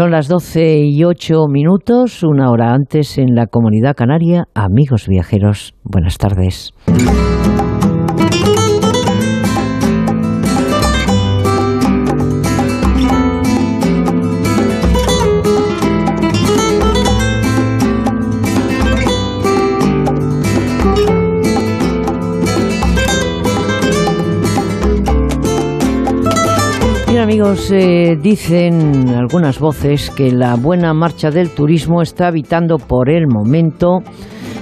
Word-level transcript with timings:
Son 0.00 0.12
las 0.12 0.28
12 0.28 0.78
y 0.84 1.04
8 1.04 1.46
minutos, 1.48 2.22
una 2.22 2.50
hora 2.50 2.72
antes 2.72 3.18
en 3.18 3.34
la 3.34 3.46
comunidad 3.46 3.94
canaria. 3.94 4.44
Amigos 4.54 5.06
viajeros, 5.08 5.74
buenas 5.82 6.16
tardes. 6.16 6.72
Amigos, 27.30 27.70
eh, 27.70 28.18
dicen 28.20 29.10
algunas 29.10 29.60
voces 29.60 30.10
que 30.10 30.32
la 30.32 30.56
buena 30.56 30.92
marcha 30.94 31.30
del 31.30 31.50
turismo 31.50 32.02
está 32.02 32.26
evitando 32.26 32.76
por 32.76 33.08
el 33.08 33.28
momento 33.28 34.00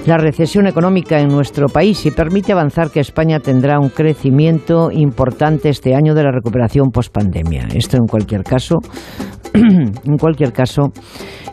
la 0.05 0.17
recesión 0.17 0.67
económica 0.67 1.19
en 1.19 1.27
nuestro 1.27 1.67
país 1.67 2.05
y 2.05 2.11
permite 2.11 2.51
avanzar 2.51 2.89
que 2.89 2.99
España 2.99 3.39
tendrá 3.39 3.79
un 3.79 3.89
crecimiento 3.89 4.89
importante 4.91 5.69
este 5.69 5.95
año 5.95 6.13
de 6.13 6.23
la 6.23 6.31
recuperación 6.31 6.89
post-pandemia. 6.89 7.67
Esto 7.73 7.97
en 7.97 8.07
cualquier 8.07 8.43
caso, 8.43 8.77
en 9.53 10.17
cualquier 10.17 10.53
caso, 10.53 10.91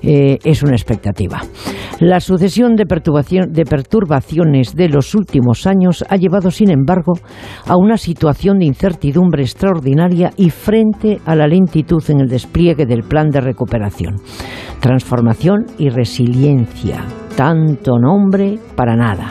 eh, 0.03 0.39
es 0.45 0.63
una 0.63 0.73
expectativa. 0.73 1.41
La 1.99 2.21
sucesión 2.21 2.77
de 2.77 2.85
perturbaciones 2.85 4.75
de 4.75 4.89
los 4.89 5.15
últimos 5.15 5.67
años 5.67 6.05
ha 6.09 6.17
llevado, 6.17 6.51
sin 6.51 6.71
embargo, 6.71 7.15
a 7.67 7.77
una 7.77 7.97
situación 7.97 8.59
de 8.59 8.67
incertidumbre 8.67 9.43
extraordinaria 9.43 10.31
y 10.37 10.51
frente 10.51 11.19
a 11.25 11.35
la 11.35 11.47
lentitud 11.47 12.03
en 12.09 12.21
el 12.21 12.29
despliegue 12.29 12.87
del 12.87 13.03
plan 13.03 13.31
de 13.31 13.41
recuperación, 13.41 14.17
transformación 14.81 15.65
y 15.79 15.89
resiliencia. 15.89 17.03
Tanto 17.37 17.99
nombre 17.99 18.59
para 18.75 18.97
nada. 18.97 19.31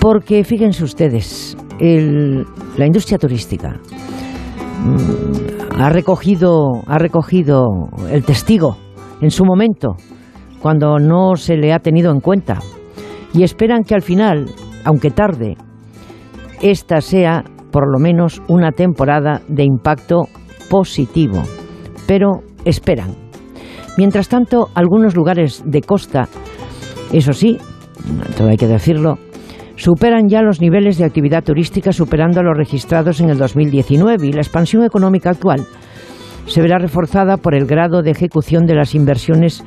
Porque 0.00 0.44
fíjense 0.44 0.84
ustedes, 0.84 1.56
la 1.80 2.86
industria 2.86 3.18
turística 3.18 3.80
mm, 4.84 5.80
ha 5.80 5.90
recogido, 5.90 6.82
ha 6.86 6.98
recogido 6.98 7.66
el 8.10 8.24
testigo 8.24 8.76
en 9.20 9.30
su 9.30 9.44
momento, 9.44 9.96
cuando 10.60 10.98
no 10.98 11.36
se 11.36 11.56
le 11.56 11.72
ha 11.72 11.78
tenido 11.80 12.12
en 12.12 12.20
cuenta. 12.20 12.58
Y 13.34 13.42
esperan 13.42 13.82
que 13.82 13.94
al 13.94 14.02
final, 14.02 14.46
aunque 14.84 15.10
tarde, 15.10 15.56
esta 16.60 17.00
sea 17.00 17.42
por 17.72 17.90
lo 17.90 17.98
menos 17.98 18.42
una 18.46 18.70
temporada 18.70 19.40
de 19.48 19.64
impacto 19.64 20.28
positivo. 20.70 21.42
Pero 22.06 22.42
esperan. 22.64 23.16
Mientras 23.98 24.28
tanto, 24.28 24.68
algunos 24.74 25.16
lugares 25.16 25.62
de 25.66 25.80
costa, 25.82 26.28
eso 27.18 27.32
sí, 27.32 27.58
todo 28.36 28.48
hay 28.48 28.56
que 28.56 28.66
decirlo, 28.66 29.18
superan 29.76 30.28
ya 30.28 30.42
los 30.42 30.60
niveles 30.60 30.98
de 30.98 31.04
actividad 31.04 31.44
turística 31.44 31.92
superando 31.92 32.42
los 32.42 32.56
registrados 32.56 33.20
en 33.20 33.30
el 33.30 33.38
2019 33.38 34.26
y 34.26 34.32
la 34.32 34.40
expansión 34.40 34.84
económica 34.84 35.30
actual 35.30 35.66
se 36.46 36.60
verá 36.60 36.78
reforzada 36.78 37.36
por 37.36 37.54
el 37.54 37.66
grado 37.66 38.02
de 38.02 38.10
ejecución 38.10 38.66
de 38.66 38.74
las 38.74 38.94
inversiones 38.94 39.64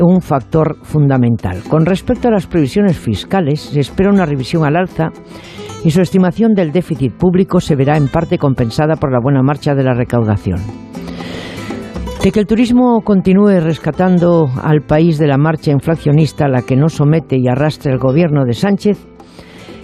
un 0.00 0.20
factor 0.20 0.76
fundamental. 0.82 1.62
Con 1.68 1.86
respecto 1.86 2.28
a 2.28 2.30
las 2.30 2.46
previsiones 2.46 2.96
fiscales, 2.98 3.60
se 3.60 3.80
espera 3.80 4.10
una 4.10 4.26
revisión 4.26 4.64
al 4.64 4.76
alza 4.76 5.08
y 5.84 5.90
su 5.90 6.00
estimación 6.00 6.54
del 6.54 6.72
déficit 6.72 7.12
público 7.14 7.60
se 7.60 7.76
verá 7.76 7.96
en 7.96 8.08
parte 8.08 8.38
compensada 8.38 8.96
por 8.96 9.12
la 9.12 9.20
buena 9.20 9.42
marcha 9.42 9.74
de 9.74 9.84
la 9.84 9.94
recaudación. 9.94 10.58
De 12.22 12.32
que 12.32 12.40
el 12.40 12.46
turismo 12.46 13.02
continúe 13.02 13.60
rescatando 13.60 14.48
al 14.60 14.80
país 14.80 15.18
de 15.18 15.28
la 15.28 15.38
marcha 15.38 15.70
inflacionista 15.70 16.46
a 16.46 16.48
la 16.48 16.62
que 16.62 16.76
no 16.76 16.88
somete 16.88 17.36
y 17.38 17.46
arrastra 17.46 17.92
el 17.92 17.98
gobierno 17.98 18.44
de 18.44 18.54
Sánchez 18.54 18.98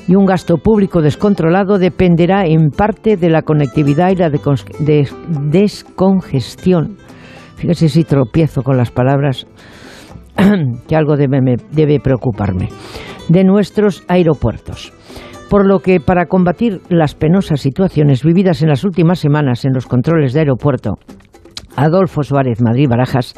y 0.09 0.17
un 0.17 0.27
gasto 0.27 0.57
público 0.59 1.01
descontrolado 1.01 1.79
dependerá 1.79 2.45
en 2.45 2.71
parte 2.71 3.17
de 3.17 3.31
la 3.31 3.43
conectividad 3.43 4.11
y 4.11 4.17
la 4.17 4.31
descongestión. 4.31 6.97
Fíjese 7.57 7.89
si 7.89 8.03
tropiezo 8.03 8.63
con 8.63 8.77
las 8.77 8.91
palabras 8.91 9.47
que 10.89 10.97
algo 10.97 11.17
debe, 11.17 11.39
debe 11.71 12.01
preocuparme, 12.01 12.69
de 13.29 13.45
nuestros 13.45 14.03
aeropuertos. 14.09 14.93
Por 15.49 15.65
lo 15.67 15.79
que 15.79 16.01
para 16.01 16.27
combatir 16.27 16.81
las 16.89 17.15
penosas 17.15 17.61
situaciones 17.61 18.25
vividas 18.25 18.61
en 18.63 18.71
las 18.71 18.83
últimas 18.83 19.21
semanas 19.21 19.65
en 19.65 19.73
los 19.73 19.87
controles 19.87 20.33
de 20.33 20.41
aeropuerto, 20.41 20.95
Adolfo 21.77 22.23
Suárez 22.23 22.61
Madrid 22.63 22.89
Barajas, 22.89 23.35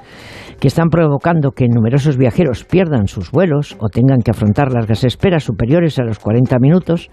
que 0.60 0.68
están 0.68 0.88
provocando 0.88 1.50
que 1.50 1.66
numerosos 1.68 2.16
viajeros 2.16 2.64
pierdan 2.64 3.08
sus 3.08 3.30
vuelos 3.30 3.76
o 3.78 3.88
tengan 3.88 4.20
que 4.20 4.30
afrontar 4.30 4.72
largas 4.72 5.04
esperas 5.04 5.44
superiores 5.44 5.98
a 5.98 6.04
los 6.04 6.18
40 6.18 6.56
minutos, 6.60 7.10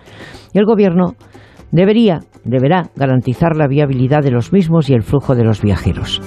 el 0.54 0.66
Gobierno 0.66 1.16
debería, 1.72 2.20
deberá 2.46 2.84
garantizar 2.96 3.56
la 3.58 3.68
viabilidad 3.68 4.22
de 4.22 4.32
los 4.32 4.54
mismos 4.54 4.90
y 4.90 4.94
el 4.94 5.04
flujo 5.04 5.36
de 5.36 5.44
los 5.44 5.62
viajeros. 5.62 6.22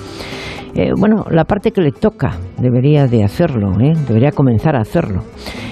Eh, 0.74 0.90
bueno, 0.98 1.24
la 1.30 1.44
parte 1.44 1.70
que 1.70 1.80
le 1.80 1.92
toca 1.92 2.36
debería 2.58 3.06
de 3.06 3.24
hacerlo, 3.24 3.80
¿eh? 3.80 3.94
debería 4.06 4.30
comenzar 4.30 4.76
a 4.76 4.80
hacerlo. 4.80 5.22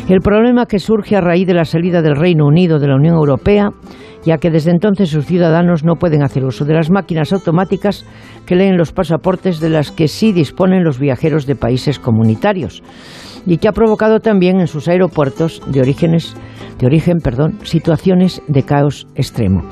El 0.08 0.20
problema 0.20 0.64
que 0.64 0.78
surge 0.78 1.16
a 1.16 1.20
raíz 1.20 1.46
de 1.46 1.52
la 1.52 1.66
salida 1.66 2.00
del 2.00 2.16
Reino 2.16 2.46
Unido 2.46 2.78
de 2.78 2.88
la 2.88 2.96
Unión 2.96 3.14
Europea, 3.16 3.68
ya 4.24 4.38
que 4.38 4.50
desde 4.50 4.70
entonces 4.70 5.10
sus 5.10 5.26
ciudadanos 5.26 5.84
no 5.84 5.96
pueden 5.96 6.22
hacer 6.22 6.44
uso 6.44 6.64
de 6.64 6.74
las 6.74 6.90
máquinas 6.90 7.32
automáticas 7.32 8.04
que 8.46 8.56
leen 8.56 8.76
los 8.76 8.92
pasaportes 8.92 9.60
de 9.60 9.70
las 9.70 9.90
que 9.90 10.08
sí 10.08 10.32
disponen 10.32 10.84
los 10.84 10.98
viajeros 10.98 11.46
de 11.46 11.56
países 11.56 11.98
comunitarios 11.98 12.82
y 13.47 13.59
que 13.59 13.69
ha 13.69 13.72
provocado 13.72 14.21
también 14.21 14.60
en 14.60 14.66
sus 14.66 14.88
aeropuertos 14.88 15.62
de 15.66 15.81
orígenes 15.81 16.34
de 16.78 16.87
origen, 16.87 17.19
perdón, 17.19 17.59
situaciones 17.62 18.43
de 18.49 18.62
caos 18.62 19.06
extremo. 19.15 19.62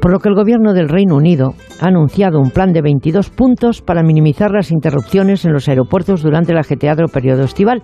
Por 0.00 0.12
lo 0.12 0.18
que 0.18 0.28
el 0.28 0.34
gobierno 0.34 0.72
del 0.72 0.88
Reino 0.88 1.16
Unido 1.16 1.54
ha 1.80 1.86
anunciado 1.86 2.40
un 2.40 2.50
plan 2.50 2.72
de 2.72 2.82
22 2.82 3.30
puntos 3.30 3.80
para 3.80 4.02
minimizar 4.02 4.50
las 4.50 4.70
interrupciones 4.70 5.44
en 5.44 5.52
los 5.52 5.68
aeropuertos 5.68 6.22
durante 6.22 6.52
el 6.52 6.58
ajetreado 6.58 7.04
periodo 7.12 7.44
estival 7.44 7.82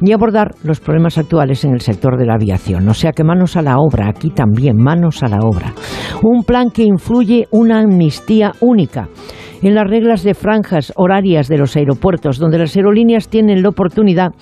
y 0.00 0.12
abordar 0.12 0.54
los 0.62 0.80
problemas 0.80 1.18
actuales 1.18 1.64
en 1.64 1.72
el 1.72 1.80
sector 1.80 2.18
de 2.18 2.26
la 2.26 2.34
aviación. 2.34 2.88
O 2.88 2.94
sea 2.94 3.12
que 3.12 3.24
manos 3.24 3.56
a 3.56 3.62
la 3.62 3.76
obra, 3.78 4.08
aquí 4.08 4.30
también 4.30 4.76
manos 4.76 5.22
a 5.22 5.28
la 5.28 5.38
obra. 5.42 5.72
Un 6.22 6.44
plan 6.44 6.70
que 6.70 6.84
influye 6.84 7.48
una 7.50 7.80
amnistía 7.80 8.52
única 8.60 9.08
en 9.62 9.74
las 9.74 9.88
reglas 9.88 10.22
de 10.22 10.34
franjas 10.34 10.92
horarias 10.96 11.48
de 11.48 11.58
los 11.58 11.76
aeropuertos, 11.76 12.38
donde 12.38 12.58
las 12.58 12.76
aerolíneas 12.76 13.28
tienen 13.28 13.62
la 13.62 13.70
oportunidad 13.70 14.32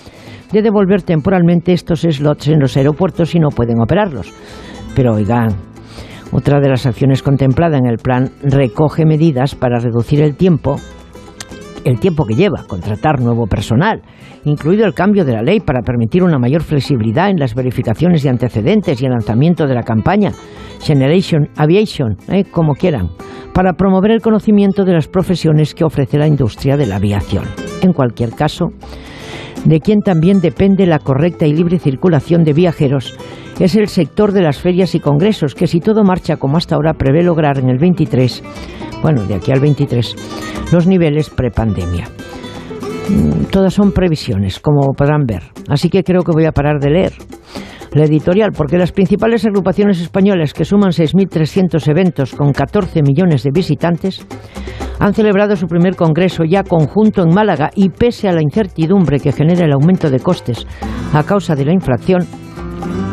de 0.51 0.61
devolver 0.61 1.01
temporalmente 1.01 1.73
estos 1.73 2.01
slots 2.01 2.47
en 2.47 2.59
los 2.59 2.77
aeropuertos 2.77 3.35
y 3.35 3.39
no 3.39 3.49
pueden 3.49 3.81
operarlos. 3.81 4.33
Pero 4.95 5.15
oigan, 5.15 5.49
otra 6.31 6.59
de 6.59 6.69
las 6.69 6.85
acciones 6.85 7.23
contemplada 7.23 7.77
en 7.77 7.85
el 7.85 7.97
plan 7.97 8.29
recoge 8.41 9.05
medidas 9.05 9.55
para 9.55 9.79
reducir 9.79 10.21
el 10.21 10.35
tiempo 10.35 10.77
el 11.85 11.99
tiempo 11.99 12.25
que 12.25 12.35
lleva 12.35 12.65
contratar 12.67 13.21
nuevo 13.21 13.45
personal, 13.47 14.01
incluido 14.43 14.85
el 14.85 14.93
cambio 14.93 15.23
de 15.23 15.33
la 15.33 15.43
ley 15.43 15.59
para 15.59 15.81
permitir 15.81 16.23
una 16.23 16.39
mayor 16.39 16.63
flexibilidad 16.63 17.29
en 17.29 17.37
las 17.37 17.55
verificaciones 17.55 18.23
de 18.23 18.29
antecedentes 18.29 19.01
y 19.01 19.05
el 19.05 19.11
lanzamiento 19.11 19.67
de 19.67 19.75
la 19.75 19.83
campaña 19.83 20.31
Generation 20.81 21.49
Aviation, 21.55 22.17
eh, 22.27 22.43
como 22.51 22.73
quieran, 22.73 23.09
para 23.53 23.73
promover 23.73 24.11
el 24.11 24.21
conocimiento 24.21 24.83
de 24.83 24.93
las 24.93 25.07
profesiones 25.07 25.73
que 25.73 25.85
ofrece 25.85 26.17
la 26.17 26.27
industria 26.27 26.75
de 26.75 26.87
la 26.87 26.97
aviación. 26.97 27.45
En 27.81 27.93
cualquier 27.93 28.31
caso, 28.31 28.71
de 29.63 29.79
quien 29.79 30.01
también 30.01 30.41
depende 30.41 30.85
la 30.85 30.99
correcta 30.99 31.45
y 31.45 31.53
libre 31.53 31.79
circulación 31.79 32.43
de 32.43 32.53
viajeros. 32.53 33.17
Es 33.59 33.75
el 33.75 33.87
sector 33.87 34.31
de 34.31 34.41
las 34.41 34.59
ferias 34.59 34.95
y 34.95 34.99
congresos, 34.99 35.55
que 35.55 35.67
si 35.67 35.79
todo 35.79 36.03
marcha 36.03 36.37
como 36.37 36.57
hasta 36.57 36.75
ahora 36.75 36.93
prevé 36.93 37.23
lograr 37.23 37.57
en 37.57 37.69
el 37.69 37.77
23, 37.77 38.43
bueno, 39.01 39.23
de 39.23 39.35
aquí 39.35 39.51
al 39.51 39.61
23, 39.61 40.15
los 40.71 40.87
niveles 40.87 41.29
prepandemia. 41.29 42.09
Mm, 43.09 43.45
Todas 43.51 43.73
son 43.73 43.91
previsiones, 43.91 44.59
como 44.59 44.93
podrán 44.93 45.25
ver, 45.25 45.43
así 45.69 45.89
que 45.89 46.03
creo 46.03 46.23
que 46.23 46.33
voy 46.33 46.45
a 46.45 46.51
parar 46.51 46.79
de 46.79 46.89
leer 46.89 47.13
la 47.95 48.03
editorial, 48.03 48.51
porque 48.51 48.77
las 48.77 48.91
principales 48.91 49.45
agrupaciones 49.45 50.01
españolas, 50.01 50.53
que 50.53 50.65
suman 50.65 50.91
6.300 50.91 51.87
eventos 51.87 52.35
con 52.35 52.51
14 52.51 53.01
millones 53.01 53.43
de 53.43 53.51
visitantes, 53.53 54.25
han 54.99 55.13
celebrado 55.13 55.55
su 55.55 55.65
primer 55.67 55.95
congreso 55.95 56.43
ya 56.43 56.63
conjunto 56.63 57.23
en 57.23 57.33
Málaga 57.33 57.69
y 57.73 57.89
pese 57.89 58.27
a 58.27 58.33
la 58.33 58.41
incertidumbre 58.41 59.19
que 59.19 59.31
genera 59.31 59.65
el 59.65 59.73
aumento 59.73 60.09
de 60.09 60.19
costes 60.19 60.67
a 61.13 61.23
causa 61.23 61.55
de 61.55 61.65
la 61.65 61.73
inflación, 61.73 62.27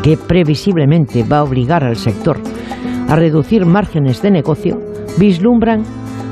que 0.03 0.17
previsiblemente 0.17 1.23
va 1.23 1.37
a 1.37 1.43
obligar 1.43 1.85
al 1.85 1.95
sector 1.95 2.37
a 3.07 3.15
reducir 3.15 3.65
márgenes 3.65 4.21
de 4.21 4.31
negocio, 4.31 4.79
vislumbran 5.17 5.83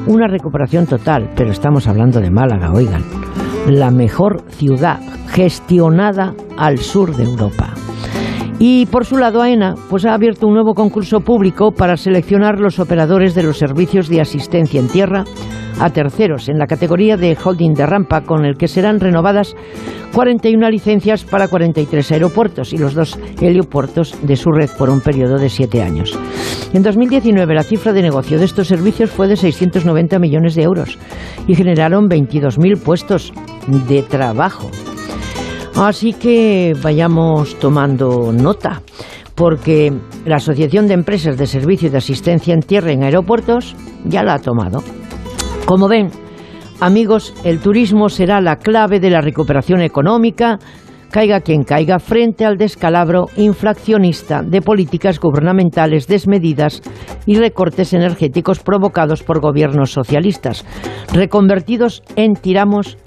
una 0.07 0.27
recuperación 0.27 0.87
total, 0.87 1.29
pero 1.35 1.51
estamos 1.51 1.87
hablando 1.87 2.19
de 2.19 2.31
Málaga, 2.31 2.71
oigan, 2.73 3.03
la 3.69 3.91
mejor 3.91 4.43
ciudad 4.49 4.99
gestionada 5.27 6.33
al 6.57 6.79
sur 6.79 7.15
de 7.15 7.23
Europa. 7.23 7.73
Y 8.63 8.85
por 8.85 9.07
su 9.07 9.17
lado, 9.17 9.41
AENA 9.41 9.73
pues, 9.89 10.05
ha 10.05 10.13
abierto 10.13 10.45
un 10.45 10.53
nuevo 10.53 10.75
concurso 10.75 11.21
público 11.21 11.71
para 11.71 11.97
seleccionar 11.97 12.59
los 12.59 12.77
operadores 12.77 13.33
de 13.33 13.41
los 13.41 13.57
servicios 13.57 14.07
de 14.07 14.21
asistencia 14.21 14.79
en 14.79 14.87
tierra 14.87 15.23
a 15.79 15.89
terceros 15.89 16.47
en 16.47 16.59
la 16.59 16.67
categoría 16.67 17.17
de 17.17 17.35
holding 17.43 17.73
de 17.73 17.87
rampa, 17.87 18.21
con 18.21 18.45
el 18.45 18.57
que 18.57 18.67
serán 18.67 18.99
renovadas 18.99 19.55
41 20.13 20.69
licencias 20.69 21.23
para 21.23 21.47
43 21.47 22.11
aeropuertos 22.11 22.71
y 22.71 22.77
los 22.77 22.93
dos 22.93 23.17
heliopuertos 23.41 24.15
de 24.21 24.35
su 24.35 24.51
red 24.51 24.69
por 24.77 24.91
un 24.91 25.01
periodo 25.01 25.39
de 25.39 25.49
siete 25.49 25.81
años. 25.81 26.15
En 26.71 26.83
2019 26.83 27.55
la 27.55 27.63
cifra 27.63 27.93
de 27.93 28.03
negocio 28.03 28.37
de 28.37 28.45
estos 28.45 28.67
servicios 28.67 29.09
fue 29.09 29.27
de 29.27 29.37
690 29.37 30.19
millones 30.19 30.53
de 30.53 30.61
euros 30.61 30.99
y 31.47 31.55
generaron 31.55 32.07
22.000 32.07 32.79
puestos 32.79 33.33
de 33.87 34.03
trabajo. 34.03 34.69
Así 35.75 36.13
que 36.13 36.73
vayamos 36.81 37.57
tomando 37.59 38.31
nota, 38.33 38.81
porque 39.35 39.91
la 40.25 40.35
Asociación 40.35 40.87
de 40.87 40.93
Empresas 40.93 41.37
de 41.37 41.47
Servicios 41.47 41.91
de 41.91 41.97
Asistencia 41.97 42.53
en 42.53 42.61
Tierra 42.61 42.91
en 42.91 43.03
Aeropuertos 43.03 43.75
ya 44.05 44.23
la 44.23 44.35
ha 44.35 44.39
tomado. 44.39 44.83
Como 45.65 45.87
ven, 45.87 46.09
amigos, 46.79 47.33
el 47.43 47.59
turismo 47.59 48.09
será 48.09 48.41
la 48.41 48.57
clave 48.57 48.99
de 48.99 49.09
la 49.09 49.21
recuperación 49.21 49.81
económica, 49.81 50.59
caiga 51.09 51.41
quien 51.41 51.63
caiga, 51.63 51.99
frente 51.99 52.45
al 52.45 52.57
descalabro 52.57 53.27
inflacionista 53.37 54.43
de 54.43 54.61
políticas 54.61 55.19
gubernamentales 55.19 56.07
desmedidas 56.07 56.81
y 57.25 57.35
recortes 57.35 57.93
energéticos 57.93 58.59
provocados 58.59 59.23
por 59.23 59.39
gobiernos 59.39 59.91
socialistas, 59.91 60.65
reconvertidos 61.13 62.03
en 62.15 62.33
tiramos, 62.33 62.97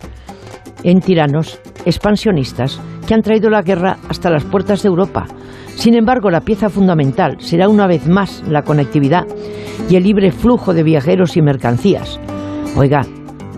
en 0.83 1.01
tiranos 1.01 1.61
expansionistas 1.85 2.81
que 3.07 3.15
han 3.15 3.23
traído 3.23 3.51
la 3.51 3.63
guerra 3.63 3.99
hasta 4.09 4.31
las 4.31 4.45
puertas 4.45 4.83
de 4.83 4.89
Europa. 4.89 5.27
Sin 5.77 5.95
embargo, 5.95 6.31
la 6.31 6.41
pieza 6.41 6.69
fundamental 6.69 7.37
será 7.41 7.69
una 7.69 7.87
vez 7.87 8.07
más 8.07 8.43
la 8.49 8.63
conectividad 8.63 9.27
y 9.89 9.97
el 9.97 10.05
libre 10.05 10.31
flujo 10.31 10.73
de 10.73 10.83
viajeros 10.83 11.37
y 11.37 11.43
mercancías. 11.43 12.21
Oiga, 12.77 13.03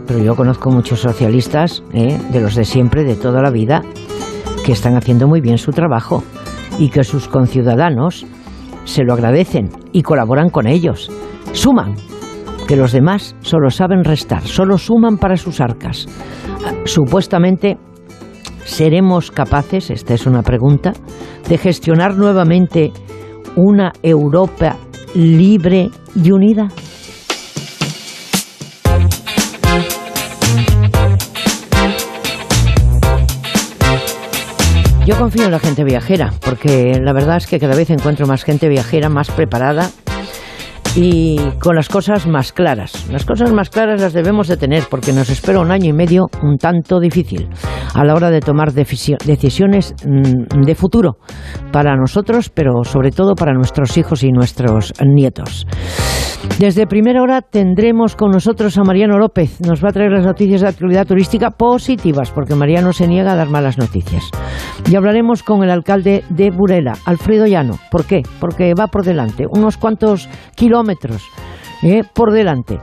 pero 0.07 0.21
yo 0.21 0.35
conozco 0.35 0.71
muchos 0.71 1.01
socialistas, 1.01 1.83
¿eh? 1.93 2.19
de 2.33 2.41
los 2.41 2.55
de 2.55 2.65
siempre, 2.65 3.05
de 3.05 3.17
toda 3.17 3.43
la 3.43 3.51
vida, 3.51 3.83
que 4.65 4.73
están 4.73 4.97
haciendo 4.97 5.29
muy 5.29 5.41
bien 5.41 5.59
su 5.59 5.73
trabajo 5.73 6.23
y 6.79 6.91
que 6.91 7.05
sus 7.05 7.29
conciudadanos 7.29 8.27
se 8.85 9.05
lo 9.05 9.15
agradecen 9.15 9.69
y 9.93 10.03
colaboran 10.03 10.49
con 10.51 10.67
ellos. 10.67 11.11
Suman, 11.53 11.95
que 12.67 12.77
los 12.77 12.93
demás 12.93 13.37
solo 13.41 13.71
saben 13.71 14.05
restar, 14.05 14.43
solo 14.43 14.79
suman 14.79 15.19
para 15.19 15.37
sus 15.37 15.61
arcas. 15.61 16.07
Supuestamente 16.85 17.79
¿Seremos 18.67 19.31
capaces, 19.31 19.91
esta 19.91 20.13
es 20.13 20.27
una 20.27 20.43
pregunta, 20.43 20.93
de 21.49 21.57
gestionar 21.57 22.17
nuevamente 22.17 22.93
una 23.55 23.93
Europa 24.03 24.77
libre 25.15 25.89
y 26.15 26.33
unida? 26.33 26.69
Yo 35.07 35.17
confío 35.17 35.45
en 35.45 35.53
la 35.53 35.61
gente 35.61 35.85
viajera, 35.85 36.33
porque 36.45 37.01
la 37.01 37.13
verdad 37.13 37.37
es 37.37 37.47
que 37.47 37.61
cada 37.61 37.77
vez 37.77 37.89
encuentro 37.91 38.27
más 38.27 38.43
gente 38.43 38.69
viajera, 38.69 39.09
más 39.09 39.31
preparada 39.31 39.91
y 40.97 41.37
con 41.61 41.77
las 41.77 41.91
cosas 41.91 42.27
más 42.27 42.53
claras. 42.53 43.09
Las 43.11 43.27
cosas 43.27 43.53
más 43.53 43.69
claras 43.69 44.01
las 44.01 44.15
debemos 44.15 44.49
de 44.49 44.57
tener 44.57 44.85
porque 44.91 45.13
nos 45.13 45.29
espera 45.29 45.61
un 45.61 45.71
año 45.71 45.91
y 45.91 45.93
medio 45.93 46.29
un 46.43 46.57
tanto 46.57 46.99
difícil 47.01 47.49
a 47.95 48.03
la 48.03 48.15
hora 48.15 48.31
de 48.31 48.41
tomar 48.41 48.73
decisiones 48.73 49.95
mm, 50.05 50.63
de 50.63 50.75
futuro 50.75 51.19
para 51.71 51.97
nosotros, 51.97 52.49
pero 52.49 52.83
sobre 52.85 53.11
todo 53.11 53.35
para 53.35 53.53
nuestros 53.53 53.97
hijos 53.99 54.25
y 54.25 54.31
nuestros 54.31 54.95
nietos. 55.05 55.67
Desde 56.59 56.87
primera 56.87 57.21
hora 57.21 57.43
tendremos 57.43 58.17
con 58.17 58.31
nosotros 58.31 58.79
a 58.79 58.85
Mariano 58.85 59.19
López. 59.19 59.61
Nos 59.61 59.85
va 59.85 59.91
a 59.91 59.93
traer 59.93 60.13
las 60.13 60.25
noticias 60.25 60.63
de 60.63 60.69
actualidad 60.69 61.07
turística 61.07 61.51
positivas, 61.51 62.31
porque 62.31 62.55
Mariano 62.55 62.95
se 62.95 63.07
niega 63.07 63.33
a 63.33 63.37
dar 63.37 63.51
malas 63.51 63.77
noticias. 63.77 64.31
Y 64.91 64.97
hablaremos 64.97 65.43
con 65.43 65.63
el 65.63 65.71
alcalde 65.71 66.25
de 66.31 66.51
Burela, 66.51 66.95
Alfredo 67.05 67.47
Llano. 67.47 67.79
¿Por 67.91 68.07
qué? 68.07 68.23
Porque 68.41 68.73
va 68.79 68.87
por 68.87 69.05
delante, 69.05 69.45
unos 69.51 69.77
cuantos 69.77 70.31
kilómetros 70.55 70.86
eh, 71.83 72.03
por 72.15 72.33
delante 72.33 72.79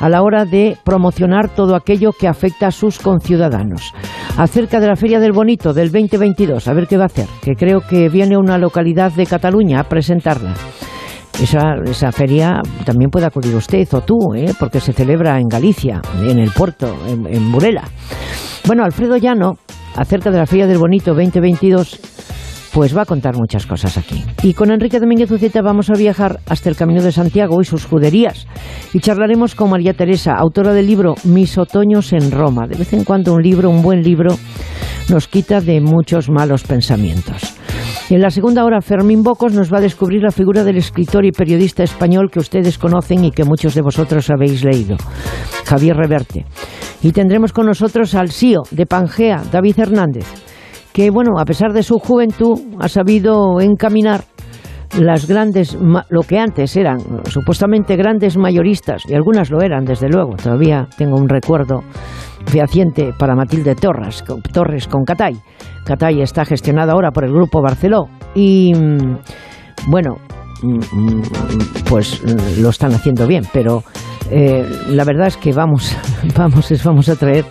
a 0.00 0.08
la 0.08 0.22
hora 0.22 0.44
de 0.44 0.76
promocionar 0.84 1.48
todo 1.48 1.76
aquello 1.76 2.10
que 2.12 2.26
afecta 2.26 2.66
a 2.66 2.70
sus 2.72 2.98
conciudadanos. 2.98 3.94
Acerca 4.36 4.80
de 4.80 4.88
la 4.88 4.96
Feria 4.96 5.20
del 5.20 5.32
Bonito 5.32 5.72
del 5.72 5.92
2022, 5.92 6.66
a 6.66 6.72
ver 6.72 6.88
qué 6.88 6.96
va 6.96 7.04
a 7.04 7.06
hacer, 7.06 7.28
que 7.40 7.54
creo 7.54 7.80
que 7.80 8.08
viene 8.08 8.36
una 8.36 8.58
localidad 8.58 9.12
de 9.12 9.26
Cataluña 9.26 9.78
a 9.80 9.84
presentarla. 9.84 10.54
Esa, 11.40 11.76
esa, 11.84 12.12
feria 12.12 12.60
también 12.84 13.10
puede 13.10 13.26
acudir 13.26 13.54
usted 13.54 13.86
o 13.94 14.00
tú, 14.02 14.34
¿eh? 14.34 14.52
porque 14.58 14.80
se 14.80 14.92
celebra 14.92 15.38
en 15.38 15.48
Galicia, 15.48 16.02
en 16.20 16.38
el 16.38 16.50
puerto, 16.50 16.94
en, 17.06 17.26
en 17.26 17.50
Burela. 17.50 17.84
Bueno, 18.66 18.84
Alfredo 18.84 19.16
Llano, 19.16 19.54
acerca 19.96 20.30
de 20.30 20.38
la 20.38 20.46
Feria 20.46 20.66
del 20.66 20.78
Bonito 20.78 21.14
2022, 21.14 22.21
pues 22.72 22.96
va 22.96 23.02
a 23.02 23.06
contar 23.06 23.36
muchas 23.36 23.66
cosas 23.66 23.98
aquí. 23.98 24.24
Y 24.42 24.54
con 24.54 24.70
Enrique 24.70 24.98
Domínguez 24.98 25.30
Uceta 25.30 25.60
vamos 25.62 25.90
a 25.90 25.94
viajar 25.94 26.40
hasta 26.48 26.70
el 26.70 26.76
Camino 26.76 27.02
de 27.02 27.12
Santiago 27.12 27.60
y 27.60 27.64
sus 27.64 27.84
juderías. 27.84 28.46
Y 28.92 29.00
charlaremos 29.00 29.54
con 29.54 29.70
María 29.70 29.92
Teresa, 29.92 30.34
autora 30.34 30.72
del 30.72 30.86
libro 30.86 31.14
Mis 31.24 31.58
otoños 31.58 32.12
en 32.12 32.30
Roma. 32.30 32.66
De 32.66 32.78
vez 32.78 32.92
en 32.94 33.04
cuando 33.04 33.34
un 33.34 33.42
libro, 33.42 33.68
un 33.68 33.82
buen 33.82 34.02
libro, 34.02 34.36
nos 35.10 35.28
quita 35.28 35.60
de 35.60 35.80
muchos 35.80 36.30
malos 36.30 36.62
pensamientos. 36.62 37.54
En 38.08 38.20
la 38.20 38.30
segunda 38.30 38.64
hora, 38.64 38.80
Fermín 38.80 39.22
Bocos 39.22 39.52
nos 39.52 39.72
va 39.72 39.78
a 39.78 39.82
descubrir 39.82 40.22
la 40.22 40.30
figura 40.30 40.64
del 40.64 40.76
escritor 40.76 41.24
y 41.24 41.32
periodista 41.32 41.82
español 41.82 42.30
que 42.30 42.40
ustedes 42.40 42.78
conocen 42.78 43.24
y 43.24 43.30
que 43.30 43.44
muchos 43.44 43.74
de 43.74 43.82
vosotros 43.82 44.30
habéis 44.30 44.64
leído, 44.64 44.96
Javier 45.64 45.96
Reverte. 45.96 46.44
Y 47.02 47.12
tendremos 47.12 47.52
con 47.52 47.66
nosotros 47.66 48.14
al 48.14 48.30
CEO 48.30 48.62
de 48.70 48.86
Pangea, 48.86 49.42
David 49.50 49.78
Hernández 49.78 50.51
que, 50.92 51.10
bueno, 51.10 51.38
a 51.38 51.44
pesar 51.44 51.72
de 51.72 51.82
su 51.82 51.98
juventud, 51.98 52.58
ha 52.80 52.88
sabido 52.88 53.60
encaminar 53.60 54.24
las 54.98 55.26
grandes, 55.26 55.76
lo 56.10 56.20
que 56.22 56.38
antes 56.38 56.76
eran 56.76 56.98
supuestamente 57.24 57.96
grandes 57.96 58.36
mayoristas, 58.36 59.02
y 59.08 59.14
algunas 59.14 59.50
lo 59.50 59.62
eran, 59.62 59.84
desde 59.84 60.08
luego, 60.08 60.36
todavía 60.36 60.86
tengo 60.98 61.16
un 61.16 61.28
recuerdo 61.28 61.82
fehaciente 62.46 63.12
para 63.18 63.34
Matilde 63.34 63.74
Torres, 63.74 64.22
Torres 64.52 64.88
con 64.88 65.04
Catay. 65.04 65.34
Catay 65.84 66.20
está 66.20 66.44
gestionada 66.44 66.92
ahora 66.92 67.10
por 67.10 67.24
el 67.24 67.32
Grupo 67.32 67.62
Barceló 67.62 68.08
y, 68.34 68.72
mm, 68.74 69.16
bueno, 69.88 70.16
pues 71.88 72.22
lo 72.58 72.70
están 72.70 72.92
haciendo 72.92 73.26
bien, 73.26 73.44
pero 73.52 73.82
eh, 74.30 74.64
la 74.88 75.04
verdad 75.04 75.26
es 75.26 75.36
que 75.36 75.52
vamos, 75.52 75.96
vamos, 76.36 76.72
vamos 76.84 77.08
a 77.08 77.16
traer 77.16 77.44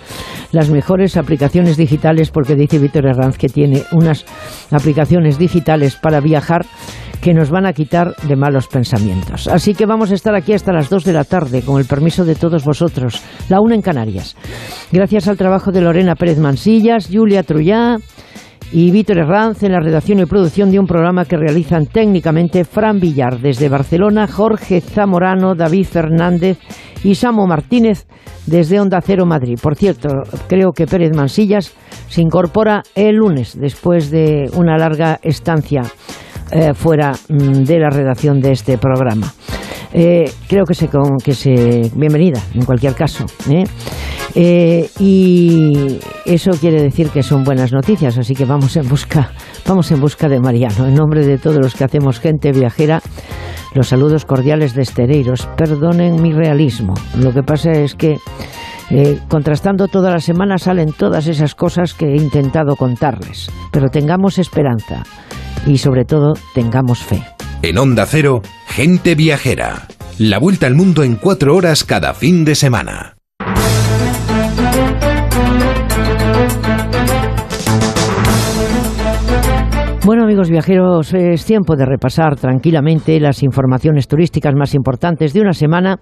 las 0.51 0.69
mejores 0.69 1.17
aplicaciones 1.17 1.77
digitales, 1.77 2.31
porque 2.31 2.55
dice 2.55 2.79
Víctor 2.79 3.05
Herranz 3.05 3.37
que 3.37 3.47
tiene 3.47 3.83
unas 3.91 4.25
aplicaciones 4.71 5.37
digitales 5.37 5.95
para 5.95 6.19
viajar 6.19 6.65
que 7.21 7.33
nos 7.33 7.51
van 7.51 7.67
a 7.67 7.73
quitar 7.73 8.15
de 8.23 8.35
malos 8.35 8.67
pensamientos. 8.67 9.47
Así 9.47 9.75
que 9.75 9.85
vamos 9.85 10.11
a 10.11 10.15
estar 10.15 10.33
aquí 10.33 10.53
hasta 10.53 10.73
las 10.73 10.89
2 10.89 11.03
de 11.03 11.13
la 11.13 11.23
tarde, 11.23 11.61
con 11.61 11.79
el 11.79 11.85
permiso 11.85 12.25
de 12.25 12.35
todos 12.35 12.65
vosotros, 12.65 13.21
la 13.47 13.61
una 13.61 13.75
en 13.75 13.81
Canarias. 13.81 14.35
Gracias 14.91 15.27
al 15.27 15.37
trabajo 15.37 15.71
de 15.71 15.81
Lorena 15.81 16.15
Pérez 16.15 16.39
Mansillas, 16.39 17.09
Julia 17.11 17.43
Trullá 17.43 17.97
y 18.71 18.91
Víctor 18.91 19.17
Herranz 19.19 19.63
en 19.63 19.73
la 19.73 19.79
redacción 19.79 20.19
y 20.19 20.25
producción 20.25 20.71
de 20.71 20.79
un 20.79 20.87
programa 20.87 21.25
que 21.25 21.37
realizan 21.37 21.85
técnicamente 21.85 22.63
Fran 22.63 22.99
Villar 22.99 23.39
desde 23.39 23.69
Barcelona, 23.69 24.27
Jorge 24.27 24.79
Zamorano, 24.81 25.55
David 25.55 25.85
Fernández 25.85 26.57
y 27.03 27.15
Samo 27.15 27.47
Martínez 27.47 28.05
desde 28.45 28.79
Onda 28.79 29.01
Cero 29.01 29.25
Madrid. 29.25 29.59
Por 29.61 29.75
cierto, 29.75 30.09
creo 30.47 30.71
que 30.71 30.87
Pérez 30.87 31.15
Mansillas 31.15 31.73
se 32.07 32.21
incorpora 32.21 32.83
el 32.95 33.17
lunes 33.17 33.57
después 33.59 34.09
de 34.09 34.49
una 34.53 34.77
larga 34.77 35.19
estancia 35.21 35.81
eh, 36.51 36.73
fuera 36.73 37.11
mm, 37.29 37.63
de 37.63 37.79
la 37.79 37.89
redacción 37.89 38.39
de 38.39 38.51
este 38.51 38.77
programa. 38.77 39.33
Eh, 39.93 40.31
creo 40.47 40.65
que 40.65 40.73
se, 40.73 40.89
que 41.23 41.33
se 41.33 41.91
bienvenida 41.95 42.41
en 42.53 42.63
cualquier 42.63 42.95
caso 42.95 43.25
¿eh? 43.49 43.65
Eh, 44.35 44.89
y 44.99 45.99
eso 46.25 46.51
quiere 46.51 46.81
decir 46.81 47.09
que 47.09 47.23
son 47.23 47.43
buenas 47.43 47.73
noticias 47.73 48.17
así 48.17 48.33
que 48.33 48.45
vamos 48.45 48.77
en 48.77 48.87
busca 48.87 49.31
vamos 49.67 49.91
en 49.91 49.99
busca 49.99 50.29
de 50.29 50.39
Mariano. 50.39 50.87
En 50.87 50.95
nombre 50.95 51.25
de 51.25 51.37
todos 51.37 51.57
los 51.57 51.75
que 51.75 51.83
hacemos 51.83 52.21
gente 52.21 52.53
viajera 52.53 53.01
los 53.73 53.89
saludos 53.89 54.25
cordiales 54.25 54.73
de 54.73 54.81
Estereiros. 54.81 55.47
Perdonen 55.55 56.21
mi 56.21 56.33
realismo. 56.33 56.93
Lo 57.17 57.33
que 57.33 57.41
pasa 57.41 57.71
es 57.71 57.95
que 57.95 58.17
contrastando 59.29 59.87
toda 59.87 60.11
la 60.11 60.19
semana 60.19 60.57
salen 60.57 60.91
todas 60.91 61.27
esas 61.27 61.55
cosas 61.55 61.93
que 61.93 62.07
he 62.07 62.17
intentado 62.17 62.75
contarles. 62.75 63.49
Pero 63.71 63.87
tengamos 63.89 64.39
esperanza 64.39 65.03
y 65.65 65.77
sobre 65.77 66.03
todo 66.03 66.33
tengamos 66.53 66.99
fe 66.99 67.23
en 67.63 67.77
Onda 67.77 68.05
Cero, 68.07 68.41
Gente 68.67 69.15
Viajera. 69.15 69.87
La 70.17 70.39
vuelta 70.39 70.65
al 70.67 70.75
mundo 70.75 71.03
en 71.03 71.15
cuatro 71.15 71.55
horas 71.55 71.83
cada 71.83 72.13
fin 72.13 72.43
de 72.43 72.55
semana. 72.55 73.15
Bueno 80.03 80.23
amigos 80.23 80.49
viajeros, 80.49 81.13
es 81.13 81.45
tiempo 81.45 81.75
de 81.75 81.85
repasar 81.85 82.35
tranquilamente 82.35 83.19
las 83.19 83.43
informaciones 83.43 84.07
turísticas 84.07 84.55
más 84.55 84.73
importantes 84.73 85.31
de 85.31 85.41
una 85.41 85.53
semana 85.53 85.97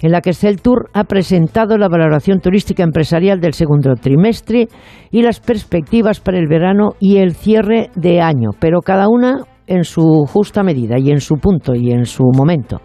en 0.00 0.10
la 0.10 0.22
que 0.22 0.32
Celtour 0.32 0.88
ha 0.94 1.04
presentado 1.04 1.76
la 1.76 1.88
valoración 1.88 2.40
turística 2.40 2.82
empresarial 2.82 3.40
del 3.40 3.52
segundo 3.52 3.94
trimestre 3.94 4.68
y 5.10 5.20
las 5.20 5.40
perspectivas 5.40 6.20
para 6.20 6.38
el 6.38 6.48
verano 6.48 6.92
y 6.98 7.18
el 7.18 7.34
cierre 7.34 7.90
de 7.94 8.22
año, 8.22 8.50
pero 8.58 8.80
cada 8.80 9.08
una 9.08 9.40
en 9.66 9.84
su 9.84 10.24
justa 10.26 10.62
medida 10.62 10.98
y 10.98 11.10
en 11.10 11.20
su 11.20 11.36
punto 11.36 11.74
y 11.74 11.90
en 11.92 12.04
su 12.04 12.24
momento. 12.24 12.80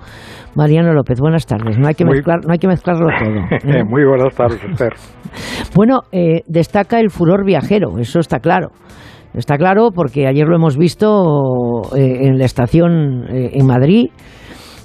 Mariano 0.56 0.94
López, 0.94 1.20
buenas 1.20 1.46
tardes. 1.46 1.78
No 1.78 1.88
hay 1.88 1.94
que, 1.94 2.06
mezclar, 2.06 2.40
no 2.46 2.52
hay 2.52 2.60
que 2.60 2.68
mezclarlo 2.68 3.08
todo. 3.08 3.74
¿eh? 3.74 3.84
Muy 3.84 4.06
buenas 4.06 4.34
tardes, 4.36 4.60
Esther. 4.64 4.94
bueno, 5.76 6.02
eh, 6.12 6.42
destaca 6.48 7.00
el 7.00 7.10
furor 7.10 7.46
viajero, 7.46 8.00
eso 8.00 8.20
está 8.20 8.40
claro. 8.40 8.70
Está 9.38 9.58
claro 9.58 9.92
porque 9.94 10.26
ayer 10.26 10.48
lo 10.48 10.56
hemos 10.56 10.78
visto 10.78 11.82
eh, 11.96 12.28
en 12.28 12.40
la 12.40 12.46
estación 12.46 13.26
eh, 13.30 13.52
en 13.54 13.68
Madrid, 13.68 14.08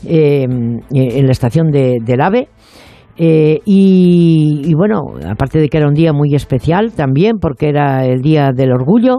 eh, 0.06 0.42
en 0.44 1.26
la 1.26 1.32
estación 1.32 1.70
de, 1.70 1.96
del 2.04 2.20
AVE. 2.20 2.48
Y, 3.16 4.62
y, 4.64 4.74
bueno, 4.74 5.14
aparte 5.26 5.58
de 5.58 5.68
que 5.68 5.78
era 5.78 5.86
un 5.86 5.94
día 5.94 6.12
muy 6.12 6.34
especial 6.34 6.92
también, 6.92 7.38
porque 7.40 7.68
era 7.68 8.04
el 8.04 8.20
Día 8.20 8.50
del 8.54 8.72
Orgullo, 8.72 9.18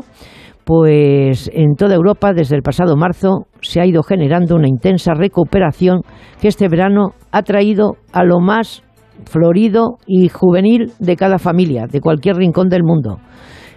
pues 0.65 1.49
en 1.53 1.75
toda 1.75 1.95
Europa 1.95 2.33
desde 2.33 2.55
el 2.55 2.61
pasado 2.61 2.95
marzo 2.95 3.47
se 3.61 3.81
ha 3.81 3.85
ido 3.85 4.03
generando 4.03 4.55
una 4.55 4.67
intensa 4.67 5.13
recuperación 5.13 6.01
que 6.41 6.47
este 6.47 6.69
verano 6.69 7.11
ha 7.31 7.41
traído 7.43 7.93
a 8.11 8.23
lo 8.23 8.39
más 8.39 8.83
florido 9.25 9.97
y 10.07 10.29
juvenil 10.29 10.91
de 10.99 11.15
cada 11.15 11.37
familia, 11.37 11.85
de 11.87 12.01
cualquier 12.01 12.37
rincón 12.37 12.69
del 12.69 12.83
mundo 12.83 13.19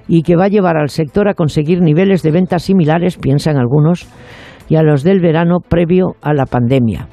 y 0.09 0.23
que 0.23 0.37
va 0.37 0.45
a 0.45 0.49
llevar 0.49 0.77
al 0.77 0.89
sector 0.89 1.29
a 1.29 1.35
conseguir 1.35 1.81
niveles 1.81 2.23
de 2.23 2.31
ventas 2.31 2.63
similares, 2.63 3.17
piensan 3.17 3.57
algunos, 3.57 4.07
y 4.69 4.77
a 4.77 4.83
los 4.83 5.03
del 5.03 5.21
verano 5.21 5.59
previo 5.61 6.15
a 6.23 6.33
la 6.33 6.47
pandemia. 6.47 7.09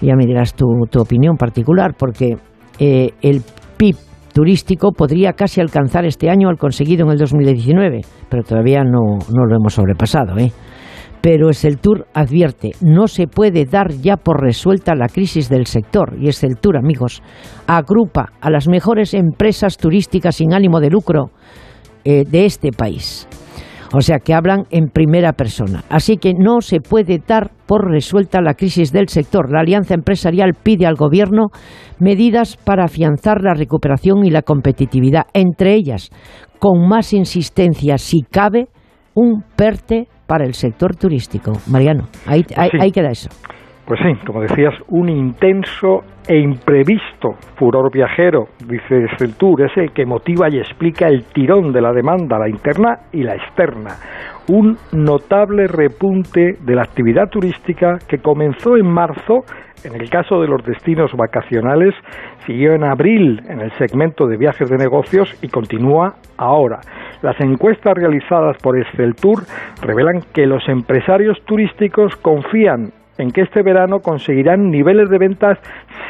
Ya 0.00 0.16
me 0.16 0.26
dirás 0.26 0.54
tu, 0.54 0.66
opinión 0.98 1.36
particular, 1.36 1.94
porque 1.96 2.36
eh, 2.78 3.10
el 3.20 3.42
PIB 3.76 3.96
turístico 4.32 4.92
podría 4.92 5.32
casi 5.32 5.60
alcanzar 5.60 6.04
este 6.04 6.30
año 6.30 6.48
al 6.48 6.58
conseguido 6.58 7.06
en 7.06 7.12
el 7.12 7.18
2019, 7.18 8.00
pero 8.28 8.42
todavía 8.42 8.82
no, 8.84 9.18
no 9.32 9.46
lo 9.46 9.56
hemos 9.56 9.74
sobrepasado. 9.74 10.38
¿eh? 10.38 10.52
Pero 11.20 11.50
Tour 11.80 12.06
advierte, 12.14 12.72
no 12.80 13.06
se 13.06 13.28
puede 13.28 13.64
dar 13.64 13.92
ya 13.92 14.16
por 14.16 14.42
resuelta 14.42 14.96
la 14.96 15.06
crisis 15.06 15.48
del 15.48 15.66
sector. 15.66 16.16
Y 16.20 16.28
Tour, 16.60 16.76
amigos, 16.76 17.22
agrupa 17.66 18.32
a 18.40 18.50
las 18.50 18.68
mejores 18.68 19.14
empresas 19.14 19.76
turísticas 19.76 20.36
sin 20.36 20.52
ánimo 20.52 20.80
de 20.80 20.90
lucro 20.90 21.30
eh, 22.04 22.24
de 22.28 22.44
este 22.44 22.70
país. 22.72 23.28
O 23.92 24.00
sea, 24.00 24.18
que 24.18 24.34
hablan 24.34 24.64
en 24.70 24.88
primera 24.88 25.32
persona. 25.32 25.84
Así 25.90 26.16
que 26.16 26.32
no 26.32 26.60
se 26.60 26.80
puede 26.80 27.18
dar 27.26 27.50
por 27.66 27.90
resuelta 27.90 28.40
la 28.40 28.54
crisis 28.54 28.92
del 28.92 29.08
sector. 29.08 29.52
La 29.52 29.60
Alianza 29.60 29.94
Empresarial 29.94 30.54
pide 30.54 30.86
al 30.86 30.94
Gobierno 30.94 31.48
medidas 31.98 32.56
para 32.56 32.84
afianzar 32.84 33.42
la 33.42 33.54
recuperación 33.54 34.24
y 34.24 34.30
la 34.30 34.42
competitividad, 34.42 35.24
entre 35.34 35.74
ellas, 35.74 36.10
con 36.58 36.88
más 36.88 37.12
insistencia, 37.12 37.98
si 37.98 38.22
cabe, 38.22 38.68
un 39.14 39.42
PERTE 39.56 40.08
para 40.26 40.44
el 40.44 40.54
sector 40.54 40.96
turístico. 40.96 41.52
Mariano, 41.66 42.08
ahí, 42.26 42.44
ahí 42.56 42.90
queda 42.90 43.10
eso. 43.10 43.28
Pues 43.86 43.98
sí, 44.00 44.14
como 44.24 44.40
decías, 44.40 44.74
un 44.88 45.08
intenso 45.08 46.04
e 46.28 46.38
imprevisto 46.38 47.32
furor 47.56 47.90
viajero, 47.90 48.46
dice 48.64 49.08
Celtur, 49.18 49.62
es 49.62 49.76
el 49.76 49.90
que 49.90 50.06
motiva 50.06 50.48
y 50.48 50.58
explica 50.58 51.08
el 51.08 51.24
tirón 51.24 51.72
de 51.72 51.80
la 51.80 51.92
demanda, 51.92 52.38
la 52.38 52.48
interna 52.48 53.00
y 53.12 53.24
la 53.24 53.34
externa. 53.34 53.90
Un 54.48 54.76
notable 54.92 55.66
repunte 55.66 56.58
de 56.60 56.74
la 56.76 56.82
actividad 56.82 57.28
turística 57.28 57.98
que 58.08 58.18
comenzó 58.18 58.76
en 58.76 58.86
marzo, 58.86 59.44
en 59.82 60.00
el 60.00 60.08
caso 60.10 60.40
de 60.40 60.46
los 60.46 60.64
destinos 60.64 61.10
vacacionales, 61.14 61.92
siguió 62.46 62.74
en 62.74 62.84
abril 62.84 63.42
en 63.48 63.60
el 63.60 63.72
segmento 63.72 64.28
de 64.28 64.36
viajes 64.36 64.70
de 64.70 64.76
negocios 64.76 65.28
y 65.42 65.48
continúa 65.48 66.14
ahora. 66.36 66.78
Las 67.20 67.40
encuestas 67.40 67.94
realizadas 67.94 68.56
por 68.62 68.78
Esceltur 68.78 69.42
revelan 69.82 70.20
que 70.32 70.46
los 70.46 70.68
empresarios 70.68 71.38
turísticos 71.46 72.14
confían 72.16 72.92
en 73.18 73.30
que 73.30 73.42
este 73.42 73.62
verano 73.62 74.00
conseguirán 74.00 74.70
niveles 74.70 75.10
de 75.10 75.18
ventas 75.18 75.58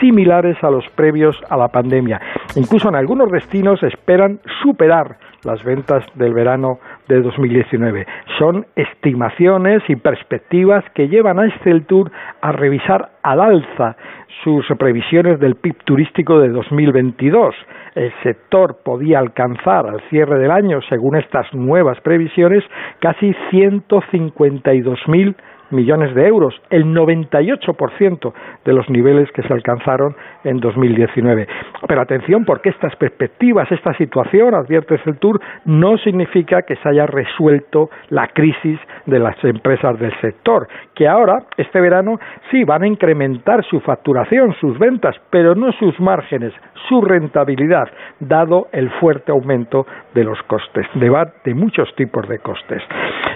similares 0.00 0.56
a 0.62 0.70
los 0.70 0.88
previos 0.90 1.40
a 1.48 1.56
la 1.56 1.68
pandemia. 1.68 2.20
Incluso 2.56 2.88
en 2.88 2.96
algunos 2.96 3.30
destinos 3.30 3.82
esperan 3.82 4.40
superar 4.62 5.16
las 5.44 5.62
ventas 5.64 6.04
del 6.14 6.34
verano 6.34 6.78
de 7.08 7.20
2019. 7.20 8.06
Son 8.38 8.66
estimaciones 8.76 9.82
y 9.88 9.96
perspectivas 9.96 10.84
que 10.94 11.08
llevan 11.08 11.40
a 11.40 11.48
Tour 11.86 12.12
a 12.40 12.52
revisar 12.52 13.10
al 13.22 13.40
alza 13.40 13.96
sus 14.44 14.66
previsiones 14.78 15.40
del 15.40 15.56
PIB 15.56 15.82
turístico 15.84 16.38
de 16.40 16.48
2022. 16.50 17.54
El 17.94 18.12
sector 18.22 18.78
podía 18.84 19.18
alcanzar 19.18 19.86
al 19.86 20.00
cierre 20.08 20.38
del 20.38 20.50
año, 20.50 20.80
según 20.88 21.16
estas 21.16 21.52
nuevas 21.52 22.00
previsiones, 22.00 22.64
casi 23.00 23.34
152.000 23.50 25.34
millones 25.72 26.14
de 26.14 26.26
euros, 26.26 26.54
el 26.70 26.84
98% 26.86 28.32
de 28.64 28.72
los 28.72 28.88
niveles 28.90 29.30
que 29.32 29.42
se 29.42 29.52
alcanzaron 29.52 30.14
en 30.44 30.58
2019. 30.58 31.46
Pero 31.86 32.00
atención, 32.00 32.44
porque 32.44 32.70
estas 32.70 32.94
perspectivas, 32.96 33.70
esta 33.72 33.94
situación, 33.94 34.54
advierte 34.54 35.00
el 35.04 35.18
Tour, 35.18 35.40
no 35.64 35.96
significa 35.98 36.62
que 36.62 36.76
se 36.76 36.88
haya 36.88 37.06
resuelto 37.06 37.90
la 38.10 38.28
crisis 38.28 38.78
de 39.06 39.18
las 39.18 39.42
empresas 39.44 39.98
del 39.98 40.12
sector, 40.20 40.68
que 40.94 41.08
ahora, 41.08 41.44
este 41.56 41.80
verano, 41.80 42.18
sí 42.50 42.64
van 42.64 42.82
a 42.82 42.86
incrementar 42.86 43.64
su 43.64 43.80
facturación, 43.80 44.54
sus 44.60 44.78
ventas, 44.78 45.16
pero 45.30 45.54
no 45.54 45.72
sus 45.72 45.98
márgenes, 46.00 46.52
su 46.88 47.00
rentabilidad, 47.00 47.88
dado 48.20 48.68
el 48.72 48.90
fuerte 49.00 49.32
aumento 49.32 49.86
de 50.14 50.24
los 50.24 50.40
costes, 50.42 50.86
de, 50.94 51.10
de 51.44 51.54
muchos 51.54 51.94
tipos 51.96 52.28
de 52.28 52.38
costes. 52.38 52.82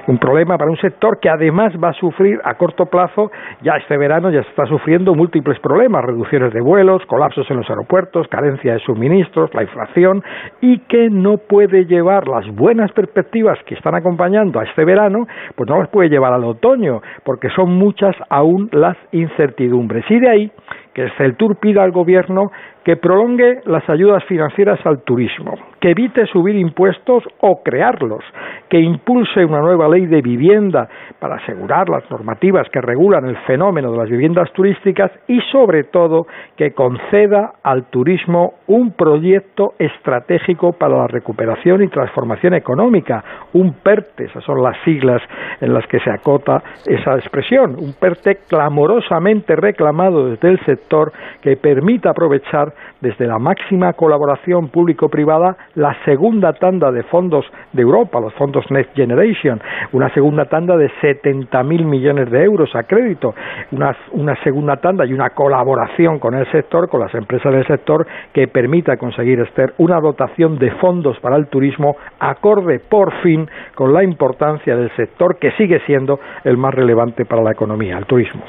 Un 0.06 0.18
problema 0.18 0.56
para 0.56 0.70
un 0.70 0.76
sector 0.76 1.18
que 1.20 1.28
además 1.28 1.72
va 1.82 1.88
a 1.88 1.92
sufrir 1.94 2.38
a 2.44 2.54
corto 2.54 2.86
plazo, 2.86 3.32
ya 3.62 3.72
este 3.76 3.96
verano 3.96 4.30
ya 4.30 4.40
está 4.40 4.64
sufriendo 4.66 5.14
múltiples 5.14 5.58
problemas, 5.58 6.04
reducciones 6.04 6.52
de 6.52 6.60
vuelos, 6.60 7.04
colapsos 7.06 7.50
en 7.50 7.56
los 7.56 7.68
aeropuertos, 7.68 8.28
carencia 8.28 8.75
de 8.75 8.78
suministros, 8.80 9.52
la 9.52 9.62
inflación 9.62 10.22
y 10.60 10.78
que 10.80 11.10
no 11.10 11.38
puede 11.38 11.86
llevar 11.86 12.28
las 12.28 12.46
buenas 12.54 12.92
perspectivas 12.92 13.58
que 13.66 13.75
están 13.75 13.96
acompañando 13.96 14.60
a 14.60 14.64
este 14.64 14.84
verano, 14.84 15.26
pues 15.56 15.68
no 15.68 15.78
las 15.78 15.88
puede 15.88 16.08
llevar 16.08 16.32
al 16.32 16.44
otoño, 16.44 17.00
porque 17.25 17.48
son 17.50 17.72
muchas 17.76 18.14
aún 18.28 18.68
las 18.72 18.96
incertidumbres. 19.10 20.04
Y 20.08 20.20
de 20.20 20.28
ahí 20.28 20.52
que 20.94 21.02
el 21.02 21.12
CELTUR 21.18 21.56
pida 21.56 21.82
al 21.82 21.90
Gobierno 21.90 22.50
que 22.87 22.97
prolongue 22.97 23.62
las 23.64 23.83
ayudas 23.90 24.23
financieras 24.26 24.78
al 24.87 25.02
turismo, 25.02 25.55
que 25.81 25.90
evite 25.90 26.25
subir 26.26 26.55
impuestos 26.55 27.25
o 27.40 27.61
crearlos, 27.64 28.23
que 28.69 28.78
impulse 28.78 29.45
una 29.45 29.61
nueva 29.61 29.88
ley 29.88 30.07
de 30.07 30.23
vivienda 30.23 30.88
para 31.19 31.35
asegurar 31.35 31.88
las 31.88 32.09
normativas 32.12 32.69
que 32.71 32.81
regulan 32.81 33.25
el 33.25 33.37
fenómeno 33.38 33.90
de 33.90 33.99
las 33.99 34.09
viviendas 34.09 34.52
turísticas 34.52 35.11
y, 35.26 35.40
sobre 35.50 35.83
todo, 35.83 36.28
que 36.57 36.75
conceda 36.75 37.55
al 37.64 37.87
turismo 37.87 38.55
un 38.69 38.93
proyecto 38.93 39.75
estratégico 39.81 40.73
para 40.73 40.97
la 40.97 41.09
recuperación 41.09 41.83
y 41.83 41.88
transformación 41.88 42.55
económica, 42.55 43.25
un 43.55 43.73
PERTE, 43.83 44.26
esas 44.26 44.45
son 44.45 44.62
las 44.62 44.76
siglas 44.85 45.21
en 45.61 45.75
las 45.75 45.85
que 45.88 45.99
se 45.99 46.11
acota 46.11 46.62
esa 46.87 47.16
expresión, 47.16 47.75
un 47.81 47.95
PERTE 47.95 48.43
clamorosamente 48.49 49.57
reclamado 49.57 50.31
desde 50.31 50.50
el 50.50 50.64
sector 50.64 51.12
que 51.43 51.57
permita 51.57 52.11
aprovechar 52.11 52.75
desde 53.00 53.26
la 53.26 53.38
máxima 53.38 53.92
colaboración 53.92 54.68
público-privada 54.68 55.56
la 55.75 55.97
segunda 56.04 56.52
tanda 56.54 56.90
de 56.90 57.02
fondos 57.04 57.45
de 57.73 57.83
Europa, 57.83 58.21
los 58.21 58.35
fondos 58.35 58.64
Next 58.71 58.95
Generation, 58.95 59.61
una 59.92 60.12
segunda 60.12 60.47
tanda 60.47 60.76
de 60.76 60.90
70.000 61.00 61.85
millones 61.85 62.30
de 62.30 62.42
euros 62.42 62.75
a 62.75 62.85
crédito, 62.85 63.35
una, 63.73 64.37
segunda 64.42 64.76
tanda 64.76 65.04
y 65.04 65.12
una 65.12 65.30
colaboración 65.30 66.18
con 66.18 66.35
el 66.35 66.50
sector, 66.50 66.88
con 66.88 67.00
las 67.00 67.14
empresas 67.14 67.52
del 67.52 67.66
sector, 67.66 68.06
que 68.33 68.49
permita 68.49 68.97
conseguir, 68.97 69.37
una 69.78 70.00
dotación 70.00 70.59
de 70.59 70.71
fondos 70.73 71.18
para 71.21 71.37
el 71.37 71.49
turismo 71.49 71.97
acorde 72.18 72.78
por 72.78 73.12
fin 73.23 73.49
con 73.75 73.92
la 73.92 74.02
importancia 74.02 74.76
del 74.76 74.90
sector 74.97 75.38
que 75.38 75.50
sigue 75.52 75.80
siendo 75.87 76.18
el 76.45 76.56
más 76.56 76.75
relevante 76.75 77.25
para 77.25 77.42
la 77.42 77.52
economía, 77.52 77.99
el 77.99 78.06
turismo. 78.06 78.42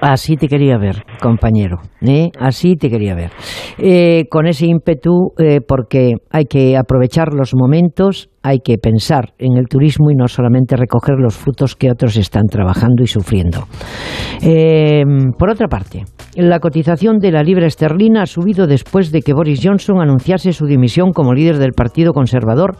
Así 0.00 0.36
te 0.36 0.46
quería 0.46 0.78
ver, 0.78 1.04
compañero. 1.20 1.78
¿eh? 2.02 2.30
Así 2.38 2.76
te 2.76 2.88
quería 2.88 3.14
ver. 3.14 3.30
Eh, 3.78 4.24
con 4.30 4.46
ese 4.46 4.66
ímpetu, 4.66 5.32
eh, 5.38 5.60
porque 5.66 6.12
hay 6.30 6.44
que 6.44 6.76
aprovechar 6.76 7.34
los 7.34 7.52
momentos, 7.54 8.30
hay 8.42 8.60
que 8.60 8.78
pensar 8.78 9.34
en 9.38 9.56
el 9.56 9.66
turismo 9.66 10.10
y 10.10 10.14
no 10.14 10.28
solamente 10.28 10.76
recoger 10.76 11.16
los 11.18 11.36
frutos 11.36 11.74
que 11.74 11.90
otros 11.90 12.16
están 12.16 12.46
trabajando 12.46 13.02
y 13.02 13.08
sufriendo. 13.08 13.66
por 15.36 15.50
otra 15.50 15.66
parte, 15.66 16.04
la 16.36 16.60
cotización 16.60 17.18
de 17.18 17.32
la 17.32 17.42
libra 17.42 17.66
esterlina 17.66 18.22
ha 18.22 18.26
subido 18.26 18.68
después 18.68 19.10
de 19.10 19.22
que 19.22 19.34
Boris 19.34 19.60
Johnson 19.62 20.00
anunciase 20.00 20.52
su 20.52 20.66
dimisión 20.66 21.10
como 21.12 21.34
líder 21.34 21.58
del 21.58 21.72
Partido 21.72 22.12
Conservador 22.12 22.76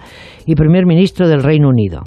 y 0.46 0.54
primer 0.54 0.86
ministro 0.86 1.28
del 1.28 1.42
Reino 1.42 1.68
Unido. 1.68 2.02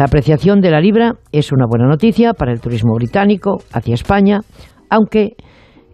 La 0.00 0.06
apreciación 0.06 0.62
de 0.62 0.70
la 0.70 0.80
libra 0.80 1.16
es 1.30 1.52
una 1.52 1.66
buena 1.68 1.86
noticia 1.86 2.32
para 2.32 2.52
el 2.52 2.60
turismo 2.62 2.94
británico 2.94 3.58
hacia 3.70 3.92
España, 3.92 4.40
aunque 4.88 5.36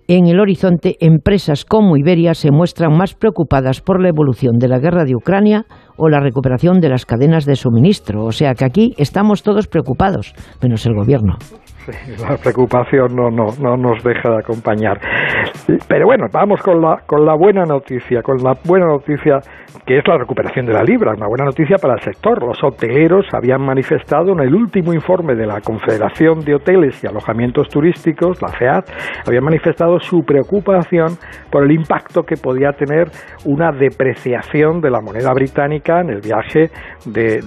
en 0.06 0.28
el 0.28 0.38
horizonte 0.38 0.94
empresas 1.00 1.64
como 1.64 1.96
Iberia 1.96 2.34
se 2.34 2.52
muestran 2.52 2.96
más 2.96 3.14
preocupadas 3.14 3.80
por 3.80 4.00
la 4.00 4.10
evolución 4.10 4.58
de 4.58 4.68
la 4.68 4.78
guerra 4.78 5.02
de 5.04 5.16
Ucrania 5.16 5.64
o 5.96 6.08
la 6.08 6.20
recuperación 6.20 6.78
de 6.78 6.90
las 6.90 7.04
cadenas 7.04 7.46
de 7.46 7.56
suministro. 7.56 8.24
O 8.24 8.30
sea 8.30 8.54
que 8.54 8.64
aquí 8.64 8.94
estamos 8.96 9.42
todos 9.42 9.66
preocupados, 9.66 10.34
menos 10.62 10.86
el 10.86 10.94
gobierno. 10.94 11.38
la 12.28 12.36
preocupación 12.36 13.14
no, 13.14 13.30
no, 13.30 13.46
no 13.60 13.76
nos 13.76 14.02
deja 14.02 14.30
de 14.30 14.38
acompañar. 14.38 14.98
Pero 15.88 16.06
bueno, 16.06 16.26
vamos 16.32 16.60
con 16.62 16.80
la, 16.80 17.02
con 17.06 17.24
la 17.24 17.34
buena 17.34 17.64
noticia, 17.64 18.22
con 18.22 18.38
la 18.42 18.54
buena 18.64 18.86
noticia 18.86 19.40
que 19.86 19.98
es 19.98 20.08
la 20.08 20.18
recuperación 20.18 20.66
de 20.66 20.72
la 20.72 20.82
libra, 20.82 21.12
una 21.16 21.28
buena 21.28 21.44
noticia 21.44 21.76
para 21.76 21.94
el 21.94 22.00
sector. 22.00 22.42
Los 22.42 22.58
hoteleros 22.62 23.26
habían 23.32 23.62
manifestado 23.62 24.32
en 24.32 24.40
el 24.40 24.54
último 24.54 24.92
informe 24.92 25.36
de 25.36 25.46
la 25.46 25.60
Confederación 25.60 26.40
de 26.40 26.56
Hoteles 26.56 27.02
y 27.04 27.06
Alojamientos 27.06 27.68
Turísticos, 27.68 28.42
la 28.42 28.48
FEAT, 28.48 28.90
habían 29.26 29.44
manifestado 29.44 30.00
su 30.00 30.24
preocupación 30.24 31.16
por 31.50 31.64
el 31.64 31.72
impacto 31.72 32.24
que 32.24 32.36
podía 32.36 32.72
tener 32.72 33.08
una 33.44 33.70
depreciación 33.70 34.80
de 34.80 34.90
la 34.90 35.00
moneda 35.00 35.32
británica 35.32 36.00
en 36.00 36.10
el 36.10 36.20
viaje 36.20 36.70
de, 37.06 37.40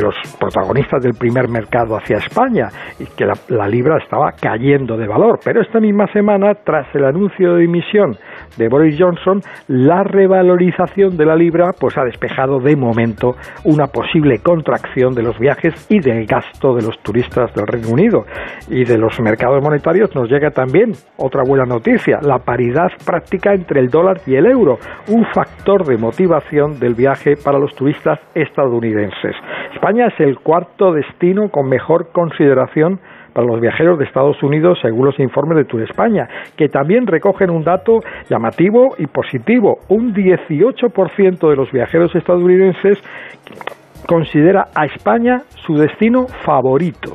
los 0.00 0.14
protagonistas 0.38 1.02
del 1.02 1.14
primer 1.14 1.48
mercado 1.48 1.96
hacia 1.96 2.18
España 2.18 2.68
y 2.98 3.06
que 3.06 3.24
la, 3.24 3.34
la 3.48 3.68
libra 3.70 3.98
estaba 3.98 4.32
cayendo 4.32 4.96
de 4.96 5.06
valor. 5.06 5.40
Pero 5.44 5.62
esta 5.62 5.80
misma 5.80 6.06
semana, 6.12 6.54
tras 6.54 6.94
el 6.94 7.04
anuncio 7.04 7.54
de 7.54 7.62
dimisión 7.62 8.16
de 8.56 8.68
Boris 8.68 8.96
Johnson, 8.98 9.40
la 9.68 10.02
revalorización 10.02 11.16
de 11.16 11.24
la 11.24 11.36
libra 11.36 11.72
pues 11.78 11.96
ha 11.96 12.04
despejado 12.04 12.58
de 12.60 12.76
momento 12.76 13.36
una 13.64 13.86
posible 13.86 14.40
contracción 14.42 15.14
de 15.14 15.22
los 15.22 15.38
viajes 15.38 15.86
y 15.88 16.00
del 16.00 16.26
gasto 16.26 16.74
de 16.74 16.82
los 16.82 16.98
turistas 17.02 17.54
del 17.54 17.66
Reino 17.66 17.88
Unido. 17.90 18.24
Y 18.68 18.84
de 18.84 18.98
los 18.98 19.18
mercados 19.20 19.62
monetarios 19.62 20.14
nos 20.14 20.28
llega 20.28 20.50
también 20.50 20.92
otra 21.16 21.42
buena 21.46 21.64
noticia, 21.64 22.18
la 22.22 22.38
paridad 22.38 22.90
práctica 23.04 23.54
entre 23.54 23.80
el 23.80 23.88
dólar 23.88 24.20
y 24.26 24.34
el 24.34 24.46
euro, 24.46 24.78
un 25.08 25.24
factor 25.26 25.86
de 25.86 25.96
motivación 25.96 26.78
del 26.78 26.94
viaje 26.94 27.36
para 27.36 27.58
los 27.58 27.74
turistas 27.74 28.18
estadounidenses. 28.34 29.36
España 29.74 30.08
es 30.08 30.20
el 30.20 30.38
cuarto 30.38 30.92
destino 30.92 31.48
con 31.50 31.68
mejor 31.68 32.10
consideración 32.12 33.00
para 33.32 33.46
los 33.46 33.60
viajeros 33.60 33.98
de 33.98 34.04
Estados 34.04 34.42
Unidos 34.42 34.78
según 34.82 35.06
los 35.06 35.18
informes 35.18 35.58
de 35.58 35.64
Tour 35.64 35.82
España, 35.82 36.28
que 36.56 36.68
también 36.68 37.06
recogen 37.06 37.50
un 37.50 37.64
dato 37.64 38.00
llamativo 38.28 38.94
y 38.98 39.06
positivo. 39.06 39.78
Un 39.88 40.14
18% 40.14 41.50
de 41.50 41.56
los 41.56 41.70
viajeros 41.72 42.14
estadounidenses 42.14 42.98
considera 44.10 44.66
a 44.74 44.86
España 44.86 45.42
su 45.64 45.74
destino 45.74 46.26
favorito. 46.44 47.14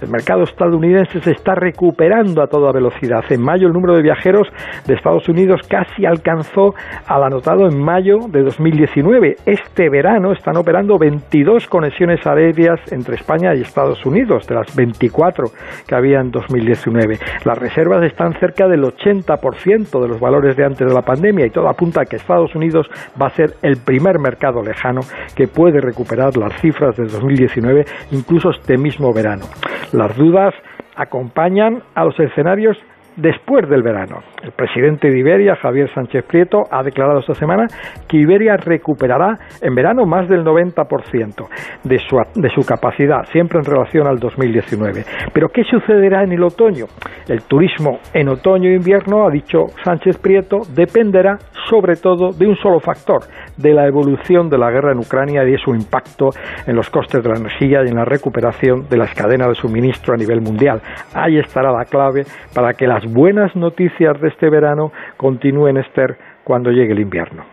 El 0.00 0.10
mercado 0.10 0.44
estadounidense 0.44 1.20
se 1.20 1.32
está 1.32 1.56
recuperando 1.56 2.40
a 2.40 2.46
toda 2.46 2.70
velocidad. 2.70 3.24
En 3.30 3.42
mayo 3.42 3.66
el 3.66 3.72
número 3.72 3.96
de 3.96 4.02
viajeros 4.02 4.46
de 4.86 4.94
Estados 4.94 5.28
Unidos 5.28 5.62
casi 5.68 6.06
alcanzó 6.06 6.74
al 7.08 7.24
anotado 7.24 7.66
en 7.66 7.82
mayo 7.82 8.18
de 8.28 8.42
2019. 8.44 9.38
Este 9.44 9.88
verano 9.88 10.30
están 10.30 10.56
operando 10.56 10.98
22 10.98 11.66
conexiones 11.66 12.24
aéreas 12.24 12.78
entre 12.92 13.16
España 13.16 13.52
y 13.54 13.62
Estados 13.62 14.06
Unidos, 14.06 14.46
de 14.46 14.54
las 14.54 14.76
24 14.76 15.46
que 15.88 15.94
había 15.96 16.20
en 16.20 16.30
2019. 16.30 17.18
Las 17.44 17.58
reservas 17.58 18.04
están 18.04 18.38
cerca 18.38 18.68
del 18.68 18.82
80% 18.84 20.00
de 20.00 20.08
los 20.08 20.20
valores 20.20 20.56
de 20.56 20.64
antes 20.64 20.86
de 20.86 20.94
la 20.94 21.02
pandemia 21.02 21.46
y 21.46 21.50
todo 21.50 21.68
apunta 21.68 22.02
a 22.02 22.04
que 22.04 22.16
Estados 22.16 22.54
Unidos 22.54 22.86
va 23.20 23.26
a 23.26 23.30
ser 23.30 23.54
el 23.62 23.78
primer 23.78 24.20
mercado 24.20 24.62
lejano 24.62 25.00
que 25.34 25.48
puede 25.48 25.80
recuperar 25.80 26.35
las 26.36 26.60
cifras 26.60 26.96
de 26.96 27.06
2019 27.06 27.84
incluso 28.12 28.50
este 28.50 28.76
mismo 28.76 29.12
verano. 29.12 29.44
Las 29.92 30.16
dudas 30.16 30.54
acompañan 30.96 31.82
a 31.94 32.04
los 32.04 32.18
escenarios 32.18 32.76
después 33.16 33.68
del 33.68 33.82
verano. 33.82 34.20
El 34.42 34.52
presidente 34.52 35.10
de 35.10 35.18
Iberia, 35.18 35.56
Javier 35.56 35.92
Sánchez 35.92 36.24
Prieto, 36.24 36.64
ha 36.70 36.82
declarado 36.82 37.20
esta 37.20 37.34
semana 37.34 37.66
que 38.08 38.18
Iberia 38.18 38.56
recuperará 38.56 39.38
en 39.60 39.74
verano 39.74 40.04
más 40.06 40.28
del 40.28 40.44
90% 40.44 41.48
de 41.84 41.98
su, 41.98 42.16
de 42.34 42.50
su 42.50 42.62
capacidad, 42.66 43.24
siempre 43.32 43.58
en 43.58 43.64
relación 43.64 44.06
al 44.06 44.18
2019. 44.18 45.04
Pero 45.32 45.48
¿qué 45.48 45.64
sucederá 45.64 46.22
en 46.22 46.32
el 46.32 46.42
otoño? 46.42 46.86
El 47.28 47.42
turismo 47.42 47.98
en 48.12 48.28
otoño 48.28 48.70
e 48.70 48.74
invierno, 48.74 49.26
ha 49.26 49.30
dicho 49.30 49.66
Sánchez 49.84 50.18
Prieto, 50.18 50.60
dependerá 50.74 51.38
sobre 51.68 51.96
todo 51.96 52.32
de 52.32 52.46
un 52.46 52.56
solo 52.56 52.80
factor, 52.80 53.22
de 53.56 53.72
la 53.72 53.86
evolución 53.86 54.48
de 54.48 54.58
la 54.58 54.70
guerra 54.70 54.92
en 54.92 54.98
Ucrania 54.98 55.42
y 55.44 55.52
de 55.52 55.58
su 55.58 55.74
impacto 55.74 56.30
en 56.66 56.76
los 56.76 56.90
costes 56.90 57.22
de 57.22 57.28
la 57.28 57.36
energía 57.36 57.82
y 57.84 57.88
en 57.88 57.96
la 57.96 58.04
recuperación 58.04 58.88
de 58.88 58.96
las 58.96 59.12
cadenas 59.14 59.48
de 59.48 59.54
suministro 59.54 60.14
a 60.14 60.16
nivel 60.16 60.40
mundial. 60.40 60.80
Ahí 61.14 61.38
estará 61.38 61.72
la 61.72 61.84
clave 61.84 62.24
para 62.54 62.74
que 62.74 62.86
las 62.86 63.05
buenas 63.06 63.54
noticias 63.56 64.20
de 64.20 64.28
este 64.28 64.50
verano 64.50 64.92
continúen, 65.16 65.76
Esther, 65.76 66.16
cuando 66.44 66.70
llegue 66.70 66.92
el 66.92 67.00
invierno. 67.00 67.44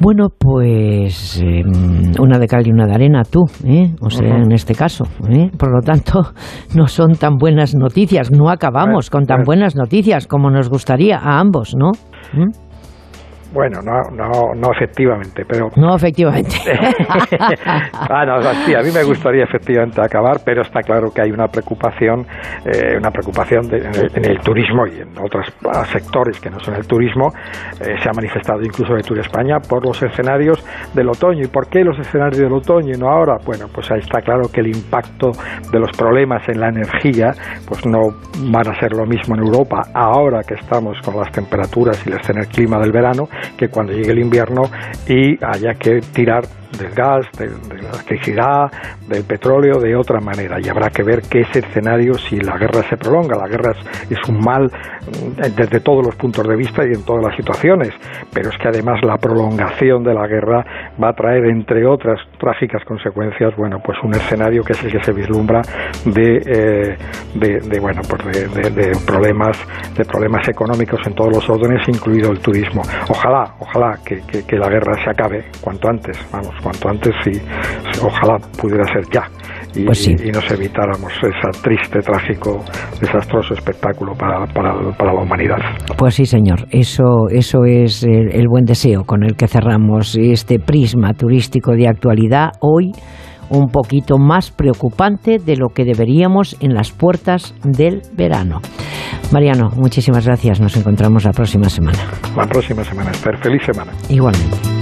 Bueno, 0.00 0.26
pues 0.36 1.40
em, 1.40 2.12
una 2.20 2.38
de 2.38 2.48
cal 2.48 2.66
y 2.66 2.70
una 2.70 2.86
de 2.86 2.94
arena, 2.94 3.22
tú, 3.22 3.44
¿eh? 3.64 3.94
o 4.00 4.10
sea, 4.10 4.38
en 4.38 4.50
este 4.50 4.74
caso. 4.74 5.04
¿eh? 5.30 5.50
Por 5.56 5.70
lo 5.70 5.80
tanto, 5.82 6.22
no 6.76 6.88
son 6.88 7.12
tan 7.12 7.36
buenas 7.36 7.74
noticias, 7.76 8.32
no 8.32 8.50
acabamos 8.50 9.08
con 9.08 9.24
tan 9.24 9.42
buenas 9.44 9.76
noticias 9.76 10.26
como 10.26 10.50
nos 10.50 10.68
gustaría 10.68 11.18
a 11.18 11.38
ambos, 11.38 11.76
¿no? 11.76 11.92
¿Mm? 12.32 12.50
Bueno, 13.54 13.80
no, 13.82 14.10
no, 14.10 14.52
no 14.56 14.72
efectivamente, 14.72 15.44
pero... 15.46 15.68
No 15.76 15.94
efectivamente. 15.94 16.56
ah, 17.92 18.24
no, 18.26 18.42
sí, 18.66 18.74
a 18.74 18.80
mí 18.80 18.90
me 18.92 19.04
gustaría 19.04 19.44
efectivamente 19.44 20.00
acabar, 20.02 20.38
pero 20.44 20.62
está 20.62 20.82
claro 20.82 21.12
que 21.14 21.22
hay 21.22 21.30
una 21.30 21.46
preocupación, 21.46 22.26
eh, 22.66 22.96
una 22.98 23.12
preocupación 23.12 23.72
en, 23.72 24.24
el, 24.24 24.40
turismo 24.40 24.88
y 24.88 25.00
en 25.00 25.10
otros 25.22 25.46
sectores 25.92 26.40
que 26.40 26.50
no 26.50 26.58
son 26.58 26.74
el 26.74 26.86
turismo, 26.86 27.28
eh, 27.80 27.94
se 28.02 28.08
ha 28.08 28.12
manifestado 28.12 28.60
incluso 28.60 28.92
de 28.94 29.02
Tour 29.02 29.20
España 29.20 29.60
por 29.60 29.86
los 29.86 30.02
escenarios 30.02 30.58
del 30.92 31.08
otoño. 31.08 31.44
¿Y 31.44 31.48
por 31.48 31.68
qué 31.68 31.84
los 31.84 31.96
escenarios 32.00 32.38
del 32.38 32.52
otoño 32.52 32.92
y 32.92 32.98
no 32.98 33.08
ahora? 33.08 33.36
Bueno, 33.44 33.66
pues 33.72 33.88
ahí 33.92 34.00
está 34.00 34.20
claro 34.20 34.48
que 34.52 34.62
el 34.62 34.66
impacto 34.66 35.30
de 35.70 35.78
los 35.78 35.96
problemas 35.96 36.42
en 36.48 36.58
la 36.58 36.70
energía, 36.70 37.30
pues 37.68 37.86
no 37.86 38.00
van 38.50 38.66
a 38.66 38.80
ser 38.80 38.94
lo 38.94 39.06
mismo 39.06 39.36
en 39.36 39.44
Europa 39.44 39.82
ahora 39.94 40.42
que 40.42 40.54
estamos 40.54 40.98
con 41.04 41.16
las 41.16 41.30
temperaturas 41.30 42.04
y 42.04 42.10
el 42.10 42.48
clima 42.48 42.78
del 42.78 42.92
verano, 42.92 43.28
que 43.56 43.68
cuando 43.68 43.92
llegue 43.92 44.12
el 44.12 44.18
invierno 44.18 44.70
y 45.08 45.42
haya 45.44 45.74
que 45.74 46.00
tirar 46.00 46.44
del 46.76 46.90
gas, 46.90 47.26
de, 47.38 47.48
la 47.48 47.90
electricidad, 47.90 48.70
del 49.06 49.24
petróleo 49.24 49.78
de 49.80 49.96
otra 49.96 50.20
manera. 50.20 50.58
Y 50.60 50.68
habrá 50.68 50.90
que 50.90 51.02
ver 51.02 51.22
qué 51.22 51.40
es 51.40 51.56
escenario 51.56 52.14
si 52.14 52.36
la 52.40 52.56
guerra 52.56 52.82
se 52.88 52.96
prolonga. 52.96 53.36
La 53.36 53.48
guerra 53.48 53.72
es, 54.10 54.28
un 54.28 54.40
mal 54.40 54.64
mm, 54.64 55.40
desde 55.56 55.80
todos 55.80 56.04
los 56.04 56.14
puntos 56.16 56.46
de 56.46 56.56
vista 56.56 56.82
y 56.84 56.94
en 56.94 57.04
todas 57.04 57.24
las 57.24 57.36
situaciones, 57.36 57.90
pero 58.32 58.50
es 58.50 58.56
que 58.58 58.68
además 58.68 59.00
la 59.04 59.16
prolongación 59.18 60.02
de 60.02 60.14
la 60.14 60.26
guerra 60.26 60.64
va 61.02 61.10
a 61.10 61.12
traer, 61.12 61.46
entre 61.46 61.86
otras 61.86 62.20
trágicas 62.38 62.84
consecuencias, 62.84 63.54
bueno, 63.56 63.78
pues 63.84 63.98
un 64.02 64.14
escenario 64.14 64.62
que 64.62 64.72
es 64.72 64.84
el 64.84 64.92
que 64.92 65.02
se 65.02 65.12
vislumbra 65.12 65.62
de, 66.04 66.42
eh, 66.46 66.96
de, 67.34 67.80
bueno, 67.80 68.00
pues 68.08 68.24
de, 68.54 68.92
problemas, 69.06 69.58
de 69.96 70.04
problemas 70.04 70.48
económicos 70.48 71.00
en 71.06 71.14
todos 71.14 71.32
los 71.32 71.50
órdenes, 71.50 71.86
incluido 71.88 72.30
el 72.30 72.40
turismo. 72.40 72.82
Ojalá, 73.08 73.54
ojalá 73.58 73.98
que, 74.04 74.22
que 74.46 74.56
la 74.56 74.68
guerra 74.68 74.94
se 75.02 75.10
acabe 75.10 75.44
cuanto 75.60 75.88
antes, 75.88 76.18
vamos 76.32 76.54
cuanto 76.64 76.88
antes 76.88 77.14
y 77.26 77.38
ojalá 78.04 78.38
pudiera 78.60 78.84
ser 78.84 79.04
ya. 79.12 79.22
Y, 79.76 79.84
pues 79.84 80.08
y, 80.08 80.14
nos 80.30 80.50
evitáramos 80.50 81.12
ese 81.18 81.62
triste, 81.62 81.98
trágico, 82.00 82.64
desastroso 83.00 83.54
espectáculo 83.54 84.14
para, 84.14 84.46
para, 84.46 84.72
para, 84.96 85.12
la 85.12 85.20
humanidad. 85.20 85.58
Pues 85.96 86.14
sí, 86.14 86.26
señor, 86.26 86.66
eso, 86.70 87.28
eso 87.28 87.64
es 87.64 88.04
el, 88.04 88.32
el 88.32 88.48
buen 88.48 88.64
deseo 88.64 89.04
con 89.04 89.24
el 89.24 89.36
que 89.36 89.48
cerramos 89.48 90.16
este 90.16 90.58
prisma 90.58 91.12
turístico 91.12 91.72
de 91.72 91.88
actualidad 91.88 92.52
hoy 92.60 92.92
un 93.50 93.68
poquito 93.68 94.18
más 94.18 94.50
preocupante 94.50 95.38
de 95.38 95.56
lo 95.56 95.68
que 95.68 95.84
deberíamos 95.84 96.56
en 96.60 96.74
las 96.74 96.92
puertas 96.92 97.54
del 97.62 98.02
verano. 98.16 98.60
Mariano, 99.32 99.70
muchísimas 99.76 100.26
gracias. 100.26 100.60
Nos 100.60 100.76
encontramos 100.76 101.24
la 101.24 101.32
próxima 101.32 101.68
semana. 101.68 101.98
La 102.36 102.46
próxima 102.46 102.84
semana, 102.84 103.10
Esther. 103.10 103.36
Feliz 103.38 103.62
semana. 103.64 103.92
Igualmente. 104.08 104.73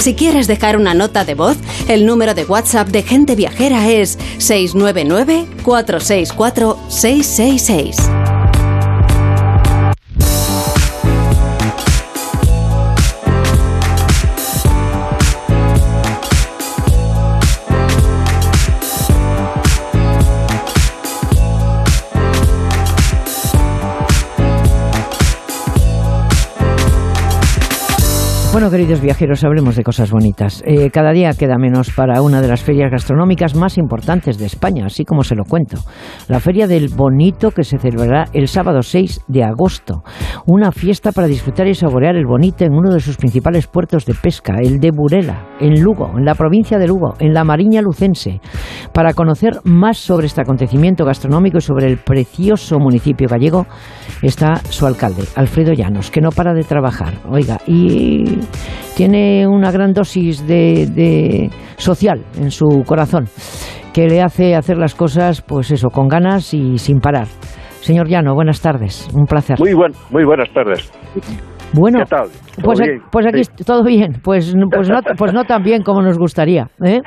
Si 0.00 0.14
quieres 0.14 0.46
dejar 0.46 0.78
una 0.78 0.94
nota 0.94 1.26
de 1.26 1.34
voz, 1.34 1.58
el 1.86 2.06
número 2.06 2.32
de 2.32 2.46
WhatsApp 2.46 2.88
de 2.88 3.02
Gente 3.02 3.34
Viajera 3.36 3.86
es 3.90 4.18
699 4.38 5.46
464 5.62 6.78
666. 6.88 8.39
Bueno, 28.60 28.72
queridos 28.72 29.00
viajeros, 29.00 29.42
hablemos 29.42 29.74
de 29.74 29.82
cosas 29.82 30.10
bonitas. 30.10 30.62
Eh, 30.66 30.90
cada 30.90 31.12
día 31.12 31.32
queda 31.32 31.56
menos 31.56 31.90
para 31.92 32.20
una 32.20 32.42
de 32.42 32.48
las 32.48 32.62
ferias 32.62 32.90
gastronómicas 32.90 33.56
más 33.56 33.78
importantes 33.78 34.36
de 34.36 34.44
España, 34.44 34.84
así 34.84 35.06
como 35.06 35.24
se 35.24 35.34
lo 35.34 35.44
cuento. 35.44 35.78
La 36.28 36.40
Feria 36.40 36.66
del 36.66 36.90
Bonito 36.90 37.52
que 37.52 37.64
se 37.64 37.78
celebrará 37.78 38.26
el 38.34 38.48
sábado 38.48 38.82
6 38.82 39.22
de 39.28 39.44
agosto. 39.44 40.02
Una 40.44 40.72
fiesta 40.72 41.10
para 41.10 41.26
disfrutar 41.26 41.68
y 41.68 41.74
saborear 41.74 42.16
el 42.16 42.26
bonito 42.26 42.66
en 42.66 42.74
uno 42.74 42.92
de 42.92 43.00
sus 43.00 43.16
principales 43.16 43.66
puertos 43.66 44.04
de 44.04 44.12
pesca, 44.12 44.56
el 44.60 44.78
de 44.78 44.90
Burela, 44.90 45.56
en 45.58 45.80
Lugo, 45.80 46.12
en 46.18 46.26
la 46.26 46.34
provincia 46.34 46.76
de 46.76 46.86
Lugo, 46.86 47.14
en 47.18 47.32
la 47.32 47.44
Mariña 47.44 47.80
Lucense. 47.80 48.42
Para 48.92 49.14
conocer 49.14 49.60
más 49.64 49.96
sobre 49.96 50.26
este 50.26 50.42
acontecimiento 50.42 51.06
gastronómico 51.06 51.56
y 51.56 51.62
sobre 51.62 51.86
el 51.86 51.96
precioso 51.96 52.78
municipio 52.78 53.26
gallego, 53.26 53.66
está 54.20 54.56
su 54.68 54.84
alcalde, 54.84 55.22
Alfredo 55.34 55.72
Llanos, 55.72 56.10
que 56.10 56.20
no 56.20 56.28
para 56.28 56.52
de 56.52 56.64
trabajar. 56.64 57.14
Oiga, 57.26 57.58
y 57.66 58.38
tiene 58.96 59.46
una 59.46 59.70
gran 59.70 59.92
dosis 59.92 60.46
de, 60.46 61.50
social 61.76 62.24
en 62.36 62.50
su 62.50 62.82
corazón 62.86 63.26
que 63.92 64.06
le 64.06 64.22
hace 64.22 64.54
hacer 64.54 64.78
las 64.78 64.94
cosas, 64.94 65.42
pues 65.42 65.70
eso, 65.70 65.88
con 65.90 66.06
ganas 66.06 66.54
y 66.54 66.78
sin 66.78 67.00
parar. 67.00 67.26
Señor 67.80 68.08
Llano, 68.08 68.34
buenas 68.34 68.60
tardes, 68.60 69.08
un 69.14 69.24
placer. 69.24 69.58
Muy, 69.58 69.74
buen, 69.74 69.92
muy 70.10 70.24
buenas 70.24 70.52
tardes. 70.52 70.92
Bueno, 71.72 72.00
Pues, 72.62 72.80
pues, 73.12 73.26
aquí 73.26 73.42
todo 73.64 73.84
bien, 73.84 74.20
pues, 74.24 74.54
pues, 74.70 74.88
no, 74.88 75.00
pues 75.16 75.32
no 75.32 75.44
tan 75.44 75.62
bien 75.62 75.82
como 75.82 76.02
nos 76.02 76.18
gustaría. 76.18 76.68
¿eh? 76.84 77.00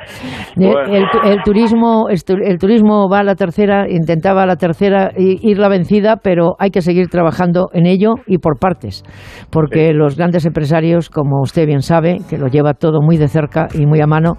El, 0.56 1.42
turismo, 1.44 2.08
el 2.08 2.58
turismo 2.58 3.08
va 3.08 3.20
a 3.20 3.24
la 3.24 3.34
tercera, 3.34 3.88
intentaba 3.88 4.44
a 4.44 4.46
la 4.46 4.56
tercera 4.56 5.10
ir 5.16 5.58
la 5.58 5.68
vencida, 5.68 6.16
pero 6.16 6.54
hay 6.58 6.70
que 6.70 6.80
seguir 6.80 7.08
trabajando 7.08 7.68
en 7.72 7.86
ello 7.86 8.14
y 8.26 8.38
por 8.38 8.58
partes, 8.58 9.02
porque 9.50 9.92
los 9.92 10.16
grandes 10.16 10.46
empresarios, 10.46 11.10
como 11.10 11.40
usted 11.42 11.66
bien 11.66 11.82
sabe, 11.82 12.18
que 12.28 12.38
lo 12.38 12.48
lleva 12.48 12.74
todo 12.74 13.00
muy 13.02 13.16
de 13.16 13.28
cerca 13.28 13.68
y 13.74 13.86
muy 13.86 14.00
a 14.00 14.06
mano, 14.06 14.38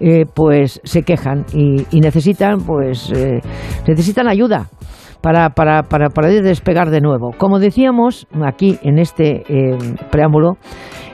eh, 0.00 0.24
pues 0.34 0.80
se 0.84 1.02
quejan 1.02 1.44
y, 1.54 2.00
necesitan, 2.00 2.58
pues 2.66 3.10
eh, 3.12 3.40
necesitan 3.86 4.28
ayuda 4.28 4.66
para, 5.24 5.48
para, 5.54 5.84
para 5.84 6.10
poder 6.10 6.42
despegar 6.42 6.90
de 6.90 7.00
nuevo. 7.00 7.30
Como 7.38 7.58
decíamos 7.58 8.26
aquí 8.44 8.78
en 8.82 8.98
este 8.98 9.42
eh, 9.48 9.78
preámbulo, 10.10 10.58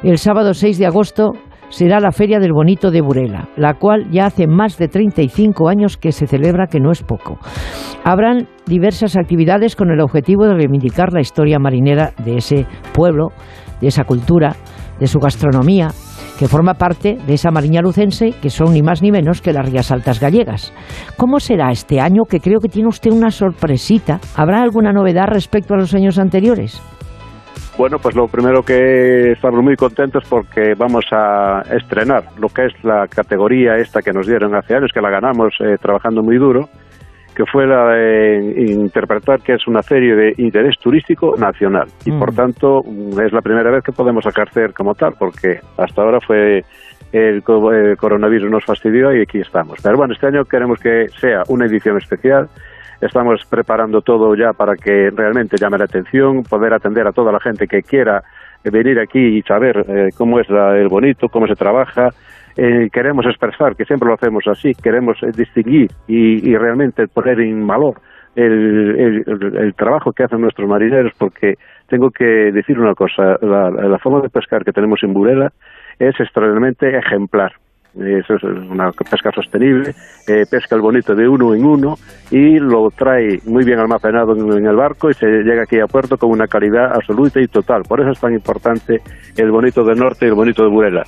el 0.02 0.18
sábado 0.18 0.52
6 0.52 0.78
de 0.78 0.86
agosto 0.86 1.30
será 1.68 2.00
la 2.00 2.10
Feria 2.10 2.40
del 2.40 2.52
Bonito 2.52 2.90
de 2.90 3.02
Burela, 3.02 3.48
la 3.54 3.74
cual 3.74 4.10
ya 4.10 4.26
hace 4.26 4.48
más 4.48 4.78
de 4.78 4.88
35 4.88 5.68
años 5.68 5.96
que 5.96 6.10
se 6.10 6.26
celebra, 6.26 6.66
que 6.66 6.80
no 6.80 6.90
es 6.90 7.04
poco. 7.04 7.38
Habrán 8.02 8.48
diversas 8.66 9.16
actividades 9.16 9.76
con 9.76 9.92
el 9.92 10.00
objetivo 10.00 10.44
de 10.44 10.54
reivindicar 10.54 11.12
la 11.12 11.20
historia 11.20 11.60
marinera 11.60 12.12
de 12.24 12.38
ese 12.38 12.66
pueblo, 12.92 13.28
de 13.80 13.86
esa 13.86 14.02
cultura, 14.02 14.56
de 14.98 15.06
su 15.06 15.20
gastronomía 15.20 15.90
que 16.40 16.48
forma 16.48 16.72
parte 16.72 17.18
de 17.26 17.34
esa 17.34 17.50
mariña 17.50 17.82
lucense 17.82 18.32
que 18.40 18.48
son 18.48 18.72
ni 18.72 18.80
más 18.80 19.02
ni 19.02 19.12
menos 19.12 19.42
que 19.42 19.52
las 19.52 19.70
Rías 19.70 19.92
Altas 19.92 20.18
gallegas. 20.18 20.72
¿Cómo 21.18 21.38
será 21.38 21.70
este 21.70 22.00
año? 22.00 22.24
Que 22.24 22.40
creo 22.40 22.60
que 22.60 22.70
tiene 22.70 22.88
usted 22.88 23.10
una 23.10 23.30
sorpresita. 23.30 24.20
¿Habrá 24.34 24.62
alguna 24.62 24.90
novedad 24.90 25.26
respecto 25.26 25.74
a 25.74 25.76
los 25.76 25.92
años 25.92 26.18
anteriores? 26.18 26.80
Bueno, 27.76 27.98
pues 27.98 28.16
lo 28.16 28.26
primero 28.26 28.62
que 28.62 29.32
estamos 29.32 29.62
muy 29.62 29.76
contentos 29.76 30.24
porque 30.30 30.72
vamos 30.78 31.04
a 31.12 31.60
estrenar 31.76 32.24
lo 32.38 32.48
que 32.48 32.64
es 32.66 32.84
la 32.84 33.06
categoría 33.06 33.76
esta 33.76 34.00
que 34.00 34.12
nos 34.12 34.26
dieron 34.26 34.54
hace 34.54 34.74
años, 34.74 34.92
que 34.94 35.02
la 35.02 35.10
ganamos 35.10 35.52
eh, 35.60 35.76
trabajando 35.78 36.22
muy 36.22 36.38
duro, 36.38 36.70
que 37.40 37.50
fue 37.50 37.66
la 37.66 37.94
de 37.94 38.54
interpretar 38.68 39.40
que 39.40 39.54
es 39.54 39.66
una 39.66 39.82
serie 39.82 40.14
de 40.14 40.34
interés 40.36 40.78
turístico 40.78 41.36
nacional 41.38 41.86
y 42.04 42.12
por 42.12 42.32
mm. 42.32 42.36
tanto 42.36 42.82
es 43.18 43.32
la 43.32 43.40
primera 43.40 43.70
vez 43.70 43.82
que 43.82 43.92
podemos 43.92 44.26
ejercer 44.26 44.74
como 44.74 44.94
tal 44.94 45.14
porque 45.18 45.60
hasta 45.78 46.02
ahora 46.02 46.18
fue 46.20 46.62
el, 47.12 47.42
coronavirus 47.42 48.50
nos 48.50 48.64
fastidió 48.66 49.16
y 49.16 49.22
aquí 49.22 49.38
estamos. 49.38 49.78
Pero 49.82 49.96
bueno, 49.96 50.12
este 50.12 50.26
año 50.26 50.44
queremos 50.44 50.78
que 50.80 51.08
sea 51.18 51.42
una 51.48 51.64
edición 51.64 51.96
especial. 51.96 52.48
Estamos 53.00 53.40
preparando 53.48 54.02
todo 54.02 54.34
ya 54.34 54.52
para 54.52 54.74
que 54.74 55.08
realmente 55.10 55.56
llame 55.56 55.78
la 55.78 55.84
atención, 55.84 56.42
poder 56.42 56.74
atender 56.74 57.06
a 57.06 57.12
toda 57.12 57.32
la 57.32 57.40
gente 57.40 57.66
que 57.66 57.82
quiera 57.82 58.22
venir 58.62 59.00
aquí 59.00 59.38
y 59.38 59.42
saber 59.42 59.82
eh, 59.88 60.08
cómo 60.14 60.38
es 60.40 60.48
el 60.50 60.88
bonito, 60.88 61.28
cómo 61.28 61.46
se 61.46 61.54
trabaja, 61.54 62.10
eh, 62.56 62.88
queremos 62.92 63.26
expresar, 63.26 63.76
que 63.76 63.84
siempre 63.84 64.08
lo 64.08 64.14
hacemos 64.14 64.44
así, 64.46 64.72
queremos 64.74 65.16
eh, 65.22 65.30
distinguir 65.34 65.90
y, 66.06 66.56
realmente 66.56 67.06
poner 67.08 67.40
en 67.40 67.66
valor 67.66 68.00
el, 68.34 69.74
trabajo 69.76 70.12
que 70.12 70.24
hacen 70.24 70.40
nuestros 70.40 70.68
marineros, 70.68 71.12
porque 71.18 71.54
tengo 71.88 72.10
que 72.10 72.24
decir 72.24 72.78
una 72.78 72.94
cosa, 72.94 73.36
la, 73.40 73.98
forma 73.98 74.20
de 74.20 74.28
pescar 74.28 74.64
que 74.64 74.72
tenemos 74.72 75.02
en 75.02 75.12
Burela 75.12 75.52
es 75.98 76.18
extraordinariamente 76.18 76.96
ejemplar. 76.96 77.52
Es 77.92 78.24
una 78.70 78.92
pesca 78.92 79.32
sostenible, 79.32 79.90
eh, 80.28 80.44
pesca 80.48 80.76
el 80.76 80.80
bonito 80.80 81.12
de 81.12 81.26
uno 81.26 81.54
en 81.54 81.64
uno 81.64 81.96
y 82.30 82.60
lo 82.60 82.88
trae 82.90 83.40
muy 83.46 83.64
bien 83.64 83.80
almacenado 83.80 84.36
en, 84.36 84.64
el 84.64 84.76
barco 84.76 85.10
y 85.10 85.14
se 85.14 85.26
llega 85.26 85.64
aquí 85.64 85.80
a 85.80 85.88
puerto 85.88 86.16
con 86.16 86.30
una 86.30 86.46
calidad 86.46 86.94
absoluta 86.94 87.40
y 87.40 87.48
total. 87.48 87.82
Por 87.82 88.00
eso 88.00 88.10
es 88.10 88.20
tan 88.20 88.32
importante 88.32 89.00
el 89.36 89.50
bonito 89.50 89.82
del 89.82 89.98
norte 89.98 90.26
y 90.26 90.28
el 90.28 90.34
bonito 90.34 90.62
de 90.62 90.68
Burela. 90.68 91.02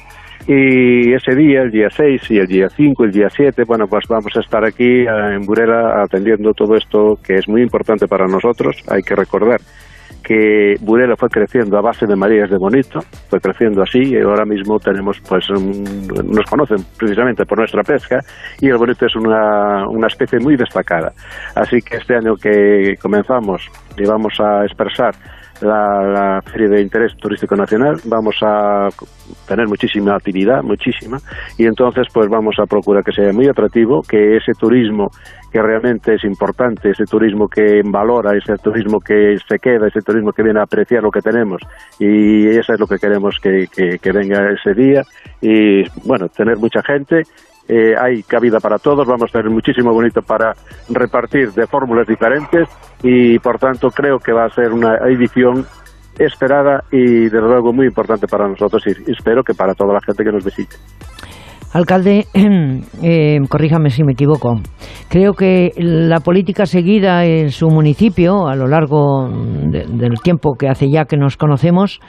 Y 0.47 1.13
ese 1.13 1.37
día, 1.37 1.63
el 1.63 1.71
día 1.71 1.89
6 1.89 2.31
y 2.31 2.39
el 2.39 2.47
día 2.47 2.69
5, 2.69 3.05
el 3.05 3.13
día 3.13 3.29
7, 3.31 3.63
bueno, 3.65 3.87
pues 3.87 4.05
vamos 4.09 4.33
a 4.37 4.41
estar 4.41 4.65
aquí 4.65 5.03
eh, 5.03 5.35
en 5.35 5.43
Burela 5.43 6.03
atendiendo 6.03 6.53
todo 6.53 6.75
esto 6.75 7.17
que 7.23 7.35
es 7.35 7.49
muy 7.49 7.63
importante 7.63 8.09
para 8.09 8.27
nosotros. 8.27 8.77
Hay 8.89 9.03
que 9.03 9.15
recordar 9.15 9.61
que 10.23 10.75
Burela 10.81 11.17
fue 11.17 11.29
creciendo 11.29 11.79
a 11.79 11.81
base 11.81 12.07
de 12.07 12.17
Marías 12.17 12.51
de 12.51 12.57
Bonito, 12.57 13.01
fue 13.29 13.41
creciendo 13.41 13.83
así 13.83 14.01
y 14.01 14.21
ahora 14.21 14.45
mismo 14.45 14.79
tenemos, 14.79 15.21
pues, 15.29 15.49
nos 15.51 16.47
conocen 16.49 16.79
precisamente 16.99 17.45
por 17.45 17.59
nuestra 17.59 17.83
pesca 17.83 18.21
y 18.61 18.69
el 18.69 18.79
Bonito 18.79 19.07
es 19.07 19.15
una, 19.17 19.87
una 19.89 20.07
especie 20.07 20.39
muy 20.41 20.57
destacada. 20.57 21.13
Así 21.55 21.79
que 21.81 21.99
este 21.99 22.17
año 22.17 22.35
que 22.35 22.95
comenzamos 23.01 23.69
y 23.97 24.05
vamos 24.05 24.35
a 24.41 24.65
expresar 24.65 25.15
la, 25.63 26.03
la, 26.03 26.43
Feria 26.43 26.69
de 26.69 26.83
Interés 26.83 27.17
Turístico 27.17 27.57
Nacional, 27.57 27.97
vamos 28.05 28.37
a 28.43 28.89
tener 29.47 29.67
muchísima 29.67 30.15
actividad, 30.15 30.63
muchísima, 30.63 31.19
y 31.57 31.67
entonces 31.67 32.07
pues 32.13 32.29
vamos 32.29 32.57
a 32.59 32.67
procurar 32.67 33.05
que 33.05 33.13
sea 33.13 33.33
muy 33.33 33.49
atractivo, 33.49 34.03
que 34.03 34.37
ese 34.37 34.53
turismo 34.53 35.11
que 35.51 35.61
realmente 35.61 36.15
es 36.15 36.25
importante, 36.25 36.91
ese 36.91 37.05
turismo 37.05 37.49
que 37.49 37.83
valora, 37.85 38.37
ese 38.37 38.57
turismo 38.57 39.01
que 39.01 39.37
se 39.49 39.59
queda, 39.59 39.89
ese 39.89 40.01
turismo 40.01 40.33
que 40.33 40.43
viene 40.43 40.61
a 40.61 40.65
apreciar 40.65 41.03
lo 41.03 41.11
que 41.11 41.21
tenemos, 41.21 41.61
y 41.99 42.47
eso 42.49 42.73
es 42.73 42.81
lo 42.81 42.87
que 42.87 42.99
queremos 42.99 43.39
que, 43.41 43.67
que 43.69 44.13
venga 44.13 44.51
ese 44.51 44.75
día, 44.75 45.03
y 45.41 45.83
bueno, 46.07 46.29
tener 46.29 46.57
mucha 46.57 46.83
gente 46.83 47.23
eh, 47.69 47.95
hay 47.99 48.23
cabida 48.23 48.59
para 48.59 48.79
todos, 48.79 49.07
vamos 49.07 49.31
a 49.31 49.39
tener 49.39 49.51
muchísimo 49.51 49.93
bonito 49.93 50.21
para 50.23 50.53
repartir 50.91 51.53
de 51.53 51.67
fórmulas 51.67 52.07
diferentes 52.07 52.69
y 53.03 53.39
por 53.39 53.59
tanto 53.59 53.89
creo 53.91 54.19
que 54.19 54.33
va 54.33 54.47
a 54.47 54.51
ser 54.51 54.73
una 54.73 54.97
edición 55.09 55.65
esperada 56.19 56.85
y 56.91 57.25
desde 57.25 57.41
luego 57.41 57.73
muy 57.73 57.87
importante 57.87 58.27
para 58.27 58.49
nosotros 58.49 58.83
y 58.87 59.11
espero 59.11 59.43
que 59.43 59.55
para 59.55 59.75
toda 59.75 59.95
la 59.95 60.01
gente 60.01 60.25
que 60.25 60.33
nos 60.33 60.45
visite. 60.45 60.77
Alcalde, 61.73 62.27
eh, 63.03 63.39
corríjame 63.49 63.89
si 63.89 64.05
me 64.05 64.13
equivoco. 64.13 64.57
Creo 65.09 65.33
que 65.33 65.73
la 65.77 66.21
política 66.21 66.67
seguida 66.67 67.25
en 67.25 67.51
su 67.51 67.69
municipio 67.69 68.47
a 68.47 68.57
lo 68.57 68.67
largo 68.67 69.27
del 69.29 70.21
tiempo 70.23 70.55
que 70.59 70.69
hace 70.69 70.91
ya 70.91 71.07
que 71.07 71.17
nos 71.17 71.39
conocemos 71.39 72.01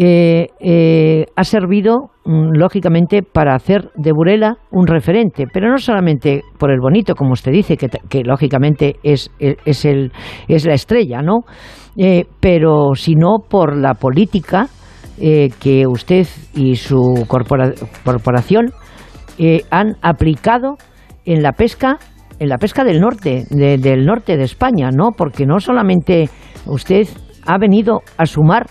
eh, 0.00 0.46
eh, 0.60 1.26
ha 1.34 1.42
servido, 1.42 2.10
mm, 2.24 2.56
lógicamente, 2.56 3.24
para 3.24 3.56
hacer 3.56 3.90
de 3.96 4.12
Burela 4.12 4.58
un 4.70 4.86
referente, 4.86 5.46
pero 5.52 5.68
no 5.68 5.78
solamente 5.78 6.42
por 6.56 6.70
el 6.70 6.78
bonito, 6.78 7.16
como 7.16 7.32
usted 7.32 7.50
dice, 7.50 7.76
que, 7.76 8.22
lógicamente 8.22 8.94
es, 9.02 9.28
es, 9.40 9.84
el, 9.84 10.12
es 10.46 10.66
la 10.66 10.74
estrella, 10.74 11.20
¿no? 11.20 11.40
Eh, 11.96 12.26
pero 12.38 12.94
sino 12.94 13.38
por 13.50 13.76
la 13.76 13.94
política 13.94 14.68
que 15.18 15.84
usted 15.88 16.28
y 16.54 16.76
su 16.76 17.26
corporación 18.04 18.66
han 19.68 19.96
aplicado 20.00 20.76
en 21.24 21.42
la 21.42 21.50
pesca 21.50 21.98
en 22.38 22.48
la 22.48 22.58
pesca 22.58 22.84
del 22.84 23.00
norte, 23.00 23.46
del 23.50 24.06
norte 24.06 24.36
de 24.36 24.44
España, 24.44 24.90
¿no? 24.92 25.10
Porque 25.10 25.44
no 25.44 25.58
solamente 25.58 26.28
usted 26.66 27.08
ha 27.44 27.58
venido 27.58 28.02
a 28.16 28.26
sumar 28.26 28.66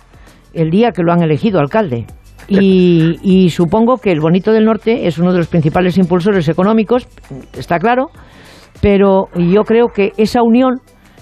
el 0.53 0.69
día 0.69 0.91
que 0.91 1.03
lo 1.03 1.11
han 1.11 1.21
elegido 1.21 1.59
alcalde. 1.59 2.05
Y, 2.49 3.49
supongo 3.49 3.97
que 3.97 4.11
el 4.11 4.21
Bonito 4.21 4.51
del 4.51 4.65
Norte 4.65 5.07
es 5.07 5.17
uno 5.17 5.31
de 5.31 5.39
los 5.39 5.47
principales 5.47 5.97
impulsores 5.97 6.47
económicos, 6.47 7.07
está 7.53 7.77
claro, 7.77 8.07
pero 8.81 9.27
yo 9.35 9.63
creo 9.63 9.87
que 9.87 10.13
esa 10.17 10.41
unión 10.43 10.79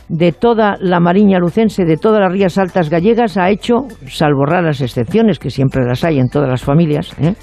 de 0.08 0.32
toda 0.32 0.76
la 0.80 1.00
Mariña 1.00 1.40
Lucense, 1.40 1.84
de 1.84 1.98
todas 1.98 2.22
las 2.22 2.32
rías 2.32 2.60
altas 2.60 2.92
gallegas, 2.92 3.38
ha 3.38 3.50
hecho, 3.50 3.88
salvo 4.08 4.46
raras 4.46 4.82
excepciones, 4.82 5.40
que 5.40 5.50
siempre 5.50 5.84
las 5.84 6.04
hay 6.04 6.20
en 6.20 6.30
todas 6.30 6.48
las 6.48 6.64
familias, 6.64 7.12
¿eh? 7.20 7.34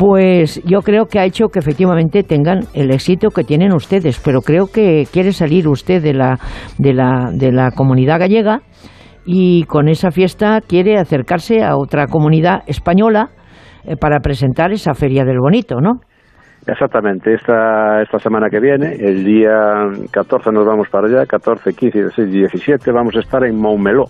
pues 0.00 0.62
yo 0.64 0.80
creo 0.80 1.04
que 1.04 1.18
ha 1.18 1.26
hecho 1.26 1.48
que 1.48 1.58
efectivamente 1.58 2.22
tengan 2.22 2.60
el 2.72 2.90
éxito 2.90 3.28
que 3.28 3.44
tienen 3.44 3.74
ustedes. 3.74 4.18
Pero 4.18 4.40
creo 4.40 4.66
que 4.66 5.06
quiere 5.12 5.30
salir 5.30 5.68
usted 5.68 6.02
de 6.02 6.14
la, 6.14 6.38
de 6.78 6.94
la, 6.94 7.30
de 7.34 7.52
la 7.52 7.70
comunidad 7.72 8.18
gallega 8.18 8.62
y 9.24 9.64
con 9.64 9.88
esa 9.88 10.10
fiesta 10.10 10.60
quiere 10.60 10.96
acercarse 10.96 11.62
a 11.62 11.76
otra 11.76 12.06
comunidad 12.06 12.62
española 12.66 13.30
eh, 13.84 13.96
para 13.96 14.20
presentar 14.20 14.72
esa 14.72 14.94
Feria 14.94 15.24
del 15.24 15.38
Bonito, 15.38 15.80
¿no? 15.80 16.00
Exactamente, 16.66 17.32
esta, 17.32 18.02
esta 18.02 18.18
semana 18.18 18.48
que 18.50 18.60
viene, 18.60 18.94
el 18.94 19.24
día 19.24 19.88
14 20.12 20.52
nos 20.52 20.66
vamos 20.66 20.88
para 20.90 21.06
allá, 21.06 21.24
14, 21.26 21.72
15, 21.72 21.98
16 21.98 22.28
y 22.28 22.38
17 22.38 22.92
vamos 22.92 23.16
a 23.16 23.20
estar 23.20 23.44
en 23.44 23.56
Montmeló. 23.56 24.04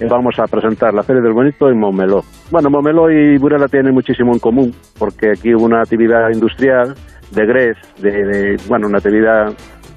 Eh, 0.00 0.06
Vamos 0.08 0.38
a 0.38 0.44
presentar 0.44 0.94
la 0.94 1.02
Feria 1.02 1.22
del 1.22 1.32
Bonito 1.32 1.68
en 1.68 1.80
Montmeló. 1.80 2.20
Bueno, 2.52 2.70
Montmeló 2.70 3.10
y 3.10 3.36
Burela 3.38 3.66
tienen 3.66 3.94
muchísimo 3.94 4.32
en 4.32 4.38
común, 4.38 4.70
porque 4.98 5.30
aquí 5.30 5.54
hubo 5.54 5.64
una 5.64 5.80
actividad 5.80 6.28
industrial 6.32 6.94
de 7.32 7.46
Gres, 7.46 7.76
de, 8.00 8.56
bueno, 8.68 8.86
una 8.86 8.98
actividad, 8.98 9.46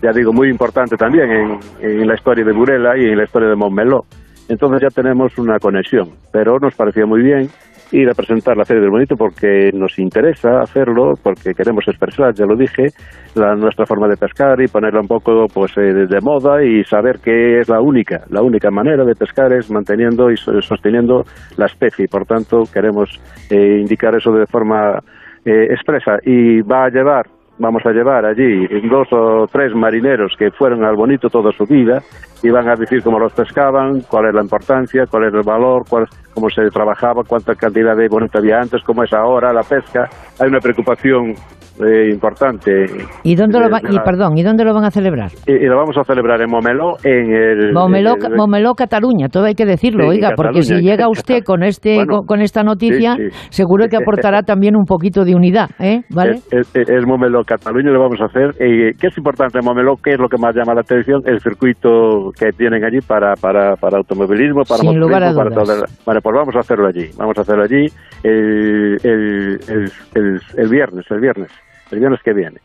ya 0.01 0.11
digo, 0.11 0.33
muy 0.33 0.49
importante 0.49 0.95
también 0.95 1.29
en, 1.29 1.59
en 1.81 2.07
la 2.07 2.15
historia 2.15 2.43
de 2.43 2.53
Burela 2.53 2.97
y 2.97 3.09
en 3.09 3.17
la 3.17 3.25
historia 3.25 3.49
de 3.49 3.55
Montmeló. 3.55 4.05
Entonces 4.51 4.81
ya 4.81 4.89
tenemos 4.89 5.37
una 5.37 5.57
conexión, 5.59 6.09
pero 6.33 6.59
nos 6.59 6.75
parecía 6.75 7.05
muy 7.05 7.21
bien 7.21 7.47
ir 7.93 8.09
a 8.09 8.13
presentar 8.13 8.57
la 8.57 8.65
Feria 8.65 8.81
del 8.81 8.89
Bonito 8.89 9.15
porque 9.15 9.69
nos 9.73 9.97
interesa 9.97 10.59
hacerlo, 10.59 11.13
porque 11.23 11.53
queremos 11.53 11.87
expresar, 11.87 12.33
ya 12.33 12.45
lo 12.45 12.57
dije, 12.57 12.87
la, 13.35 13.55
nuestra 13.55 13.85
forma 13.85 14.09
de 14.09 14.17
pescar 14.17 14.61
y 14.61 14.67
ponerla 14.67 14.99
un 14.99 15.07
poco 15.07 15.45
pues 15.53 15.71
eh, 15.77 15.93
de, 15.93 16.19
moda 16.21 16.61
y 16.63 16.83
saber 16.83 17.19
que 17.19 17.59
es 17.59 17.69
la 17.69 17.79
única, 17.79 18.21
la 18.29 18.41
única 18.41 18.69
manera 18.71 19.05
de 19.05 19.15
pescar 19.15 19.53
es 19.53 19.71
manteniendo 19.71 20.29
y 20.29 20.35
so- 20.35 20.61
sosteniendo 20.61 21.23
la 21.55 21.67
especie. 21.67 22.07
Por 22.09 22.25
tanto, 22.25 22.63
queremos 22.73 23.09
eh, 23.49 23.77
indicar 23.79 24.15
eso 24.15 24.31
de 24.33 24.47
forma 24.47 24.99
eh, 25.45 25.67
expresa 25.71 26.17
y 26.25 26.61
va 26.61 26.85
a 26.85 26.89
llevar 26.89 27.25
vamos 27.61 27.85
a 27.85 27.91
llevar 27.91 28.25
allí 28.25 28.67
dos 28.89 29.07
o 29.11 29.47
tres 29.47 29.73
marineros 29.75 30.33
que 30.37 30.49
fueron 30.51 30.83
al 30.83 30.95
bonito 30.95 31.29
toda 31.29 31.51
su 31.51 31.65
vida 31.65 32.01
y 32.41 32.49
van 32.49 32.67
a 32.67 32.75
decir 32.75 33.03
cómo 33.03 33.19
los 33.19 33.31
pescaban, 33.33 34.01
cuál 34.01 34.27
es 34.27 34.33
la 34.33 34.41
importancia, 34.41 35.05
cuál 35.05 35.25
es 35.25 35.33
el 35.33 35.43
valor, 35.43 35.83
cuál, 35.87 36.07
cómo 36.33 36.49
se 36.49 36.67
trabajaba, 36.71 37.23
cuánta 37.23 37.53
cantidad 37.53 37.95
de 37.95 38.07
bonito 38.07 38.39
había 38.39 38.59
antes, 38.59 38.81
cómo 38.83 39.03
es 39.03 39.13
ahora 39.13 39.53
la 39.53 39.61
pesca. 39.61 40.09
Hay 40.39 40.49
una 40.49 40.59
preocupación 40.59 41.35
eh, 41.79 42.09
importante. 42.11 42.85
¿Y 43.23 43.35
dónde 43.35 43.59
lo 43.59 43.69
va- 43.69 43.79
de 43.79 43.93
y 43.93 43.99
perdón, 43.99 44.37
¿y 44.37 44.43
dónde 44.43 44.63
lo 44.65 44.73
van 44.73 44.85
a 44.85 44.91
celebrar? 44.91 45.29
y, 45.47 45.51
y 45.53 45.65
lo 45.65 45.77
vamos 45.77 45.97
a 45.97 46.03
celebrar 46.03 46.41
en 46.41 46.49
Momeló, 46.49 46.95
en 47.03 47.33
el... 47.33 47.73
Momeló, 47.73 48.15
el- 48.15 48.35
Momeló, 48.35 48.73
Cataluña, 48.75 49.27
todo 49.29 49.45
hay 49.45 49.55
que 49.55 49.65
decirlo, 49.65 50.03
Sí, 50.03 50.09
oiga, 50.09 50.31
porque 50.35 50.63
si 50.63 50.75
llega 50.81 51.07
usted 51.09 51.43
con 51.45 51.63
este 51.63 51.95
Bueno, 51.95 52.17
con, 52.19 52.25
con 52.25 52.41
esta 52.41 52.63
noticia, 52.63 53.15
sí, 53.15 53.29
sí. 53.29 53.47
seguro 53.49 53.85
que 53.89 53.97
aportará 54.01 54.41
también 54.43 54.75
un 54.75 54.85
poquito 54.85 55.23
de 55.25 55.35
unidad, 55.35 55.69
¿eh? 55.79 56.01
¿Vale? 56.13 56.37
Es, 56.51 56.75
es- 56.75 56.89
es 56.89 57.05
Momeló, 57.07 57.43
Cataluña, 57.45 57.91
lo 57.91 57.99
vamos 58.01 58.19
a 58.21 58.25
hacer. 58.25 58.51
Eh, 58.59 58.91
¿Qué 58.99 59.07
es 59.07 59.17
importante 59.17 59.59
en 59.59 59.65
Momeló? 59.65 59.95
¿Qué 60.03 60.11
es 60.11 60.19
lo 60.19 60.27
que 60.27 60.37
más 60.37 60.55
llama 60.55 60.73
la 60.73 60.81
atención? 60.81 61.21
El 61.25 61.39
circuito 61.39 62.31
que 62.37 62.51
tienen 62.51 62.83
allí 62.83 62.99
para, 63.05 63.33
para, 63.35 63.75
para 63.75 63.97
automovilismo, 63.97 64.63
para 64.67 64.81
Sin 64.81 64.99
lugar 64.99 65.23
a 65.23 65.31
motociclismo, 65.33 65.35
para 65.35 65.49
dudas. 65.49 65.67
todo. 65.67 65.75
el- 65.85 66.05
Vale, 66.05 66.19
pues 66.21 66.35
vamos 66.35 66.55
a 66.55 66.59
hacerlo 66.59 66.87
allí. 66.87 67.05
Vamos 67.17 67.37
a 67.37 67.41
hacerlo 67.41 67.63
allí 67.63 67.85
el, 68.23 68.97
el, 69.03 69.59
el, 69.69 69.91
el- 70.15 70.39
el 70.57 70.69
viernes, 70.69 71.05
el 71.09 71.19
viernes, 71.19 71.51
el 71.91 71.99
viernes 71.99 72.19
que 72.23 72.33
viene. 72.33 72.57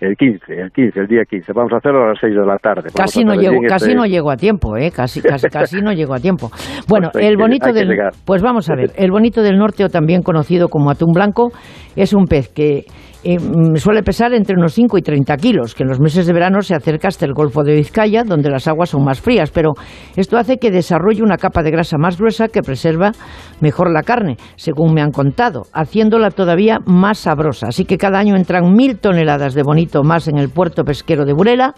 El 0.00 0.14
15, 0.16 0.52
el 0.52 0.70
15, 0.70 1.00
el 1.00 1.06
día 1.08 1.24
15. 1.28 1.52
Vamos 1.52 1.72
a 1.72 1.78
hacerlo 1.78 2.04
a 2.04 2.08
las 2.10 2.18
6 2.20 2.32
de 2.32 2.46
la 2.46 2.56
tarde. 2.58 2.90
Casi 2.94 3.24
no 3.24 3.34
llego, 3.34 3.54
en 3.56 3.62
casi 3.64 3.86
este- 3.86 3.96
no 3.96 4.06
llego 4.06 4.30
a 4.30 4.36
tiempo, 4.36 4.76
¿eh? 4.76 4.92
Casi, 4.94 5.20
casi, 5.20 5.48
casi 5.50 5.82
no 5.82 5.92
llego 5.92 6.14
a 6.14 6.20
tiempo. 6.20 6.50
Bueno, 6.88 7.08
Pues 7.12 7.26
el 7.26 7.36
bonito 7.36 7.66
que 7.72 7.72
del, 7.72 7.98
pues 8.24 8.40
vamos 8.40 8.70
a 8.70 8.76
ver, 8.76 8.92
el 8.96 9.10
bonito 9.10 9.42
del 9.42 9.58
norte 9.58 9.84
o 9.84 9.88
también 9.88 10.22
conocido 10.22 10.68
como 10.68 10.90
atún 10.90 11.12
blanco 11.12 11.50
es 11.96 12.14
un 12.14 12.26
pez 12.26 12.48
que 12.48 12.84
eh, 13.24 13.38
mm, 13.38 13.76
suele 13.76 14.02
pesar 14.02 14.32
entre 14.32 14.56
unos 14.56 14.74
5 14.74 14.98
y 14.98 15.02
30 15.02 15.36
kilos, 15.36 15.74
que 15.74 15.82
en 15.82 15.88
los 15.88 16.00
meses 16.00 16.26
de 16.26 16.32
verano 16.32 16.62
se 16.62 16.74
acerca 16.74 17.08
hasta 17.08 17.26
el 17.26 17.34
Golfo 17.34 17.62
de 17.62 17.74
Vizcaya, 17.74 18.22
donde 18.24 18.50
las 18.50 18.68
aguas 18.68 18.90
son 18.90 19.04
más 19.04 19.20
frías, 19.20 19.50
pero 19.50 19.72
esto 20.16 20.36
hace 20.36 20.58
que 20.58 20.70
desarrolle 20.70 21.22
una 21.22 21.36
capa 21.36 21.62
de 21.62 21.70
grasa 21.70 21.98
más 21.98 22.18
gruesa 22.18 22.48
que 22.48 22.62
preserva 22.62 23.12
mejor 23.60 23.92
la 23.92 24.02
carne, 24.02 24.36
según 24.56 24.94
me 24.94 25.02
han 25.02 25.10
contado, 25.10 25.62
haciéndola 25.72 26.30
todavía 26.30 26.78
más 26.86 27.18
sabrosa. 27.18 27.68
Así 27.68 27.84
que 27.84 27.98
cada 27.98 28.18
año 28.18 28.36
entran 28.36 28.72
mil 28.72 28.98
toneladas 28.98 29.54
de 29.54 29.62
bonito 29.62 30.02
más 30.02 30.28
en 30.28 30.38
el 30.38 30.48
puerto 30.50 30.84
pesquero 30.84 31.24
de 31.24 31.32
Burela 31.32 31.74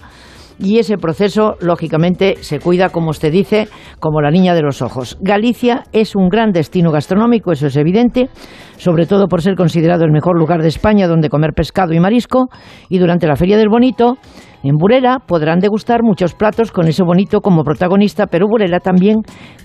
y 0.61 0.79
ese 0.79 0.99
proceso, 0.99 1.57
lógicamente, 1.61 2.37
se 2.41 2.61
cuida, 2.61 2.91
como 2.91 3.11
usted 3.11 3.33
dice, 3.33 3.69
como 3.99 4.21
la 4.21 4.31
niña 4.31 4.55
de 4.55 4.63
los 4.63 4.83
ojos. 4.83 5.19
Galicia 5.21 5.85
es 5.93 6.15
un 6.15 6.29
gran 6.29 6.53
destino 6.53 6.91
gastronómico, 6.93 7.53
eso 7.53 7.67
es 7.67 7.77
evidente, 7.77 8.29
sobre 8.77 9.07
todo 9.07 9.27
por 9.27 9.43
ser 9.43 9.57
considerado 9.57 10.05
el 10.05 10.13
mejor 10.13 10.39
lugar 10.39 10.63
de 10.63 10.69
España 10.69 11.09
donde 11.09 11.31
comer 11.31 11.53
pescado 11.55 11.93
y 11.95 12.01
marisco, 12.01 12.49
y 12.89 12.99
durante 12.99 13.27
la 13.27 13.37
Feria 13.37 13.57
del 13.57 13.69
Bonito, 13.69 14.19
en 14.63 14.77
Burela 14.77 15.19
podrán 15.27 15.61
degustar 15.61 16.03
muchos 16.03 16.35
platos 16.35 16.71
con 16.71 16.89
ese 16.89 17.03
bonito 17.03 17.41
como 17.41 17.65
protagonista, 17.65 18.27
pero 18.27 18.47
Burela 18.49 18.81
también 18.81 19.17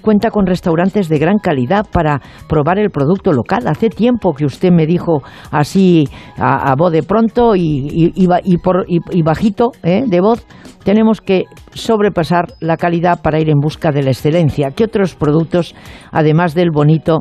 cuenta 0.01 0.31
con 0.31 0.45
restaurantes 0.45 1.09
de 1.09 1.19
gran 1.19 1.37
calidad 1.37 1.85
para 1.91 2.21
probar 2.47 2.79
el 2.79 2.89
producto 2.89 3.31
local. 3.31 3.67
Hace 3.67 3.89
tiempo 3.89 4.33
que 4.33 4.45
usted 4.45 4.71
me 4.71 4.85
dijo 4.85 5.21
así 5.51 6.07
a, 6.37 6.73
voz 6.77 6.91
de 6.91 7.03
pronto 7.03 7.55
y 7.55 8.27
bajito 9.23 9.71
¿eh? 9.83 10.03
de 10.07 10.21
voz, 10.21 10.45
tenemos 10.83 11.19
que 11.19 11.45
sobrepasar 11.73 12.53
la 12.59 12.77
calidad 12.77 13.21
para 13.21 13.39
ir 13.39 13.49
en 13.49 13.59
busca 13.59 13.91
de 13.91 14.03
la 14.03 14.11
excelencia. 14.11 14.69
¿Qué 14.71 14.83
otros 14.83 15.15
productos, 15.15 15.75
además 16.11 16.53
del 16.53 16.69
bonito, 16.71 17.19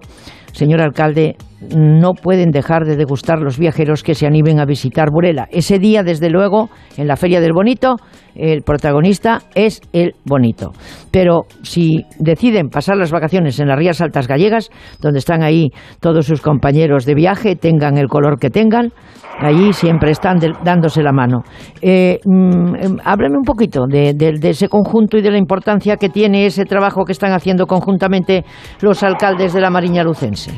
señor 0.53 0.83
alcalde, 0.83 1.37
no 1.77 2.13
pueden 2.15 2.51
dejar 2.51 2.85
de 2.85 2.97
degustar 2.97 3.39
los 3.41 3.59
viajeros 3.59 4.03
que 4.03 4.15
se 4.15 4.27
animen 4.27 4.61
a 4.61 4.65
visitar 4.65 5.09
Burela? 5.11 5.47
Ese 5.51 5.79
día, 5.79 6.03
desde 6.03 6.31
luego, 6.31 6.69
en 6.97 7.07
la 7.07 7.17
Feria 7.17 7.41
del 7.41 7.53
Bonito, 7.53 7.97
el 8.35 8.63
protagonista 8.63 9.43
es 9.55 9.81
el 9.93 10.15
bonito. 10.25 10.73
Pero 11.11 11.43
si 11.63 12.05
deciden 12.19 12.69
pasar 12.69 12.97
las 12.97 13.13
vacaciones 13.13 13.61
en 13.61 13.69
las 13.69 13.79
Rías 13.79 14.01
Altas 14.01 14.27
Gallegas, 14.27 14.71
donde 15.01 15.19
están 15.21 15.43
ahí 15.43 15.69
todos 16.01 16.27
sus 16.27 16.41
compañeros 16.41 17.05
de 17.05 17.15
viaje, 17.15 17.55
tengan 17.57 17.97
el 17.97 18.09
color 18.09 18.39
que 18.41 18.51
tengan, 18.51 18.93
allí 19.41 19.73
siempre 19.73 20.11
están 20.11 20.39
dándose 20.65 21.03
la 21.03 21.13
mano. 21.13 21.43
Eh, 21.81 22.19
mm, 22.25 22.75
em, 22.77 22.97
háblame 23.05 23.37
un 23.37 23.45
poquito 23.45 23.87
de, 23.89 24.15
de- 24.15 24.33
de 24.41 24.51
ese 24.51 24.69
conjunto 24.69 25.17
y 25.17 25.23
de 25.23 25.31
la 25.31 25.39
importancia 25.39 25.97
que 25.97 26.09
tiene 26.09 26.47
ese 26.47 26.65
trabajo 26.65 27.05
que 27.05 27.13
están 27.13 27.33
haciendo 27.33 27.67
conjuntamente 27.67 28.45
los 28.81 29.03
alcaldes 29.03 29.53
de 29.53 29.61
la 29.61 29.71
Mariña 29.71 30.03
Lucense. 30.03 30.51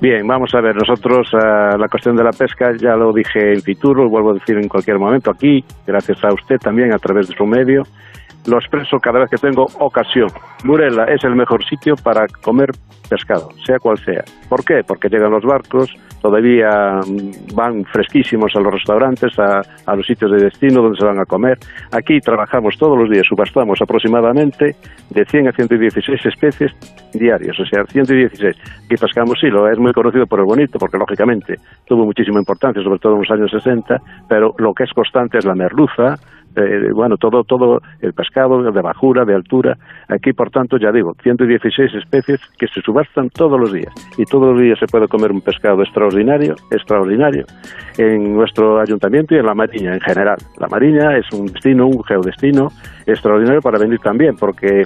Bien, 0.00 0.26
vamos 0.26 0.54
a 0.54 0.60
ver, 0.60 0.74
nosotros 0.74 1.28
eh, 1.32 1.78
la 1.78 1.88
cuestión 1.88 2.16
de 2.16 2.24
la 2.24 2.32
pesca 2.32 2.72
ya 2.76 2.96
lo 2.96 3.12
dije 3.12 3.52
en 3.52 3.62
Fitur, 3.62 3.98
lo 3.98 4.08
vuelvo 4.08 4.30
a 4.30 4.34
decir 4.34 4.56
en 4.56 4.68
cualquier 4.68 4.98
momento 4.98 5.30
aquí, 5.30 5.64
gracias 5.86 6.24
a 6.24 6.32
usted 6.32 6.56
también 6.58 6.92
a 6.92 6.98
través 6.98 7.28
de 7.28 7.36
su 7.36 7.46
medio. 7.46 7.82
Lo 8.46 8.58
expreso 8.58 8.98
cada 8.98 9.20
vez 9.20 9.30
que 9.30 9.36
tengo 9.36 9.66
ocasión. 9.78 10.28
Burela 10.64 11.04
es 11.04 11.22
el 11.24 11.36
mejor 11.36 11.64
sitio 11.64 11.94
para 12.02 12.26
comer 12.42 12.70
pescado, 13.08 13.50
sea 13.64 13.78
cual 13.78 13.98
sea. 13.98 14.24
¿Por 14.48 14.64
qué? 14.64 14.82
Porque 14.86 15.08
llegan 15.08 15.30
los 15.30 15.44
barcos, 15.44 15.94
todavía 16.20 17.00
mm, 17.06 17.54
van 17.54 17.84
fresquísimos 17.84 18.54
a 18.56 18.60
los 18.60 18.72
restaurantes, 18.72 19.38
a, 19.38 19.60
a 19.86 19.96
los 19.96 20.06
sitios 20.06 20.30
de 20.30 20.44
destino 20.44 20.82
donde 20.82 20.98
se 20.98 21.04
van 21.04 21.20
a 21.20 21.24
comer. 21.26 21.58
Aquí 21.92 22.20
trabajamos 22.20 22.76
todos 22.78 22.98
los 22.98 23.10
días, 23.10 23.26
subastamos 23.28 23.80
aproximadamente 23.82 24.74
de 25.10 25.24
100 25.24 25.48
a 25.48 25.52
116 25.52 26.26
especies 26.26 26.72
diarios, 27.12 27.58
o 27.60 27.66
sea, 27.66 27.84
116. 27.84 28.56
Aquí 28.86 28.96
pescamos 28.96 29.42
hilo, 29.42 29.68
es 29.68 29.78
muy 29.78 29.92
conocido 29.92 30.26
por 30.26 30.40
el 30.40 30.46
bonito, 30.46 30.78
porque 30.78 30.98
lógicamente 30.98 31.56
tuvo 31.86 32.04
muchísima 32.04 32.38
importancia, 32.38 32.82
sobre 32.82 32.98
todo 32.98 33.14
en 33.14 33.20
los 33.20 33.30
años 33.30 33.50
60, 33.50 34.00
pero 34.28 34.54
lo 34.58 34.72
que 34.72 34.84
es 34.84 34.92
constante 34.92 35.38
es 35.38 35.44
la 35.44 35.54
merluza, 35.54 36.16
eh, 36.56 36.90
bueno, 36.94 37.16
todo, 37.16 37.44
todo 37.44 37.80
el 38.00 38.12
pescado 38.12 38.62
de 38.70 38.82
bajura, 38.82 39.24
de 39.24 39.34
altura. 39.34 39.78
Aquí, 40.08 40.32
por 40.32 40.50
tanto, 40.50 40.76
ya 40.76 40.92
digo, 40.92 41.14
116 41.22 41.94
especies 41.94 42.40
que 42.58 42.66
se 42.68 42.80
subastan 42.80 43.30
todos 43.30 43.58
los 43.58 43.72
días. 43.72 43.92
Y 44.18 44.24
todos 44.24 44.52
los 44.54 44.60
días 44.60 44.78
se 44.78 44.86
puede 44.86 45.08
comer 45.08 45.32
un 45.32 45.40
pescado 45.40 45.82
extraordinario, 45.82 46.54
extraordinario, 46.70 47.44
en 47.98 48.34
nuestro 48.34 48.80
ayuntamiento 48.80 49.34
y 49.34 49.38
en 49.38 49.46
la 49.46 49.54
Mariña 49.54 49.94
en 49.94 50.00
general. 50.00 50.36
La 50.58 50.68
Mariña 50.68 51.16
es 51.16 51.30
un 51.32 51.46
destino, 51.46 51.86
un 51.86 52.02
geodestino 52.04 52.68
extraordinario 53.06 53.60
para 53.60 53.78
venir 53.78 53.98
también, 54.00 54.36
porque 54.36 54.84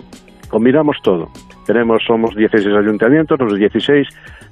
combinamos 0.48 0.96
todo. 1.02 1.28
Tenemos, 1.66 2.02
somos 2.06 2.34
16 2.36 2.76
ayuntamientos, 2.76 3.38
los 3.40 3.58
16 3.58 4.06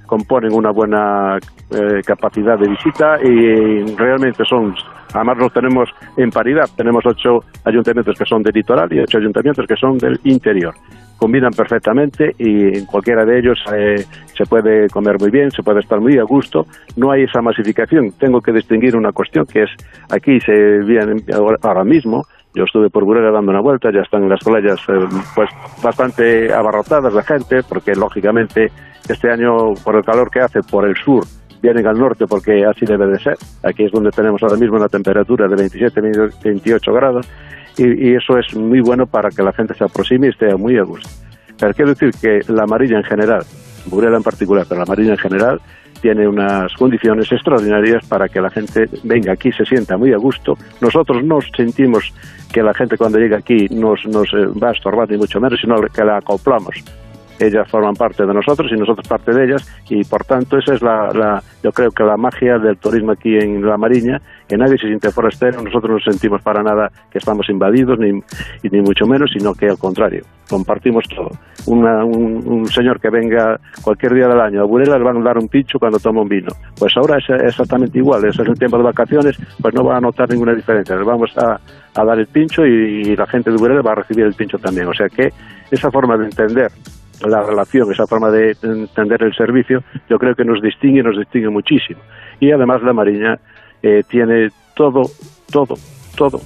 componen 0.06 0.52
una 0.52 0.70
buena 0.70 1.38
eh, 1.70 2.00
capacidad 2.04 2.58
de 2.58 2.68
visita 2.68 3.16
y 3.22 3.84
realmente 3.96 4.44
son, 4.44 4.74
además 5.12 5.38
los 5.38 5.52
tenemos 5.52 5.88
en 6.16 6.30
paridad, 6.30 6.68
tenemos 6.76 7.04
ocho 7.06 7.44
ayuntamientos 7.64 8.16
que 8.18 8.24
son 8.24 8.42
del 8.42 8.54
litoral 8.54 8.92
y 8.92 9.00
ocho 9.00 9.18
ayuntamientos 9.18 9.66
que 9.66 9.76
son 9.76 9.98
del 9.98 10.18
interior. 10.24 10.74
Combinan 11.16 11.52
perfectamente 11.52 12.32
y 12.38 12.76
en 12.78 12.86
cualquiera 12.86 13.24
de 13.24 13.38
ellos 13.38 13.58
eh, 13.72 14.04
se 14.36 14.44
puede 14.46 14.88
comer 14.88 15.16
muy 15.18 15.30
bien, 15.30 15.50
se 15.50 15.62
puede 15.62 15.80
estar 15.80 16.00
muy 16.00 16.18
a 16.18 16.24
gusto. 16.24 16.66
No 16.96 17.12
hay 17.12 17.22
esa 17.22 17.40
masificación. 17.40 18.10
Tengo 18.18 18.40
que 18.40 18.52
distinguir 18.52 18.96
una 18.96 19.12
cuestión 19.12 19.46
que 19.46 19.62
es 19.62 19.70
aquí 20.10 20.40
se 20.40 20.52
viene 20.80 21.22
ahora- 21.32 21.56
ahora 21.62 21.84
mismo 21.84 22.24
yo 22.54 22.64
estuve 22.64 22.88
por 22.88 23.04
Burela 23.04 23.32
dando 23.32 23.50
una 23.50 23.60
vuelta, 23.60 23.90
ya 23.92 24.02
están 24.02 24.28
las 24.28 24.42
playas 24.42 24.78
eh, 24.88 25.06
pues 25.34 25.50
bastante 25.82 26.52
abarrotadas 26.52 27.12
de 27.12 27.22
gente, 27.22 27.62
porque 27.68 27.94
lógicamente 27.94 28.70
este 29.08 29.30
año 29.30 29.74
por 29.84 29.96
el 29.96 30.04
calor 30.04 30.30
que 30.30 30.40
hace 30.40 30.60
por 30.62 30.88
el 30.88 30.96
sur 30.96 31.24
vienen 31.60 31.86
al 31.86 31.98
norte 31.98 32.26
porque 32.26 32.64
así 32.64 32.86
debe 32.86 33.06
de 33.08 33.18
ser. 33.18 33.36
Aquí 33.62 33.84
es 33.84 33.92
donde 33.92 34.10
tenemos 34.10 34.42
ahora 34.42 34.56
mismo 34.56 34.76
una 34.76 34.88
temperatura 34.88 35.48
de 35.48 35.56
27, 35.56 36.00
28 36.44 36.92
grados 36.92 37.28
y, 37.76 38.10
y 38.10 38.14
eso 38.14 38.38
es 38.38 38.56
muy 38.56 38.80
bueno 38.80 39.06
para 39.06 39.30
que 39.30 39.42
la 39.42 39.52
gente 39.52 39.74
se 39.74 39.84
aproxime 39.84 40.28
y 40.28 40.30
esté 40.30 40.54
muy 40.54 40.78
a 40.78 40.84
gusto. 40.84 41.08
Pero 41.58 41.72
quiero 41.72 41.90
decir 41.94 42.10
que 42.20 42.52
la 42.52 42.64
amarilla 42.64 42.98
en 42.98 43.04
general, 43.04 43.42
Burela 43.86 44.16
en 44.16 44.22
particular, 44.22 44.66
pero 44.68 44.78
la 44.78 44.84
amarilla 44.84 45.12
en 45.12 45.18
general, 45.18 45.60
tiene 46.04 46.28
unas 46.28 46.70
condiciones 46.74 47.32
extraordinarias 47.32 48.04
para 48.06 48.28
que 48.28 48.38
la 48.38 48.50
gente 48.50 48.90
venga 49.04 49.32
aquí, 49.32 49.50
se 49.52 49.64
sienta 49.64 49.96
muy 49.96 50.12
a 50.12 50.18
gusto. 50.18 50.54
Nosotros 50.82 51.24
no 51.24 51.38
sentimos 51.40 52.12
que 52.52 52.62
la 52.62 52.74
gente 52.74 52.98
cuando 52.98 53.18
llega 53.18 53.38
aquí 53.38 53.68
nos, 53.70 54.04
nos 54.04 54.28
eh, 54.34 54.44
va 54.62 54.68
a 54.68 54.72
estorbar, 54.72 55.10
ni 55.10 55.16
mucho 55.16 55.40
menos, 55.40 55.58
sino 55.58 55.80
que 55.80 56.04
la 56.04 56.18
acoplamos 56.18 56.84
ellas 57.46 57.70
forman 57.70 57.94
parte 57.94 58.26
de 58.26 58.34
nosotros 58.34 58.70
y 58.72 58.76
nosotros 58.76 59.06
parte 59.06 59.32
de 59.32 59.44
ellas 59.44 59.82
y 59.88 60.04
por 60.04 60.24
tanto 60.24 60.58
esa 60.58 60.74
es 60.74 60.82
la, 60.82 61.10
la, 61.12 61.42
yo 61.62 61.72
creo 61.72 61.90
que 61.90 62.04
la 62.04 62.16
magia 62.16 62.58
del 62.58 62.76
turismo 62.78 63.12
aquí 63.12 63.36
en 63.36 63.64
La 63.64 63.76
Mariña 63.76 64.20
que 64.48 64.56
nadie 64.56 64.78
se 64.78 64.86
siente 64.86 65.10
forastero 65.10 65.62
nosotros 65.62 66.02
no 66.04 66.12
sentimos 66.12 66.42
para 66.42 66.62
nada 66.62 66.90
que 67.10 67.18
estamos 67.18 67.48
invadidos 67.48 67.98
ni, 67.98 68.12
ni 68.70 68.80
mucho 68.80 69.06
menos 69.06 69.30
sino 69.32 69.54
que 69.54 69.68
al 69.68 69.78
contrario 69.78 70.24
compartimos 70.48 71.04
todo. 71.08 71.30
Una, 71.66 72.04
un, 72.04 72.46
un, 72.46 72.66
señor 72.66 73.00
que 73.00 73.08
venga 73.08 73.58
cualquier 73.82 74.14
día 74.14 74.28
del 74.28 74.40
año 74.40 74.60
a 74.60 74.64
Burela 74.64 74.98
le 74.98 75.04
van 75.04 75.16
a 75.16 75.24
dar 75.24 75.38
un 75.38 75.48
pincho 75.48 75.78
cuando 75.78 75.98
toma 75.98 76.22
un 76.22 76.28
vino. 76.28 76.48
Pues 76.78 76.92
ahora 76.96 77.18
es 77.18 77.28
exactamente 77.28 77.98
igual 77.98 78.24
es 78.26 78.38
el 78.38 78.58
tiempo 78.58 78.76
de 78.76 78.84
vacaciones 78.84 79.38
pues 79.60 79.74
no 79.74 79.84
va 79.84 79.96
a 79.96 80.00
notar 80.00 80.28
ninguna 80.30 80.54
diferencia. 80.54 80.96
Les 80.96 81.06
vamos 81.06 81.32
a, 81.38 81.58
a 81.94 82.04
dar 82.04 82.18
el 82.18 82.26
pincho 82.26 82.66
y, 82.66 83.02
y 83.08 83.16
la 83.16 83.26
gente 83.26 83.50
de 83.50 83.56
Burela 83.56 83.82
va 83.82 83.92
a 83.92 83.96
recibir 83.96 84.26
el 84.26 84.34
pincho 84.34 84.58
también. 84.58 84.88
O 84.88 84.94
sea 84.94 85.08
que 85.08 85.32
esa 85.70 85.90
forma 85.90 86.16
de 86.16 86.26
entender 86.26 86.70
la 87.22 87.42
relación, 87.42 87.90
esa 87.92 88.06
forma 88.06 88.30
de 88.30 88.56
entender 88.62 89.22
el 89.22 89.34
servicio, 89.34 89.82
yo 90.08 90.18
creo 90.18 90.34
que 90.34 90.44
nos 90.44 90.60
distingue, 90.60 91.02
nos 91.02 91.18
distingue 91.18 91.48
muchísimo. 91.48 92.00
Y 92.40 92.50
además 92.50 92.82
la 92.82 92.92
Mariña 92.92 93.38
eh, 93.82 94.02
tiene 94.08 94.48
todo, 94.74 95.02
todo, 95.50 95.74
todo 96.16 96.40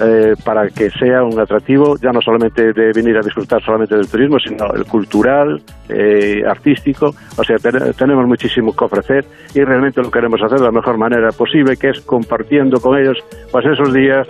eh, 0.00 0.34
para 0.44 0.68
que 0.70 0.90
sea 0.90 1.22
un 1.22 1.38
atractivo, 1.38 1.96
ya 2.02 2.10
no 2.10 2.20
solamente 2.20 2.72
de 2.72 2.92
venir 2.92 3.16
a 3.16 3.20
disfrutar 3.20 3.62
solamente 3.62 3.94
del 3.94 4.08
turismo, 4.08 4.38
sino 4.40 4.72
el 4.74 4.84
cultural, 4.86 5.62
eh, 5.88 6.42
artístico. 6.46 7.14
O 7.36 7.44
sea, 7.44 7.56
tenemos 7.96 8.26
muchísimo 8.26 8.74
que 8.74 8.84
ofrecer 8.84 9.24
y 9.54 9.62
realmente 9.62 10.02
lo 10.02 10.10
queremos 10.10 10.42
hacer 10.42 10.58
de 10.58 10.64
la 10.64 10.72
mejor 10.72 10.98
manera 10.98 11.30
posible, 11.30 11.76
que 11.76 11.90
es 11.90 12.00
compartiendo 12.00 12.80
con 12.80 12.98
ellos 12.98 13.18
pues 13.52 13.64
esos 13.66 13.92
días 13.92 14.26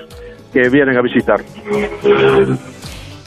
que 0.52 0.68
vienen 0.68 0.98
a 0.98 1.02
visitar. 1.02 1.40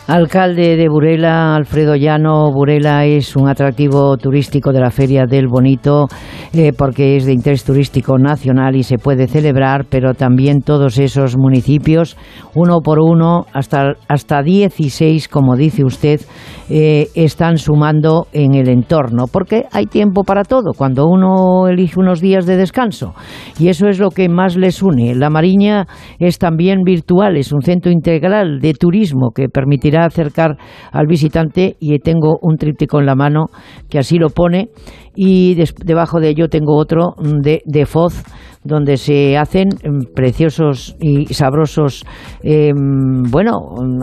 Alcalde 0.08 0.78
de 0.78 0.88
Burela, 0.88 1.54
Alfredo 1.54 1.98
Llano. 1.98 2.50
Burela 2.54 3.04
es 3.04 3.36
un 3.36 3.50
atractivo 3.50 4.15
turístico 4.15 4.72
de 4.72 4.80
la 4.80 4.89
Feria 4.89 5.26
del 5.26 5.50
Bonito 5.50 6.08
eh, 6.54 6.72
porque 6.72 7.17
es 7.17 7.26
de 7.26 7.34
interés 7.34 7.65
turístico 7.65 8.17
nacional 8.17 8.78
y 8.78 8.84
se 8.84 8.98
puede 8.98 9.28
celebrar, 9.28 9.86
pero 9.89 10.13
también 10.13 10.62
todos 10.62 10.98
esos 10.98 11.36
municipios, 11.36 12.15
uno 12.56 12.80
por 12.80 13.00
uno, 13.00 13.48
hasta, 13.52 13.96
hasta 14.08 14.41
16, 14.41 15.28
como 15.28 15.58
dice 15.58 15.84
usted, 15.84 16.22
eh, 16.70 17.10
están 17.13 17.58
sumando 17.58 18.28
en 18.32 18.56
el 18.56 18.70
entorno, 18.70 19.26
porque 19.30 19.65
hay 19.74 19.88
tiempo 19.88 20.24
para 20.24 20.43
todo, 20.43 20.72
cuando 20.74 21.06
uno 21.08 21.67
elige 21.67 22.00
unos 22.00 22.22
días 22.22 22.46
de 22.46 22.56
descanso. 22.56 23.13
Y 23.60 23.67
eso 23.67 23.89
es 23.89 24.00
lo 24.00 24.12
que 24.12 24.30
más 24.30 24.56
les 24.56 24.82
une. 24.82 25.15
La 25.15 25.30
Mariña 25.30 25.86
es 26.17 26.38
también 26.38 26.84
virtual, 26.84 27.36
es 27.36 27.52
un 27.52 27.62
centro 27.62 27.91
integral 27.91 28.60
de 28.62 28.74
turismo 28.74 29.32
que 29.36 29.50
permitirá 29.50 29.96
acercar 30.05 30.57
al 30.91 31.07
visitante 31.07 31.75
y 31.79 31.97
tengo 31.99 32.38
un 32.41 32.57
tríptico 32.57 32.99
en 32.99 33.05
la 33.05 33.15
mano 33.15 33.45
que 33.89 33.99
así 33.99 34.17
lo 34.17 34.29
pone. 34.29 34.69
Y 35.15 35.55
debajo 35.83 36.19
de 36.19 36.29
ello 36.29 36.47
tengo 36.47 36.77
otro 36.77 37.15
de, 37.41 37.62
de 37.65 37.86
Foz 37.86 38.23
donde 38.67 38.97
se 38.97 39.38
hacen 39.38 39.69
mm, 39.69 40.13
preciosos 40.13 40.95
y 40.99 41.33
sabrosos, 41.33 42.05
em, 42.43 43.23
bueno, 43.23 43.53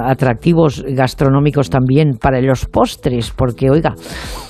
atractivos 0.02 0.84
gastronómicos 0.88 1.70
también 1.70 2.16
para 2.20 2.40
los 2.40 2.66
postres, 2.66 3.30
porque 3.30 3.70
oiga, 3.70 3.94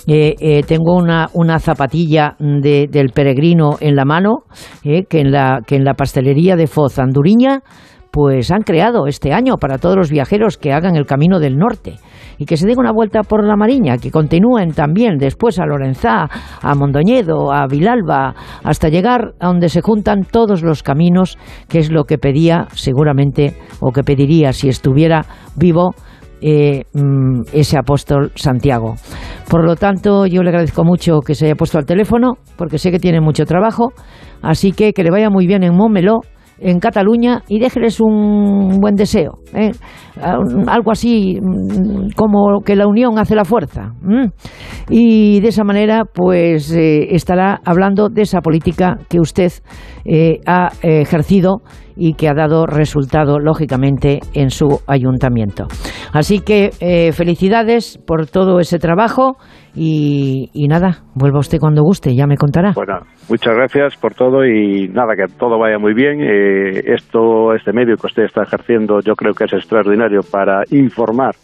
eh, 0.07 0.35
eh, 0.38 0.62
tengo 0.62 0.94
una, 0.94 1.28
una 1.35 1.59
zapatilla 1.59 2.37
del 2.38 3.11
peregrino 3.11 3.76
en 3.80 3.96
la 3.96 4.04
mano, 4.04 4.44
eh, 4.85 5.04
que, 5.04 5.20
en 5.20 5.33
la, 5.33 5.61
que 5.66 5.76
en 5.76 5.85
la 5.85 5.94
pastelería 5.94 6.57
de 6.57 6.66
Foz 6.66 6.98
Anduriña 6.98 7.62
pues 8.14 8.53
han 8.53 8.62
creado 8.62 9.09
este 9.09 9.33
año 9.33 9.57
para 9.57 9.79
todos 9.79 9.96
los 9.96 10.09
viajeros 10.09 10.57
que 10.57 10.72
hagan 10.72 10.94
el 10.94 11.05
camino 11.05 11.40
del 11.40 11.57
norte 11.57 11.94
y 12.38 12.46
que 12.46 12.57
se 12.57 12.64
den 12.64 12.79
una 12.79 12.92
vuelta 12.92 13.24
por 13.24 13.44
la 13.44 13.57
Mariña, 13.57 13.98
que 13.98 14.12
continúen 14.12 14.70
también 14.70 15.18
después 15.18 15.59
a 15.59 15.66
Lorenzá, 15.66 16.29
a 16.62 16.74
Mondoñedo, 16.77 17.53
a 17.53 17.66
Vilalba, 17.66 18.37
hasta 18.62 18.88
llegar 18.88 19.33
a 19.40 19.48
donde 19.48 19.68
se 19.68 19.81
juntan 19.81 20.22
todos 20.22 20.62
los 20.62 20.85
caminos, 20.85 21.38
que 21.68 21.81
es 21.81 21.90
lo 21.90 22.05
que 22.05 22.18
pedía 22.18 22.68
seguramente 22.74 23.57
o 23.81 23.90
que 23.90 24.05
pediría 24.05 24.53
si 24.53 24.68
estuviera 24.68 25.27
vivo 25.57 25.96
eh, 26.40 26.85
mm, 26.94 27.40
ese 27.53 27.77
apóstol 27.77 28.31
Santiago. 28.37 28.94
Por 29.50 29.66
lo 29.66 29.74
tanto, 29.74 30.27
yo 30.27 30.44
le 30.44 30.50
agradezco 30.50 30.85
mucho 30.85 31.18
que 31.18 31.35
se 31.35 31.46
haya 31.46 31.57
puesto 31.57 31.79
al 31.79 31.85
teléfono, 31.85 32.35
porque 32.57 32.79
sé 32.79 32.92
que 32.92 33.00
tiene 33.00 33.20
mucho 33.20 33.44
trabajo, 33.44 33.92
así 34.40 34.70
que 34.70 34.92
que 34.92 35.03
le 35.03 35.11
vaya 35.11 35.31
muy 35.31 35.48
bien 35.48 35.64
en 35.64 35.74
Montmeló 35.74 36.20
en 36.64 36.81
Cataluña 36.81 37.42
y 37.48 37.61
déjeles 37.61 38.00
un 38.00 38.81
buen 38.81 38.96
deseo. 38.96 39.38
¿Eh? 39.55 39.73
Algo 40.67 40.90
así 40.90 41.38
mm, 41.40 42.11
como 42.17 42.61
que 42.64 42.77
la 42.77 42.87
unión 42.87 43.19
hace 43.19 43.35
la 43.35 43.45
fuerza. 43.45 43.93
Y 44.88 45.40
de 45.40 45.49
esa 45.49 45.64
manera, 45.64 46.05
pues 46.05 46.73
eh, 46.73 47.14
estará 47.14 47.61
hablando 47.64 48.09
de 48.09 48.23
esa 48.23 48.40
política 48.40 48.97
que 49.09 49.21
usted 49.21 49.53
eh, 50.05 50.40
ha 50.47 50.69
ejercido 50.83 51.62
y 51.97 52.14
que 52.14 52.29
ha 52.29 52.35
dado 52.35 52.67
resultado, 52.67 53.38
lógicamente, 53.38 54.21
en 54.35 54.51
su 54.51 54.81
ayuntamiento. 54.88 55.67
Así 56.12 56.40
que 56.40 56.71
felicidades 57.14 57.99
por 58.05 58.27
todo 58.27 58.59
ese 58.59 58.81
trabajo 58.81 59.37
y, 59.77 60.67
nada, 60.69 61.03
vuelva 61.14 61.40
usted 61.40 61.59
cuando 61.59 61.83
guste, 61.83 62.14
ya 62.14 62.27
me 62.27 62.37
contará. 62.37 62.73
Bueno, 62.75 63.01
muchas 63.29 63.55
gracias 63.55 63.97
por 63.97 64.14
todo 64.14 64.45
y 64.45 64.88
nada, 64.88 65.14
que 65.17 65.33
todo 65.37 65.59
vaya 65.59 65.79
muy 65.79 65.95
bien. 65.95 66.21
Esto, 66.21 67.55
este 67.55 67.73
medio 67.73 67.97
que 67.97 68.07
usted 68.07 68.25
está 68.25 68.43
ejerciendo, 68.43 69.01
yo 69.01 69.14
creo 69.14 69.35
que 69.35 69.43
es 69.44 69.52
extraordinario 69.52 70.22
para 70.22 70.64
informar 70.70 71.35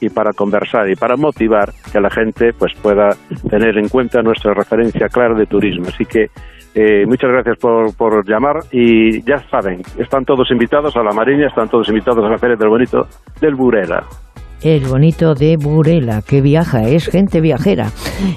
y 0.00 0.08
para 0.10 0.32
conversar 0.32 0.88
y 0.88 0.96
para 0.96 1.16
motivar 1.16 1.72
que 1.92 2.00
la 2.00 2.10
gente 2.10 2.52
pues 2.52 2.72
pueda 2.80 3.10
tener 3.50 3.76
en 3.78 3.88
cuenta 3.88 4.22
nuestra 4.22 4.54
referencia 4.54 5.08
clara 5.08 5.34
de 5.34 5.46
turismo. 5.46 5.86
Así 5.88 6.04
que 6.04 6.30
eh, 6.74 7.04
muchas 7.06 7.30
gracias 7.30 7.58
por, 7.58 7.96
por 7.96 8.28
llamar 8.28 8.60
y 8.70 9.22
ya 9.22 9.38
saben, 9.50 9.82
están 9.98 10.24
todos 10.24 10.50
invitados 10.50 10.96
a 10.96 11.02
la 11.02 11.12
Mariña, 11.12 11.48
están 11.48 11.68
todos 11.68 11.88
invitados 11.88 12.24
a 12.24 12.28
la 12.28 12.38
Feria 12.38 12.56
del 12.56 12.68
Bonito 12.68 13.06
del 13.40 13.54
Burela 13.54 14.04
el 14.62 14.86
bonito 14.86 15.34
de 15.34 15.56
Burela, 15.56 16.22
que 16.22 16.40
viaja, 16.40 16.82
es 16.82 17.06
gente 17.06 17.40
viajera, 17.40 17.90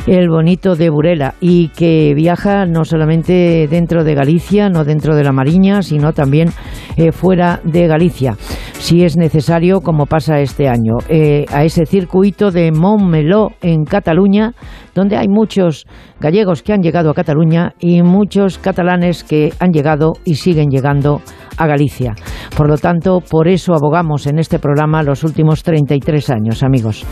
el 0.08 0.30
bonito 0.30 0.76
de 0.76 0.90
Burela, 0.90 1.36
y 1.42 1.70
que 1.70 2.14
viaja 2.16 2.66
no 2.66 2.86
solamente 2.86 3.68
dentro 3.70 4.04
de 4.04 4.16
Galicia, 4.16 4.70
no 4.70 4.84
dentro 4.84 5.16
de 5.16 5.24
la 5.24 5.32
Mariña, 5.32 5.82
sino 5.82 6.14
también 6.14 6.50
eh, 6.98 7.12
fuera 7.12 7.60
de 7.64 7.88
Galicia, 7.88 8.36
si 8.80 9.04
es 9.04 9.18
necesario, 9.18 9.82
como 9.82 10.06
pasa 10.06 10.40
este 10.40 10.68
año, 10.68 10.98
eh, 11.08 11.46
a 11.52 11.64
ese 11.64 11.86
circuito 11.86 12.52
de 12.52 12.72
Montmeló 12.72 13.52
en 13.62 13.86
Cataluña, 13.86 14.54
donde 14.94 15.18
hay 15.18 15.28
muchos 15.28 15.86
gallegos 16.20 16.64
que 16.64 16.74
han 16.74 16.82
llegado 16.82 17.10
a 17.10 17.14
Cataluña 17.14 17.74
y 17.80 18.02
muchos 18.02 18.58
catalanes 18.58 19.24
que 19.24 19.54
han 19.60 19.72
llegado 19.72 20.14
y 20.26 20.36
siguen 20.36 20.70
llegando 20.70 21.22
a 21.62 21.68
Galicia. 21.68 22.16
Por 22.56 22.68
lo 22.68 22.78
tanto, 22.78 23.20
por 23.22 23.48
eso 23.48 23.74
abogamos 23.74 24.26
en 24.28 24.40
este 24.40 24.60
programa 24.60 25.04
los 25.04 25.24
últimos 25.24 25.64
33 25.64 26.30
años, 26.32 26.64
amigos. 26.64 27.06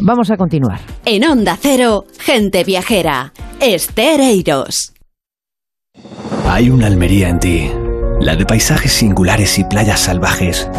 Vamos 0.00 0.30
a 0.30 0.36
continuar. 0.36 0.80
En 1.04 1.28
Onda 1.28 1.56
Cero, 1.60 2.04
gente 2.18 2.62
viajera, 2.64 3.32
Estereiros. 3.60 4.92
Hay 6.48 6.70
una 6.70 6.86
Almería 6.86 7.28
en 7.28 7.40
ti, 7.40 7.70
la 8.20 8.36
de 8.36 8.46
paisajes 8.46 8.92
singulares 8.92 9.58
y 9.58 9.64
playas 9.64 10.00
salvajes, 10.00 10.70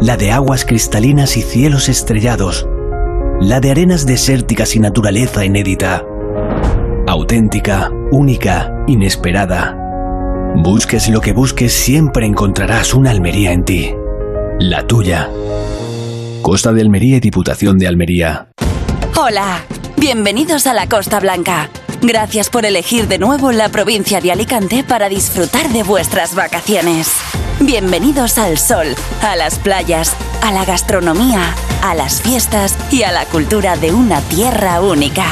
la 0.00 0.16
de 0.16 0.30
aguas 0.30 0.64
cristalinas 0.64 1.36
y 1.36 1.42
cielos 1.42 1.88
estrellados, 1.88 2.68
la 3.40 3.60
de 3.60 3.70
arenas 3.70 4.06
desérticas 4.06 4.76
y 4.76 4.80
naturaleza 4.80 5.44
inédita. 5.44 6.04
Auténtica, 7.06 7.90
única, 8.12 8.70
inesperada. 8.86 9.87
Busques 10.56 11.08
lo 11.08 11.20
que 11.20 11.32
busques, 11.32 11.72
siempre 11.72 12.26
encontrarás 12.26 12.94
una 12.94 13.10
Almería 13.10 13.52
en 13.52 13.64
ti. 13.64 13.94
La 14.58 14.86
tuya. 14.86 15.30
Costa 16.42 16.72
de 16.72 16.82
Almería 16.82 17.16
y 17.16 17.20
Diputación 17.20 17.78
de 17.78 17.86
Almería. 17.86 18.50
Hola, 19.16 19.64
bienvenidos 19.96 20.66
a 20.66 20.74
la 20.74 20.88
Costa 20.88 21.20
Blanca. 21.20 21.70
Gracias 22.02 22.50
por 22.50 22.64
elegir 22.64 23.08
de 23.08 23.18
nuevo 23.18 23.52
la 23.52 23.68
provincia 23.68 24.20
de 24.20 24.32
Alicante 24.32 24.84
para 24.84 25.08
disfrutar 25.08 25.68
de 25.68 25.82
vuestras 25.82 26.34
vacaciones. 26.34 27.12
Bienvenidos 27.60 28.38
al 28.38 28.56
sol, 28.56 28.86
a 29.22 29.36
las 29.36 29.58
playas, 29.58 30.16
a 30.42 30.52
la 30.52 30.64
gastronomía, 30.64 31.54
a 31.82 31.94
las 31.94 32.22
fiestas 32.22 32.76
y 32.92 33.02
a 33.02 33.12
la 33.12 33.24
cultura 33.26 33.76
de 33.76 33.92
una 33.92 34.20
tierra 34.22 34.80
única. 34.80 35.26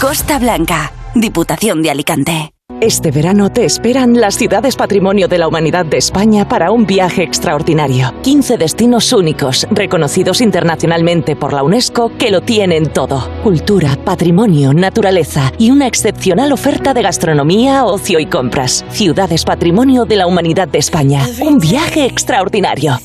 Costa 0.00 0.38
Blanca, 0.38 0.92
Diputación 1.14 1.82
de 1.82 1.90
Alicante. 1.90 2.52
Este 2.80 3.10
verano 3.10 3.52
te 3.52 3.66
esperan 3.66 4.18
las 4.18 4.36
ciudades 4.36 4.74
patrimonio 4.74 5.28
de 5.28 5.36
la 5.36 5.46
humanidad 5.46 5.84
de 5.84 5.98
España 5.98 6.48
para 6.48 6.70
un 6.70 6.86
viaje 6.86 7.22
extraordinario. 7.22 8.14
15 8.22 8.56
destinos 8.56 9.12
únicos, 9.12 9.66
reconocidos 9.70 10.40
internacionalmente 10.40 11.36
por 11.36 11.52
la 11.52 11.62
UNESCO, 11.62 12.16
que 12.16 12.30
lo 12.30 12.40
tienen 12.40 12.90
todo. 12.90 13.28
Cultura, 13.42 13.98
patrimonio, 14.02 14.72
naturaleza 14.72 15.52
y 15.58 15.70
una 15.70 15.86
excepcional 15.86 16.52
oferta 16.52 16.94
de 16.94 17.02
gastronomía, 17.02 17.84
ocio 17.84 18.18
y 18.18 18.24
compras. 18.24 18.82
Ciudades 18.88 19.44
patrimonio 19.44 20.06
de 20.06 20.16
la 20.16 20.26
humanidad 20.26 20.66
de 20.66 20.78
España. 20.78 21.26
Un 21.42 21.58
viaje 21.58 22.06
extraordinario. 22.06 22.98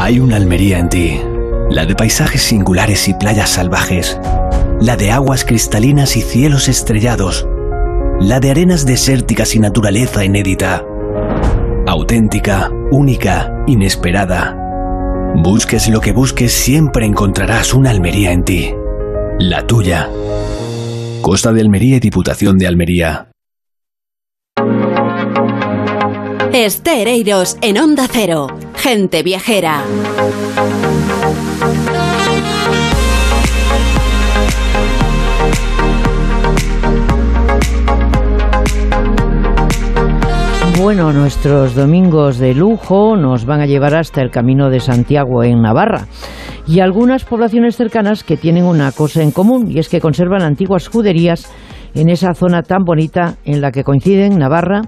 Hay 0.00 0.18
una 0.18 0.34
Almería 0.34 0.80
en 0.80 0.88
ti. 0.88 1.20
La 1.70 1.86
de 1.86 1.94
paisajes 1.94 2.42
singulares 2.42 3.06
y 3.06 3.14
playas 3.14 3.50
salvajes. 3.50 4.18
La 4.80 4.96
de 4.96 5.12
aguas 5.12 5.44
cristalinas 5.44 6.16
y 6.16 6.22
cielos 6.22 6.66
estrellados 6.66 7.46
la 8.20 8.40
de 8.40 8.50
arenas 8.50 8.84
desérticas 8.84 9.54
y 9.54 9.60
naturaleza 9.60 10.24
inédita. 10.24 10.84
Auténtica, 11.86 12.70
única, 12.90 13.64
inesperada. 13.66 14.56
Busques 15.36 15.88
lo 15.88 16.00
que 16.00 16.12
busques, 16.12 16.52
siempre 16.52 17.06
encontrarás 17.06 17.74
una 17.74 17.90
Almería 17.90 18.32
en 18.32 18.44
ti. 18.44 18.74
La 19.38 19.66
tuya. 19.66 20.10
Costa 21.22 21.52
de 21.52 21.60
Almería 21.60 21.96
y 21.96 22.00
Diputación 22.00 22.58
de 22.58 22.66
Almería. 22.66 23.30
Estereiros 26.52 27.56
en 27.60 27.78
Onda 27.78 28.08
Cero. 28.10 28.48
Gente 28.74 29.22
viajera. 29.22 29.82
Bueno, 40.88 41.12
nuestros 41.12 41.74
domingos 41.74 42.38
de 42.38 42.54
lujo 42.54 43.14
nos 43.14 43.44
van 43.44 43.60
a 43.60 43.66
llevar 43.66 43.94
hasta 43.94 44.22
el 44.22 44.30
Camino 44.30 44.70
de 44.70 44.80
Santiago 44.80 45.44
en 45.44 45.60
Navarra 45.60 46.06
y 46.66 46.80
algunas 46.80 47.26
poblaciones 47.26 47.76
cercanas 47.76 48.24
que 48.24 48.38
tienen 48.38 48.64
una 48.64 48.90
cosa 48.92 49.22
en 49.22 49.30
común 49.30 49.70
y 49.70 49.80
es 49.80 49.90
que 49.90 50.00
conservan 50.00 50.40
antiguas 50.40 50.88
juderías 50.88 51.52
en 51.92 52.08
esa 52.08 52.32
zona 52.32 52.62
tan 52.62 52.84
bonita 52.84 53.34
en 53.44 53.60
la 53.60 53.70
que 53.70 53.84
coinciden 53.84 54.38
Navarra, 54.38 54.80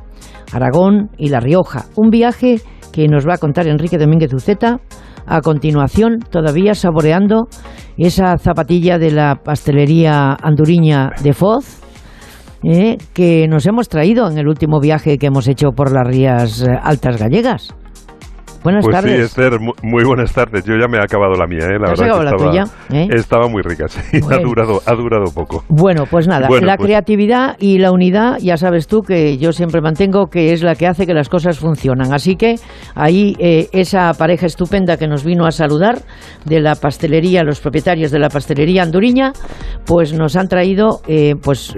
Aragón 0.50 1.10
y 1.18 1.28
La 1.28 1.40
Rioja. 1.40 1.84
Un 1.96 2.08
viaje 2.08 2.62
que 2.94 3.06
nos 3.06 3.28
va 3.28 3.34
a 3.34 3.38
contar 3.38 3.68
Enrique 3.68 3.98
Domínguez 3.98 4.32
Uceta 4.32 4.80
a 5.26 5.42
continuación, 5.42 6.20
todavía 6.30 6.72
saboreando 6.72 7.48
esa 7.98 8.38
zapatilla 8.38 8.96
de 8.96 9.10
la 9.10 9.34
pastelería 9.44 10.34
anduriña 10.42 11.10
de 11.22 11.34
Foz 11.34 11.89
¿eh? 12.62 12.98
que 13.14 13.46
nos 13.48 13.66
hemos 13.66 13.88
traído 13.88 14.30
en 14.30 14.38
el 14.38 14.48
último 14.48 14.80
viaje 14.80 15.18
que 15.18 15.26
hemos 15.26 15.48
hecho 15.48 15.72
por 15.72 15.92
las 15.92 16.06
rías 16.06 16.62
eh, 16.62 16.70
altas 16.82 17.18
gallegas. 17.18 17.74
Buenas 18.62 18.84
pues 18.84 18.94
tardes. 18.94 19.16
sí, 19.16 19.22
Esther, 19.22 19.58
muy, 19.82 20.04
buenas 20.04 20.32
tardes. 20.34 20.64
Yo 20.64 20.74
ya 20.80 20.86
me 20.86 20.98
he 20.98 21.02
acabado 21.02 21.32
la 21.32 21.46
mía, 21.46 21.64
¿eh? 21.66 21.78
La 21.80 21.90
verdad 21.90 22.04
que 22.18 22.24
la 22.24 22.30
estaba, 22.30 22.50
tuya, 22.50 22.64
¿eh? 22.92 23.08
estaba 23.14 23.48
muy 23.48 23.62
rica, 23.62 23.88
sí. 23.88 24.20
Ha, 24.30 24.38
durado, 24.38 24.80
ha 24.84 24.92
durado 24.94 25.32
poco. 25.34 25.64
Bueno, 25.68 26.04
pues 26.10 26.28
nada, 26.28 26.46
Bueno, 26.46 26.66
la 26.66 26.76
pues- 26.76 26.86
creatividad 26.88 27.56
y 27.58 27.78
la 27.78 27.90
unidad, 27.90 28.36
ya 28.40 28.56
sabes 28.58 28.86
tú 28.86 29.00
que 29.00 29.38
yo 29.38 29.52
siempre 29.52 29.80
mantengo 29.80 30.26
que 30.26 30.52
es 30.52 30.62
la 30.62 30.74
que 30.74 30.86
hace 30.86 31.06
que 31.06 31.14
las 31.14 31.28
cosas 31.30 31.58
funcionan. 31.58 32.12
Así 32.12 32.36
que 32.36 32.56
ahí 32.94 33.34
eh, 33.38 33.68
esa 33.72 34.12
pareja 34.12 34.44
estupenda 34.46 34.98
que 34.98 35.08
nos 35.08 35.24
vino 35.24 35.46
a 35.46 35.50
saludar 35.52 36.02
de 36.44 36.60
la 36.60 36.74
pastelería, 36.74 37.42
los 37.44 37.60
propietarios 37.60 38.10
de 38.10 38.18
la 38.18 38.28
pastelería 38.28 38.82
anduriña, 38.82 39.32
pues 39.86 40.12
nos 40.12 40.36
han 40.36 40.48
traído 40.48 41.00
eh, 41.08 41.34
pues, 41.42 41.74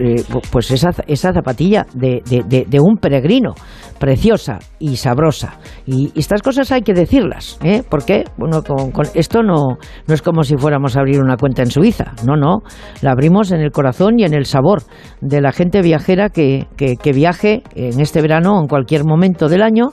pues 0.51 0.71
esa, 0.73 0.91
esa 1.07 1.33
zapatilla 1.33 1.87
de, 1.95 2.23
de- 2.29 2.43
de- 2.47 2.65
de 2.69 2.81
un 2.81 2.97
peregrino, 2.97 3.55
preciosa 4.01 4.59
y 4.81 4.97
sabrosa. 4.97 5.59
Y, 5.87 6.11
y 6.15 6.19
estas 6.19 6.43
cosas 6.43 6.72
hay 6.75 6.83
que 6.83 6.95
decirlas, 6.95 7.59
¿eh? 7.63 7.83
porque 7.89 8.25
bueno, 8.37 8.63
con, 8.63 8.91
con- 8.91 9.07
esto 9.15 9.43
no, 9.43 9.77
no 10.07 10.15
es 10.15 10.23
como 10.23 10.43
si 10.43 10.57
fuéramos 10.57 10.97
a 10.97 11.01
abrir 11.01 11.21
una 11.21 11.37
cuenta 11.37 11.63
en 11.63 11.71
Suiza, 11.71 12.13
no, 12.27 12.37
no, 12.37 12.63
la 13.01 13.13
abrimos 13.13 13.53
en 13.53 13.61
el 13.61 13.71
corazón 13.71 14.19
y 14.19 14.25
en 14.25 14.35
el 14.35 14.47
sabor 14.47 14.83
de 15.21 15.41
la 15.41 15.53
gente 15.53 15.83
viajera 15.83 16.29
que, 16.29 16.67
que, 16.77 17.13
viaje 17.13 17.63
en 17.75 18.01
este 18.01 18.23
verano 18.23 18.57
o 18.57 18.61
en 18.63 18.69
cualquier 18.69 19.05
momento 19.05 19.49
del 19.49 19.63
año 19.63 19.91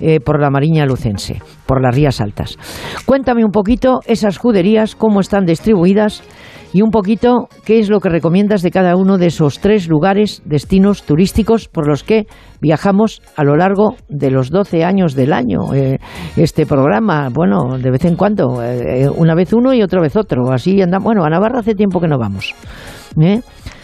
eh, 0.00 0.20
por 0.20 0.40
la 0.40 0.50
Mariña 0.50 0.86
Lucense, 0.86 1.42
por 1.66 1.82
las 1.82 1.94
Rías 1.94 2.20
Altas. 2.20 2.56
Cuéntame 3.04 3.44
un 3.44 3.50
poquito 3.50 4.00
esas 4.06 4.38
juderías, 4.38 4.94
cómo 4.94 5.20
están 5.20 5.44
distribuidas 5.44 6.22
y 6.72 6.82
un 6.82 6.90
poquito 6.90 7.48
qué 7.64 7.78
es 7.78 7.88
lo 7.88 8.00
que 8.00 8.08
recomiendas 8.08 8.62
de 8.62 8.70
cada 8.70 8.96
uno 8.96 9.18
de 9.18 9.26
esos 9.26 9.60
tres 9.60 9.88
lugares, 9.88 10.42
destinos 10.44 11.02
turísticos 11.02 11.68
por 11.68 11.86
los 11.86 12.04
que 12.04 12.26
viajamos 12.60 13.22
a 13.36 13.44
lo 13.44 13.56
largo 13.56 13.96
de 14.08 14.30
los 14.30 14.50
12 14.50 14.84
años 14.84 15.14
del 15.14 15.32
año. 15.32 15.74
Eh, 15.74 15.98
este 16.36 16.66
programa, 16.66 17.28
bueno, 17.32 17.78
de 17.78 17.90
vez 17.90 18.04
en 18.04 18.16
cuando, 18.16 18.62
eh, 18.62 19.08
una 19.08 19.34
vez 19.34 19.52
uno 19.52 19.74
y 19.74 19.82
otra 19.82 20.00
vez 20.00 20.16
otro. 20.16 20.52
Así 20.52 20.80
andamos. 20.80 21.04
Bueno, 21.04 21.24
a 21.24 21.30
Navarra 21.30 21.60
hace 21.60 21.74
tiempo 21.74 22.00
que 22.00 22.08
no 22.08 22.18
vamos. 22.18 22.54
¿eh? 23.20 23.40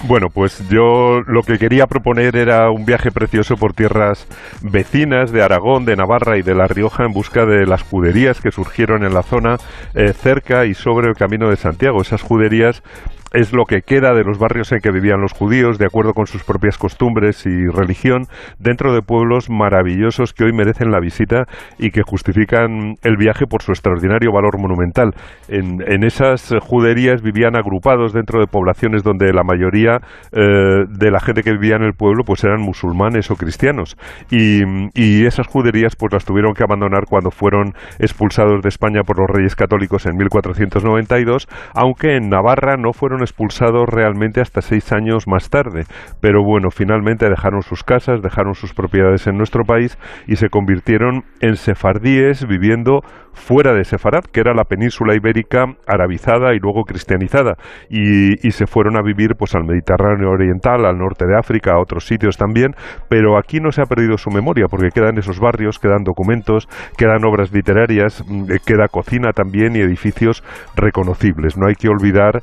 Bueno, 0.09 0.29
pues 0.31 0.63
yo 0.69 1.21
lo 1.27 1.43
que 1.43 1.59
quería 1.59 1.89
proponer 1.89 2.37
era 2.37 2.71
un 2.71 2.85
viaje 2.85 3.11
precioso 3.11 3.57
por 3.57 3.73
tierras 3.73 4.29
vecinas 4.63 5.33
de 5.33 5.43
Aragón, 5.43 5.85
de 5.85 5.97
Navarra 5.97 6.39
y 6.39 6.43
de 6.43 6.55
La 6.55 6.69
Rioja 6.69 7.05
en 7.05 7.13
busca 7.13 7.45
de 7.45 7.67
las 7.67 7.83
juderías 7.83 8.41
que 8.41 8.53
surgieron 8.53 9.05
en 9.05 9.15
la 9.15 9.25
zona 9.25 9.57
eh, 9.95 10.13
cerca 10.13 10.65
y 10.65 10.75
sobre 10.75 11.09
el 11.09 11.17
Camino 11.17 11.51
de 11.51 11.57
Santiago. 11.57 12.01
Esas 12.01 12.23
juderías 12.23 12.85
es 13.33 13.53
lo 13.53 13.65
que 13.65 13.83
queda 13.83 14.15
de 14.15 14.25
los 14.25 14.39
barrios 14.39 14.73
en 14.73 14.81
que 14.81 14.91
vivían 14.91 15.21
los 15.21 15.33
judíos, 15.33 15.79
de 15.79 15.87
acuerdo 15.87 16.13
con 16.13 16.27
sus 16.27 16.45
propias 16.45 16.79
costumbres 16.79 17.45
y 17.47 17.67
religión, 17.67 18.27
dentro 18.59 18.95
de 18.95 19.03
pueblos 19.03 19.51
maravillosos 19.51 20.33
que 20.33 20.45
hoy 20.45 20.53
merecen 20.53 20.91
la 20.91 21.01
visita 21.01 21.45
y 21.79 21.91
que 21.91 22.03
justifican 22.03 22.95
el 23.03 23.17
viaje 23.17 23.47
por 23.47 23.63
su 23.63 23.73
extraordinario 23.73 24.33
valor 24.33 24.59
monumental. 24.61 25.13
En, 25.49 25.83
en 25.87 26.05
esas 26.05 26.55
juderías 26.61 27.23
vivían 27.23 27.57
agrupados 27.57 28.13
dentro 28.13 28.41
de 28.41 28.47
poblaciones 28.47 29.03
donde 29.03 29.33
la 29.33 29.43
mayoría 29.43 30.01
eh, 30.33 30.85
de 30.89 31.11
la 31.11 31.21
gente 31.21 31.43
que 31.43 31.53
vivía 31.53 31.77
en 31.77 31.83
el 31.83 31.95
pueblo 31.95 32.25
pues 32.25 32.45
eran 32.45 32.61
musulmanes 32.61 33.31
o 33.31 33.37
cristianos 33.37 33.97
y, 34.31 34.63
y 34.95 35.27
esas 35.27 35.47
juderías 35.47 35.97
pues 35.97 36.13
las 36.13 36.25
tuvieron 36.25 36.55
que 36.55 36.65
abandonar 36.65 37.05
cuando 37.09 37.31
fueron 37.31 37.75
expulsados 37.99 38.63
de 38.63 38.69
España 38.69 39.03
por 39.03 39.19
los 39.19 39.29
reyes 39.29 39.55
católicos 39.57 40.07
en 40.07 40.17
1492, 40.17 41.49
aunque 41.75 42.17
en 42.17 42.29
Navarra 42.29 42.77
no 42.77 42.93
fueron 42.93 43.16
expulsados 43.23 43.89
realmente 43.89 44.41
hasta 44.41 44.61
seis 44.61 44.93
años 44.93 45.27
más 45.27 45.51
tarde. 45.51 45.85
Pero 46.21 46.43
bueno, 46.45 46.71
finalmente 46.71 47.29
dejaron 47.29 47.63
sus 47.63 47.83
casas, 47.83 48.23
dejaron 48.23 48.55
sus 48.55 48.75
propiedades 48.75 49.27
en 49.27 49.37
nuestro 49.37 49.65
país 49.65 49.99
y 50.27 50.37
se 50.37 50.49
convirtieron 50.49 51.25
en 51.41 51.57
sefardíes 51.57 52.47
viviendo 52.47 53.03
fuera 53.37 53.75
de 53.75 53.85
Sefarad, 53.85 54.25
que 54.33 54.41
era 54.41 54.55
la 54.55 54.65
península 54.65 55.15
ibérica 55.15 55.67
arabizada 55.87 56.55
y 56.55 56.59
luego 56.59 56.85
cristianizada, 56.85 57.57
y, 57.89 58.47
y 58.47 58.51
se 58.53 58.67
fueron 58.67 58.97
a 58.97 59.03
vivir 59.03 59.35
pues 59.39 59.55
al 59.55 59.65
Mediterráneo 59.65 60.31
oriental, 60.31 60.85
al 60.87 60.99
norte 60.99 61.27
de 61.27 61.39
África, 61.39 61.73
a 61.73 61.81
otros 61.81 62.07
sitios 62.07 62.37
también, 62.37 62.75
pero 63.09 63.39
aquí 63.39 63.61
no 63.61 63.71
se 63.71 63.83
ha 63.83 63.87
perdido 63.87 64.17
su 64.17 64.31
memoria, 64.31 64.67
porque 64.69 64.89
quedan 64.89 65.19
esos 65.19 65.39
barrios, 65.39 65.79
quedan 65.79 66.03
documentos, 66.03 66.67
quedan 66.97 67.25
obras 67.25 67.53
literarias, 67.53 68.25
mm, 68.27 68.51
eh, 68.51 68.59
queda 68.65 68.89
cocina 68.89 69.33
también 69.33 69.77
y 69.77 69.81
edificios 69.81 70.43
reconocibles. 70.75 71.57
No 71.57 71.67
hay 71.69 71.75
que 71.75 71.89
olvidar 71.89 72.43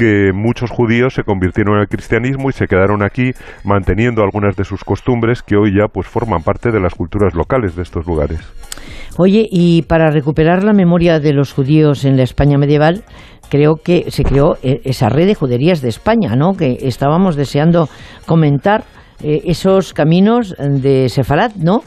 que 0.00 0.32
muchos 0.32 0.70
judíos 0.70 1.12
se 1.12 1.24
convirtieron 1.24 1.78
al 1.78 1.86
cristianismo 1.86 2.48
y 2.48 2.54
se 2.54 2.66
quedaron 2.66 3.02
aquí 3.02 3.32
manteniendo 3.64 4.22
algunas 4.22 4.56
de 4.56 4.64
sus 4.64 4.82
costumbres 4.82 5.42
que 5.42 5.56
hoy 5.56 5.76
ya 5.76 5.88
pues 5.92 6.06
forman 6.06 6.42
parte 6.42 6.70
de 6.72 6.80
las 6.80 6.94
culturas 6.94 7.34
locales 7.34 7.76
de 7.76 7.82
estos 7.82 8.06
lugares. 8.06 8.40
Oye, 9.18 9.46
y 9.50 9.82
para 9.82 10.10
recuperar 10.10 10.64
la 10.64 10.72
memoria 10.72 11.20
de 11.20 11.34
los 11.34 11.52
judíos 11.52 12.06
en 12.06 12.16
la 12.16 12.22
España 12.22 12.56
medieval, 12.56 13.04
creo 13.50 13.74
que 13.76 14.10
se 14.10 14.24
creó 14.24 14.56
eh, 14.62 14.80
esa 14.84 15.10
red 15.10 15.26
de 15.26 15.34
juderías 15.34 15.82
de 15.82 15.90
España, 15.90 16.34
¿no? 16.34 16.54
Que 16.54 16.78
estábamos 16.80 17.36
deseando 17.36 17.90
comentar 18.24 18.84
eh, 19.22 19.42
esos 19.44 19.92
caminos 19.92 20.56
de 20.58 21.10
Sefarad, 21.10 21.56
¿no? 21.56 21.82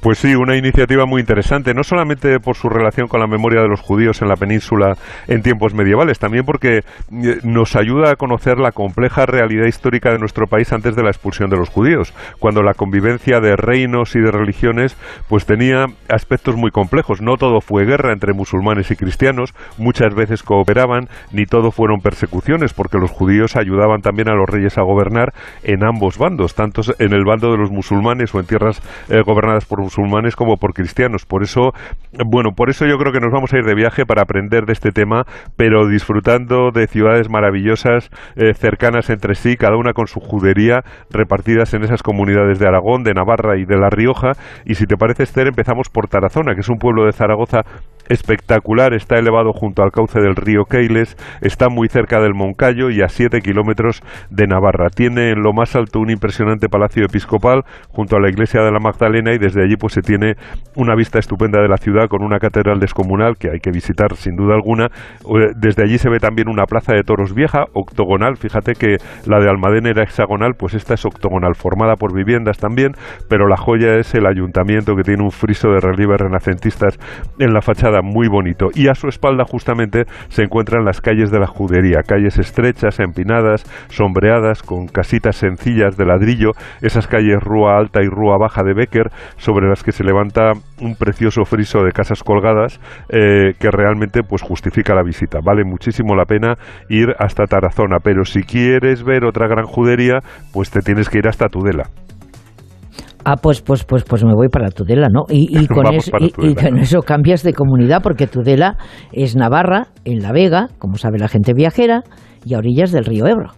Pues 0.00 0.18
sí, 0.18 0.36
una 0.36 0.56
iniciativa 0.56 1.06
muy 1.06 1.20
interesante, 1.20 1.74
no 1.74 1.82
solamente 1.82 2.38
por 2.38 2.54
su 2.54 2.68
relación 2.68 3.08
con 3.08 3.18
la 3.18 3.26
memoria 3.26 3.62
de 3.62 3.68
los 3.68 3.80
judíos 3.80 4.22
en 4.22 4.28
la 4.28 4.36
península 4.36 4.96
en 5.26 5.42
tiempos 5.42 5.74
medievales, 5.74 6.20
también 6.20 6.44
porque 6.44 6.78
eh, 6.78 6.82
nos 7.42 7.74
ayuda 7.74 8.12
a 8.12 8.16
conocer 8.16 8.58
la 8.58 8.70
compleja 8.70 9.26
realidad 9.26 9.66
histórica 9.66 10.12
de 10.12 10.18
nuestro 10.18 10.46
país 10.46 10.72
antes 10.72 10.94
de 10.94 11.02
la 11.02 11.10
expulsión 11.10 11.50
de 11.50 11.56
los 11.56 11.68
judíos, 11.68 12.14
cuando 12.38 12.62
la 12.62 12.74
convivencia 12.74 13.40
de 13.40 13.56
reinos 13.56 14.14
y 14.14 14.20
de 14.20 14.30
religiones 14.30 14.96
pues 15.28 15.46
tenía 15.46 15.86
aspectos 16.08 16.54
muy 16.54 16.70
complejos. 16.70 17.20
No 17.20 17.36
todo 17.36 17.60
fue 17.60 17.84
guerra 17.84 18.12
entre 18.12 18.34
musulmanes 18.34 18.92
y 18.92 18.96
cristianos, 18.96 19.52
muchas 19.78 20.14
veces 20.14 20.44
cooperaban, 20.44 21.08
ni 21.32 21.44
todo 21.44 21.72
fueron 21.72 22.02
persecuciones, 22.02 22.72
porque 22.72 22.98
los 22.98 23.10
judíos 23.10 23.56
ayudaban 23.56 24.00
también 24.00 24.28
a 24.28 24.36
los 24.36 24.48
reyes 24.48 24.78
a 24.78 24.82
gobernar 24.82 25.34
en 25.64 25.84
ambos 25.84 26.18
bandos, 26.18 26.54
tanto 26.54 26.82
en 27.00 27.12
el 27.12 27.24
bando 27.24 27.50
de 27.50 27.58
los 27.58 27.72
musulmanes 27.72 28.32
o 28.32 28.38
en 28.38 28.46
tierras 28.46 28.80
eh, 29.08 29.22
gobernadas 29.26 29.64
por 29.64 29.87
musulmanes 29.88 30.36
como 30.36 30.58
por 30.58 30.74
cristianos. 30.74 31.24
Por 31.24 31.42
eso, 31.42 31.72
bueno, 32.26 32.50
por 32.54 32.68
eso 32.68 32.84
yo 32.86 32.98
creo 32.98 33.12
que 33.12 33.20
nos 33.20 33.32
vamos 33.32 33.52
a 33.52 33.58
ir 33.58 33.64
de 33.64 33.74
viaje 33.74 34.04
para 34.04 34.22
aprender 34.22 34.66
de 34.66 34.74
este 34.74 34.90
tema, 34.90 35.24
pero 35.56 35.88
disfrutando 35.88 36.70
de 36.72 36.86
ciudades 36.86 37.30
maravillosas, 37.30 38.10
eh, 38.36 38.52
cercanas 38.52 39.08
entre 39.08 39.34
sí, 39.34 39.56
cada 39.56 39.76
una 39.76 39.94
con 39.94 40.06
su 40.06 40.20
judería, 40.20 40.84
repartidas 41.10 41.72
en 41.72 41.84
esas 41.84 42.02
comunidades 42.02 42.58
de 42.58 42.68
Aragón, 42.68 43.02
de 43.02 43.14
Navarra 43.14 43.56
y 43.56 43.64
de 43.64 43.78
La 43.78 43.88
Rioja. 43.88 44.32
Y 44.66 44.74
si 44.74 44.84
te 44.84 44.96
parece, 44.96 45.22
Esther, 45.22 45.46
empezamos 45.46 45.88
por 45.88 46.08
Tarazona, 46.08 46.54
que 46.54 46.60
es 46.60 46.68
un 46.68 46.78
pueblo 46.78 47.06
de 47.06 47.12
Zaragoza 47.12 47.62
espectacular, 48.08 48.94
está 48.94 49.18
elevado 49.18 49.52
junto 49.52 49.82
al 49.82 49.92
cauce 49.92 50.20
del 50.20 50.34
río 50.34 50.64
Keiles, 50.64 51.16
está 51.40 51.68
muy 51.68 51.88
cerca 51.88 52.20
del 52.20 52.34
Moncayo 52.34 52.90
y 52.90 53.02
a 53.02 53.08
7 53.08 53.40
kilómetros 53.40 54.02
de 54.30 54.46
Navarra. 54.46 54.88
Tiene 54.88 55.30
en 55.30 55.42
lo 55.42 55.52
más 55.52 55.76
alto 55.76 56.00
un 56.00 56.10
impresionante 56.10 56.68
palacio 56.68 57.04
episcopal 57.04 57.64
junto 57.90 58.16
a 58.16 58.20
la 58.20 58.28
iglesia 58.28 58.62
de 58.62 58.72
la 58.72 58.80
Magdalena 58.80 59.32
y 59.32 59.38
desde 59.38 59.62
allí 59.62 59.76
pues 59.78 59.94
se 59.94 60.02
tiene 60.02 60.34
una 60.76 60.94
vista 60.94 61.18
estupenda 61.18 61.60
de 61.60 61.68
la 61.68 61.76
ciudad 61.76 62.08
con 62.08 62.22
una 62.22 62.38
catedral 62.38 62.78
descomunal 62.78 63.36
que 63.38 63.50
hay 63.50 63.60
que 63.60 63.70
visitar 63.70 64.14
sin 64.16 64.36
duda 64.36 64.54
alguna. 64.54 64.86
Eh, 64.86 65.52
desde 65.56 65.84
allí 65.84 65.98
se 65.98 66.10
ve 66.10 66.18
también 66.18 66.48
una 66.48 66.64
plaza 66.64 66.92
de 66.94 67.02
toros 67.02 67.34
vieja, 67.34 67.64
octogonal, 67.74 68.36
fíjate 68.36 68.72
que 68.72 68.96
la 69.26 69.40
de 69.40 69.48
Almadén 69.48 69.86
era 69.86 70.02
hexagonal, 70.02 70.54
pues 70.58 70.74
esta 70.74 70.94
es 70.94 71.04
octogonal, 71.04 71.54
formada 71.54 71.94
por 71.96 72.14
viviendas 72.14 72.58
también, 72.58 72.92
pero 73.28 73.48
la 73.48 73.56
joya 73.56 73.96
es 73.96 74.14
el 74.14 74.26
ayuntamiento 74.26 74.94
que 74.94 75.02
tiene 75.02 75.22
un 75.22 75.30
friso 75.30 75.68
de 75.68 75.80
relieves 75.80 76.20
renacentistas 76.20 76.98
en 77.38 77.52
la 77.52 77.62
fachada 77.62 78.00
muy 78.02 78.28
bonito. 78.28 78.68
Y 78.74 78.88
a 78.88 78.94
su 78.94 79.08
espalda 79.08 79.44
justamente 79.44 80.04
se 80.28 80.42
encuentran 80.42 80.84
las 80.84 81.00
calles 81.00 81.30
de 81.30 81.38
la 81.38 81.46
judería, 81.46 82.02
calles 82.06 82.38
estrechas, 82.38 83.00
empinadas, 83.00 83.64
sombreadas, 83.88 84.62
con 84.62 84.86
casitas 84.86 85.36
sencillas 85.36 85.96
de 85.96 86.06
ladrillo, 86.06 86.52
esas 86.82 87.06
calles 87.06 87.40
Rúa 87.40 87.78
Alta 87.78 88.02
y 88.02 88.08
Rúa 88.08 88.38
Baja 88.38 88.62
de 88.62 88.74
Becker, 88.74 89.10
sobre 89.36 89.67
las 89.68 89.82
que 89.82 89.92
se 89.92 90.04
levanta 90.04 90.52
un 90.80 90.94
precioso 90.96 91.44
friso 91.44 91.82
de 91.82 91.92
casas 91.92 92.22
colgadas 92.22 92.80
eh, 93.08 93.52
que 93.58 93.70
realmente 93.70 94.22
pues 94.22 94.42
justifica 94.42 94.94
la 94.94 95.02
visita. 95.02 95.40
Vale 95.44 95.64
muchísimo 95.64 96.14
la 96.14 96.24
pena 96.24 96.54
ir 96.88 97.14
hasta 97.18 97.44
Tarazona, 97.44 97.98
pero 98.02 98.24
si 98.24 98.42
quieres 98.42 99.04
ver 99.04 99.24
otra 99.24 99.48
gran 99.48 99.66
judería, 99.66 100.20
pues 100.52 100.70
te 100.70 100.80
tienes 100.80 101.08
que 101.08 101.18
ir 101.18 101.28
hasta 101.28 101.48
Tudela. 101.48 101.84
Ah, 103.24 103.36
pues, 103.36 103.60
pues, 103.60 103.84
pues, 103.84 104.04
pues 104.04 104.24
me 104.24 104.32
voy 104.32 104.48
para 104.48 104.70
Tudela, 104.70 105.08
¿no? 105.10 105.24
Y, 105.28 105.66
con, 105.68 105.84
y, 105.92 106.54
con 106.54 106.78
eso 106.78 107.00
cambias 107.02 107.42
de 107.42 107.52
comunidad, 107.52 108.00
porque 108.02 108.26
Tudela 108.26 108.78
es 109.12 109.36
Navarra, 109.36 109.88
en 110.04 110.22
La 110.22 110.32
Vega, 110.32 110.68
como 110.78 110.96
sabe 110.96 111.18
la 111.18 111.28
gente 111.28 111.52
viajera, 111.52 112.02
y 112.44 112.54
a 112.54 112.58
orillas 112.58 112.90
del 112.90 113.04
río 113.04 113.26
Ebro. 113.26 113.50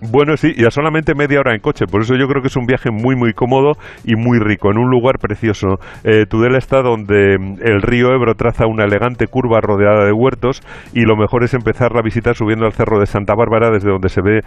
Bueno, 0.00 0.36
sí, 0.36 0.52
y 0.56 0.64
a 0.64 0.70
solamente 0.70 1.14
media 1.16 1.40
hora 1.40 1.54
en 1.54 1.60
coche, 1.60 1.86
por 1.90 2.02
eso 2.02 2.14
yo 2.14 2.28
creo 2.28 2.40
que 2.40 2.46
es 2.46 2.56
un 2.56 2.66
viaje 2.66 2.90
muy, 2.92 3.16
muy 3.16 3.32
cómodo 3.32 3.72
y 4.04 4.14
muy 4.14 4.38
rico, 4.38 4.70
en 4.70 4.78
un 4.78 4.88
lugar 4.88 5.18
precioso. 5.18 5.80
Eh, 6.04 6.24
Tudela 6.26 6.56
está 6.56 6.82
donde 6.82 7.36
mm, 7.36 7.56
el 7.64 7.82
río 7.82 8.14
Ebro 8.14 8.34
traza 8.34 8.68
una 8.68 8.84
elegante 8.84 9.26
curva 9.26 9.60
rodeada 9.60 10.04
de 10.04 10.12
huertos 10.12 10.60
y 10.94 11.02
lo 11.02 11.16
mejor 11.16 11.42
es 11.42 11.52
empezar 11.52 11.92
la 11.96 12.02
visita 12.02 12.32
subiendo 12.32 12.64
al 12.64 12.74
cerro 12.74 13.00
de 13.00 13.06
Santa 13.06 13.34
Bárbara, 13.34 13.70
desde 13.70 13.90
donde 13.90 14.08
se 14.08 14.22
ve 14.22 14.42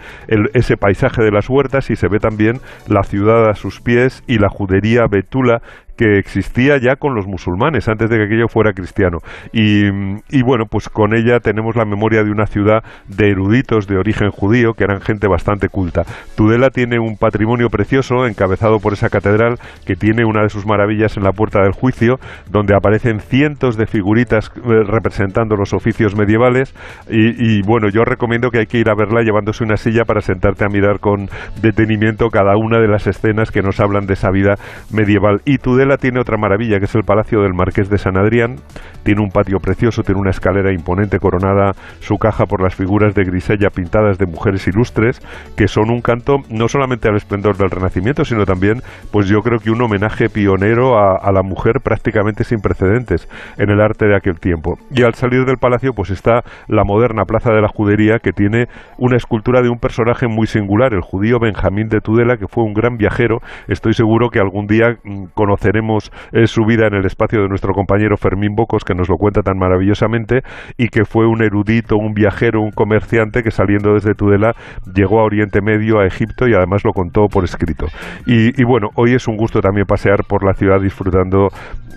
ese 0.54 0.78
paisaje 0.78 1.22
de 1.22 1.30
las 1.30 1.50
huertas 1.50 1.90
y 1.90 1.96
se 1.96 2.08
ve 2.08 2.18
también 2.18 2.56
la 2.88 3.02
ciudad 3.02 3.50
a 3.50 3.54
sus 3.54 3.82
pies 3.82 4.24
y 4.26 4.38
la 4.38 4.48
judería 4.48 5.04
Betula 5.10 5.60
que 5.96 6.18
existía 6.18 6.78
ya 6.78 6.96
con 6.96 7.14
los 7.14 7.26
musulmanes 7.26 7.88
antes 7.88 8.08
de 8.08 8.16
que 8.16 8.24
aquello 8.24 8.48
fuera 8.48 8.72
cristiano. 8.72 9.18
Y, 9.52 10.42
bueno, 10.42 10.64
pues 10.70 10.88
con 10.88 11.14
ella 11.14 11.40
tenemos 11.40 11.76
la 11.76 11.84
memoria 11.84 12.22
de 12.24 12.30
una 12.30 12.46
ciudad 12.46 12.82
de 13.08 13.30
eruditos 13.30 13.86
de 13.86 13.96
origen 13.96 14.30
judío 14.30 14.74
que 14.74 14.84
eran 14.84 15.00
gente 15.00 15.28
bastante 15.28 15.68
culta. 15.68 16.02
Tudela 16.36 16.70
tiene 16.70 16.98
un 16.98 17.16
patrimonio 17.16 17.68
precioso 17.68 18.26
encabezado 18.26 18.78
por 18.78 18.92
esa 18.92 19.08
catedral 19.08 19.58
que 19.86 19.94
tiene 19.96 20.24
una 20.24 20.42
de 20.42 20.48
sus 20.48 20.66
maravillas 20.66 21.16
en 21.16 21.24
la 21.24 21.32
puerta 21.32 21.62
del 21.62 21.72
juicio, 21.72 22.18
donde 22.50 22.74
aparecen 22.74 23.20
cientos 23.20 23.76
de 23.76 23.86
figuritas 23.86 24.50
eh, 24.56 24.84
representando 24.86 25.56
los 25.56 25.72
oficios 25.72 26.16
medievales. 26.16 26.74
Y, 27.08 27.58
y 27.58 27.62
bueno, 27.62 27.88
yo 27.88 28.04
recomiendo 28.04 28.50
que 28.50 28.58
hay 28.60 28.66
que 28.66 28.78
ir 28.78 28.88
a 28.88 28.94
verla 28.94 29.22
llevándose 29.22 29.64
una 29.64 29.76
silla 29.76 30.04
para 30.04 30.20
sentarte 30.20 30.64
a 30.64 30.68
mirar 30.68 31.00
con 31.00 31.28
detenimiento 31.60 32.28
cada 32.28 32.56
una 32.56 32.80
de 32.80 32.88
las 32.88 33.06
escenas 33.06 33.50
que 33.50 33.62
nos 33.62 33.80
hablan 33.80 34.06
de 34.06 34.14
esa 34.14 34.30
vida 34.30 34.56
medieval. 34.90 35.40
Y 35.44 35.58
Tudela 35.58 35.81
tiene 35.98 36.20
otra 36.20 36.36
maravilla, 36.36 36.78
que 36.78 36.86
es 36.86 36.94
el 36.94 37.02
Palacio 37.02 37.42
del 37.42 37.54
Marqués 37.54 37.88
de 37.88 37.98
San 37.98 38.16
Adrián. 38.16 38.56
Tiene 39.02 39.20
un 39.20 39.30
patio 39.30 39.58
precioso, 39.58 40.02
tiene 40.02 40.20
una 40.20 40.30
escalera 40.30 40.72
imponente 40.72 41.18
coronada 41.18 41.72
su 42.00 42.16
caja 42.16 42.46
por 42.46 42.62
las 42.62 42.74
figuras 42.74 43.14
de 43.14 43.24
grisella 43.24 43.70
pintadas 43.70 44.18
de 44.18 44.26
mujeres 44.26 44.66
ilustres, 44.68 45.20
que 45.56 45.68
son 45.68 45.90
un 45.90 46.00
canto 46.00 46.36
no 46.50 46.68
solamente 46.68 47.08
al 47.08 47.16
esplendor 47.16 47.56
del 47.56 47.70
Renacimiento, 47.70 48.24
sino 48.24 48.44
también, 48.44 48.80
pues 49.10 49.28
yo 49.28 49.40
creo 49.40 49.58
que 49.58 49.70
un 49.70 49.82
homenaje 49.82 50.28
pionero 50.28 50.98
a, 50.98 51.16
a 51.16 51.32
la 51.32 51.42
mujer 51.42 51.80
prácticamente 51.82 52.44
sin 52.44 52.60
precedentes 52.60 53.28
en 53.58 53.70
el 53.70 53.80
arte 53.80 54.06
de 54.06 54.16
aquel 54.16 54.38
tiempo. 54.40 54.78
Y 54.90 55.02
al 55.02 55.14
salir 55.14 55.44
del 55.44 55.58
palacio, 55.58 55.92
pues 55.92 56.10
está 56.10 56.42
la 56.68 56.84
moderna 56.84 57.24
Plaza 57.24 57.52
de 57.52 57.60
la 57.60 57.68
Judería, 57.68 58.18
que 58.18 58.32
tiene 58.32 58.66
una 58.98 59.16
escultura 59.16 59.62
de 59.62 59.68
un 59.68 59.78
personaje 59.78 60.26
muy 60.28 60.46
singular, 60.46 60.92
el 60.94 61.00
judío 61.00 61.38
Benjamín 61.40 61.88
de 61.88 62.00
Tudela, 62.00 62.36
que 62.36 62.46
fue 62.48 62.64
un 62.64 62.74
gran 62.74 62.96
viajero. 62.96 63.38
Estoy 63.68 63.94
seguro 63.94 64.28
que 64.30 64.38
algún 64.38 64.66
día 64.66 64.96
mm, 65.02 65.26
conoceremos 65.72 66.10
eh, 66.32 66.46
su 66.46 66.64
vida 66.64 66.86
en 66.86 66.94
el 66.94 67.06
espacio 67.06 67.40
de 67.42 67.48
nuestro 67.48 67.72
compañero 67.72 68.16
Fermín 68.16 68.54
Bocos, 68.54 68.84
que 68.84 68.94
nos 68.94 69.08
lo 69.08 69.16
cuenta 69.16 69.42
tan 69.42 69.58
maravillosamente, 69.58 70.42
y 70.76 70.88
que 70.88 71.04
fue 71.04 71.26
un 71.26 71.42
erudito, 71.42 71.96
un 71.96 72.12
viajero, 72.12 72.60
un 72.60 72.70
comerciante 72.70 73.42
que 73.42 73.50
saliendo 73.50 73.94
desde 73.94 74.14
Tudela 74.14 74.52
llegó 74.94 75.20
a 75.20 75.24
Oriente 75.24 75.60
Medio, 75.62 76.00
a 76.00 76.06
Egipto, 76.06 76.46
y 76.48 76.54
además 76.54 76.84
lo 76.84 76.92
contó 76.92 77.26
por 77.26 77.44
escrito. 77.44 77.86
Y, 78.26 78.64
bueno, 78.64 78.88
hoy 78.96 79.14
es 79.14 79.26
un 79.28 79.36
gusto 79.36 79.60
también 79.60 79.86
pasear 79.86 80.24
por 80.28 80.44
la 80.44 80.54
ciudad 80.54 80.80
disfrutando 80.80 81.48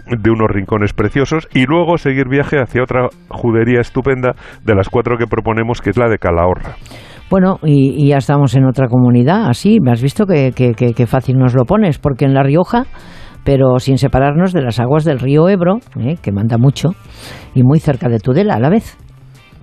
de 0.08 0.30
unos 0.30 0.50
rincones 0.50 0.94
preciosos 0.94 1.48
y 1.54 1.66
luego 1.66 1.98
seguir 1.98 2.28
viaje 2.30 2.58
hacia 2.60 2.84
otra 2.84 3.08
judería 3.30 3.82
estupenda 3.82 4.34
de 4.64 4.76
las 4.76 4.88
cuatro 4.90 5.18
que 5.18 5.26
proponemos, 5.26 5.82
que 5.82 5.90
es 5.90 5.98
la 5.98 6.08
de 6.08 6.18
Calahorra. 6.18 6.76
Bueno, 7.30 7.58
y, 7.64 8.08
ya 8.08 8.18
estamos 8.18 8.56
en 8.56 8.66
otra 8.66 8.88
comunidad, 8.88 9.50
así, 9.50 9.80
me 9.82 9.92
has 9.92 10.02
visto 10.02 10.26
que, 10.28 10.52
que 10.54 11.08
fácil 11.08 11.38
nos 11.38 11.56
lo 11.56 11.66
pones, 11.66 11.98
porque 11.98 12.26
en 12.26 12.36
La 12.36 12.44
Rioja 12.44 12.84
pero 13.46 13.80
sin 13.80 13.98
separarnos 13.98 14.52
de 14.52 14.64
las 14.64 14.80
aguas 14.80 15.06
del 15.06 15.20
río 15.20 15.48
Ebro, 15.48 15.78
¿eh? 16.00 16.16
que 16.22 16.34
manda 16.34 16.58
mucho, 16.58 16.90
y 17.54 17.64
muy 17.64 17.80
cerca 17.80 18.10
de 18.10 18.20
Tudela 18.20 18.56
a 18.56 18.60
la 18.60 18.70
vez. 18.70 18.98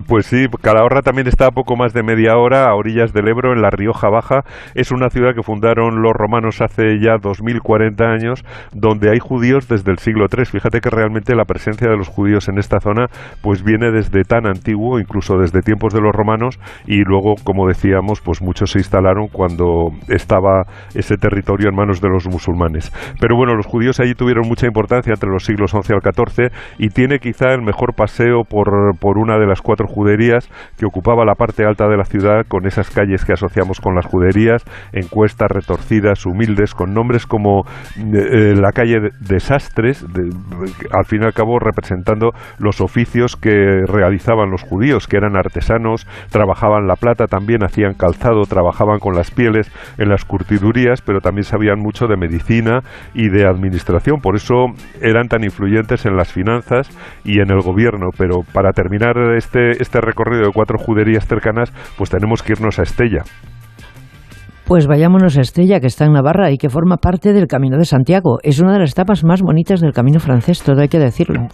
Pues 0.07 0.25
sí, 0.25 0.47
Calahorra 0.61 1.01
también 1.01 1.27
está 1.27 1.47
a 1.47 1.51
poco 1.51 1.75
más 1.75 1.93
de 1.93 2.03
media 2.03 2.37
hora 2.37 2.65
a 2.65 2.75
orillas 2.75 3.13
del 3.13 3.27
Ebro, 3.27 3.53
en 3.53 3.61
la 3.61 3.69
Rioja 3.69 4.09
Baja. 4.09 4.43
Es 4.75 4.91
una 4.91 5.09
ciudad 5.09 5.33
que 5.33 5.43
fundaron 5.43 6.01
los 6.01 6.13
romanos 6.13 6.61
hace 6.61 6.99
ya 6.99 7.17
2040 7.21 8.03
años, 8.03 8.43
donde 8.73 9.09
hay 9.11 9.19
judíos 9.19 9.67
desde 9.67 9.91
el 9.91 9.99
siglo 9.99 10.25
III. 10.31 10.45
Fíjate 10.45 10.81
que 10.81 10.89
realmente 10.89 11.35
la 11.35 11.45
presencia 11.45 11.89
de 11.89 11.95
los 11.95 12.09
judíos 12.09 12.49
en 12.49 12.57
esta 12.57 12.79
zona 12.79 13.07
pues 13.41 13.63
viene 13.63 13.91
desde 13.91 14.23
tan 14.23 14.45
antiguo, 14.45 14.99
incluso 14.99 15.37
desde 15.37 15.61
tiempos 15.61 15.93
de 15.93 16.01
los 16.01 16.13
romanos, 16.13 16.59
y 16.85 17.03
luego, 17.03 17.35
como 17.43 17.67
decíamos, 17.67 18.21
pues 18.21 18.41
muchos 18.41 18.71
se 18.71 18.79
instalaron 18.79 19.27
cuando 19.27 19.91
estaba 20.09 20.63
ese 20.93 21.17
territorio 21.17 21.69
en 21.69 21.75
manos 21.75 22.01
de 22.01 22.09
los 22.09 22.27
musulmanes. 22.27 22.91
Pero 23.19 23.35
bueno, 23.35 23.55
los 23.55 23.65
judíos 23.65 23.99
allí 23.99 24.15
tuvieron 24.15 24.47
mucha 24.47 24.67
importancia 24.67 25.13
entre 25.13 25.29
los 25.29 25.45
siglos 25.45 25.71
XI 25.71 25.93
al 25.93 26.01
XIV 26.01 26.51
y 26.77 26.89
tiene 26.89 27.19
quizá 27.19 27.53
el 27.53 27.61
mejor 27.61 27.93
paseo 27.93 28.43
por, 28.43 28.97
por 28.99 29.17
una 29.17 29.37
de 29.37 29.47
las 29.47 29.61
cuatro 29.61 29.87
juderías 29.93 30.49
que 30.77 30.85
ocupaba 30.85 31.25
la 31.25 31.35
parte 31.35 31.65
alta 31.65 31.87
de 31.87 31.97
la 31.97 32.05
ciudad 32.05 32.45
con 32.47 32.65
esas 32.65 32.89
calles 32.89 33.23
que 33.25 33.33
asociamos 33.33 33.79
con 33.79 33.95
las 33.95 34.05
juderías, 34.05 34.63
encuestas 34.91 35.49
retorcidas, 35.51 36.25
humildes, 36.25 36.73
con 36.73 36.93
nombres 36.93 37.25
como 37.25 37.61
eh, 37.97 38.01
eh, 38.13 38.55
la 38.55 38.71
calle 38.71 38.99
de 38.99 39.09
Desastres, 39.19 40.05
al 40.91 41.05
fin 41.05 41.21
y 41.21 41.25
al 41.25 41.33
cabo 41.33 41.59
representando 41.59 42.31
los 42.57 42.81
oficios 42.81 43.35
que 43.35 43.81
realizaban 43.85 44.51
los 44.51 44.63
judíos, 44.63 45.07
que 45.07 45.17
eran 45.17 45.35
artesanos, 45.35 46.07
trabajaban 46.29 46.87
la 46.87 46.95
plata, 46.95 47.25
también 47.27 47.63
hacían 47.63 47.93
calzado, 47.93 48.43
trabajaban 48.43 48.99
con 48.99 49.15
las 49.15 49.31
pieles 49.31 49.71
en 49.97 50.09
las 50.09 50.25
curtidurías, 50.25 51.01
pero 51.01 51.19
también 51.19 51.43
sabían 51.43 51.79
mucho 51.79 52.07
de 52.07 52.17
medicina 52.17 52.81
y 53.13 53.29
de 53.29 53.45
administración, 53.45 54.21
por 54.21 54.35
eso 54.35 54.65
eran 55.01 55.27
tan 55.27 55.43
influyentes 55.43 56.05
en 56.05 56.15
las 56.15 56.31
finanzas 56.31 56.89
y 57.23 57.39
en 57.39 57.51
el 57.51 57.61
gobierno. 57.61 58.09
Pero 58.17 58.43
para 58.53 58.71
terminar 58.71 59.15
este 59.35 59.72
este 59.79 60.01
recorrido 60.01 60.45
de 60.45 60.51
cuatro 60.53 60.77
juderías 60.77 61.25
cercanas, 61.27 61.71
pues 61.97 62.09
tenemos 62.09 62.43
que 62.43 62.53
irnos 62.53 62.79
a 62.79 62.83
Estella. 62.83 63.23
Pues 64.65 64.87
vayámonos 64.87 65.37
a 65.37 65.41
Estella, 65.41 65.81
que 65.81 65.87
está 65.87 66.05
en 66.05 66.13
Navarra 66.13 66.51
y 66.51 66.57
que 66.57 66.69
forma 66.69 66.97
parte 66.97 67.33
del 67.33 67.47
Camino 67.47 67.77
de 67.77 67.85
Santiago. 67.85 68.39
Es 68.43 68.59
una 68.59 68.73
de 68.73 68.79
las 68.79 68.91
etapas 68.91 69.23
más 69.25 69.41
bonitas 69.41 69.81
del 69.81 69.91
Camino 69.91 70.19
francés, 70.19 70.63
todo 70.63 70.81
hay 70.81 70.87
que 70.87 70.99
decirlo. 70.99 71.47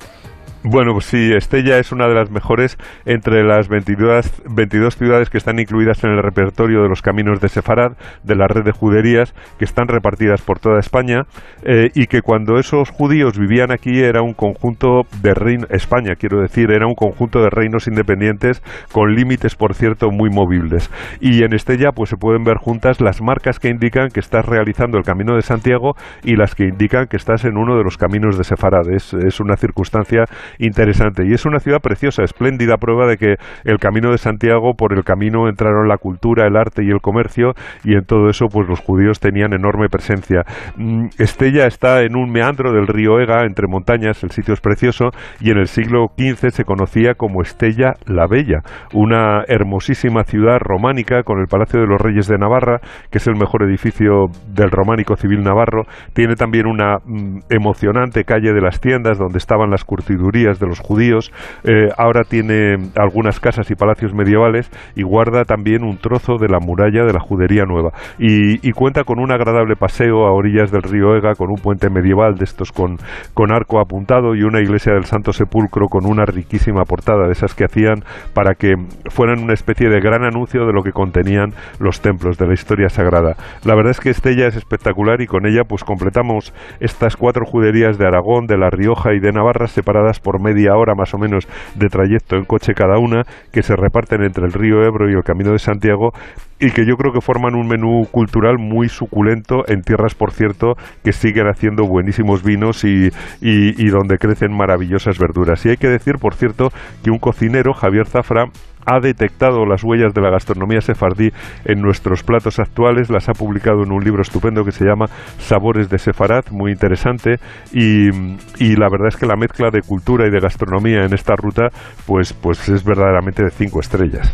Bueno, 0.62 0.91
pues 0.91 1.05
sí, 1.05 1.32
Estella 1.34 1.80
es 1.80 1.93
una 1.93 2.10
de 2.10 2.16
las 2.16 2.32
mejores 2.32 2.78
entre 3.05 3.45
las 3.45 3.70
22, 3.70 4.43
22 4.53 4.97
ciudades 4.97 5.30
que 5.30 5.38
están 5.38 5.57
incluidas 5.57 6.03
en 6.03 6.10
el 6.10 6.22
repertorio 6.22 6.82
de 6.82 6.89
los 6.89 7.01
caminos 7.01 7.39
de 7.39 7.47
Sefarad, 7.47 7.93
de 8.24 8.36
la 8.36 8.45
red 8.45 8.66
de 8.66 8.74
juderías, 8.74 9.34
que 9.57 9.64
están 9.64 9.88
repartidas 9.88 10.41
por 10.41 10.60
toda 10.60 10.80
España, 10.80 11.22
eh, 11.64 11.91
y 11.95 12.07
que 12.07 12.22
cuando 12.22 12.60
esos 12.60 12.89
judíos 12.89 13.39
vivían 13.39 13.72
aquí 13.72 14.01
era 14.01 14.22
un 14.22 14.34
conjunto 14.34 15.03
de 15.22 15.34
reinos, 15.34 15.72
España 15.72 16.16
quiero 16.20 16.41
decir, 16.41 16.72
era 16.72 16.88
un 16.88 16.95
conjunto 16.95 17.39
de 17.41 17.49
reinos 17.49 17.88
independientes 17.88 18.62
con 18.91 19.16
límites, 19.16 19.55
por 19.55 19.76
cierto, 19.76 20.12
muy 20.12 20.30
movibles. 20.30 20.91
Y 21.22 21.41
en 21.45 21.53
Estella 21.53 21.93
pues 21.95 22.10
se 22.10 22.18
pueden 22.18 22.43
ver 22.43 22.57
juntas 22.57 22.99
las 22.99 23.22
marcas 23.22 23.60
que 23.60 23.70
indican 23.70 24.10
que 24.10 24.20
estás 24.20 24.45
realizando 24.45 24.97
el 24.97 25.05
Camino 25.05 25.36
de 25.36 25.41
Santiago 25.41 25.95
y 26.22 26.36
las 26.36 26.53
que 26.53 26.66
indican 26.66 27.07
que 27.07 27.16
estás 27.16 27.45
en 27.45 27.55
uno 27.55 27.78
de 27.78 27.84
los 27.86 27.95
caminos 27.95 28.38
de 28.38 28.43
Sefarad. 28.43 28.89
Es, 28.93 29.14
es 29.14 29.39
una 29.39 29.55
circunstancia 29.55 30.26
interesante. 30.57 31.25
Y 31.27 31.33
es 31.33 31.45
una 31.45 31.59
ciudad 31.59 31.79
preciosa, 31.81 32.23
espléndida 32.23 32.77
prueba 32.77 33.07
de 33.07 33.17
que 33.17 33.35
el 33.63 33.77
Camino 33.77 34.11
de 34.11 34.17
Santiago, 34.17 34.73
por 34.75 34.93
el 34.93 35.03
camino 35.03 35.47
entraron 35.47 35.87
la 35.87 35.97
cultura, 35.97 36.47
el 36.47 36.55
arte 36.55 36.83
y 36.83 36.89
el 36.89 37.01
comercio, 37.01 37.53
y 37.83 37.93
en 37.93 38.05
todo 38.05 38.29
eso 38.29 38.47
pues 38.51 38.67
los 38.67 38.79
judíos 38.79 39.19
tenían 39.19 39.53
enorme 39.53 39.89
presencia. 39.89 40.43
Mm, 40.75 41.07
Estella 41.17 41.67
está 41.67 42.01
en 42.01 42.15
un 42.15 42.31
meandro 42.31 42.71
del 42.71 42.87
río 42.87 43.19
Ega, 43.19 43.45
entre 43.45 43.67
montañas, 43.67 44.23
el 44.23 44.31
sitio 44.31 44.53
es 44.53 44.61
precioso, 44.61 45.11
y 45.39 45.51
en 45.51 45.57
el 45.57 45.67
siglo 45.67 46.07
XV 46.17 46.49
se 46.49 46.63
conocía 46.63 47.13
como 47.15 47.41
Estella 47.41 47.93
la 48.05 48.27
Bella, 48.27 48.61
una 48.93 49.43
hermosísima 49.47 50.23
ciudad 50.23 50.59
románica 50.59 51.23
con 51.23 51.39
el 51.39 51.47
Palacio 51.47 51.79
de 51.79 51.87
los 51.87 51.99
Reyes 51.99 52.27
de 52.27 52.37
Navarra, 52.37 52.79
que 53.11 53.17
es 53.17 53.27
el 53.27 53.35
mejor 53.35 53.63
edificio 53.63 54.27
del 54.47 54.71
románico 54.71 55.15
civil 55.15 55.43
navarro. 55.43 55.83
Tiene 56.13 56.35
también 56.35 56.67
una 56.67 56.97
mm, 57.03 57.39
emocionante 57.49 58.23
calle 58.23 58.53
de 58.53 58.61
las 58.61 58.79
tiendas 58.79 59.17
donde 59.17 59.37
estaban 59.37 59.69
las 59.69 59.83
curtidurías 59.83 60.38
de 60.43 60.67
los 60.67 60.79
judíos. 60.79 61.31
Eh, 61.63 61.89
ahora 61.97 62.23
tiene 62.23 62.77
algunas 62.95 63.39
casas 63.39 63.69
y 63.71 63.75
palacios 63.75 64.13
medievales 64.13 64.69
y 64.95 65.03
guarda 65.03 65.43
también 65.43 65.83
un 65.83 65.97
trozo 65.97 66.37
de 66.37 66.47
la 66.47 66.59
muralla 66.59 67.03
de 67.03 67.13
la 67.13 67.19
judería 67.19 67.65
nueva. 67.65 67.91
Y, 68.17 68.67
y 68.67 68.71
cuenta 68.71 69.03
con 69.03 69.19
un 69.19 69.31
agradable 69.31 69.75
paseo 69.75 70.25
a 70.25 70.31
orillas 70.31 70.71
del 70.71 70.83
río 70.83 71.15
Ega 71.15 71.35
con 71.35 71.49
un 71.49 71.57
puente 71.57 71.89
medieval 71.89 72.35
de 72.35 72.45
estos 72.45 72.71
con, 72.71 72.97
con 73.33 73.51
arco 73.51 73.79
apuntado 73.79 74.35
y 74.35 74.43
una 74.43 74.61
iglesia 74.61 74.93
del 74.93 75.05
Santo 75.05 75.33
Sepulcro 75.33 75.87
con 75.87 76.05
una 76.05 76.25
riquísima 76.25 76.83
portada 76.83 77.25
de 77.25 77.33
esas 77.33 77.55
que 77.55 77.65
hacían 77.65 78.03
para 78.33 78.53
que 78.55 78.75
fueran 79.09 79.43
una 79.43 79.53
especie 79.53 79.89
de 79.89 79.99
gran 79.99 80.23
anuncio 80.23 80.65
de 80.65 80.73
lo 80.73 80.83
que 80.83 80.91
contenían 80.91 81.53
los 81.79 82.01
templos 82.01 82.37
de 82.37 82.47
la 82.47 82.53
historia 82.53 82.89
sagrada. 82.89 83.35
La 83.65 83.75
verdad 83.75 83.91
es 83.91 83.99
que 83.99 84.09
Estella 84.09 84.47
es 84.47 84.55
espectacular 84.55 85.21
y 85.21 85.27
con 85.27 85.45
ella 85.45 85.63
pues 85.67 85.83
completamos 85.83 86.53
estas 86.79 87.15
cuatro 87.15 87.45
juderías 87.45 87.97
de 87.97 88.07
Aragón, 88.07 88.45
de 88.45 88.57
La 88.57 88.69
Rioja 88.69 89.13
y 89.13 89.19
de 89.19 89.31
Navarra 89.31 89.67
separadas 89.67 90.19
por 90.19 90.28
media 90.38 90.75
hora 90.75 90.93
más 90.93 91.13
o 91.15 91.17
menos 91.17 91.47
de 91.75 91.88
trayecto 91.88 92.36
en 92.36 92.45
coche 92.45 92.73
cada 92.75 92.99
una 92.99 93.23
que 93.51 93.63
se 93.63 93.75
reparten 93.75 94.21
entre 94.21 94.45
el 94.45 94.53
río 94.53 94.84
Ebro 94.84 95.09
y 95.09 95.13
el 95.13 95.23
Camino 95.23 95.53
de 95.53 95.59
Santiago 95.59 96.11
y 96.59 96.71
que 96.71 96.86
yo 96.86 96.95
creo 96.97 97.13
que 97.13 97.21
forman 97.21 97.55
un 97.55 97.67
menú 97.67 98.05
cultural 98.11 98.57
muy 98.59 98.89
suculento 98.89 99.63
en 99.67 99.82
tierras, 99.82 100.13
por 100.13 100.32
cierto, 100.32 100.75
que 101.03 101.13
siguen 101.13 101.47
haciendo 101.47 101.88
buenísimos 101.88 102.43
vinos 102.43 102.84
y, 102.84 103.07
y, 103.41 103.82
y 103.82 103.89
donde 103.89 104.17
crecen 104.17 104.55
maravillosas 104.55 105.17
verduras. 105.17 105.65
Y 105.65 105.69
hay 105.69 105.77
que 105.77 105.88
decir, 105.88 106.15
por 106.19 106.36
cierto, 106.36 106.69
que 107.01 107.11
un 107.11 107.17
cocinero, 107.17 107.73
Javier 107.73 108.07
Zafra, 108.07 108.45
ha 108.89 108.99
detectado 108.99 109.65
las 109.65 109.83
huellas 109.83 110.13
de 110.13 110.21
la 110.21 110.31
gastronomía 110.31 110.81
sefardí 110.81 111.29
en 111.65 111.81
nuestros 111.81 112.23
platos 112.23 112.59
actuales, 112.59 113.09
las 113.09 113.29
ha 113.29 113.33
publicado 113.33 113.83
en 113.83 113.91
un 113.91 114.03
libro 114.03 114.21
estupendo 114.21 114.63
que 114.63 114.71
se 114.71 114.85
llama 114.85 115.05
Sabores 115.37 115.89
de 115.89 115.99
Sefarad, 115.99 116.45
muy 116.51 116.71
interesante, 116.71 117.35
y, 117.71 118.09
y 118.57 118.75
la 118.75 118.89
verdad 118.89 119.09
es 119.09 119.17
que 119.17 119.27
la 119.27 119.35
mezcla 119.35 119.69
de 119.71 119.81
cultura 119.81 120.27
y 120.27 120.31
de 120.31 120.39
gastronomía 120.39 121.05
en 121.05 121.13
esta 121.13 121.35
ruta 121.35 121.69
pues, 122.07 122.33
pues 122.33 122.67
es 122.69 122.83
verdaderamente 122.83 123.43
de 123.43 123.51
cinco 123.51 123.79
estrellas. 123.79 124.33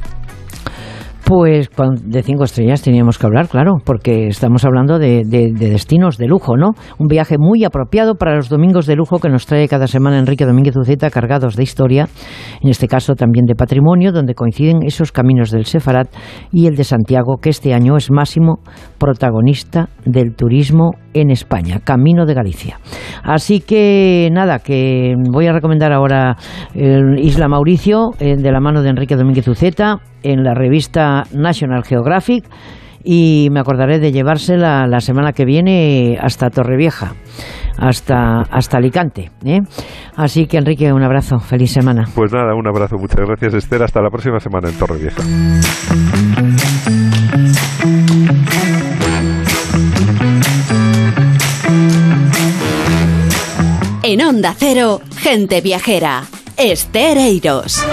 Pues 1.26 1.70
de 2.04 2.22
cinco 2.22 2.44
estrellas 2.44 2.84
teníamos 2.84 3.18
que 3.18 3.26
hablar, 3.26 3.48
claro, 3.48 3.78
porque 3.84 4.28
estamos 4.28 4.64
hablando 4.64 5.00
de, 5.00 5.24
de, 5.26 5.52
de, 5.52 5.70
destinos 5.72 6.20
de 6.20 6.28
lujo, 6.28 6.56
¿no? 6.56 6.74
Un 7.00 7.08
viaje 7.08 7.38
muy 7.40 7.64
apropiado 7.64 8.14
para 8.14 8.36
los 8.36 8.48
domingos 8.48 8.86
de 8.86 8.96
lujo 8.96 9.18
que 9.18 9.28
nos 9.28 9.48
trae 9.48 9.68
cada 9.68 9.88
semana 9.88 10.20
Enrique 10.20 10.46
Domínguez 10.46 10.78
Uceta, 10.78 11.10
cargados 11.10 11.56
de 11.56 11.64
historia, 11.64 12.08
en 12.62 12.70
este 12.70 12.88
caso 12.88 13.16
también 13.16 13.46
de 13.48 13.56
patrimonio, 13.56 14.12
donde 14.12 14.36
coinciden 14.36 14.84
esos 14.84 15.12
caminos 15.12 15.50
del 15.50 15.66
Sefarat 15.66 16.10
y 16.52 16.68
el 16.68 16.76
de 16.76 16.84
Santiago, 16.84 17.38
que 17.42 17.50
este 17.50 17.74
año 17.74 17.98
es 17.98 18.12
máximo 18.12 18.60
protagonista 19.00 19.90
del 20.06 20.36
turismo 20.36 20.92
en 21.16 21.32
España, 21.32 21.80
Camino 21.84 22.28
de 22.28 22.36
Galicia. 22.36 22.80
Así 23.24 23.62
que 23.62 24.30
nada, 24.32 24.60
que 24.60 25.16
voy 25.32 25.48
a 25.48 25.54
recomendar 25.54 25.92
ahora 25.92 26.38
el 26.76 27.18
Isla 27.18 27.48
Mauricio, 27.48 28.12
eh, 28.20 28.36
de 28.38 28.52
la 28.52 28.60
mano 28.60 28.84
de 28.84 28.90
Enrique 28.90 29.16
Domínguez 29.16 29.48
Uceta, 29.48 30.02
en 30.26 30.44
la 30.44 30.54
revista 30.54 31.24
National 31.34 31.84
Geographic 31.84 32.46
y 33.04 33.50
me 33.52 33.60
acordaré 33.60 34.00
de 34.00 34.12
llevársela 34.12 34.88
la 34.88 35.00
semana 35.00 35.32
que 35.32 35.46
viene 35.46 36.18
hasta 36.20 36.50
Torrevieja, 36.50 37.14
hasta, 37.78 38.42
hasta 38.42 38.78
Alicante. 38.78 39.32
¿eh? 39.46 39.60
Así 40.16 40.48
que 40.48 40.58
Enrique, 40.58 40.92
un 40.92 41.04
abrazo, 41.04 41.38
feliz 41.40 41.72
semana. 41.72 42.06
Pues 42.16 42.34
nada, 42.34 42.56
un 42.56 42.68
abrazo, 42.68 42.98
muchas 42.98 43.20
gracias 43.26 43.54
Esther, 43.54 43.84
hasta 43.84 44.02
la 44.02 44.10
próxima 44.10 44.40
semana 44.40 44.70
en 44.70 44.78
Torrevieja. 44.78 45.22
En 54.02 54.22
Onda 54.22 54.54
Cero, 54.58 55.02
gente 55.18 55.62
viajera, 55.62 56.24
Esther 56.58 57.18
Eiros. 57.18 57.84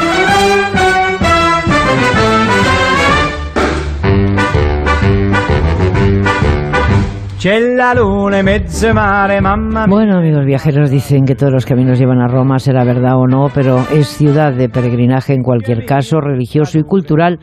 Bueno, 9.88 10.18
amigos 10.18 10.46
viajeros, 10.46 10.90
dicen 10.90 11.24
que 11.24 11.34
todos 11.34 11.52
los 11.52 11.66
caminos 11.66 11.98
llevan 11.98 12.20
a 12.20 12.28
Roma, 12.28 12.60
será 12.60 12.84
verdad 12.84 13.16
o 13.16 13.26
no, 13.26 13.48
pero 13.52 13.80
es 13.92 14.06
ciudad 14.06 14.54
de 14.54 14.68
peregrinaje 14.68 15.34
en 15.34 15.42
cualquier 15.42 15.84
caso, 15.84 16.20
religioso 16.20 16.78
y 16.78 16.84
cultural 16.84 17.40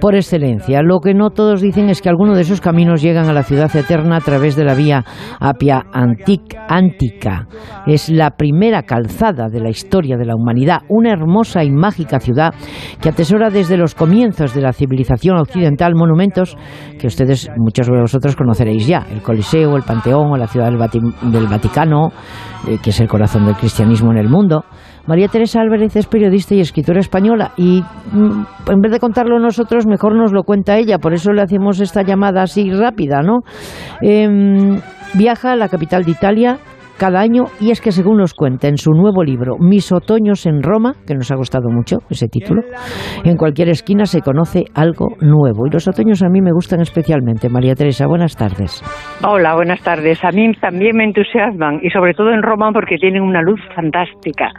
por 0.00 0.14
excelencia. 0.14 0.80
Lo 0.80 1.00
que 1.00 1.12
no 1.12 1.32
todos 1.32 1.60
dicen 1.60 1.90
es 1.90 2.00
que 2.00 2.08
algunos 2.08 2.36
de 2.36 2.44
esos 2.44 2.62
caminos 2.62 3.02
llegan 3.02 3.28
a 3.28 3.34
la 3.34 3.42
ciudad 3.42 3.70
eterna 3.76 4.16
a 4.16 4.20
través 4.20 4.56
de 4.56 4.64
la 4.64 4.72
vía 4.72 5.04
Apia 5.38 5.84
Antic 5.92 6.56
Antica. 6.66 7.46
Es 7.86 8.08
la 8.08 8.30
primera 8.30 8.84
calzada 8.84 9.50
de 9.50 9.60
la 9.60 9.68
historia 9.68 10.16
de 10.16 10.24
la 10.24 10.34
humanidad, 10.34 10.78
una 10.88 11.12
hermosa 11.12 11.62
y 11.62 11.70
mágica 11.70 12.20
ciudad 12.20 12.54
que 13.02 13.10
atesora 13.10 13.50
desde 13.50 13.76
los 13.76 13.94
comienzos 13.94 14.54
de 14.54 14.62
la 14.62 14.72
civilización 14.72 15.36
occidental 15.36 15.94
monumentos 15.94 16.56
que 16.98 17.06
ustedes, 17.06 17.50
muchos 17.58 17.86
de 17.88 18.00
vosotros 18.00 18.34
conoceréis 18.34 18.86
ya, 18.86 19.04
el 19.12 19.20
Coliseo, 19.20 19.41
el 19.76 19.82
Panteón 19.82 20.30
o 20.32 20.36
la 20.36 20.46
ciudad 20.46 20.70
del, 20.70 20.78
del 21.32 21.46
Vaticano, 21.46 22.12
eh, 22.68 22.78
que 22.82 22.90
es 22.90 23.00
el 23.00 23.08
corazón 23.08 23.46
del 23.46 23.56
cristianismo 23.56 24.12
en 24.12 24.18
el 24.18 24.28
mundo. 24.28 24.64
María 25.06 25.28
Teresa 25.28 25.60
Álvarez 25.60 25.96
es 25.96 26.06
periodista 26.06 26.54
y 26.54 26.60
escritora 26.60 27.00
española 27.00 27.52
y 27.56 27.82
mm, 28.12 28.70
en 28.70 28.80
vez 28.80 28.92
de 28.92 29.00
contarlo 29.00 29.38
nosotros, 29.38 29.86
mejor 29.86 30.16
nos 30.16 30.32
lo 30.32 30.44
cuenta 30.44 30.78
ella, 30.78 30.98
por 30.98 31.12
eso 31.12 31.32
le 31.32 31.42
hacemos 31.42 31.80
esta 31.80 32.02
llamada 32.02 32.42
así 32.42 32.70
rápida, 32.70 33.20
¿no? 33.22 33.40
Eh, 34.00 34.28
viaja 35.14 35.52
a 35.52 35.56
la 35.56 35.68
capital 35.68 36.04
de 36.04 36.12
Italia 36.12 36.58
cada 37.02 37.18
año 37.18 37.46
y 37.60 37.72
es 37.72 37.80
que 37.80 37.90
según 37.90 38.18
nos 38.18 38.32
cuenta 38.32 38.68
en 38.68 38.76
su 38.76 38.92
nuevo 38.92 39.24
libro 39.24 39.56
Mis 39.58 39.90
otoños 39.90 40.46
en 40.46 40.62
Roma, 40.62 40.92
que 41.04 41.14
nos 41.14 41.32
ha 41.32 41.34
gustado 41.34 41.68
mucho 41.68 41.96
ese 42.08 42.28
título, 42.28 42.62
en 43.24 43.36
cualquier 43.36 43.70
esquina 43.70 44.04
se 44.04 44.20
conoce 44.20 44.66
algo 44.76 45.08
nuevo 45.20 45.66
y 45.66 45.70
los 45.72 45.88
otoños 45.88 46.22
a 46.22 46.28
mí 46.28 46.40
me 46.40 46.52
gustan 46.52 46.80
especialmente. 46.80 47.48
María 47.48 47.74
Teresa, 47.74 48.06
buenas 48.06 48.36
tardes. 48.36 48.84
Hola, 49.26 49.56
buenas 49.56 49.82
tardes. 49.82 50.24
A 50.24 50.30
mí 50.30 50.52
también 50.60 50.96
me 50.96 51.02
entusiasman 51.02 51.80
y 51.82 51.90
sobre 51.90 52.14
todo 52.14 52.30
en 52.30 52.40
Roma 52.40 52.70
porque 52.72 52.94
tienen 52.98 53.22
una 53.22 53.42
luz 53.42 53.58
fantástica. 53.74 54.52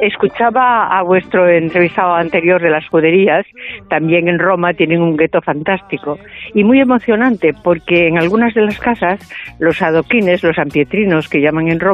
Escuchaba 0.00 0.96
a 0.96 1.02
vuestro 1.02 1.48
entrevistado 1.48 2.14
anterior 2.14 2.62
de 2.62 2.70
las 2.70 2.86
juderías, 2.88 3.44
también 3.88 4.28
en 4.28 4.38
Roma 4.38 4.72
tienen 4.72 5.02
un 5.02 5.16
gueto 5.16 5.40
fantástico 5.40 6.16
y 6.54 6.62
muy 6.62 6.78
emocionante 6.78 7.50
porque 7.64 8.06
en 8.06 8.18
algunas 8.18 8.54
de 8.54 8.62
las 8.62 8.78
casas 8.78 9.18
los 9.58 9.82
adoquines, 9.82 10.44
los 10.44 10.58
ampietrinos 10.60 11.28
que 11.28 11.40
llaman 11.40 11.66
en 11.66 11.80
Roma, 11.80 11.87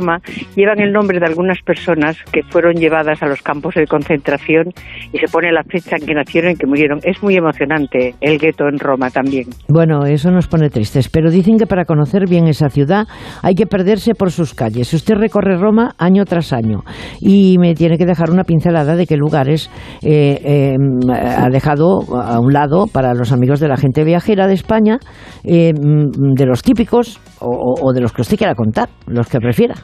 llevan 0.56 0.80
el 0.80 0.92
nombre 0.92 1.18
de 1.18 1.26
algunas 1.26 1.60
personas 1.62 2.16
que 2.32 2.42
fueron 2.42 2.74
llevadas 2.74 3.22
a 3.22 3.26
los 3.26 3.42
campos 3.42 3.74
de 3.74 3.86
concentración 3.86 4.72
y 5.12 5.18
se 5.18 5.26
pone 5.28 5.52
la 5.52 5.62
fecha 5.64 5.96
en 5.96 6.06
que 6.06 6.14
nacieron 6.14 6.52
y 6.52 6.56
que 6.56 6.66
murieron. 6.66 7.00
Es 7.02 7.22
muy 7.22 7.36
emocionante 7.36 8.14
el 8.20 8.38
gueto 8.38 8.68
en 8.68 8.78
Roma 8.78 9.10
también. 9.10 9.48
Bueno, 9.68 10.04
eso 10.06 10.30
nos 10.30 10.48
pone 10.48 10.70
tristes, 10.70 11.08
pero 11.08 11.30
dicen 11.30 11.58
que 11.58 11.66
para 11.66 11.84
conocer 11.84 12.28
bien 12.28 12.46
esa 12.46 12.68
ciudad 12.68 13.06
hay 13.42 13.54
que 13.54 13.66
perderse 13.66 14.14
por 14.14 14.30
sus 14.30 14.54
calles. 14.54 14.92
Usted 14.92 15.14
recorre 15.14 15.56
Roma 15.56 15.94
año 15.98 16.24
tras 16.24 16.52
año 16.52 16.82
y 17.20 17.56
me 17.58 17.74
tiene 17.74 17.98
que 17.98 18.06
dejar 18.06 18.30
una 18.30 18.44
pincelada 18.44 18.96
de 18.96 19.06
qué 19.06 19.16
lugares 19.16 19.70
eh, 20.02 20.40
eh, 20.44 20.76
ha 21.12 21.48
dejado 21.50 22.00
a 22.20 22.40
un 22.40 22.52
lado 22.52 22.86
para 22.86 23.14
los 23.14 23.32
amigos 23.32 23.60
de 23.60 23.68
la 23.68 23.76
gente 23.76 24.04
viajera 24.04 24.46
de 24.46 24.54
España, 24.54 24.98
eh, 25.44 25.72
de 25.74 26.46
los 26.46 26.62
típicos 26.62 27.20
o, 27.40 27.74
o 27.80 27.92
de 27.92 28.00
los 28.00 28.12
que 28.12 28.22
usted 28.22 28.36
quiera 28.36 28.54
contar, 28.54 28.88
los 29.06 29.28
que 29.28 29.38
prefiera. 29.38 29.74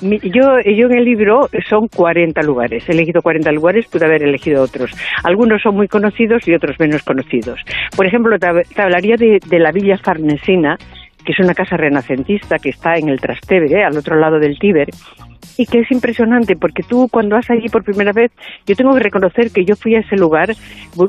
Yo, 0.00 0.60
yo 0.60 0.86
en 0.86 0.92
el 0.92 1.04
libro 1.04 1.48
son 1.68 1.88
40 1.88 2.42
lugares. 2.42 2.88
He 2.88 2.92
elegido 2.92 3.22
40 3.22 3.52
lugares, 3.52 3.86
pude 3.86 4.06
haber 4.06 4.22
elegido 4.22 4.62
otros. 4.62 4.90
Algunos 5.24 5.62
son 5.62 5.76
muy 5.76 5.88
conocidos 5.88 6.46
y 6.48 6.54
otros 6.54 6.78
menos 6.78 7.02
conocidos. 7.02 7.60
Por 7.96 8.06
ejemplo, 8.06 8.38
te 8.38 8.82
hablaría 8.82 9.16
de, 9.16 9.38
de 9.46 9.58
la 9.58 9.72
Villa 9.72 9.98
Farnesina, 9.98 10.78
que 11.24 11.32
es 11.32 11.38
una 11.38 11.54
casa 11.54 11.76
renacentista 11.76 12.58
que 12.58 12.70
está 12.70 12.96
en 12.96 13.08
el 13.08 13.20
Trastevere, 13.20 13.84
al 13.84 13.96
otro 13.96 14.16
lado 14.16 14.38
del 14.38 14.58
Tíber, 14.58 14.88
y 15.56 15.66
que 15.66 15.80
es 15.80 15.90
impresionante 15.90 16.56
porque 16.56 16.82
tú 16.82 17.08
cuando 17.10 17.36
vas 17.36 17.50
allí 17.50 17.68
por 17.68 17.84
primera 17.84 18.12
vez, 18.12 18.30
yo 18.66 18.74
tengo 18.76 18.94
que 18.94 19.00
reconocer 19.00 19.50
que 19.50 19.64
yo 19.64 19.76
fui 19.76 19.94
a 19.94 20.00
ese 20.00 20.16
lugar 20.16 20.54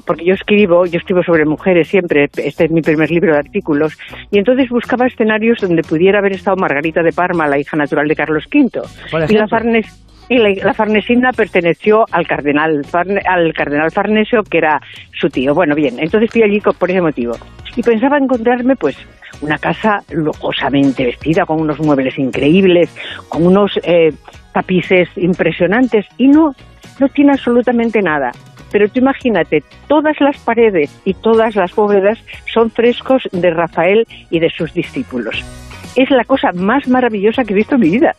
porque 0.05 0.25
yo 0.25 0.33
escribo, 0.33 0.85
yo 0.85 0.99
escribo 0.99 1.23
sobre 1.23 1.45
mujeres 1.45 1.87
siempre, 1.87 2.29
este 2.35 2.65
es 2.65 2.71
mi 2.71 2.81
primer 2.81 3.09
libro 3.11 3.33
de 3.33 3.39
artículos, 3.39 3.97
y 4.29 4.39
entonces 4.39 4.69
buscaba 4.69 5.07
escenarios 5.07 5.59
donde 5.61 5.83
pudiera 5.83 6.19
haber 6.19 6.33
estado 6.33 6.57
Margarita 6.57 7.01
de 7.01 7.13
Parma, 7.13 7.47
la 7.47 7.59
hija 7.59 7.77
natural 7.77 8.07
de 8.07 8.15
Carlos 8.15 8.45
V. 8.53 8.81
Y 9.29 9.33
la. 9.33 9.47
Farnes 9.47 10.07
y 10.29 10.37
la, 10.37 10.49
la 10.63 10.73
Farnesina 10.73 11.31
perteneció 11.33 12.05
al 12.11 12.25
cardenal 12.25 12.83
Farne- 12.85 13.21
al 13.27 13.53
cardenal 13.53 13.91
Farnesio, 13.91 14.43
que 14.43 14.59
era 14.59 14.81
su 15.11 15.29
tío. 15.29 15.53
Bueno, 15.53 15.75
bien, 15.75 15.99
entonces 15.99 16.29
fui 16.31 16.41
allí 16.41 16.61
por 16.61 16.89
ese 16.89 17.01
motivo. 17.01 17.33
Y 17.75 17.83
pensaba 17.83 18.17
encontrarme, 18.17 18.77
pues, 18.77 18.97
una 19.41 19.57
casa 19.57 20.03
lujosamente 20.09 21.05
vestida, 21.05 21.45
con 21.45 21.59
unos 21.59 21.79
muebles 21.79 22.17
increíbles, 22.17 22.89
con 23.29 23.45
unos 23.45 23.79
eh, 23.83 24.13
tapices 24.53 25.09
impresionantes, 25.15 26.05
y 26.17 26.27
no, 26.27 26.55
no 26.99 27.09
tiene 27.09 27.33
absolutamente 27.33 28.01
nada. 28.01 28.31
Pero 28.71 28.87
tú 28.87 28.99
imagínate, 28.99 29.63
todas 29.87 30.19
las 30.21 30.37
paredes 30.37 30.89
y 31.03 31.13
todas 31.13 31.55
las 31.55 31.75
bóvedas 31.75 32.17
son 32.53 32.71
frescos 32.71 33.27
de 33.31 33.49
Rafael 33.51 34.07
y 34.29 34.39
de 34.39 34.49
sus 34.49 34.73
discípulos. 34.73 35.43
Es 35.95 36.09
la 36.09 36.23
cosa 36.23 36.51
más 36.53 36.87
maravillosa 36.87 37.43
que 37.43 37.51
he 37.51 37.57
visto 37.57 37.75
en 37.75 37.81
mi 37.81 37.89
vida. 37.89 38.15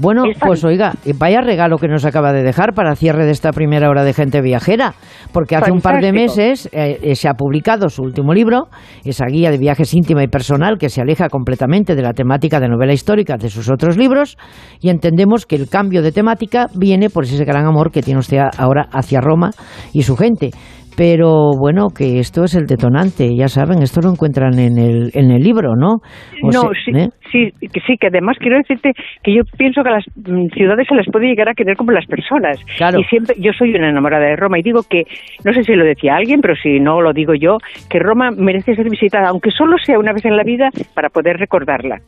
Bueno, 0.00 0.22
Es 0.24 0.38
pues 0.38 0.64
oiga, 0.64 0.94
eh, 1.04 1.12
vaya 1.14 1.42
regalo 1.42 1.76
que 1.76 1.86
nos 1.86 2.06
acaba 2.06 2.32
de 2.32 2.42
dejar 2.42 2.72
para 2.72 2.96
cierre 2.96 3.26
de 3.26 3.32
esta 3.32 3.52
primera 3.52 3.90
hora 3.90 4.02
de 4.02 4.14
gente 4.14 4.40
viajera, 4.40 4.94
porque 5.30 5.56
hace 5.56 5.70
un 5.70 5.82
par 5.82 6.00
de 6.00 6.10
meses 6.10 6.70
eh, 6.72 6.98
eh, 7.02 7.14
se 7.14 7.28
ha 7.28 7.34
publicado 7.34 7.90
su 7.90 8.02
último 8.02 8.32
libro, 8.32 8.68
esa 9.04 9.26
guía 9.26 9.50
de 9.50 9.58
viajes 9.58 9.92
íntima 9.92 10.22
y 10.22 10.28
personal 10.28 10.78
que 10.78 10.88
se 10.88 11.02
aleja 11.02 11.28
completamente 11.28 11.94
de 11.94 12.02
la 12.02 12.14
temática 12.14 12.60
de 12.60 12.68
novela 12.68 12.94
histórica 12.94 13.36
de 13.36 13.50
sus 13.50 13.68
otros 13.68 13.98
libros, 13.98 14.38
y 14.80 14.88
entendemos 14.88 15.44
que 15.44 15.56
el 15.56 15.68
cambio 15.68 16.00
de 16.00 16.12
temática 16.12 16.68
viene 16.74 17.10
por 17.10 17.24
ese 17.24 17.44
gran 17.44 17.66
amor 17.66 17.92
que 17.92 18.00
tiene 18.00 18.20
usted 18.20 18.38
ahora 18.56 18.88
hacia 18.92 19.20
Roma 19.20 19.50
y 19.92 20.04
su 20.04 20.16
gente. 20.16 20.50
Pero 20.96 21.52
bueno, 21.58 21.88
que 21.96 22.18
esto 22.18 22.44
es 22.44 22.54
el 22.54 22.66
detonante, 22.66 23.28
ya 23.34 23.48
saben, 23.48 23.82
esto 23.82 24.00
lo 24.00 24.10
encuentran 24.10 24.58
en 24.58 24.78
el, 24.78 25.10
en 25.14 25.30
el 25.30 25.42
libro, 25.42 25.74
¿no? 25.76 26.00
O 26.42 26.46
no, 26.46 26.60
sea, 26.60 26.70
sí, 26.84 26.90
¿eh? 26.94 27.08
sí, 27.30 27.68
que 27.68 27.80
sí, 27.80 27.96
que 27.98 28.08
además 28.08 28.36
quiero 28.38 28.56
decirte 28.58 28.92
que 29.22 29.34
yo 29.34 29.42
pienso 29.56 29.82
que 29.82 29.88
a 29.88 29.92
las 29.92 30.04
mm, 30.16 30.48
ciudades 30.54 30.86
se 30.88 30.94
las 30.94 31.06
puede 31.10 31.28
llegar 31.28 31.48
a 31.48 31.54
querer 31.54 31.76
como 31.76 31.92
las 31.92 32.06
personas. 32.06 32.58
Claro. 32.76 33.00
Y 33.00 33.04
siempre, 33.04 33.36
yo 33.38 33.52
soy 33.52 33.74
una 33.74 33.88
enamorada 33.90 34.26
de 34.26 34.36
Roma 34.36 34.58
y 34.58 34.62
digo 34.62 34.82
que, 34.88 35.04
no 35.44 35.52
sé 35.52 35.62
si 35.62 35.74
lo 35.74 35.84
decía 35.84 36.16
alguien, 36.16 36.40
pero 36.40 36.54
si 36.56 36.80
no 36.80 37.00
lo 37.00 37.12
digo 37.12 37.34
yo, 37.34 37.58
que 37.88 37.98
Roma 37.98 38.30
merece 38.30 38.74
ser 38.74 38.88
visitada, 38.90 39.28
aunque 39.28 39.50
solo 39.50 39.76
sea 39.78 39.98
una 39.98 40.12
vez 40.12 40.24
en 40.24 40.36
la 40.36 40.42
vida, 40.44 40.70
para 40.94 41.08
poder 41.08 41.36
recordarla. 41.36 41.98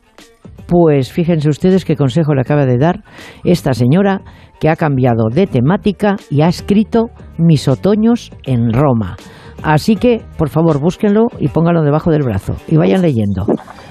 Pues 0.67 1.11
fíjense 1.11 1.49
ustedes 1.49 1.85
qué 1.85 1.95
consejo 1.95 2.33
le 2.33 2.41
acaba 2.41 2.65
de 2.65 2.77
dar 2.77 3.03
esta 3.43 3.73
señora 3.73 4.21
que 4.59 4.69
ha 4.69 4.75
cambiado 4.75 5.29
de 5.29 5.47
temática 5.47 6.15
y 6.29 6.41
ha 6.41 6.47
escrito 6.47 7.09
Mis 7.37 7.67
otoños 7.67 8.31
en 8.45 8.71
Roma. 8.71 9.15
Así 9.63 9.95
que, 9.95 10.21
por 10.37 10.49
favor, 10.49 10.79
búsquenlo 10.79 11.27
y 11.39 11.47
pónganlo 11.47 11.83
debajo 11.83 12.11
del 12.11 12.23
brazo 12.23 12.55
y 12.67 12.77
vayan 12.77 13.01
leyendo. 13.01 13.45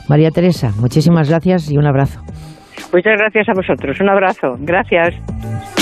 María 0.08 0.30
Teresa, 0.30 0.70
muchísimas 0.78 1.28
gracias 1.28 1.70
y 1.70 1.78
un 1.78 1.86
abrazo. 1.86 2.20
Muchas 2.92 3.14
gracias 3.18 3.48
a 3.48 3.52
vosotros. 3.54 4.00
Un 4.00 4.10
abrazo. 4.10 4.48
Gracias. 4.60 5.81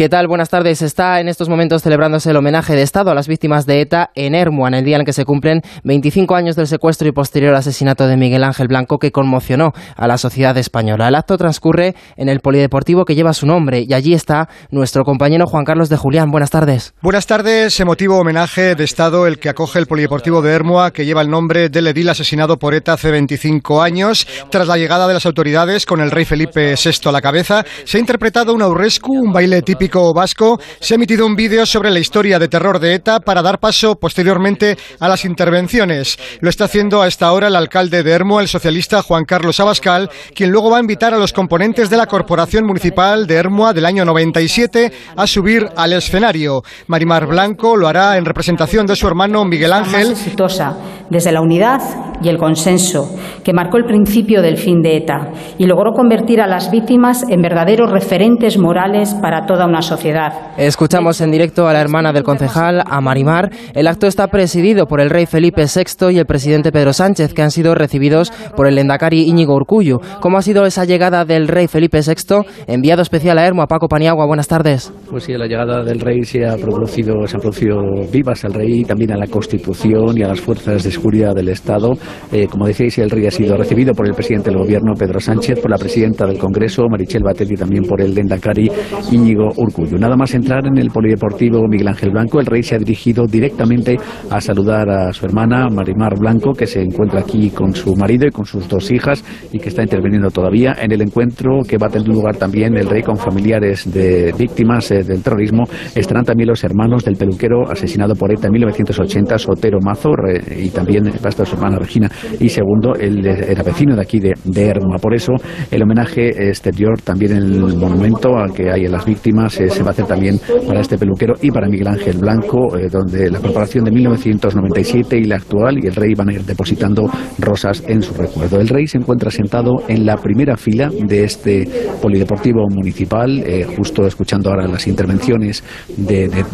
¿Qué 0.00 0.08
tal? 0.08 0.28
Buenas 0.28 0.48
tardes. 0.48 0.80
Está 0.80 1.20
en 1.20 1.28
estos 1.28 1.50
momentos 1.50 1.82
celebrándose 1.82 2.30
el 2.30 2.36
homenaje 2.38 2.74
de 2.74 2.80
Estado 2.80 3.10
a 3.10 3.14
las 3.14 3.28
víctimas 3.28 3.66
de 3.66 3.82
ETA 3.82 4.08
en 4.14 4.34
Ermua, 4.34 4.68
en 4.68 4.72
el 4.72 4.82
día 4.82 4.96
en 4.96 5.04
que 5.04 5.12
se 5.12 5.26
cumplen 5.26 5.60
25 5.84 6.34
años 6.34 6.56
del 6.56 6.68
secuestro 6.68 7.06
y 7.06 7.12
posterior 7.12 7.54
asesinato 7.54 8.06
de 8.06 8.16
Miguel 8.16 8.44
Ángel 8.44 8.66
Blanco, 8.68 8.98
que 8.98 9.12
conmocionó 9.12 9.74
a 9.96 10.06
la 10.06 10.16
sociedad 10.16 10.56
española. 10.56 11.08
El 11.08 11.16
acto 11.16 11.36
transcurre 11.36 11.94
en 12.16 12.30
el 12.30 12.40
polideportivo 12.40 13.04
que 13.04 13.14
lleva 13.14 13.34
su 13.34 13.44
nombre 13.44 13.84
y 13.86 13.92
allí 13.92 14.14
está 14.14 14.48
nuestro 14.70 15.04
compañero 15.04 15.44
Juan 15.46 15.66
Carlos 15.66 15.90
de 15.90 15.98
Julián. 15.98 16.30
Buenas 16.30 16.48
tardes. 16.48 16.94
Buenas 17.02 17.26
tardes. 17.26 17.78
Emotivo 17.78 18.16
homenaje 18.16 18.76
de 18.76 18.84
Estado 18.84 19.26
el 19.26 19.38
que 19.38 19.50
acoge 19.50 19.78
el 19.80 19.86
Polideportivo 19.86 20.40
de 20.40 20.54
Ermua, 20.54 20.92
que 20.92 21.04
lleva 21.04 21.20
el 21.20 21.28
nombre 21.28 21.68
del 21.68 21.88
edil 21.88 22.08
asesinado 22.08 22.58
por 22.58 22.72
ETA 22.72 22.94
hace 22.94 23.10
25 23.10 23.82
años. 23.82 24.26
Tras 24.50 24.66
la 24.66 24.78
llegada 24.78 25.06
de 25.06 25.12
las 25.12 25.26
autoridades 25.26 25.84
con 25.84 26.00
el 26.00 26.10
rey 26.10 26.24
Felipe 26.24 26.74
VI 26.82 27.10
a 27.10 27.12
la 27.12 27.20
cabeza, 27.20 27.66
se 27.84 27.98
ha 27.98 28.00
interpretado 28.00 28.54
un 28.54 28.62
aurrescu, 28.62 29.12
un 29.12 29.30
baile 29.30 29.60
típico 29.60 29.89
vasco. 30.14 30.60
Se 30.78 30.94
ha 30.94 30.96
emitido 30.96 31.26
un 31.26 31.34
vídeo 31.34 31.66
sobre 31.66 31.90
la 31.90 31.98
historia 31.98 32.38
de 32.38 32.48
terror 32.48 32.78
de 32.78 32.94
ETA 32.94 33.20
para 33.20 33.42
dar 33.42 33.58
paso 33.58 33.96
posteriormente 33.96 34.78
a 35.00 35.08
las 35.08 35.24
intervenciones. 35.24 36.18
Lo 36.40 36.48
está 36.48 36.64
haciendo 36.64 37.02
a 37.02 37.08
esta 37.08 37.32
hora 37.32 37.48
el 37.48 37.56
alcalde 37.56 38.02
de 38.02 38.12
Ermua, 38.12 38.42
el 38.42 38.48
socialista 38.48 39.02
Juan 39.02 39.24
Carlos 39.24 39.58
Abascal, 39.60 40.08
quien 40.34 40.50
luego 40.50 40.70
va 40.70 40.78
a 40.78 40.80
invitar 40.80 41.12
a 41.12 41.18
los 41.18 41.32
componentes 41.32 41.90
de 41.90 41.96
la 41.96 42.06
Corporación 42.06 42.64
Municipal 42.64 43.26
de 43.26 43.34
Ermua 43.34 43.72
del 43.72 43.86
año 43.86 44.04
97 44.04 44.92
a 45.16 45.26
subir 45.26 45.68
al 45.76 45.92
escenario. 45.92 46.62
Marimar 46.86 47.26
Blanco 47.26 47.76
lo 47.76 47.88
hará 47.88 48.16
en 48.16 48.24
representación 48.24 48.86
de 48.86 48.96
su 48.96 49.06
hermano 49.08 49.44
Miguel 49.44 49.72
Ángel. 49.72 50.12
exitosa 50.12 50.76
desde 51.10 51.32
la 51.32 51.40
unidad 51.40 51.80
y 52.22 52.28
el 52.28 52.38
consenso 52.38 53.16
que 53.42 53.52
marcó 53.52 53.78
el 53.78 53.84
principio 53.84 54.42
del 54.42 54.56
fin 54.56 54.82
de 54.82 54.96
ETA 54.96 55.32
y 55.58 55.66
logró 55.66 55.92
convertir 55.92 56.40
a 56.40 56.46
las 56.46 56.70
víctimas 56.70 57.24
en 57.28 57.42
verdaderos 57.42 57.90
referentes 57.90 58.58
morales 58.58 59.14
para 59.14 59.46
toda 59.46 59.66
una 59.70 59.82
sociedad. 59.82 60.32
Escuchamos 60.58 61.20
en 61.20 61.30
directo 61.30 61.66
a 61.66 61.72
la 61.72 61.80
hermana 61.80 62.12
del 62.12 62.24
concejal, 62.24 62.82
a 62.84 63.00
Marimar. 63.00 63.50
El 63.72 63.86
acto 63.86 64.06
está 64.06 64.26
presidido 64.26 64.86
por 64.86 65.00
el 65.00 65.10
rey 65.10 65.26
Felipe 65.26 65.64
VI 65.64 66.12
y 66.12 66.18
el 66.18 66.26
presidente 66.26 66.72
Pedro 66.72 66.92
Sánchez, 66.92 67.32
que 67.32 67.42
han 67.42 67.50
sido 67.50 67.74
recibidos 67.74 68.30
por 68.56 68.66
el 68.66 68.78
endacari 68.78 69.22
Íñigo 69.22 69.54
Urcullu. 69.54 70.00
¿Cómo 70.20 70.38
ha 70.38 70.42
sido 70.42 70.66
esa 70.66 70.84
llegada 70.84 71.24
del 71.24 71.48
rey 71.48 71.68
Felipe 71.68 72.00
VI? 72.00 72.42
Enviado 72.66 73.02
especial 73.02 73.38
a 73.38 73.46
Ermo, 73.46 73.62
a 73.62 73.66
Paco 73.66 73.88
Paniagua. 73.88 74.26
Buenas 74.26 74.48
tardes. 74.48 74.92
Pues 75.08 75.24
sí, 75.24 75.32
la 75.34 75.46
llegada 75.46 75.82
del 75.82 76.00
rey 76.00 76.22
se 76.24 76.46
ha 76.46 76.56
producido, 76.56 77.26
se 77.26 77.36
han 77.36 77.40
producido 77.40 77.76
vivas 78.12 78.44
al 78.44 78.52
rey 78.52 78.80
y 78.80 78.84
también 78.84 79.12
a 79.12 79.16
la 79.16 79.28
Constitución 79.28 80.18
y 80.18 80.22
a 80.22 80.28
las 80.28 80.40
fuerzas 80.40 80.82
de 80.82 80.90
seguridad 80.90 81.34
del 81.34 81.48
Estado. 81.48 81.92
Eh, 82.32 82.46
como 82.48 82.66
decíais, 82.66 82.98
el 82.98 83.10
rey 83.10 83.26
ha 83.26 83.30
sido 83.30 83.56
recibido 83.56 83.94
por 83.94 84.06
el 84.06 84.14
presidente 84.14 84.50
del 84.50 84.58
Gobierno, 84.58 84.94
Pedro 84.98 85.20
Sánchez, 85.20 85.60
por 85.60 85.70
la 85.70 85.78
presidenta 85.78 86.26
del 86.26 86.38
Congreso, 86.38 86.82
Marichel 86.90 87.22
Batet, 87.22 87.50
y 87.50 87.54
también 87.54 87.84
por 87.84 88.00
el 88.00 88.14
Dendacari 88.14 88.70
Íñigo 89.12 89.48
Urcullu. 89.60 89.98
Nada 89.98 90.16
más 90.16 90.34
entrar 90.34 90.66
en 90.66 90.78
el 90.78 90.88
polideportivo 90.90 91.66
Miguel 91.68 91.88
Ángel 91.88 92.10
Blanco, 92.10 92.40
el 92.40 92.46
rey 92.46 92.62
se 92.62 92.74
ha 92.74 92.78
dirigido 92.78 93.26
directamente 93.26 93.96
a 94.30 94.40
saludar 94.40 94.88
a 94.88 95.12
su 95.12 95.26
hermana, 95.26 95.66
Marimar 95.70 96.18
Blanco, 96.18 96.52
que 96.52 96.66
se 96.66 96.80
encuentra 96.82 97.20
aquí 97.20 97.50
con 97.50 97.74
su 97.74 97.94
marido 97.96 98.26
y 98.26 98.30
con 98.30 98.44
sus 98.44 98.68
dos 98.68 98.90
hijas 98.90 99.24
y 99.52 99.58
que 99.58 99.68
está 99.68 99.82
interviniendo 99.82 100.30
todavía 100.30 100.74
en 100.80 100.92
el 100.92 101.02
encuentro 101.02 101.60
que 101.68 101.76
va 101.78 101.86
a 101.88 101.90
tener 101.90 102.08
lugar 102.08 102.36
también 102.36 102.76
el 102.76 102.88
rey 102.88 103.02
con 103.02 103.16
familiares 103.16 103.92
de 103.92 104.32
víctimas 104.38 104.90
eh, 104.90 105.02
del 105.02 105.22
terrorismo. 105.22 105.64
Estarán 105.94 106.24
también 106.24 106.48
los 106.48 106.62
hermanos 106.64 107.04
del 107.04 107.16
peluquero 107.16 107.70
asesinado 107.70 108.14
por 108.14 108.32
ETA 108.32 108.46
en 108.46 108.52
1980, 108.52 109.38
Sotero 109.38 109.78
Mazo, 109.84 110.10
re- 110.14 110.40
y 110.64 110.70
también 110.70 111.04
va 111.06 111.26
a 111.26 111.28
estar 111.28 111.46
su 111.46 111.56
hermana 111.56 111.78
Regina. 111.78 112.10
Y 112.38 112.48
segundo, 112.48 112.94
él 112.94 113.26
era 113.26 113.62
vecino 113.62 113.94
de 113.94 114.02
aquí 114.02 114.18
de, 114.20 114.32
de 114.44 114.66
Ermua. 114.68 114.96
Por 115.00 115.14
eso, 115.14 115.32
el 115.70 115.82
homenaje 115.82 116.48
exterior, 116.48 117.00
también 117.02 117.32
en 117.32 117.38
el 117.42 117.76
monumento 117.76 118.36
al 118.36 118.52
que 118.52 118.70
hay 118.70 118.84
en 118.84 118.92
las 118.92 119.04
víctimas, 119.04 119.49
eh, 119.58 119.70
se 119.70 119.82
va 119.82 119.88
a 119.88 119.92
hacer 119.92 120.06
también 120.06 120.38
para 120.66 120.80
este 120.80 120.98
peluquero 120.98 121.34
y 121.40 121.50
para 121.50 121.68
Miguel 121.68 121.88
Ángel 121.88 122.18
Blanco, 122.18 122.76
eh, 122.76 122.88
donde 122.90 123.30
la 123.30 123.40
corporación 123.40 123.84
de 123.84 123.90
1997 123.92 125.16
y 125.16 125.24
la 125.24 125.36
actual 125.36 125.82
y 125.82 125.86
el 125.86 125.94
rey 125.94 126.14
van 126.14 126.28
a 126.28 126.32
ir 126.34 126.44
depositando 126.44 127.10
rosas 127.38 127.82
en 127.86 128.02
su 128.02 128.14
recuerdo. 128.14 128.60
El 128.60 128.68
rey 128.68 128.86
se 128.86 128.98
encuentra 128.98 129.30
sentado 129.30 129.82
en 129.88 130.04
la 130.04 130.16
primera 130.16 130.56
fila 130.56 130.90
de 130.90 131.24
este 131.24 131.68
polideportivo 132.00 132.66
municipal, 132.68 133.42
eh, 133.46 133.66
justo 133.76 134.06
escuchando 134.06 134.50
ahora 134.50 134.66
las 134.66 134.86
intervenciones 134.86 135.62
de, 135.96 136.28
de, 136.28 136.44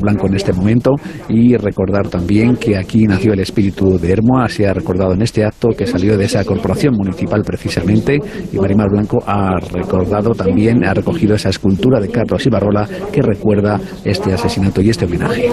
Blanco 0.00 0.26
en 0.26 0.34
este 0.34 0.52
momento 0.52 0.94
y 1.28 1.56
recordar 1.56 2.08
también 2.08 2.56
que 2.56 2.76
aquí 2.76 3.06
nació 3.06 3.32
el 3.32 3.40
espíritu 3.40 3.98
de 3.98 4.12
Hermoa 4.12 4.48
se 4.48 4.68
ha 4.68 4.74
recordado 4.74 5.14
en 5.14 5.22
este 5.22 5.44
acto 5.44 5.68
que 5.76 5.86
salió 5.86 6.16
de 6.16 6.26
esa 6.26 6.44
corporación 6.44 6.94
municipal 6.94 7.42
precisamente 7.42 8.18
y 8.52 8.56
Marimar 8.58 8.90
Blanco 8.90 9.18
ha 9.26 9.58
recordado 9.72 10.32
también, 10.32 10.84
ha 10.84 10.94
recogido 10.94 11.34
esa 11.34 11.48
escultura 11.48 12.00
de 12.00 12.08
Carlos 12.08 12.39
Ibarrola 12.46 12.88
que 13.12 13.22
recuerda 13.22 13.80
este 14.04 14.32
asesinato 14.32 14.80
y 14.80 14.90
este 14.90 15.04
homenaje. 15.04 15.50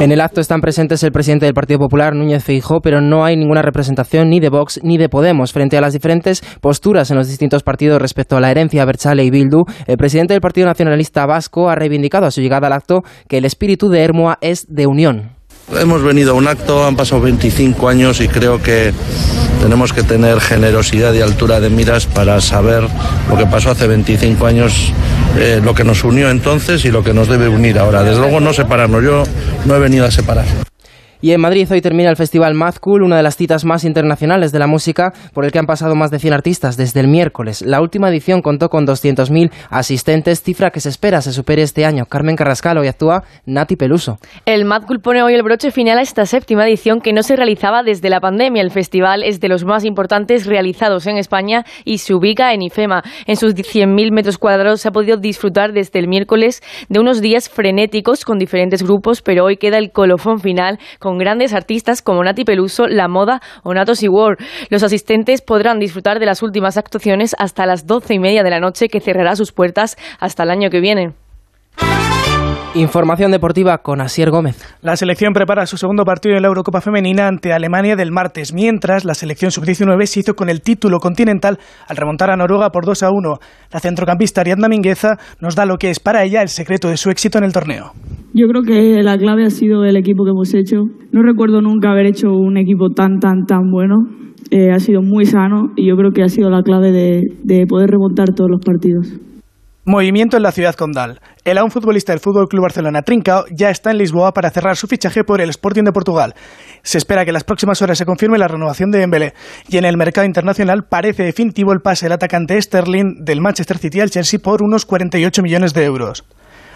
En 0.00 0.12
el 0.12 0.20
acto 0.20 0.40
están 0.40 0.60
presentes 0.60 1.02
el 1.02 1.12
presidente 1.12 1.46
del 1.46 1.54
Partido 1.54 1.80
Popular, 1.80 2.14
Núñez 2.14 2.44
Feijó, 2.44 2.80
pero 2.80 3.00
no 3.00 3.24
hay 3.24 3.36
ninguna 3.36 3.62
representación 3.62 4.28
ni 4.30 4.40
de 4.40 4.48
Vox 4.48 4.80
ni 4.82 4.98
de 4.98 5.08
Podemos. 5.08 5.52
Frente 5.52 5.76
a 5.76 5.80
las 5.80 5.92
diferentes 5.92 6.42
posturas 6.60 7.10
en 7.10 7.16
los 7.16 7.28
distintos 7.28 7.62
partidos 7.62 8.00
respecto 8.00 8.36
a 8.36 8.40
la 8.40 8.50
herencia 8.50 8.84
Berchale 8.84 9.24
y 9.24 9.30
Bildu, 9.30 9.64
el 9.86 9.96
presidente 9.96 10.34
del 10.34 10.40
Partido 10.40 10.66
Nacionalista 10.66 11.26
Vasco 11.26 11.68
ha 11.68 11.74
reivindicado 11.74 12.26
a 12.26 12.30
su 12.30 12.40
llegada 12.40 12.66
al 12.66 12.72
acto 12.72 13.02
que 13.28 13.38
el 13.38 13.44
espíritu 13.44 13.88
de 13.88 14.02
Hermoa 14.02 14.38
es 14.40 14.66
de 14.68 14.86
unión. 14.86 15.37
Hemos 15.76 16.02
venido 16.02 16.30
a 16.30 16.34
un 16.34 16.48
acto, 16.48 16.86
han 16.86 16.96
pasado 16.96 17.20
25 17.20 17.88
años 17.88 18.20
y 18.20 18.28
creo 18.28 18.62
que 18.62 18.92
tenemos 19.60 19.92
que 19.92 20.02
tener 20.02 20.40
generosidad 20.40 21.12
y 21.12 21.20
altura 21.20 21.60
de 21.60 21.68
miras 21.68 22.06
para 22.06 22.40
saber 22.40 22.84
lo 23.28 23.36
que 23.36 23.46
pasó 23.46 23.70
hace 23.70 23.86
25 23.86 24.46
años, 24.46 24.92
eh, 25.36 25.60
lo 25.62 25.74
que 25.74 25.84
nos 25.84 26.04
unió 26.04 26.30
entonces 26.30 26.84
y 26.86 26.90
lo 26.90 27.04
que 27.04 27.12
nos 27.12 27.28
debe 27.28 27.48
unir 27.48 27.78
ahora. 27.78 28.02
Desde 28.02 28.20
luego 28.20 28.40
no 28.40 28.54
separarnos, 28.54 29.04
yo 29.04 29.24
no 29.66 29.76
he 29.76 29.78
venido 29.78 30.06
a 30.06 30.10
separar. 30.10 30.46
Y 31.20 31.32
en 31.32 31.40
Madrid 31.40 31.66
hoy 31.72 31.80
termina 31.80 32.10
el 32.10 32.16
festival 32.16 32.54
Mad 32.54 32.76
Cool, 32.80 33.02
una 33.02 33.16
de 33.16 33.24
las 33.24 33.36
citas 33.36 33.64
más 33.64 33.82
internacionales 33.82 34.52
de 34.52 34.60
la 34.60 34.68
música, 34.68 35.12
por 35.34 35.44
el 35.44 35.50
que 35.50 35.58
han 35.58 35.66
pasado 35.66 35.96
más 35.96 36.12
de 36.12 36.20
100 36.20 36.32
artistas 36.32 36.76
desde 36.76 37.00
el 37.00 37.08
miércoles. 37.08 37.62
La 37.62 37.80
última 37.80 38.08
edición 38.08 38.40
contó 38.40 38.68
con 38.68 38.86
200.000 38.86 39.50
asistentes, 39.70 40.42
cifra 40.42 40.70
que 40.70 40.78
se 40.78 40.90
espera 40.90 41.20
se 41.20 41.32
supere 41.32 41.62
este 41.62 41.84
año. 41.84 42.06
Carmen 42.06 42.36
Carrascal, 42.36 42.78
hoy 42.78 42.86
actúa 42.86 43.24
Nati 43.46 43.74
Peluso. 43.74 44.18
El 44.46 44.64
Mad 44.64 44.84
Cool 44.86 45.00
pone 45.00 45.22
hoy 45.22 45.34
el 45.34 45.42
broche 45.42 45.72
final 45.72 45.98
a 45.98 46.02
esta 46.02 46.24
séptima 46.24 46.66
edición 46.66 47.00
que 47.00 47.12
no 47.12 47.22
se 47.22 47.34
realizaba 47.34 47.82
desde 47.82 48.10
la 48.10 48.20
pandemia. 48.20 48.62
El 48.62 48.70
festival 48.70 49.24
es 49.24 49.40
de 49.40 49.48
los 49.48 49.64
más 49.64 49.84
importantes 49.84 50.46
realizados 50.46 51.08
en 51.08 51.16
España 51.16 51.64
y 51.84 51.98
se 51.98 52.14
ubica 52.14 52.52
en 52.52 52.62
IFEMA. 52.62 53.02
En 53.26 53.36
sus 53.36 53.54
100.000 53.54 54.12
metros 54.12 54.38
cuadrados 54.38 54.82
se 54.82 54.88
ha 54.88 54.92
podido 54.92 55.16
disfrutar 55.16 55.72
desde 55.72 55.98
el 55.98 56.06
miércoles 56.06 56.62
de 56.88 57.00
unos 57.00 57.20
días 57.20 57.48
frenéticos 57.48 58.24
con 58.24 58.38
diferentes 58.38 58.84
grupos, 58.84 59.20
pero 59.20 59.44
hoy 59.44 59.56
queda 59.56 59.78
el 59.78 59.90
colofón 59.90 60.38
final 60.38 60.78
grandes 61.16 61.54
artistas 61.54 62.02
como 62.02 62.22
Nati 62.22 62.44
Peluso, 62.44 62.86
La 62.86 63.08
Moda 63.08 63.40
o 63.62 63.72
Nato 63.72 63.94
War. 64.10 64.36
Los 64.68 64.82
asistentes 64.82 65.40
podrán 65.40 65.78
disfrutar 65.78 66.18
de 66.18 66.26
las 66.26 66.42
últimas 66.42 66.76
actuaciones 66.76 67.34
hasta 67.38 67.64
las 67.64 67.86
doce 67.86 68.14
y 68.14 68.18
media 68.18 68.42
de 68.42 68.50
la 68.50 68.60
noche, 68.60 68.88
que 68.88 69.00
cerrará 69.00 69.36
sus 69.36 69.52
puertas 69.52 69.96
hasta 70.18 70.42
el 70.42 70.50
año 70.50 70.68
que 70.68 70.80
viene. 70.80 71.14
Información 72.74 73.30
deportiva 73.32 73.78
con 73.78 74.02
Asier 74.02 74.30
Gómez. 74.30 74.62
La 74.82 74.94
selección 74.94 75.32
prepara 75.32 75.64
su 75.64 75.78
segundo 75.78 76.04
partido 76.04 76.36
en 76.36 76.42
la 76.42 76.48
Eurocopa 76.48 76.82
Femenina 76.82 77.26
ante 77.26 77.54
Alemania 77.54 77.96
del 77.96 78.12
martes, 78.12 78.52
mientras 78.52 79.06
la 79.06 79.14
selección 79.14 79.50
sub-19 79.50 80.04
se 80.04 80.20
hizo 80.20 80.34
con 80.34 80.50
el 80.50 80.60
título 80.60 80.98
continental 80.98 81.58
al 81.88 81.96
remontar 81.96 82.30
a 82.30 82.36
Noruega 82.36 82.68
por 82.68 82.84
2 82.84 83.02
a 83.04 83.10
1. 83.10 83.34
La 83.72 83.80
centrocampista 83.80 84.42
Ariadna 84.42 84.68
Mingueza 84.68 85.16
nos 85.40 85.56
da 85.56 85.64
lo 85.64 85.78
que 85.78 85.88
es 85.88 85.98
para 85.98 86.24
ella 86.24 86.42
el 86.42 86.48
secreto 86.48 86.88
de 86.90 86.98
su 86.98 87.08
éxito 87.08 87.38
en 87.38 87.44
el 87.44 87.54
torneo. 87.54 87.92
Yo 88.34 88.46
creo 88.48 88.62
que 88.62 89.02
la 89.02 89.16
clave 89.16 89.46
ha 89.46 89.50
sido 89.50 89.84
el 89.86 89.96
equipo 89.96 90.24
que 90.24 90.30
hemos 90.30 90.52
hecho. 90.52 90.82
No 91.10 91.22
recuerdo 91.22 91.62
nunca 91.62 91.90
haber 91.90 92.04
hecho 92.04 92.28
un 92.30 92.58
equipo 92.58 92.90
tan, 92.90 93.18
tan, 93.18 93.46
tan 93.46 93.70
bueno. 93.70 93.96
Eh, 94.50 94.70
ha 94.70 94.78
sido 94.78 95.00
muy 95.00 95.24
sano 95.24 95.72
y 95.74 95.88
yo 95.88 95.96
creo 95.96 96.10
que 96.10 96.22
ha 96.22 96.28
sido 96.28 96.50
la 96.50 96.62
clave 96.62 96.92
de, 96.92 97.22
de 97.42 97.66
poder 97.66 97.90
remontar 97.90 98.34
todos 98.34 98.50
los 98.50 98.60
partidos. 98.60 99.18
Movimiento 99.84 100.36
en 100.36 100.42
la 100.42 100.52
ciudad 100.52 100.74
condal. 100.74 101.20
El 101.44 101.56
aún 101.56 101.70
futbolista 101.70 102.12
del 102.12 102.20
Fútbol 102.20 102.48
Club 102.48 102.62
Barcelona 102.62 103.02
Trincao 103.02 103.46
ya 103.50 103.70
está 103.70 103.90
en 103.90 103.98
Lisboa 103.98 104.34
para 104.34 104.50
cerrar 104.50 104.76
su 104.76 104.86
fichaje 104.86 105.24
por 105.24 105.40
el 105.40 105.48
Sporting 105.48 105.84
de 105.84 105.92
Portugal. 105.92 106.34
Se 106.82 106.98
espera 106.98 107.24
que 107.24 107.30
en 107.30 107.34
las 107.34 107.44
próximas 107.44 107.80
horas 107.80 107.96
se 107.96 108.04
confirme 108.04 108.36
la 108.36 108.48
renovación 108.48 108.90
de 108.90 108.98
Dembélé 108.98 109.34
y 109.68 109.78
en 109.78 109.86
el 109.86 109.96
mercado 109.96 110.26
internacional 110.26 110.84
parece 110.84 111.22
definitivo 111.22 111.72
el 111.72 111.80
pase 111.80 112.04
del 112.04 112.12
atacante 112.12 112.60
Sterling 112.60 113.24
del 113.24 113.40
Manchester 113.40 113.78
City 113.78 114.00
al 114.00 114.10
Chelsea 114.10 114.40
por 114.40 114.62
unos 114.62 114.84
48 114.84 115.42
millones 115.42 115.72
de 115.72 115.84
euros. 115.84 116.24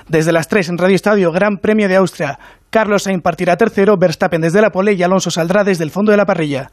Desde 0.09 0.32
las 0.32 0.48
3 0.48 0.70
en 0.70 0.78
Radio 0.78 0.96
Estadio, 0.96 1.32
Gran 1.32 1.59
Premio 1.59 1.88
de 1.88 1.96
Austria. 1.96 2.38
Carlos 2.70 3.03
Sainz 3.03 3.22
partirá 3.22 3.57
tercero, 3.57 3.98
Verstappen 3.98 4.40
desde 4.40 4.62
la 4.62 4.70
pole 4.70 4.94
y 4.94 5.03
Alonso 5.03 5.30
saldrá 5.30 5.64
desde 5.64 5.84
el 5.84 5.90
fondo 5.90 6.12
de 6.12 6.16
la 6.16 6.26
parrilla. 6.26 6.70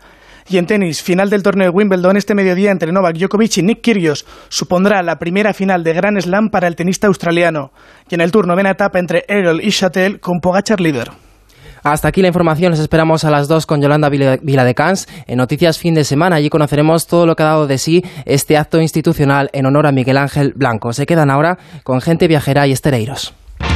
Y 0.47 0.57
en 0.57 0.65
tenis, 0.65 1.01
final 1.01 1.29
del 1.29 1.43
torneo 1.43 1.71
de 1.71 1.75
Wimbledon 1.75 2.17
este 2.17 2.35
mediodía 2.35 2.71
entre 2.71 2.91
Novak 2.91 3.17
Djokovic 3.17 3.57
y 3.57 3.63
Nick 3.63 3.81
Kyrgios 3.81 4.25
supondrá 4.49 5.01
la 5.03 5.19
primera 5.19 5.53
final 5.53 5.83
de 5.83 5.93
Grand 5.93 6.19
Slam 6.19 6.49
para 6.49 6.67
el 6.67 6.75
tenista 6.75 7.07
australiano. 7.07 7.71
Y 8.09 8.15
en 8.15 8.21
el 8.21 8.31
turno 8.31 8.49
novena 8.49 8.71
etapa 8.71 8.99
entre 8.99 9.25
Errol 9.27 9.61
y 9.63 9.71
Chatel 9.71 10.19
con 10.19 10.39
Pogachar 10.39 10.81
líder. 10.81 11.11
Hasta 11.83 12.07
aquí 12.07 12.21
la 12.21 12.27
información. 12.27 12.71
Les 12.71 12.79
esperamos 12.79 13.23
a 13.23 13.31
las 13.31 13.47
2 13.47 13.65
con 13.65 13.81
Yolanda 13.81 14.09
Viladecans 14.09 15.07
en 15.27 15.37
Noticias 15.37 15.77
Fin 15.77 15.93
de 15.93 16.03
Semana. 16.03 16.37
Allí 16.37 16.49
conoceremos 16.49 17.07
todo 17.07 17.25
lo 17.25 17.35
que 17.35 17.43
ha 17.43 17.47
dado 17.47 17.67
de 17.67 17.77
sí 17.77 18.03
este 18.25 18.57
acto 18.57 18.81
institucional 18.81 19.49
en 19.53 19.65
honor 19.65 19.87
a 19.87 19.91
Miguel 19.91 20.17
Ángel 20.17 20.53
Blanco. 20.55 20.93
Se 20.93 21.05
quedan 21.05 21.29
ahora 21.29 21.57
con 21.83 22.01
gente 22.01 22.27
viajera 22.27 22.67
y 22.67 22.71
estereiros. 22.71 23.33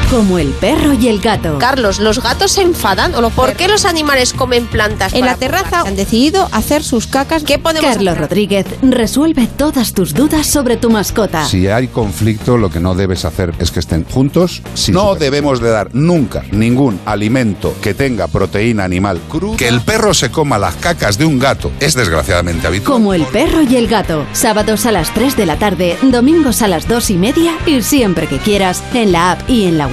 Como 0.10 0.38
el 0.38 0.50
perro 0.50 0.94
y 0.94 1.08
el 1.08 1.20
gato. 1.20 1.58
Carlos, 1.58 2.00
¿los 2.00 2.22
gatos 2.22 2.52
se 2.52 2.62
enfadan 2.62 3.16
o 3.16 3.22
lo, 3.22 3.32
por 3.32 3.54
qué 3.54 3.68
los 3.68 3.86
animales 3.86 4.34
comen 4.34 4.68
plantas? 4.68 5.14
En 5.14 5.26
la 5.26 5.36
terraza 5.36 5.82
han 5.82 5.96
decidido 5.96 6.48
hacer 6.52 6.84
sus 6.84 7.08
cacas. 7.08 7.44
¿Qué 7.44 7.58
podemos 7.58 7.92
Carlos 7.92 8.18
Rodríguez 8.18 8.68
resuelve 8.84 9.48
todas 9.48 9.94
tus 9.94 10.14
dudas 10.14 10.46
sobre 10.46 10.78
tu 10.78 10.92
mascota. 10.92 11.46
Si 11.46 11.68
hay 11.68 11.88
conflicto, 11.88 12.58
lo 12.58 12.70
que 12.70 12.80
no 12.80 12.94
debes 12.94 13.26
hacer 13.26 13.54
es 13.58 13.72
que 13.72 13.80
estén 13.80 14.06
juntos. 14.06 14.62
no 14.90 15.16
debemos 15.16 15.60
de 15.60 15.70
dar 15.70 15.90
nunca 15.94 16.44
ningún 16.52 17.00
alimento 17.06 17.74
que 17.82 17.96
tenga 17.96 18.28
proteína 18.28 18.84
animal 18.84 19.20
cruda. 19.30 19.58
Que 19.58 19.68
el 19.68 19.82
perro 19.82 20.14
se 20.14 20.30
coma 20.30 20.60
las 20.60 20.76
cacas 20.76 21.18
de 21.18 21.26
un 21.26 21.40
gato 21.40 21.72
es 21.80 21.96
desgraciadamente 21.96 22.68
habitual. 22.68 22.94
Como 22.94 23.14
el 23.14 23.26
perro 23.26 23.64
y 23.64 23.76
el 23.76 23.88
gato. 23.88 24.26
Sábados 24.34 24.86
a 24.86 24.92
las 24.92 25.12
3 25.14 25.36
de 25.38 25.46
la 25.48 25.58
tarde, 25.58 25.98
domingos 26.04 26.62
a 26.62 26.68
las 26.68 26.88
2 26.88 27.10
y 27.10 27.16
media 27.16 27.54
y 27.66 27.82
siempre 27.82 28.28
que 28.28 28.38
quieras 28.38 28.84
en 28.94 29.12
la 29.12 29.32
app 29.32 29.50
y 29.50 29.66
en 29.66 29.78
la 29.80 29.88
web 29.88 29.93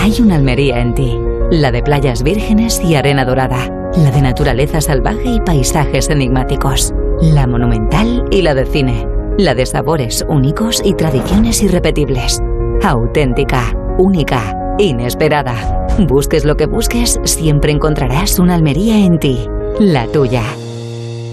Hay 0.00 0.20
una 0.20 0.36
Almería 0.36 0.80
en 0.80 0.94
ti, 0.94 1.18
la 1.50 1.70
de 1.72 1.82
playas 1.82 2.22
vírgenes 2.22 2.80
y 2.82 2.94
arena 2.94 3.24
dorada, 3.24 3.70
la 3.96 4.10
de 4.10 4.22
naturaleza 4.22 4.80
salvaje 4.80 5.28
y 5.28 5.40
paisajes 5.40 6.08
enigmáticos, 6.10 6.92
la 7.20 7.46
monumental 7.46 8.24
y 8.30 8.42
la 8.42 8.54
de 8.54 8.66
cine, 8.66 9.06
la 9.38 9.54
de 9.54 9.66
sabores 9.66 10.24
únicos 10.28 10.80
y 10.84 10.94
tradiciones 10.94 11.62
irrepetibles, 11.62 12.40
auténtica, 12.82 13.74
única, 13.98 14.76
inesperada. 14.78 15.86
Busques 15.98 16.44
lo 16.44 16.56
que 16.56 16.66
busques, 16.66 17.20
siempre 17.24 17.72
encontrarás 17.72 18.38
una 18.38 18.54
Almería 18.54 19.04
en 19.04 19.18
ti, 19.18 19.46
la 19.80 20.06
tuya. 20.06 20.44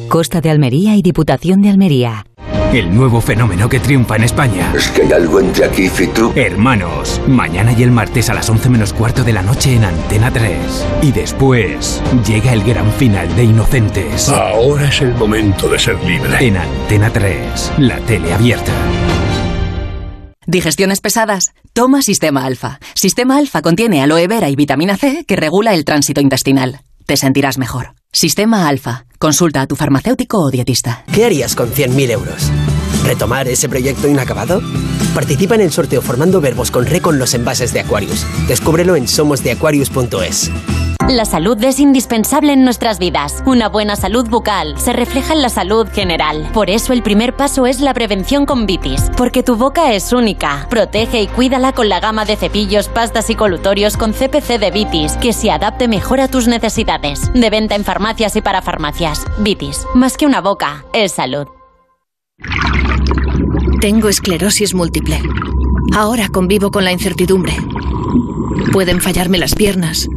Costa 0.10 0.42
de 0.42 0.50
Almería 0.50 0.96
y 0.96 1.02
Diputación 1.02 1.62
de 1.62 1.70
Almería. 1.70 2.26
El 2.76 2.94
nuevo 2.94 3.22
fenómeno 3.22 3.70
que 3.70 3.80
triunfa 3.80 4.18
en 4.18 4.26
España. 4.26 4.74
Es 4.76 4.90
que 4.90 5.04
hay 5.04 5.14
algo 5.14 5.40
entre 5.40 5.64
aquí 5.64 5.90
y 5.98 6.08
tú. 6.08 6.34
Hermanos, 6.36 7.22
mañana 7.26 7.72
y 7.72 7.82
el 7.84 7.90
martes 7.90 8.30
a 8.30 8.34
las 8.34 8.50
11 8.50 8.70
menos 8.70 8.92
cuarto 8.92 9.24
de 9.24 9.32
la 9.32 9.42
noche 9.42 9.76
en 9.76 9.86
Antena 9.86 10.30
3. 10.30 10.58
Y 11.02 11.14
después 11.14 12.04
llega 12.28 12.52
el 12.52 12.66
gran 12.66 12.92
final 12.92 13.34
de 13.38 13.46
Inocentes. 13.46 14.28
Ahora 14.28 14.90
es 14.90 15.02
el 15.02 15.14
momento 15.14 15.70
de 15.70 15.80
ser 15.80 16.04
libre. 16.04 16.46
En 16.46 16.58
Antena 16.58 17.10
3, 17.10 17.72
la 17.78 17.98
tele 18.00 18.34
abierta. 18.34 18.74
Digestiones 20.46 21.00
pesadas. 21.00 21.54
Toma 21.72 22.02
Sistema 22.02 22.44
Alfa. 22.44 22.82
Sistema 22.94 23.38
Alfa 23.38 23.62
contiene 23.62 24.04
aloe 24.04 24.28
vera 24.28 24.50
y 24.50 24.58
vitamina 24.58 24.98
C 24.98 25.24
que 25.26 25.38
regula 25.38 25.74
el 25.74 25.86
tránsito 25.86 26.20
intestinal. 26.20 26.82
Te 27.06 27.16
sentirás 27.16 27.58
mejor. 27.58 27.95
Sistema 28.16 28.70
Alfa. 28.70 29.06
Consulta 29.20 29.62
a 29.62 29.68
tu 29.68 29.76
farmacéutico 29.76 30.40
o 30.40 30.50
dietista. 30.50 31.04
¿Qué 31.14 31.26
harías 31.26 31.54
con 31.54 31.74
100.000 31.74 32.12
euros? 32.12 32.50
¿Retomar 33.06 33.48
ese 33.48 33.70
proyecto 33.70 34.08
inacabado? 34.08 34.62
Participa 35.14 35.56
en 35.56 35.62
el 35.62 35.72
sorteo 35.72 36.02
formando 36.02 36.42
verbos 36.42 36.72
con 36.72 36.86
re 36.86 37.02
con 37.02 37.20
los 37.20 37.34
envases 37.34 37.72
de 37.72 37.82
Aquarius. 37.82 38.26
Descúbrelo 38.48 38.96
en 38.96 39.08
somosdeaquarius.es. 39.08 40.52
La 41.08 41.26
salud 41.26 41.64
es 41.64 41.80
indispensable 41.80 42.54
en 42.54 42.64
nuestras 42.64 42.98
vidas. 42.98 43.44
Una 43.46 43.70
buena 43.70 43.96
salud 43.96 44.28
bucal 44.28 44.76
se 44.80 44.92
refleja 44.92 45.34
en 45.34 45.44
la 45.44 45.50
salud 45.50 45.88
general. 45.88 46.50
Por 46.52 46.72
eso 46.72 46.94
el 46.94 47.04
primer 47.04 47.36
paso 47.36 47.68
es 47.68 47.80
la 47.80 47.94
prevención 47.94 48.48
con 48.48 48.66
Vitis, 48.66 49.12
porque 49.16 49.44
tu 49.44 49.56
boca 49.56 49.94
es 49.94 50.12
única. 50.12 50.66
Protege 50.68 51.22
y 51.22 51.28
cuídala 51.28 51.74
con 51.74 51.90
la 51.90 52.00
gama 52.00 52.26
de 52.26 52.36
cepillos, 52.36 52.90
pastas 52.90 53.30
y 53.30 53.36
colutorios 53.36 53.98
con 53.98 54.14
CPC 54.14 54.58
de 54.60 54.72
Vitis, 54.72 55.14
que 55.18 55.32
se 55.32 55.52
adapte 55.52 55.88
mejor 55.88 56.20
a 56.20 56.28
tus 56.28 56.48
necesidades. 56.48 57.32
De 57.34 57.52
venta 57.52 57.76
en 57.76 57.84
farmacias 57.84 58.36
y 58.36 58.42
para 58.42 58.64
farmacias. 58.64 59.26
Vitis, 59.38 59.86
más 59.94 60.18
que 60.18 60.26
una 60.26 60.42
boca, 60.42 60.86
es 60.92 61.12
salud. 61.12 61.55
Tengo 63.86 64.10
esclerosis 64.10 64.74
múltiple. 64.74 65.22
Ahora 65.94 66.30
convivo 66.30 66.72
con 66.72 66.84
la 66.84 66.92
incertidumbre. 66.92 67.56
Pueden 68.74 69.00
fallarme 69.00 69.38
las 69.38 69.54
piernas, 69.54 70.10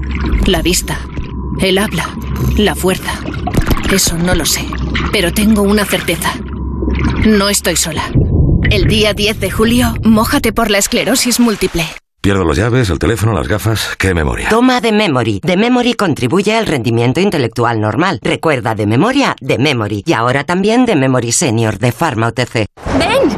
la 0.47 0.63
vista, 0.63 0.99
el 1.61 1.77
habla, 1.77 2.09
la 2.57 2.75
fuerza. 2.75 3.13
Eso 3.93 4.17
no 4.17 4.35
lo 4.35 4.47
sé, 4.47 4.65
pero 5.13 5.35
tengo 5.35 5.61
una 5.61 5.85
certeza. 5.85 6.33
No 7.27 7.51
estoy 7.51 7.77
sola. 7.77 8.11
El 8.71 8.87
día 8.87 9.13
10 9.13 9.39
de 9.39 9.51
julio, 9.51 9.95
mójate 10.03 10.55
por 10.55 10.71
la 10.71 10.79
esclerosis 10.79 11.39
múltiple. 11.39 11.85
Pierdo 12.23 12.45
las 12.45 12.57
llaves, 12.57 12.89
el 12.89 12.99
teléfono, 12.99 13.35
las 13.35 13.49
gafas. 13.49 13.97
¿Qué 13.99 14.15
memoria? 14.15 14.49
Toma 14.49 14.81
de 14.81 14.93
Memory. 14.93 15.41
De 15.45 15.59
Memory 15.59 15.93
contribuye 15.93 16.57
al 16.57 16.65
rendimiento 16.65 17.21
intelectual 17.21 17.83
normal. 17.83 18.19
Recuerda 18.23 18.75
de 18.75 18.87
memoria, 18.87 19.37
de 19.43 19.59
Memory. 19.59 20.05
Y 20.07 20.15
ahora 20.15 20.45
también 20.45 20.87
de 20.87 20.97
Memory 20.97 21.33
Senior 21.33 21.79
de 21.79 21.93
Pharma 21.93 22.29
OTC. 22.29 22.67
¡Ven! 22.99 23.38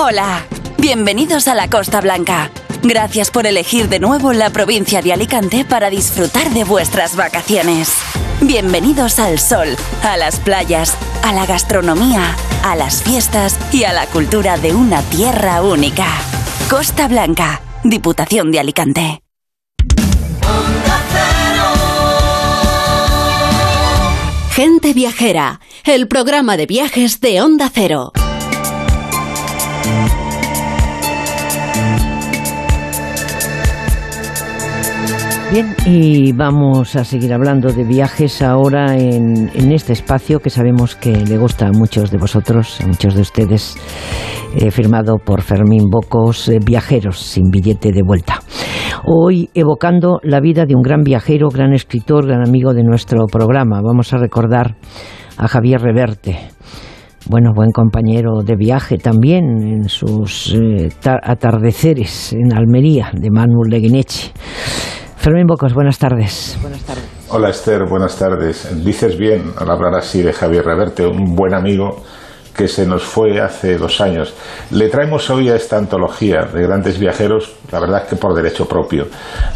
Hola, 0.00 0.46
bienvenidos 0.78 1.48
a 1.48 1.56
la 1.56 1.68
Costa 1.68 2.00
Blanca. 2.00 2.52
Gracias 2.84 3.32
por 3.32 3.48
elegir 3.48 3.88
de 3.88 3.98
nuevo 3.98 4.32
la 4.32 4.50
provincia 4.50 5.02
de 5.02 5.12
Alicante 5.12 5.64
para 5.64 5.90
disfrutar 5.90 6.50
de 6.50 6.62
vuestras 6.62 7.16
vacaciones. 7.16 7.94
Bienvenidos 8.40 9.18
al 9.18 9.40
sol, 9.40 9.66
a 10.04 10.16
las 10.16 10.38
playas, 10.38 10.96
a 11.24 11.32
la 11.32 11.46
gastronomía, 11.46 12.36
a 12.62 12.76
las 12.76 13.02
fiestas 13.02 13.58
y 13.72 13.82
a 13.82 13.92
la 13.92 14.06
cultura 14.06 14.56
de 14.56 14.72
una 14.72 15.02
tierra 15.02 15.62
única. 15.62 16.06
Costa 16.70 17.08
Blanca, 17.08 17.60
Diputación 17.82 18.52
de 18.52 18.60
Alicante. 18.60 19.22
Gente 24.52 24.92
Viajera, 24.92 25.60
el 25.84 26.06
programa 26.06 26.56
de 26.56 26.66
viajes 26.66 27.20
de 27.20 27.42
Onda 27.42 27.68
Cero. 27.74 28.12
Bien, 35.50 35.74
y 35.86 36.32
vamos 36.32 36.94
a 36.94 37.04
seguir 37.04 37.32
hablando 37.32 37.72
de 37.72 37.82
viajes 37.82 38.42
ahora 38.42 38.98
en, 38.98 39.48
este 39.72 39.94
espacio 39.94 40.40
que 40.40 40.50
sabemos 40.50 40.94
que 40.94 41.10
le 41.10 41.38
gusta 41.38 41.68
a 41.68 41.72
muchos 41.72 42.10
de 42.10 42.18
vosotros, 42.18 42.78
a 42.82 42.86
muchos 42.86 43.14
de 43.14 43.22
ustedes, 43.22 43.76
eh, 44.54 44.70
firmado 44.70 45.16
por 45.16 45.40
Fermín 45.40 45.84
Bocos, 45.90 46.50
eh, 46.50 46.58
Viajeros 46.62 47.18
sin 47.18 47.50
billete 47.50 47.92
de 47.92 48.02
vuelta. 48.02 48.40
Hoy 49.06 49.48
evocando 49.54 50.20
la 50.22 50.40
vida 50.40 50.66
de 50.66 50.74
un 50.74 50.82
gran 50.82 51.00
viajero, 51.00 51.48
gran 51.48 51.72
escritor, 51.72 52.26
gran 52.26 52.46
amigo 52.46 52.74
de 52.74 52.84
nuestro 52.84 53.24
programa. 53.26 53.80
Vamos 53.82 54.12
a 54.12 54.18
recordar 54.18 54.76
a 55.38 55.48
Javier 55.48 55.80
Reverte 55.80 56.50
bueno, 57.28 57.52
buen 57.54 57.72
compañero 57.72 58.42
de 58.42 58.56
viaje 58.56 58.96
también 58.96 59.44
en 59.62 59.88
sus 59.88 60.54
eh, 60.54 60.88
atardeceres 61.04 62.32
en 62.32 62.56
Almería, 62.56 63.10
de 63.12 63.30
Manuel 63.30 63.70
Leguineche. 63.70 64.32
Fermín 65.16 65.46
Bocos, 65.46 65.74
buenas 65.74 65.98
tardes. 65.98 66.58
Buenas 66.62 66.82
tardes. 66.84 67.04
Hola 67.30 67.50
Esther, 67.50 67.84
buenas 67.86 68.16
tardes. 68.18 68.82
Dices 68.82 69.18
bien 69.18 69.52
al 69.58 69.70
hablar 69.70 69.94
así 69.94 70.22
de 70.22 70.32
Javier 70.32 70.64
Reverte, 70.64 71.06
un 71.06 71.34
buen 71.34 71.52
amigo 71.52 72.02
que 72.56 72.66
se 72.66 72.86
nos 72.86 73.04
fue 73.04 73.40
hace 73.40 73.76
dos 73.76 74.00
años. 74.00 74.34
Le 74.70 74.88
traemos 74.88 75.28
hoy 75.28 75.50
a 75.50 75.54
esta 75.54 75.76
antología 75.76 76.48
de 76.52 76.62
grandes 76.62 76.98
viajeros, 76.98 77.54
la 77.70 77.78
verdad 77.78 78.02
es 78.04 78.08
que 78.08 78.16
por 78.16 78.34
derecho 78.34 78.66
propio. 78.66 79.06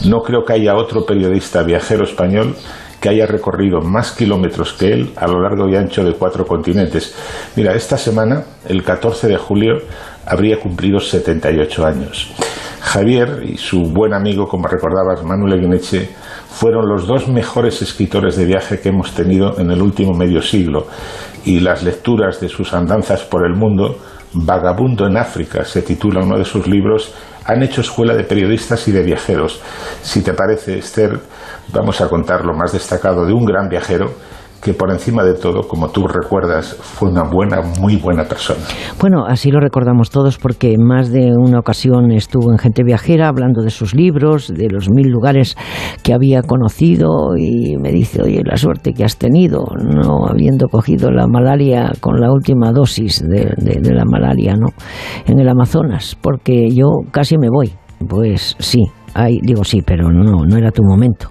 No 0.04 0.20
creo 0.20 0.44
que 0.44 0.52
haya 0.52 0.76
otro 0.76 1.04
periodista 1.04 1.62
viajero 1.62 2.04
español 2.04 2.54
que 3.02 3.08
haya 3.08 3.26
recorrido 3.26 3.80
más 3.80 4.12
kilómetros 4.12 4.74
que 4.74 4.92
él 4.92 5.10
a 5.16 5.26
lo 5.26 5.42
largo 5.42 5.68
y 5.68 5.74
ancho 5.74 6.04
de 6.04 6.14
cuatro 6.14 6.46
continentes. 6.46 7.14
Mira, 7.56 7.74
esta 7.74 7.98
semana, 7.98 8.44
el 8.64 8.84
14 8.84 9.26
de 9.26 9.36
julio, 9.36 9.78
habría 10.24 10.60
cumplido 10.60 11.00
78 11.00 11.84
años. 11.84 12.32
Javier 12.80 13.42
y 13.42 13.56
su 13.56 13.82
buen 13.92 14.14
amigo, 14.14 14.46
como 14.46 14.68
recordabas, 14.68 15.24
Manuel 15.24 15.54
Eguineche, 15.54 16.10
fueron 16.48 16.88
los 16.88 17.08
dos 17.08 17.28
mejores 17.28 17.82
escritores 17.82 18.36
de 18.36 18.44
viaje 18.44 18.78
que 18.78 18.90
hemos 18.90 19.12
tenido 19.14 19.58
en 19.58 19.72
el 19.72 19.82
último 19.82 20.12
medio 20.14 20.40
siglo 20.40 20.86
y 21.44 21.58
las 21.58 21.82
lecturas 21.82 22.40
de 22.40 22.48
sus 22.48 22.72
andanzas 22.72 23.22
por 23.22 23.44
el 23.44 23.56
mundo, 23.56 23.98
Vagabundo 24.34 25.06
en 25.06 25.18
África 25.18 25.64
se 25.64 25.82
titula 25.82 26.24
uno 26.24 26.38
de 26.38 26.44
sus 26.44 26.66
libros, 26.66 27.12
han 27.44 27.62
hecho 27.62 27.82
escuela 27.82 28.14
de 28.14 28.24
periodistas 28.24 28.88
y 28.88 28.92
de 28.92 29.02
viajeros. 29.02 29.60
Si 30.00 30.22
te 30.22 30.32
parece, 30.32 30.78
Esther, 30.78 31.20
vamos 31.72 32.00
a 32.00 32.08
contar 32.08 32.44
lo 32.44 32.54
más 32.54 32.72
destacado 32.72 33.26
de 33.26 33.32
un 33.32 33.44
gran 33.44 33.68
viajero 33.68 34.10
que 34.62 34.74
por 34.74 34.90
encima 34.92 35.24
de 35.24 35.34
todo, 35.34 35.66
como 35.66 35.90
tú 35.90 36.06
recuerdas, 36.06 36.76
fue 36.80 37.10
una 37.10 37.24
buena, 37.24 37.62
muy 37.80 37.96
buena 37.96 38.24
persona. 38.24 38.60
Bueno, 39.00 39.24
así 39.26 39.50
lo 39.50 39.58
recordamos 39.58 40.10
todos 40.10 40.38
porque 40.38 40.76
más 40.78 41.10
de 41.10 41.32
una 41.36 41.58
ocasión 41.58 42.12
estuvo 42.12 42.52
en 42.52 42.58
Gente 42.58 42.84
Viajera 42.84 43.26
hablando 43.26 43.62
de 43.62 43.70
sus 43.70 43.92
libros, 43.92 44.54
de 44.54 44.70
los 44.70 44.88
mil 44.88 45.08
lugares 45.08 45.56
que 46.04 46.14
había 46.14 46.42
conocido 46.42 47.36
y 47.36 47.76
me 47.76 47.90
dice, 47.90 48.22
oye, 48.22 48.42
la 48.44 48.56
suerte 48.56 48.92
que 48.92 49.04
has 49.04 49.16
tenido, 49.16 49.64
no 49.82 50.28
habiendo 50.28 50.68
cogido 50.68 51.10
la 51.10 51.26
malaria 51.26 51.90
con 52.00 52.20
la 52.20 52.30
última 52.30 52.70
dosis 52.70 53.20
de, 53.20 53.54
de 53.56 53.94
la 53.94 54.04
malaria, 54.04 54.54
¿no? 54.54 54.68
En 55.26 55.40
el 55.40 55.48
Amazonas, 55.48 56.16
porque 56.20 56.70
yo 56.70 56.86
casi 57.10 57.36
me 57.36 57.48
voy. 57.50 57.72
Pues 58.08 58.56
sí, 58.58 58.82
digo 59.42 59.64
sí, 59.64 59.82
pero 59.84 60.10
no, 60.10 60.44
no 60.44 60.56
era 60.56 60.70
tu 60.70 60.82
momento. 60.82 61.30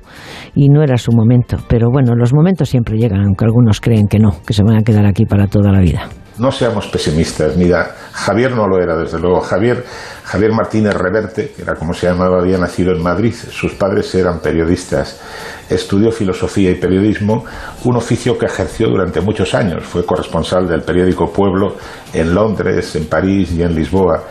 Y 0.55 0.69
no 0.69 0.83
era 0.83 0.97
su 0.97 1.11
momento. 1.11 1.57
Pero 1.67 1.89
bueno, 1.91 2.15
los 2.15 2.33
momentos 2.33 2.69
siempre 2.69 2.97
llegan, 2.97 3.21
aunque 3.21 3.45
algunos 3.45 3.79
creen 3.79 4.07
que 4.07 4.19
no, 4.19 4.31
que 4.45 4.53
se 4.53 4.63
van 4.63 4.77
a 4.77 4.81
quedar 4.81 5.05
aquí 5.05 5.25
para 5.25 5.47
toda 5.47 5.71
la 5.71 5.79
vida. 5.79 6.09
No 6.37 6.51
seamos 6.51 6.87
pesimistas. 6.87 7.55
Mira, 7.57 7.95
Javier 8.13 8.55
no 8.55 8.67
lo 8.67 8.81
era, 8.81 8.97
desde 8.97 9.19
luego. 9.19 9.41
Javier, 9.41 9.83
Javier 10.23 10.51
Martínez 10.53 10.93
Reverte, 10.93 11.51
que 11.55 11.61
era 11.61 11.75
como 11.75 11.93
se 11.93 12.07
llamaba, 12.07 12.39
había 12.39 12.57
nacido 12.57 12.93
en 12.93 13.03
Madrid. 13.03 13.33
Sus 13.33 13.73
padres 13.73 14.13
eran 14.15 14.39
periodistas. 14.39 15.21
Estudió 15.69 16.11
filosofía 16.11 16.71
y 16.71 16.75
periodismo, 16.75 17.45
un 17.83 17.95
oficio 17.95 18.37
que 18.37 18.45
ejerció 18.45 18.87
durante 18.87 19.21
muchos 19.21 19.53
años. 19.53 19.83
Fue 19.83 20.05
corresponsal 20.05 20.67
del 20.67 20.81
periódico 20.81 21.31
Pueblo 21.31 21.75
en 22.13 22.33
Londres, 22.33 22.95
en 22.95 23.05
París 23.05 23.51
y 23.51 23.61
en 23.61 23.75
Lisboa 23.75 24.23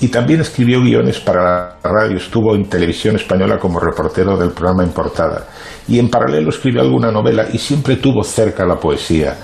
y 0.00 0.08
también 0.08 0.40
escribió 0.40 0.80
guiones 0.80 1.20
para 1.20 1.78
la 1.82 1.90
radio, 1.90 2.16
estuvo 2.16 2.54
en 2.54 2.68
televisión 2.68 3.16
española 3.16 3.58
como 3.58 3.80
reportero 3.80 4.36
del 4.36 4.50
programa 4.50 4.84
Importada 4.84 5.46
y 5.88 5.98
en 5.98 6.10
paralelo 6.10 6.50
escribió 6.50 6.82
alguna 6.82 7.10
novela 7.10 7.46
y 7.52 7.58
siempre 7.58 7.96
tuvo 7.96 8.22
cerca 8.24 8.66
la 8.66 8.76
poesía. 8.76 9.36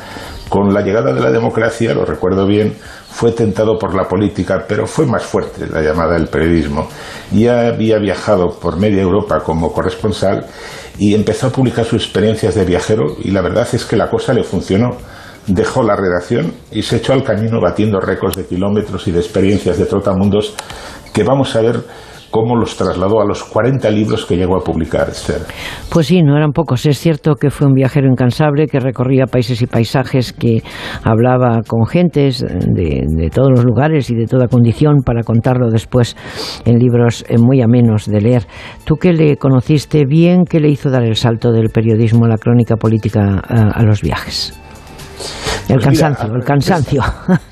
Con 0.49 0.75
la 0.75 0.81
llegada 0.81 1.13
de 1.13 1.21
la 1.21 1.31
democracia, 1.31 1.95
lo 1.95 2.05
recuerdo 2.05 2.45
bien, 2.45 2.75
fue 3.09 3.31
tentado 3.31 3.79
por 3.79 3.95
la 3.95 4.09
política, 4.09 4.65
pero 4.67 4.85
fue 4.85 5.07
más 5.07 5.23
fuerte 5.23 5.69
la 5.69 5.81
llamada 5.81 6.15
del 6.15 6.27
periodismo. 6.27 6.89
Ya 7.31 7.69
había 7.69 7.99
viajado 7.99 8.59
por 8.59 8.77
media 8.77 9.03
Europa 9.03 9.41
como 9.45 9.73
corresponsal 9.73 10.47
y 10.99 11.15
empezó 11.15 11.47
a 11.47 11.51
publicar 11.51 11.85
sus 11.85 12.03
experiencias 12.03 12.57
de 12.57 12.65
viajero 12.65 13.17
y 13.23 13.31
la 13.31 13.43
verdad 13.43 13.69
es 13.73 13.85
que 13.85 13.97
la 13.97 14.11
cosa 14.11 14.33
le 14.33 14.43
funcionó 14.43 14.97
dejó 15.47 15.83
la 15.83 15.97
redacción 15.97 16.53
y 16.71 16.83
se 16.83 16.97
echó 16.97 17.13
al 17.13 17.23
camino 17.23 17.61
batiendo 17.61 18.01
récords 18.01 18.37
de 18.37 18.47
kilómetros 18.47 19.07
y 19.09 19.13
de 19.13 19.21
experiencias 19.21 19.79
de 19.79 19.87
trotamundos 19.87 20.55
que 21.13 21.25
vamos 21.25 21.55
a 21.57 21.63
ver 21.63 21.81
cómo 22.31 22.57
los 22.57 22.77
trasladó 22.77 23.21
a 23.21 23.25
los 23.25 23.43
40 23.45 23.91
libros 23.91 24.25
que 24.25 24.37
llegó 24.37 24.57
a 24.57 24.65
publicar 24.65 25.09
Esther. 25.09 25.43
Pues 25.93 26.07
sí, 26.07 26.23
no 26.23 26.37
eran 26.37 26.53
pocos. 26.53 26.87
Es 26.87 26.99
cierto 26.99 27.35
que 27.35 27.51
fue 27.51 27.67
un 27.67 27.75
viajero 27.75 28.09
incansable 28.09 28.67
que 28.67 28.79
recorría 28.79 29.27
países 29.27 29.61
y 29.63 29.67
paisajes, 29.67 30.33
que 30.33 30.63
hablaba 31.03 31.63
con 31.67 31.87
gentes 31.87 32.41
de, 32.41 33.31
todos 33.35 33.51
los 33.51 33.65
lugares 33.65 34.11
y 34.11 34.15
de 34.15 34.27
toda 34.27 34.49
condición 34.49 35.03
para 35.05 35.23
contarlo 35.23 35.71
después 35.71 36.17
en 36.65 36.79
libros 36.79 37.25
eh, 37.29 37.37
muy 37.39 37.63
amenos 37.63 38.07
de 38.07 38.21
leer. 38.21 38.47
Tú 38.85 38.97
que 38.97 39.13
le 39.13 39.37
conociste 39.37 40.05
bien, 40.07 40.45
¿qué 40.45 40.61
le 40.61 40.69
hizo 40.69 40.91
dar 40.91 41.03
el 41.03 41.17
salto 41.17 41.53
del 41.53 41.71
periodismo 41.71 42.27
a 42.27 42.29
la 42.29 42.39
crónica 42.39 42.77
política 42.77 43.41
a 43.41 43.83
los 43.83 44.03
viajes? 44.03 44.59
El 45.69 45.77
pues 45.77 45.85
cansancio, 45.85 46.35
el 46.35 46.45
cansancio, 46.45 47.03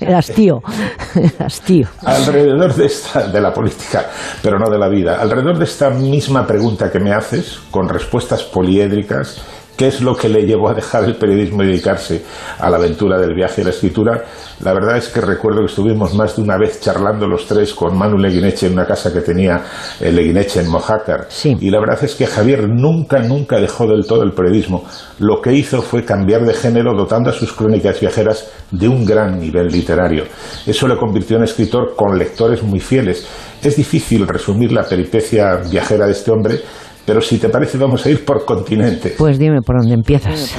el 0.00 0.14
hastío, 0.16 0.60
el 1.14 1.32
hastío. 1.38 1.86
Alrededor 2.04 2.74
de 2.74 2.86
esta, 2.86 3.28
de 3.28 3.40
la 3.40 3.52
política, 3.52 4.06
pero 4.42 4.58
no 4.58 4.70
de 4.70 4.78
la 4.78 4.88
vida, 4.88 5.20
alrededor 5.20 5.58
de 5.58 5.64
esta 5.64 5.90
misma 5.90 6.46
pregunta 6.46 6.90
que 6.90 6.98
me 6.98 7.12
haces, 7.12 7.60
con 7.70 7.88
respuestas 7.88 8.42
poliédricas, 8.42 9.40
qué 9.78 9.86
es 9.86 10.00
lo 10.00 10.16
que 10.16 10.28
le 10.28 10.44
llevó 10.44 10.68
a 10.68 10.74
dejar 10.74 11.04
el 11.04 11.14
periodismo 11.14 11.62
y 11.62 11.68
dedicarse 11.68 12.24
a 12.58 12.68
la 12.68 12.78
aventura 12.78 13.16
del 13.16 13.32
viaje 13.32 13.60
y 13.60 13.64
la 13.64 13.70
escritura, 13.70 14.24
la 14.60 14.72
verdad 14.72 14.96
es 14.96 15.08
que 15.08 15.20
recuerdo 15.20 15.60
que 15.60 15.66
estuvimos 15.66 16.14
más 16.14 16.34
de 16.34 16.42
una 16.42 16.58
vez 16.58 16.80
charlando 16.80 17.28
los 17.28 17.46
tres 17.46 17.72
con 17.74 17.96
Manu 17.96 18.18
Leguineche 18.18 18.66
en 18.66 18.72
una 18.72 18.84
casa 18.84 19.12
que 19.12 19.20
tenía 19.20 19.62
el 20.00 20.16
Leguineche 20.16 20.60
en 20.60 20.68
Mojácar. 20.68 21.28
Y 21.44 21.70
la 21.70 21.78
verdad 21.78 22.02
es 22.02 22.16
que 22.16 22.26
Javier 22.26 22.68
nunca, 22.68 23.20
nunca 23.20 23.60
dejó 23.60 23.86
del 23.86 24.04
todo 24.04 24.24
el 24.24 24.32
periodismo. 24.32 24.84
Lo 25.20 25.40
que 25.40 25.52
hizo 25.52 25.80
fue 25.80 26.04
cambiar 26.04 26.44
de 26.44 26.54
género 26.54 26.92
dotando 26.96 27.30
a 27.30 27.32
sus 27.32 27.52
crónicas 27.52 28.00
viajeras 28.00 28.50
de 28.72 28.88
un 28.88 29.06
gran 29.06 29.38
nivel 29.38 29.68
literario. 29.68 30.24
Eso 30.66 30.88
le 30.88 30.96
convirtió 30.96 31.36
en 31.36 31.44
escritor 31.44 31.94
con 31.94 32.18
lectores 32.18 32.64
muy 32.64 32.80
fieles. 32.80 33.28
Es 33.62 33.76
difícil 33.76 34.26
resumir 34.26 34.72
la 34.72 34.82
peripecia 34.82 35.60
viajera 35.70 36.06
de 36.06 36.12
este 36.12 36.32
hombre, 36.32 36.60
pero 37.08 37.22
si 37.22 37.38
te 37.38 37.48
parece, 37.48 37.78
vamos 37.78 38.04
a 38.04 38.10
ir 38.10 38.22
por 38.22 38.44
continente. 38.44 39.14
Pues 39.16 39.38
dime 39.38 39.62
por 39.62 39.80
dónde 39.80 39.94
empiezas. 39.94 40.54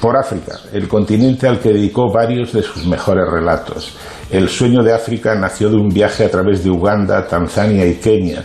Por 0.00 0.16
África, 0.16 0.58
el 0.72 0.88
continente 0.88 1.46
al 1.46 1.60
que 1.60 1.68
dedicó 1.68 2.12
varios 2.12 2.52
de 2.52 2.60
sus 2.60 2.84
mejores 2.88 3.24
relatos. 3.30 3.96
El 4.32 4.48
sueño 4.48 4.82
de 4.82 4.92
África 4.92 5.36
nació 5.36 5.70
de 5.70 5.76
un 5.76 5.90
viaje 5.90 6.24
a 6.24 6.28
través 6.28 6.64
de 6.64 6.70
Uganda, 6.70 7.24
Tanzania 7.28 7.86
y 7.86 7.94
Kenia 7.94 8.44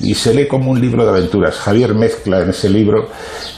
y 0.00 0.14
se 0.14 0.34
lee 0.34 0.46
como 0.46 0.70
un 0.70 0.80
libro 0.80 1.04
de 1.04 1.10
aventuras. 1.10 1.56
Javier 1.56 1.94
mezcla 1.94 2.40
en 2.40 2.50
ese 2.50 2.68
libro 2.68 3.08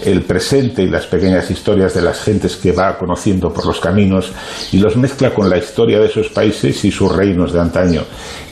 el 0.04 0.22
presente 0.22 0.82
y 0.82 0.88
las 0.88 1.06
pequeñas 1.06 1.50
historias 1.50 1.94
de 1.94 2.02
las 2.02 2.20
gentes 2.22 2.56
que 2.56 2.72
va 2.72 2.96
conociendo 2.96 3.52
por 3.52 3.66
los 3.66 3.80
caminos 3.80 4.32
y 4.72 4.78
los 4.78 4.96
mezcla 4.96 5.34
con 5.34 5.50
la 5.50 5.58
historia 5.58 5.98
de 5.98 6.06
esos 6.06 6.28
países 6.28 6.84
y 6.84 6.90
sus 6.90 7.14
reinos 7.14 7.52
de 7.52 7.60
antaño 7.60 8.02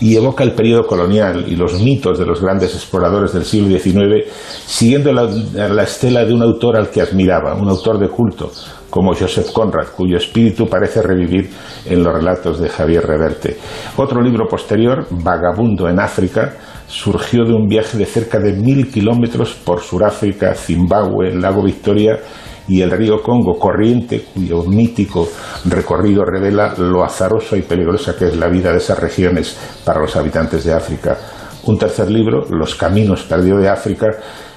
y 0.00 0.16
evoca 0.16 0.44
el 0.44 0.52
periodo 0.52 0.86
colonial 0.86 1.44
y 1.48 1.56
los 1.56 1.80
mitos 1.80 2.18
de 2.18 2.26
los 2.26 2.42
grandes 2.42 2.74
exploradores 2.74 3.32
del 3.32 3.44
siglo 3.44 3.78
XIX 3.78 4.30
siguiendo 4.66 5.12
la, 5.12 5.24
la 5.68 5.82
estela 5.82 6.24
de 6.24 6.34
un 6.34 6.42
autor 6.42 6.76
al 6.76 6.90
que 6.90 7.00
admiraba, 7.00 7.54
un 7.54 7.68
autor 7.68 7.98
de 7.98 8.08
culto 8.08 8.52
como 8.90 9.14
Joseph 9.14 9.52
Conrad, 9.52 9.88
cuyo 9.94 10.16
espíritu 10.16 10.66
parece 10.66 11.02
revivir 11.02 11.50
en 11.84 12.02
los 12.02 12.12
relatos 12.12 12.58
de 12.58 12.68
Javier 12.68 13.06
Reverte. 13.06 13.58
Otro 13.96 14.22
libro 14.22 14.46
posterior, 14.48 15.06
Vagabundo 15.10 15.88
en 15.88 16.00
África, 16.00 16.56
surgió 16.88 17.44
de 17.44 17.52
un 17.52 17.68
viaje 17.68 17.96
de 17.98 18.06
cerca 18.06 18.40
de 18.40 18.54
mil 18.54 18.90
kilómetros 18.90 19.54
por 19.54 19.80
Suráfrica, 19.80 20.54
Zimbabue, 20.54 21.28
el 21.28 21.40
lago 21.40 21.62
Victoria 21.62 22.18
y 22.66 22.82
el 22.82 22.90
río 22.90 23.22
Congo, 23.22 23.58
corriente 23.58 24.24
cuyo 24.34 24.62
mítico 24.64 25.28
recorrido 25.66 26.24
revela 26.24 26.74
lo 26.76 27.04
azarosa 27.04 27.56
y 27.56 27.62
peligrosa 27.62 28.16
que 28.16 28.26
es 28.26 28.36
la 28.36 28.48
vida 28.48 28.72
de 28.72 28.78
esas 28.78 28.98
regiones 28.98 29.56
para 29.84 30.00
los 30.00 30.16
habitantes 30.16 30.64
de 30.64 30.74
África. 30.74 31.16
Un 31.64 31.78
tercer 31.78 32.10
libro, 32.10 32.46
Los 32.50 32.74
Caminos 32.74 33.22
Perdidos 33.22 33.62
de 33.62 33.68
África, 33.68 34.06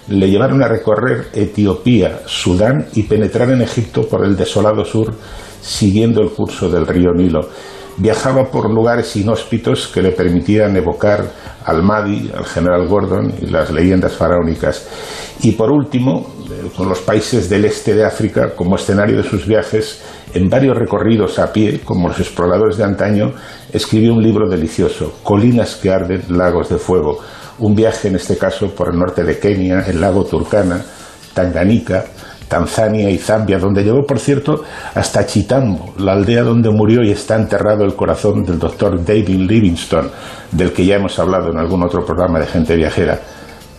le 0.08 0.30
llevaron 0.30 0.62
a 0.64 0.68
recorrer 0.68 1.28
Etiopía, 1.34 2.22
Sudán 2.26 2.88
y 2.94 3.04
penetrar 3.04 3.50
en 3.52 3.62
Egipto 3.62 4.08
por 4.08 4.26
el 4.26 4.36
desolado 4.36 4.84
sur, 4.84 5.14
siguiendo 5.62 6.22
el 6.22 6.30
curso 6.32 6.70
del 6.70 6.88
río 6.88 7.12
Nilo. 7.14 7.42
Viajaba 7.98 8.46
por 8.46 8.70
lugares 8.70 9.16
inhóspitos 9.16 9.88
que 9.88 10.02
le 10.02 10.12
permitían 10.12 10.76
evocar 10.76 11.24
al 11.66 11.84
Mahdi, 11.84 12.32
al 12.36 12.46
general 12.46 12.88
Gordon 12.88 13.34
y 13.42 13.48
las 13.48 13.72
leyendas 13.72 14.14
faraónicas. 14.14 14.88
Y 15.42 15.52
por 15.54 15.72
último, 15.72 16.28
con 16.76 16.90
los 16.90 17.00
países 17.00 17.50
del 17.50 17.66
este 17.66 17.96
de 17.96 18.06
África 18.06 18.56
como 18.56 18.76
escenario 18.76 19.18
de 19.18 19.24
sus 19.24 19.46
viajes, 19.48 20.02
en 20.34 20.50
varios 20.50 20.78
recorridos 20.78 21.40
a 21.40 21.52
pie, 21.52 21.82
como 21.84 22.08
los 22.08 22.20
exploradores 22.20 22.78
de 22.78 22.84
antaño, 22.84 23.34
escribió 23.72 24.14
un 24.14 24.24
libro 24.24 24.50
delicioso, 24.50 25.20
Colinas 25.24 25.76
que 25.76 25.92
arden, 25.92 26.24
lagos 26.30 26.70
de 26.70 26.78
fuego, 26.78 27.20
un 27.60 27.76
viaje 27.76 28.08
en 28.08 28.16
este 28.16 28.38
caso 28.38 28.74
por 28.74 28.90
el 28.94 29.00
norte 29.00 29.24
de 29.24 29.40
Kenia, 29.40 29.82
el 29.88 30.00
lago 30.00 30.26
Turkana, 30.26 30.82
Tanganica, 31.34 32.06
Tanzania 32.52 33.10
y 33.10 33.18
Zambia, 33.18 33.58
donde 33.58 33.82
llegó, 33.82 34.04
por 34.04 34.20
cierto, 34.20 34.66
hasta 34.94 35.26
Chitambo, 35.26 35.94
la 36.00 36.12
aldea 36.12 36.44
donde 36.44 36.70
murió 36.70 37.02
y 37.02 37.12
está 37.12 37.38
enterrado 37.38 37.86
el 37.86 37.96
corazón 37.96 38.44
del 38.44 38.60
doctor 38.60 39.06
David 39.06 39.50
Livingstone, 39.50 40.10
del 40.52 40.74
que 40.74 40.86
ya 40.86 40.98
hemos 40.98 41.18
hablado 41.18 41.50
en 41.50 41.58
algún 41.58 41.82
otro 41.82 42.06
programa 42.06 42.40
de 42.40 42.48
gente 42.48 42.76
viajera. 42.76 43.22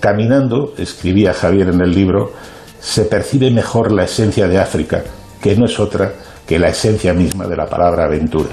Caminando, 0.00 0.72
escribía 0.78 1.34
Javier 1.34 1.68
en 1.68 1.82
el 1.82 1.94
libro, 1.94 2.32
se 2.80 3.04
percibe 3.04 3.50
mejor 3.50 3.92
la 3.92 4.04
esencia 4.04 4.48
de 4.48 4.58
África, 4.58 5.02
que 5.38 5.54
no 5.54 5.66
es 5.66 5.78
otra 5.78 6.10
que 6.46 6.58
la 6.58 6.68
esencia 6.68 7.14
misma 7.14 7.46
de 7.46 7.56
la 7.56 7.66
palabra 7.66 8.04
aventura. 8.04 8.50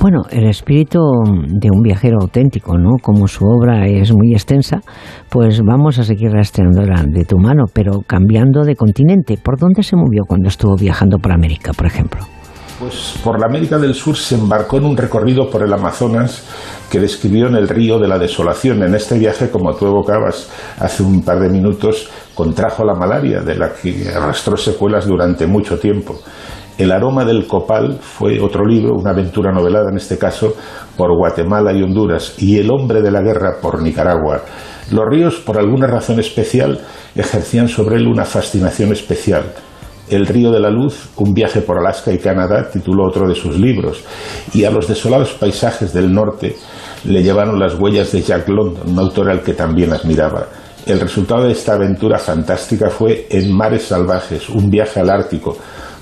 Bueno, 0.00 0.22
el 0.30 0.48
espíritu 0.48 1.00
de 1.48 1.68
un 1.72 1.82
viajero 1.82 2.18
auténtico, 2.20 2.78
¿no? 2.78 2.98
Como 3.02 3.26
su 3.26 3.44
obra 3.44 3.86
es 3.86 4.12
muy 4.12 4.32
extensa, 4.32 4.80
pues 5.28 5.60
vamos 5.64 5.98
a 5.98 6.04
seguir 6.04 6.30
rastreándola 6.30 7.04
de 7.06 7.24
tu 7.24 7.36
mano, 7.38 7.64
pero 7.72 8.02
cambiando 8.06 8.62
de 8.62 8.76
continente. 8.76 9.38
¿Por 9.42 9.58
dónde 9.58 9.82
se 9.82 9.96
movió 9.96 10.22
cuando 10.26 10.48
estuvo 10.48 10.76
viajando 10.76 11.18
por 11.18 11.32
América, 11.32 11.72
por 11.72 11.86
ejemplo? 11.86 12.20
Pues 12.78 13.18
por 13.24 13.40
la 13.40 13.46
América 13.46 13.76
del 13.76 13.92
Sur 13.92 14.16
se 14.16 14.36
embarcó 14.36 14.78
en 14.78 14.84
un 14.84 14.96
recorrido 14.96 15.50
por 15.50 15.64
el 15.64 15.72
Amazonas 15.72 16.44
que 16.88 17.00
describió 17.00 17.48
en 17.48 17.56
el 17.56 17.68
río 17.68 17.98
de 17.98 18.06
la 18.06 18.20
desolación. 18.20 18.84
En 18.84 18.94
este 18.94 19.18
viaje, 19.18 19.50
como 19.50 19.74
tú 19.74 19.86
evocabas 19.86 20.48
hace 20.78 21.02
un 21.02 21.22
par 21.24 21.40
de 21.40 21.48
minutos, 21.48 22.08
contrajo 22.34 22.84
la 22.84 22.94
malaria, 22.94 23.40
de 23.40 23.56
la 23.56 23.72
que 23.72 24.08
arrastró 24.14 24.56
secuelas 24.56 25.06
durante 25.06 25.48
mucho 25.48 25.76
tiempo. 25.80 26.20
El 26.78 26.92
aroma 26.92 27.24
del 27.24 27.48
copal 27.48 27.98
fue 28.00 28.40
otro 28.40 28.64
libro, 28.64 28.94
una 28.94 29.10
aventura 29.10 29.50
novelada 29.50 29.90
en 29.90 29.96
este 29.96 30.16
caso, 30.16 30.54
por 30.96 31.12
Guatemala 31.16 31.72
y 31.72 31.82
Honduras, 31.82 32.36
y 32.38 32.58
El 32.58 32.70
hombre 32.70 33.02
de 33.02 33.10
la 33.10 33.20
guerra 33.20 33.56
por 33.60 33.82
Nicaragua. 33.82 34.42
Los 34.92 35.04
ríos, 35.10 35.40
por 35.40 35.58
alguna 35.58 35.88
razón 35.88 36.20
especial, 36.20 36.80
ejercían 37.16 37.66
sobre 37.66 37.96
él 37.96 38.06
una 38.06 38.24
fascinación 38.24 38.92
especial. 38.92 39.54
El 40.08 40.26
río 40.26 40.52
de 40.52 40.60
la 40.60 40.70
luz, 40.70 41.10
un 41.16 41.34
viaje 41.34 41.62
por 41.62 41.78
Alaska 41.78 42.12
y 42.12 42.18
Canadá, 42.18 42.70
tituló 42.70 43.08
otro 43.08 43.28
de 43.28 43.34
sus 43.34 43.58
libros, 43.58 44.04
y 44.54 44.62
a 44.62 44.70
los 44.70 44.86
desolados 44.86 45.32
paisajes 45.32 45.92
del 45.92 46.12
norte 46.12 46.54
le 47.04 47.24
llevaron 47.24 47.58
las 47.58 47.74
huellas 47.74 48.12
de 48.12 48.22
Jack 48.22 48.48
London, 48.48 48.88
un 48.88 48.98
autor 49.00 49.30
al 49.30 49.42
que 49.42 49.54
también 49.54 49.92
admiraba. 49.92 50.46
El 50.86 51.00
resultado 51.00 51.44
de 51.44 51.52
esta 51.52 51.74
aventura 51.74 52.18
fantástica 52.18 52.88
fue 52.88 53.26
En 53.30 53.52
mares 53.54 53.88
salvajes, 53.88 54.48
un 54.48 54.70
viaje 54.70 55.00
al 55.00 55.10
Ártico, 55.10 55.58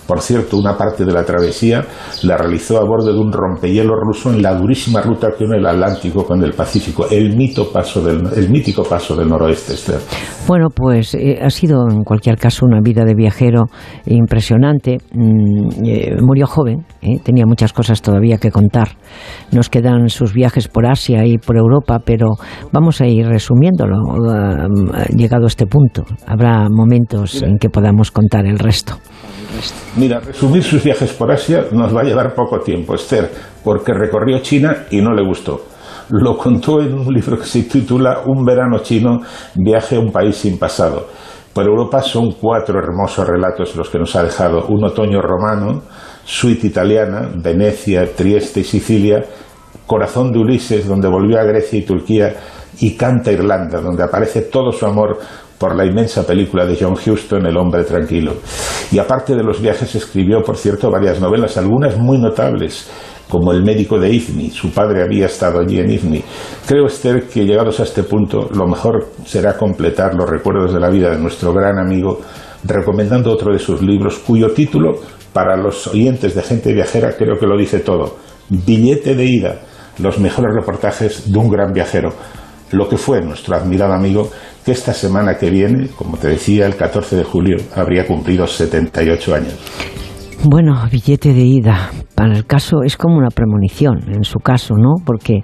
por 0.06 0.20
cierto, 0.20 0.56
una 0.56 0.76
parte 0.76 1.04
de 1.04 1.12
la 1.12 1.24
travesía 1.24 1.84
la 2.22 2.36
realizó 2.36 2.78
a 2.78 2.84
bordo 2.84 3.12
de 3.12 3.18
un 3.18 3.32
rompehielo 3.32 3.94
ruso 3.96 4.32
en 4.32 4.42
la 4.42 4.54
durísima 4.54 5.00
ruta 5.02 5.28
que 5.36 5.44
une 5.44 5.58
el 5.58 5.66
Atlántico 5.66 6.24
con 6.24 6.42
el 6.42 6.52
Pacífico, 6.52 7.06
el, 7.10 7.36
mito 7.36 7.70
del, 8.02 8.26
el 8.36 8.50
mítico 8.50 8.84
paso 8.84 9.16
del 9.16 9.28
noroeste. 9.28 9.74
Bueno, 10.46 10.68
pues 10.70 11.14
eh, 11.14 11.38
ha 11.42 11.50
sido 11.50 11.88
en 11.90 12.04
cualquier 12.04 12.36
caso 12.36 12.66
una 12.66 12.80
vida 12.80 13.04
de 13.04 13.14
viajero 13.14 13.64
impresionante. 14.06 14.98
Mm, 15.12 15.84
eh, 15.84 16.16
murió 16.22 16.46
joven, 16.46 16.84
eh, 17.02 17.18
tenía 17.22 17.46
muchas 17.46 17.72
cosas 17.72 18.00
todavía 18.00 18.38
que 18.38 18.50
contar. 18.50 18.88
Nos 19.52 19.68
quedan 19.68 20.08
sus 20.08 20.32
viajes 20.32 20.68
por 20.68 20.86
Asia 20.86 21.26
y 21.26 21.38
por 21.38 21.56
Europa, 21.56 22.00
pero 22.04 22.36
vamos 22.72 23.00
a 23.00 23.06
ir 23.06 23.26
resumiéndolo. 23.26 23.96
llegado 25.16 25.44
a 25.44 25.48
este 25.48 25.66
punto, 25.66 26.04
habrá 26.26 26.68
momentos 26.70 27.42
en 27.42 27.58
que 27.58 27.68
podamos 27.68 28.10
contar 28.10 28.46
el 28.46 28.58
resto. 28.58 28.98
Mira, 29.96 30.20
resumir 30.20 30.62
sus 30.62 30.82
viajes 30.82 31.12
por 31.12 31.30
Asia 31.30 31.66
nos 31.72 31.94
va 31.94 32.00
a 32.00 32.04
llevar 32.04 32.34
poco 32.34 32.60
tiempo, 32.60 32.94
Esther, 32.94 33.30
porque 33.64 33.92
recorrió 33.92 34.38
China 34.40 34.86
y 34.90 35.00
no 35.00 35.12
le 35.14 35.26
gustó. 35.26 35.62
Lo 36.10 36.36
contó 36.36 36.80
en 36.80 36.94
un 36.94 37.12
libro 37.12 37.38
que 37.38 37.46
se 37.46 37.62
titula 37.62 38.22
Un 38.26 38.44
verano 38.44 38.78
chino, 38.78 39.20
viaje 39.54 39.96
a 39.96 40.00
un 40.00 40.12
país 40.12 40.36
sin 40.36 40.58
pasado. 40.58 41.08
Por 41.52 41.64
Europa 41.64 42.02
son 42.02 42.32
cuatro 42.32 42.78
hermosos 42.78 43.26
relatos 43.26 43.74
los 43.76 43.88
que 43.88 43.98
nos 43.98 44.14
ha 44.14 44.22
dejado. 44.22 44.66
Un 44.68 44.84
otoño 44.84 45.20
romano, 45.22 45.82
suite 46.24 46.66
italiana, 46.66 47.30
Venecia, 47.34 48.04
Trieste 48.14 48.60
y 48.60 48.64
Sicilia, 48.64 49.24
Corazón 49.86 50.32
de 50.32 50.38
Ulises, 50.38 50.86
donde 50.86 51.08
volvió 51.08 51.40
a 51.40 51.44
Grecia 51.44 51.78
y 51.78 51.82
Turquía, 51.82 52.34
y 52.78 52.94
Canta 52.94 53.32
Irlanda, 53.32 53.80
donde 53.80 54.02
aparece 54.02 54.42
todo 54.42 54.70
su 54.70 54.84
amor 54.84 55.18
por 55.58 55.76
la 55.76 55.86
inmensa 55.86 56.26
película 56.26 56.66
de 56.66 56.76
John 56.78 56.94
Huston, 56.94 57.46
El 57.46 57.56
hombre 57.56 57.84
tranquilo. 57.84 58.34
Y 58.92 58.98
aparte 58.98 59.34
de 59.34 59.42
los 59.42 59.60
viajes 59.60 59.94
escribió, 59.94 60.42
por 60.42 60.56
cierto, 60.56 60.90
varias 60.90 61.20
novelas, 61.20 61.56
algunas 61.56 61.96
muy 61.98 62.18
notables, 62.18 62.90
como 63.28 63.52
el 63.52 63.62
médico 63.62 63.98
de 63.98 64.10
Ifni. 64.10 64.50
Su 64.50 64.70
padre 64.70 65.02
había 65.02 65.26
estado 65.26 65.60
allí 65.60 65.78
en 65.78 65.90
Ifni. 65.90 66.22
Creo, 66.66 66.86
Esther, 66.86 67.24
que 67.24 67.44
llegados 67.44 67.80
a 67.80 67.84
este 67.84 68.02
punto, 68.02 68.48
lo 68.52 68.66
mejor 68.66 69.08
será 69.24 69.56
completar 69.56 70.14
los 70.14 70.28
recuerdos 70.28 70.72
de 70.72 70.80
la 70.80 70.90
vida 70.90 71.10
de 71.10 71.18
nuestro 71.18 71.52
gran 71.52 71.78
amigo, 71.78 72.20
recomendando 72.64 73.32
otro 73.32 73.52
de 73.52 73.58
sus 73.58 73.82
libros, 73.82 74.18
cuyo 74.18 74.52
título, 74.52 74.92
para 75.32 75.56
los 75.56 75.86
oyentes 75.88 76.34
de 76.34 76.42
gente 76.42 76.72
viajera, 76.72 77.12
creo 77.16 77.38
que 77.38 77.46
lo 77.46 77.58
dice 77.58 77.80
todo. 77.80 78.16
Billete 78.48 79.14
de 79.14 79.24
ida, 79.24 79.60
los 79.98 80.18
mejores 80.18 80.54
reportajes 80.54 81.30
de 81.30 81.38
un 81.38 81.50
gran 81.50 81.72
viajero. 81.72 82.10
Lo 82.72 82.88
que 82.88 82.96
fue 82.96 83.20
nuestro 83.22 83.56
admirado 83.56 83.92
amigo, 83.92 84.30
que 84.64 84.72
esta 84.72 84.92
semana 84.92 85.36
que 85.36 85.50
viene, 85.50 85.88
como 85.96 86.16
te 86.16 86.28
decía, 86.28 86.66
el 86.66 86.76
14 86.76 87.16
de 87.16 87.24
julio, 87.24 87.56
habría 87.74 88.06
cumplido 88.06 88.46
78 88.46 89.34
años. 89.34 89.54
Bueno, 90.44 90.74
billete 90.90 91.32
de 91.32 91.40
ida. 91.40 91.90
Para 92.14 92.34
el 92.36 92.46
caso 92.46 92.82
es 92.84 92.96
como 92.96 93.16
una 93.16 93.30
premonición, 93.30 94.12
en 94.14 94.22
su 94.22 94.38
caso, 94.38 94.74
¿no? 94.76 94.94
Porque 95.04 95.40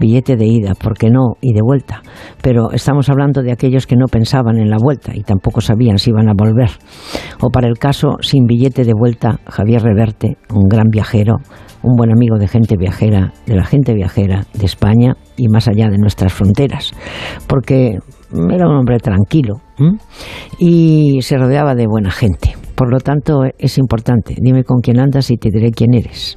billete 0.00 0.36
de 0.36 0.46
ida, 0.46 0.72
porque 0.80 1.10
no? 1.10 1.34
Y 1.40 1.52
de 1.52 1.60
vuelta. 1.62 2.00
Pero 2.42 2.70
estamos 2.72 3.08
hablando 3.10 3.42
de 3.42 3.52
aquellos 3.52 3.86
que 3.86 3.96
no 3.96 4.06
pensaban 4.06 4.56
en 4.56 4.70
la 4.70 4.78
vuelta 4.80 5.12
y 5.14 5.22
tampoco 5.22 5.60
sabían 5.60 5.98
si 5.98 6.10
iban 6.10 6.28
a 6.28 6.34
volver. 6.34 6.70
O 7.40 7.50
para 7.50 7.68
el 7.68 7.78
caso, 7.78 8.16
sin 8.20 8.46
billete 8.46 8.84
de 8.84 8.94
vuelta, 8.94 9.40
Javier 9.46 9.82
Reverte, 9.82 10.38
un 10.54 10.68
gran 10.68 10.88
viajero, 10.90 11.36
un 11.86 11.94
buen 11.94 12.10
amigo 12.10 12.36
de 12.36 12.48
gente 12.48 12.76
viajera, 12.76 13.32
de 13.46 13.54
la 13.54 13.64
gente 13.64 13.94
viajera 13.94 14.44
de 14.52 14.66
España 14.66 15.14
y 15.36 15.48
más 15.48 15.68
allá 15.68 15.88
de 15.88 15.98
nuestras 15.98 16.32
fronteras. 16.32 16.92
Porque 17.46 17.98
era 18.50 18.68
un 18.68 18.76
hombre 18.76 18.98
tranquilo 18.98 19.60
y 20.58 21.20
se 21.22 21.38
rodeaba 21.38 21.74
de 21.76 21.86
buena 21.86 22.10
gente. 22.10 22.56
Por 22.74 22.90
lo 22.90 22.98
tanto, 22.98 23.42
es 23.56 23.78
importante. 23.78 24.34
Dime 24.38 24.64
con 24.64 24.80
quién 24.80 24.98
andas 24.98 25.30
y 25.30 25.36
te 25.36 25.48
diré 25.50 25.70
quién 25.70 25.94
eres. 25.94 26.36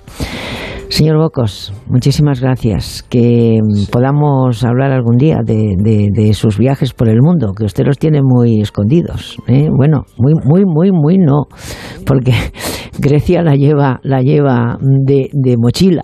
Señor 0.90 1.18
Bocos, 1.18 1.72
muchísimas 1.88 2.42
gracias. 2.42 3.04
Que 3.04 3.60
podamos 3.92 4.64
hablar 4.64 4.92
algún 4.92 5.18
día 5.18 5.38
de, 5.46 6.34
sus 6.34 6.58
viajes 6.58 6.94
por 6.94 7.08
el 7.10 7.22
mundo, 7.22 7.54
que 7.54 7.64
usted 7.64 7.86
los 7.86 8.00
tiene 8.00 8.22
muy 8.24 8.60
escondidos. 8.60 9.38
¿eh? 9.48 9.70
Bueno, 9.72 10.06
muy, 10.18 10.34
muy, 10.44 10.66
muy, 10.66 10.92
muy 10.92 11.18
no, 11.20 11.46
porque 12.06 12.34
Grecia 13.00 13.44
la 13.44 13.54
lleva, 13.54 14.00
la 14.02 14.22
lleva 14.22 14.80
de, 14.82 15.58
mochila, 15.58 16.04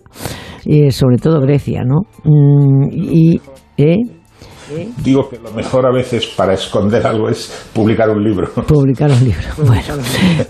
eh, 0.66 0.91
sobre 0.91 1.18
todo 1.18 1.41
Grecia, 1.41 1.84
¿no? 1.84 2.02
Mm, 2.24 2.90
y, 2.91 3.41
¿eh? 3.78 3.98
Digo 5.03 5.29
que 5.29 5.37
lo 5.37 5.51
mejor 5.51 5.85
a 5.85 5.91
veces 5.91 6.25
para 6.27 6.53
esconder 6.53 7.05
algo 7.05 7.29
es 7.29 7.69
publicar 7.73 8.09
un 8.09 8.23
libro. 8.23 8.49
Publicar 8.67 9.11
un 9.11 9.23
libro. 9.23 9.45
Bueno, 9.65 10.03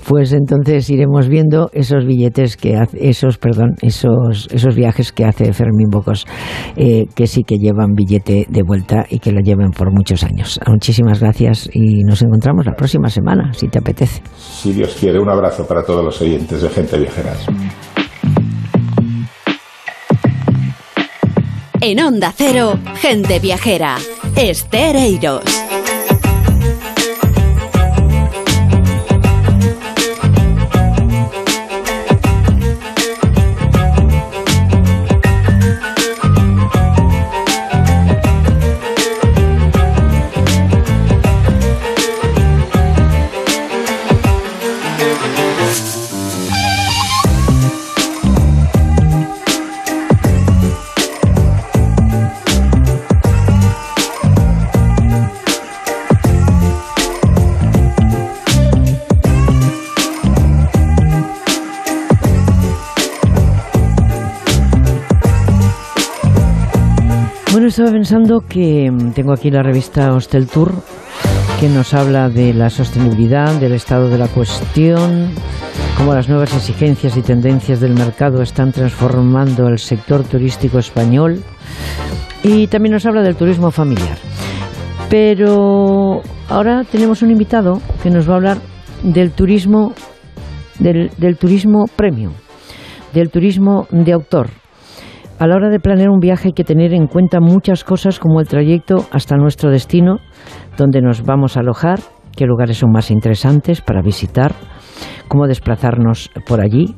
pues 0.08 0.34
entonces 0.34 0.90
iremos 0.90 1.28
viendo 1.28 1.70
esos 1.74 2.06
billetes 2.06 2.58
que 2.58 2.76
hace, 2.76 3.10
esos, 3.10 3.38
perdón, 3.38 3.76
esos, 3.82 4.48
esos 4.52 4.76
viajes 4.76 5.12
que 5.12 5.26
hace 5.26 5.52
Fermín 5.54 5.90
Bocos, 5.90 6.26
eh, 6.76 7.06
que 7.16 7.28
sí 7.28 7.44
que 7.44 7.56
llevan 7.58 7.94
billete 7.94 8.46
de 8.50 8.62
vuelta 8.64 9.06
y 9.10 9.20
que 9.20 9.32
lo 9.32 9.40
lleven 9.40 9.72
por 9.72 9.92
muchos 9.92 10.24
años. 10.24 10.60
Muchísimas 10.68 11.22
gracias 11.22 11.70
y 11.74 12.04
nos 12.04 12.22
encontramos 12.22 12.66
la 12.66 12.74
próxima 12.74 13.10
semana, 13.10 13.54
si 13.54 13.68
te 13.68 13.80
apetece. 13.80 14.22
Si 14.38 14.74
Dios 14.74 14.96
quiere, 15.00 15.20
un 15.20 15.30
abrazo 15.30 15.66
para 15.66 15.84
todos 15.84 16.04
los 16.04 16.22
oyentes 16.22 16.62
de 16.62 16.70
Gente 16.70 16.98
Viajera. 16.98 17.34
En 21.82 22.00
Onda 22.00 22.34
Cero, 22.36 22.80
gente 23.02 23.40
viajera. 23.40 23.98
Estereiros. 24.36 25.44
Estaba 67.68 67.92
pensando 67.92 68.42
que 68.42 68.92
mm, 68.92 69.14
tengo 69.14 69.34
aquí 69.34 69.50
la 69.50 69.64
revista 69.64 70.14
Hostel 70.14 70.48
Tour 70.48 70.74
que 71.60 71.70
nos 71.70 71.94
habla 71.94 72.30
de 72.30 72.54
la 72.54 72.70
sostenibilidad, 72.70 73.54
del 73.60 73.74
estado 73.74 74.10
de 74.10 74.18
la 74.18 74.28
cuestión, 74.28 75.32
cómo 75.98 76.14
las 76.14 76.28
nuevas 76.28 76.54
exigencias 76.54 77.16
y 77.18 77.22
tendencias 77.22 77.80
del 77.80 77.94
mercado 77.94 78.42
están 78.42 78.72
transformando 78.72 79.68
el 79.68 79.80
sector 79.80 80.24
turístico 80.24 80.80
español 80.80 81.42
y 82.44 82.68
también 82.68 82.94
nos 82.94 83.06
habla 83.06 83.22
del 83.22 83.36
turismo 83.36 83.72
familiar. 83.72 84.18
Pero 85.10 86.22
ahora 86.50 86.84
tenemos 86.84 87.22
un 87.22 87.32
invitado 87.32 87.82
que 88.04 88.10
nos 88.10 88.28
va 88.28 88.34
a 88.34 88.38
hablar 88.38 88.58
del 89.02 89.32
turismo 89.32 89.94
del, 90.80 91.10
del 91.18 91.38
turismo 91.38 91.86
premium, 91.96 92.34
del 93.14 93.30
turismo 93.30 93.88
de 93.92 94.12
autor 94.12 94.50
a 95.38 95.48
la 95.48 95.56
hora 95.56 95.70
de 95.70 95.80
planear 95.80 96.10
un 96.10 96.20
viaje 96.20 96.50
hay 96.50 96.54
que 96.54 96.64
tener 96.64 96.94
en 96.94 97.08
cuenta 97.08 97.40
muchas 97.40 97.84
cosas 97.84 98.20
como 98.20 98.40
el 98.40 98.48
trayecto 98.48 99.06
hasta 99.12 99.36
nuestro 99.36 99.70
destino, 99.70 100.20
donde 100.78 101.02
nos 101.02 101.24
vamos 101.24 101.58
a 101.58 101.60
alojar, 101.60 102.00
qué 102.36 102.46
lugares 102.46 102.78
son 102.78 102.92
más 102.92 103.12
interesantes 103.12 103.82
para 103.82 104.02
visitar, 104.02 104.54
cómo 105.28 105.48
desplazarnos 105.48 106.32
por 106.48 106.62
allí. 106.62 106.96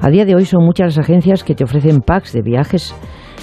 A 0.00 0.10
día 0.10 0.24
de 0.24 0.34
hoy 0.34 0.44
son 0.44 0.64
muchas 0.64 0.96
las 0.96 1.04
agencias 1.04 1.44
que 1.44 1.54
te 1.54 1.64
ofrecen 1.64 2.00
packs 2.00 2.32
de 2.32 2.42
viajes, 2.42 2.94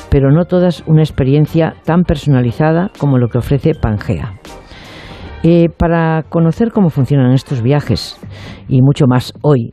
pero 0.09 0.31
no 0.31 0.45
todas 0.45 0.83
una 0.87 1.01
experiencia 1.01 1.75
tan 1.85 2.03
personalizada 2.03 2.89
como 2.99 3.17
lo 3.17 3.27
que 3.27 3.37
ofrece 3.37 3.73
Pangea. 3.75 4.33
Eh, 5.43 5.67
para 5.77 6.23
conocer 6.29 6.71
cómo 6.71 6.89
funcionan 6.89 7.33
estos 7.33 7.61
viajes 7.61 8.19
y 8.67 8.81
mucho 8.81 9.05
más 9.07 9.33
hoy, 9.41 9.71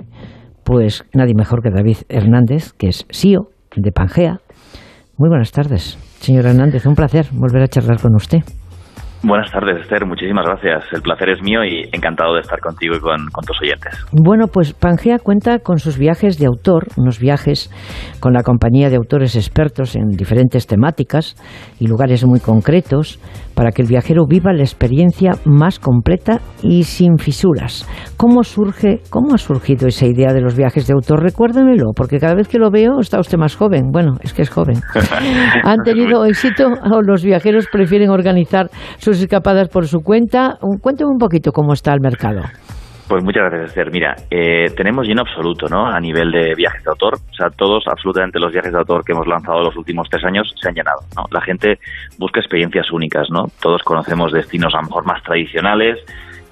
pues 0.65 1.05
nadie 1.15 1.35
mejor 1.35 1.62
que 1.62 1.70
David 1.70 1.99
Hernández, 2.09 2.73
que 2.73 2.89
es 2.89 3.07
CEO 3.11 3.51
de 3.77 3.93
Pangea, 3.93 4.41
muy 5.20 5.28
buenas 5.28 5.52
tardes, 5.52 5.98
señor 6.20 6.47
Hernández. 6.47 6.86
Un 6.86 6.94
placer 6.94 7.26
volver 7.32 7.60
a 7.62 7.68
charlar 7.68 8.01
con 8.01 8.14
usted. 8.14 8.38
Buenas 9.22 9.51
tardes, 9.52 9.82
Esther. 9.82 10.06
Muchísimas 10.06 10.47
gracias. 10.47 10.84
El 10.92 11.02
placer 11.02 11.28
es 11.28 11.42
mío 11.42 11.62
y 11.62 11.82
encantado 11.92 12.34
de 12.34 12.40
estar 12.40 12.59
contigo 12.59 12.94
y 12.97 13.01
con, 13.01 13.18
tus 13.47 13.60
oyentes. 13.60 13.92
Bueno, 14.12 14.47
pues 14.47 14.72
Pangea 14.72 15.18
cuenta 15.18 15.59
con 15.59 15.78
sus 15.78 15.98
viajes 15.98 16.38
de 16.38 16.47
autor, 16.47 16.86
unos 16.97 17.18
viajes 17.20 17.70
con 18.20 18.32
la 18.32 18.42
compañía 18.42 18.88
de 18.88 18.97
autores 18.97 19.36
expertos 19.36 19.94
en 19.94 20.09
diferentes 20.09 20.66
temáticas 20.66 21.36
y 21.78 21.86
lugares 21.86 22.24
muy 22.24 22.40
concretos 22.40 23.18
para 23.55 23.72
que 23.72 23.82
el 23.82 23.88
viajero 23.88 24.24
viva 24.26 24.55
la 24.55 24.62
experiencia 24.62 25.32
más 25.44 25.78
completa 25.78 26.40
y 26.62 26.84
sin 26.84 27.18
fisuras. 27.18 27.86
¿Cómo 28.16 28.42
surge, 28.42 29.01
cómo 29.10 29.34
ha 29.34 29.38
surgido 29.38 29.86
esa 29.86 30.06
idea 30.06 30.32
de 30.32 30.40
los 30.40 30.56
viajes 30.56 30.86
de 30.86 30.94
autor? 30.94 31.22
Recuérdemelo, 31.22 31.92
porque 31.94 32.18
cada 32.18 32.34
vez 32.34 32.48
que 32.48 32.59
lo 32.59 32.70
veo 32.70 33.01
está 33.01 33.20
usted 33.20 33.36
más 33.36 33.55
joven. 33.55 33.90
Bueno, 33.92 34.14
es 34.22 34.32
que 34.32 34.42
es 34.42 34.51
joven. 34.51 34.76
¿Han 35.64 35.82
tenido 35.82 36.24
éxito 36.24 36.68
o 36.90 37.02
los 37.02 37.22
viajeros 37.22 37.66
prefieren 37.70 38.09
organizar 38.09 38.70
sus 38.97 39.10
escapadas 39.19 39.69
por 39.69 39.87
su 39.87 40.01
cuenta? 40.01 40.59
Cuénteme 40.81 41.11
un 41.11 41.19
poquito 41.19 41.53
cómo 41.53 41.73
está 41.73 41.93
el 41.93 42.01
mercado. 42.01 42.43
Pues 43.11 43.24
muchas 43.24 43.43
gracias, 43.51 43.70
Esther. 43.70 43.91
Mira, 43.91 44.15
eh, 44.31 44.66
tenemos 44.77 45.05
lleno 45.05 45.23
absoluto, 45.23 45.66
¿no? 45.69 45.85
A 45.85 45.99
nivel 45.99 46.31
de 46.31 46.55
viajes 46.55 46.85
de 46.85 46.91
autor. 46.91 47.15
O 47.15 47.35
sea, 47.35 47.49
todos, 47.51 47.82
absolutamente 47.89 48.39
los 48.39 48.53
viajes 48.53 48.70
de 48.70 48.78
autor 48.78 49.03
que 49.05 49.11
hemos 49.11 49.27
lanzado 49.27 49.65
los 49.65 49.77
últimos 49.77 50.09
tres 50.09 50.24
años 50.24 50.49
se 50.55 50.69
han 50.69 50.77
llenado, 50.77 51.01
¿no? 51.16 51.24
La 51.32 51.41
gente 51.41 51.81
busca 52.19 52.39
experiencias 52.39 52.93
únicas, 52.93 53.27
¿no? 53.28 53.47
Todos 53.61 53.82
conocemos 53.82 54.31
destinos 54.31 54.73
a 54.74 54.77
lo 54.77 54.85
mejor 54.85 55.07
más 55.07 55.20
tradicionales 55.24 55.99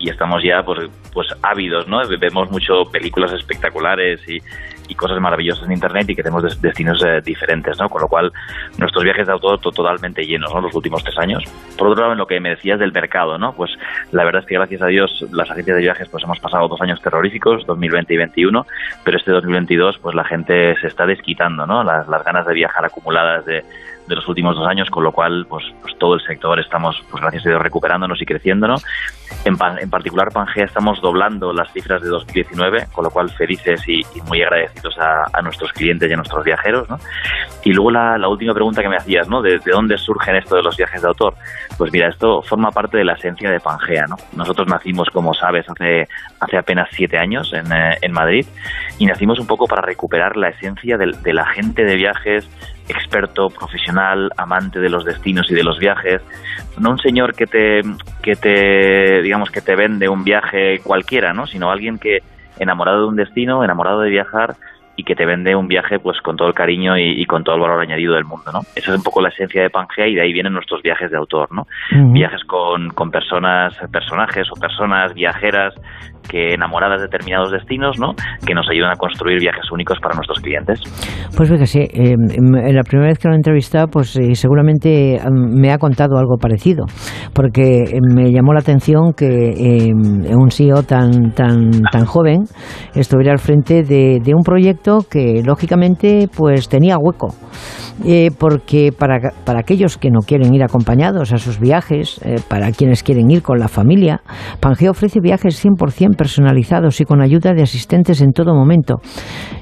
y 0.01 0.11
estamos 0.11 0.43
ya, 0.43 0.65
pues, 0.65 0.91
pues 1.13 1.29
ávidos, 1.45 1.87
¿no? 1.87 1.99
Vemos 2.19 2.51
mucho 2.51 2.91
películas 2.91 3.33
espectaculares 3.35 4.21
y, 4.29 4.39
y 4.89 4.94
cosas 4.94 5.20
maravillosas 5.20 5.65
en 5.66 5.73
Internet 5.73 6.09
y 6.09 6.16
que 6.16 6.23
tenemos 6.23 6.60
destinos 6.60 7.02
eh, 7.05 7.20
diferentes, 7.24 7.78
¿no? 7.78 7.89
Con 7.89 8.02
lo 8.02 8.09
cual, 8.09 8.32
nuestros 8.78 9.05
viajes 9.05 9.27
de 9.27 9.32
autor 9.32 9.60
totalmente 9.60 10.24
llenos, 10.24 10.52
¿no? 10.52 10.60
Los 10.60 10.74
últimos 10.74 11.05
tres 11.05 11.19
años. 11.19 11.44
Por 11.77 11.89
otro 11.89 12.02
lado, 12.02 12.12
en 12.12 12.19
lo 12.19 12.27
que 12.27 12.40
me 12.40 12.51
decías 12.51 12.78
del 12.78 12.93
mercado, 12.93 13.39
¿no? 13.39 13.52
Pues 13.52 13.70
la 14.12 14.24
verdad 14.24 14.43
es 14.43 14.48
que 14.48 14.55
gracias 14.55 14.82
a 14.82 14.86
Dios 14.86 15.27
las 15.32 15.51
agencias 15.51 15.77
de 15.77 15.82
viajes 15.82 16.09
pues 16.09 16.24
hemos 16.24 16.40
pasado 16.40 16.69
dos 16.69 16.81
años 16.81 17.01
terroríficos, 17.01 17.66
2020 17.66 18.15
y 18.15 18.16
2021, 18.16 18.66
pero 19.05 19.16
este 19.16 19.32
2022 19.32 19.98
pues 19.98 20.15
la 20.15 20.24
gente 20.24 20.74
se 20.81 20.86
está 20.86 21.06
desquitando, 21.06 21.66
¿no? 21.66 21.85
Las, 21.85 22.09
las 22.09 22.24
ganas 22.24 22.47
de 22.47 22.55
viajar 22.55 22.85
acumuladas 22.85 23.44
de 23.44 23.65
de 24.09 24.17
los 24.17 24.27
últimos 24.27 24.57
dos 24.57 24.67
años, 24.67 24.89
con 24.91 25.05
lo 25.05 25.13
cual 25.13 25.47
pues, 25.49 25.65
pues 25.83 25.97
todo 25.99 26.15
el 26.15 26.21
sector 26.23 26.59
estamos, 26.59 27.01
pues 27.11 27.21
gracias 27.21 27.47
a 27.47 27.51
Dios, 27.51 27.63
recuperándonos 27.63 28.21
y 28.21 28.27
creciéndonos. 28.27 28.85
En, 29.45 29.57
en 29.79 29.91
particular, 29.91 30.33
Pangea 30.33 30.65
estamos 30.65 31.01
doblando 31.01 31.53
las 31.53 31.71
cifras 31.73 32.03
de 32.03 32.09
2019, 32.09 32.89
con 32.93 33.05
lo 33.05 33.11
cual 33.11 33.31
felices 33.31 33.87
y, 33.87 34.03
muy 34.27 34.43
agradecidos 34.43 34.97
a, 34.99 35.43
nuestros 35.43 35.73
clientes 35.73 36.11
y 36.11 36.13
a 36.13 36.17
nuestros 36.17 36.45
viajeros. 36.45 36.89
¿no? 36.89 36.99
Y 37.65 37.73
luego 37.73 37.91
la, 37.91 38.29
última 38.29 38.55
pregunta 38.55 38.83
que 38.83 38.89
me 38.89 38.97
hacías, 38.97 39.29
¿no? 39.29 39.43
¿De, 39.43 39.61
dónde 39.65 39.97
surgen 39.99 40.37
esto 40.37 40.57
de 40.57 40.63
los 40.63 40.77
viajes 40.77 41.03
de 41.03 41.09
autor? 41.09 41.35
Pues 41.79 41.93
mira, 41.93 42.09
esto 42.09 42.43
forma 42.43 42.73
parte 42.73 42.99
de 42.99 43.05
la 43.05 43.15
esencia 43.15 43.51
de 43.51 43.61
Pangea. 43.61 44.07
¿no? 44.09 44.17
Nosotros 44.37 44.67
nacimos, 44.69 45.09
como 45.11 45.33
sabes, 45.33 45.65
hace, 45.71 46.09
hace 46.41 46.59
apenas 46.59 46.89
siete 46.93 47.17
años 47.17 47.53
en, 47.55 47.73
eh, 47.73 47.97
en 48.03 48.13
Madrid 48.13 48.45
y 48.99 49.07
nacimos 49.07 49.39
un 49.39 49.47
poco 49.47 49.67
para 49.67 49.83
recuperar 49.83 50.37
la 50.37 50.49
esencia 50.49 50.99
del, 50.99 51.23
del 51.23 51.39
agente 51.39 51.85
de 51.85 51.95
viajes 51.95 52.49
experto, 52.89 53.49
profesional, 53.51 54.31
amante 54.37 54.81
de 54.81 54.89
los 54.89 55.05
destinos 55.05 55.51
y 55.51 55.55
de 55.55 55.63
los 55.63 55.79
viajes, 55.79 56.23
no 56.79 56.91
un 56.91 56.99
señor 56.99 57.35
que 57.35 57.47
te, 57.47 57.83
que 58.23 58.35
te, 58.35 59.23
digamos, 59.23 59.51
que 59.51 59.61
te 59.61 59.77
vende 59.77 60.09
un 60.09 60.25
viaje 60.25 60.81
cualquiera, 60.81 61.33
¿no? 61.33 61.47
Sino 61.47 61.71
alguien 61.71 61.99
que, 61.99 62.23
enamorado 62.59 63.03
de 63.03 63.09
un 63.09 63.17
destino, 63.17 63.63
enamorado 63.63 64.01
de 64.01 64.11
viajar, 64.11 64.57
y 64.99 65.05
que 65.05 65.15
te 65.15 65.25
vende 65.25 65.55
un 65.55 65.69
viaje 65.69 66.01
pues 66.01 66.20
con 66.20 66.35
todo 66.35 66.49
el 66.49 66.55
cariño 66.55 66.99
y, 66.99 67.25
con 67.27 67.45
todo 67.45 67.55
el 67.55 67.61
valor 67.62 67.81
añadido 67.81 68.15
del 68.15 68.25
mundo, 68.25 68.51
¿no? 68.53 68.59
Esa 68.75 68.91
es 68.91 68.99
un 68.99 69.05
poco 69.05 69.23
la 69.23 69.29
esencia 69.29 69.62
de 69.62 69.70
Pangea 69.70 70.09
y 70.09 70.16
de 70.16 70.23
ahí 70.23 70.33
vienen 70.33 70.53
nuestros 70.53 70.83
viajes 70.83 71.09
de 71.12 71.16
autor, 71.16 71.49
¿no? 71.53 71.62
Viajes 72.12 72.43
con, 72.45 72.89
con 72.89 73.09
personas, 73.11 73.79
personajes 73.93 74.49
o 74.51 74.61
personas 74.61 75.15
viajeras 75.15 75.73
que 76.29 76.55
enamoradas 76.55 77.01
de 77.01 77.07
determinados 77.07 77.51
destinos, 77.51 77.99
¿no? 77.99 78.12
que 78.47 78.55
nos 78.55 78.69
ayudan 78.69 78.91
a 78.91 78.97
construir 78.97 79.41
viajes 79.41 79.70
únicos 79.73 79.99
para 80.01 80.15
nuestros 80.15 80.41
clientes. 80.41 80.81
Pues 81.37 81.51
fíjese, 81.51 81.85
eh, 81.85 82.15
la 82.73 82.83
primera 82.83 83.09
vez 83.09 83.19
que 83.19 83.29
lo 83.29 83.35
he 83.35 83.37
entrevistado, 83.37 83.87
pues 83.89 84.16
eh, 84.16 84.35
seguramente 84.35 85.19
me 85.31 85.73
ha 85.73 85.79
contado 85.79 86.19
algo 86.19 86.37
parecido, 86.37 86.85
porque 87.35 87.85
eh, 87.85 88.01
me 88.15 88.31
llamó 88.31 88.53
la 88.53 88.61
atención 88.61 89.12
que 89.16 89.27
eh, 89.27 89.93
un 89.93 90.51
CEO 90.51 90.83
tan, 90.83 91.33
tan, 91.33 91.70
tan 91.91 92.05
joven 92.05 92.45
estuviera 92.95 93.33
al 93.33 93.39
frente 93.39 93.83
de, 93.83 94.20
de 94.23 94.35
un 94.35 94.43
proyecto 94.43 94.88
que 95.09 95.43
lógicamente 95.44 96.28
pues 96.35 96.69
tenía 96.69 96.97
hueco. 96.98 97.35
porque 98.39 98.93
para, 98.97 99.32
para 99.44 99.60
aquellos 99.60 99.98
que 99.98 100.10
no 100.10 100.20
quieren 100.20 100.55
ir 100.55 100.62
acompañados 100.62 101.32
a 101.32 101.39
sus 101.39 101.59
viajes, 101.59 102.20
para 102.48 102.70
quienes 102.73 103.02
quieren 103.02 103.31
ir 103.31 103.43
con 103.43 103.59
la 103.59 103.69
familia, 103.69 104.20
Pangea 104.60 104.90
ofrece 104.90 105.20
viajes 105.20 105.65
100% 105.65 106.16
personalizados 106.16 107.01
y 107.01 107.05
con 107.05 107.20
ayuda 107.20 107.55
de 107.55 107.62
asistentes 107.62 108.20
en 108.20 108.32
todo 108.32 108.55
momento. 108.55 109.01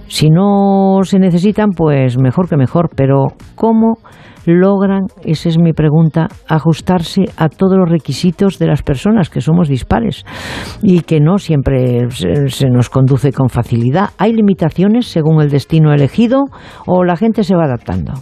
Si 0.09 0.31
no 0.31 1.01
se 1.03 1.19
necesitan, 1.19 1.71
pues 1.71 2.19
mejor 2.19 2.49
que 2.49 2.57
mejor, 2.57 2.91
pero 2.95 3.29
¿cómo 3.55 3.99
logran, 4.53 5.07
esa 5.25 5.49
es 5.49 5.59
mi 5.59 5.73
pregunta, 5.73 6.29
ajustarse 6.49 7.25
a 7.37 7.49
todos 7.49 7.79
los 7.79 7.89
requisitos 7.89 8.59
de 8.59 8.67
las 8.67 8.83
personas 8.83 9.31
que 9.31 9.41
somos 9.41 9.69
dispares 9.69 10.25
y 10.83 11.01
que 11.01 11.21
no 11.21 11.39
siempre 11.39 12.11
se, 12.11 12.69
nos 12.69 12.91
conduce 12.91 13.33
con 13.33 13.49
facilidad? 13.49 14.11
¿Hay 14.19 14.33
limitaciones 14.33 15.07
según 15.07 15.41
el 15.43 15.51
destino 15.51 15.93
elegido 15.93 16.45
o 16.87 17.05
la 17.05 17.17
gente 17.17 17.45
se 17.45 17.57
va 17.57 17.65
adaptando? 17.65 18.15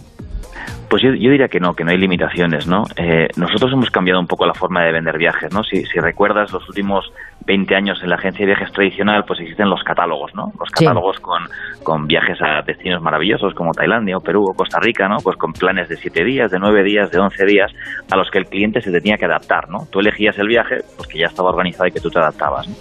Pues 0.89 1.01
yo, 1.01 1.11
diría 1.11 1.47
que 1.47 1.59
no, 1.59 1.73
que 1.73 1.83
no 1.83 1.91
hay 1.91 1.97
limitaciones, 1.97 2.67
¿no? 2.67 2.83
Eh, 2.95 3.27
nosotros 3.37 3.71
hemos 3.73 3.89
cambiado 3.89 4.19
un 4.19 4.27
poco 4.27 4.45
la 4.45 4.53
forma 4.53 4.83
de 4.83 4.91
vender 4.91 5.17
viajes, 5.17 5.53
¿no? 5.53 5.63
Si, 5.63 5.83
si 5.85 5.99
recuerdas 5.99 6.51
los 6.53 6.67
últimos 6.69 7.11
20 7.45 7.75
años 7.75 7.99
en 8.01 8.09
la 8.09 8.15
agencia 8.15 8.45
de 8.45 8.53
viajes 8.53 8.71
tradicional, 8.71 9.23
pues 9.25 9.39
existen 9.39 9.69
los 9.69 9.83
catálogos, 9.83 10.33
¿no? 10.33 10.51
Los 10.59 10.69
catálogos 10.69 11.19
con, 11.19 11.43
con 11.83 12.07
viajes 12.07 12.41
a 12.41 12.61
destinos 12.65 13.01
maravillosos 13.01 13.53
como 13.53 13.71
Tailandia 13.71 14.17
o 14.17 14.21
Perú 14.21 14.45
o 14.49 14.53
Costa 14.53 14.79
Rica, 14.79 15.07
¿no? 15.07 15.17
Pues 15.23 15.37
con 15.37 15.53
planes 15.53 15.87
de 15.89 15.97
7 15.97 16.23
días, 16.23 16.51
de 16.51 16.59
9 16.59 16.83
días, 16.83 17.11
de 17.11 17.19
11 17.19 17.45
días, 17.45 17.71
a 18.11 18.17
los 18.17 18.29
que 18.31 18.39
el 18.39 18.45
cliente 18.45 18.81
se 18.81 18.91
tenía 18.91 19.17
que 19.17 19.25
adaptar, 19.25 19.69
¿no? 19.69 19.87
Tú 19.91 19.99
elegías 19.99 20.37
el 20.39 20.47
viaje, 20.47 20.77
pues 20.97 21.07
que 21.07 21.19
ya 21.19 21.27
estaba 21.27 21.49
organizado 21.49 21.87
y 21.87 21.91
que 21.91 21.99
tú 21.99 22.09
te 22.09 22.19
adaptabas, 22.19 22.67
¿no? 22.67 22.75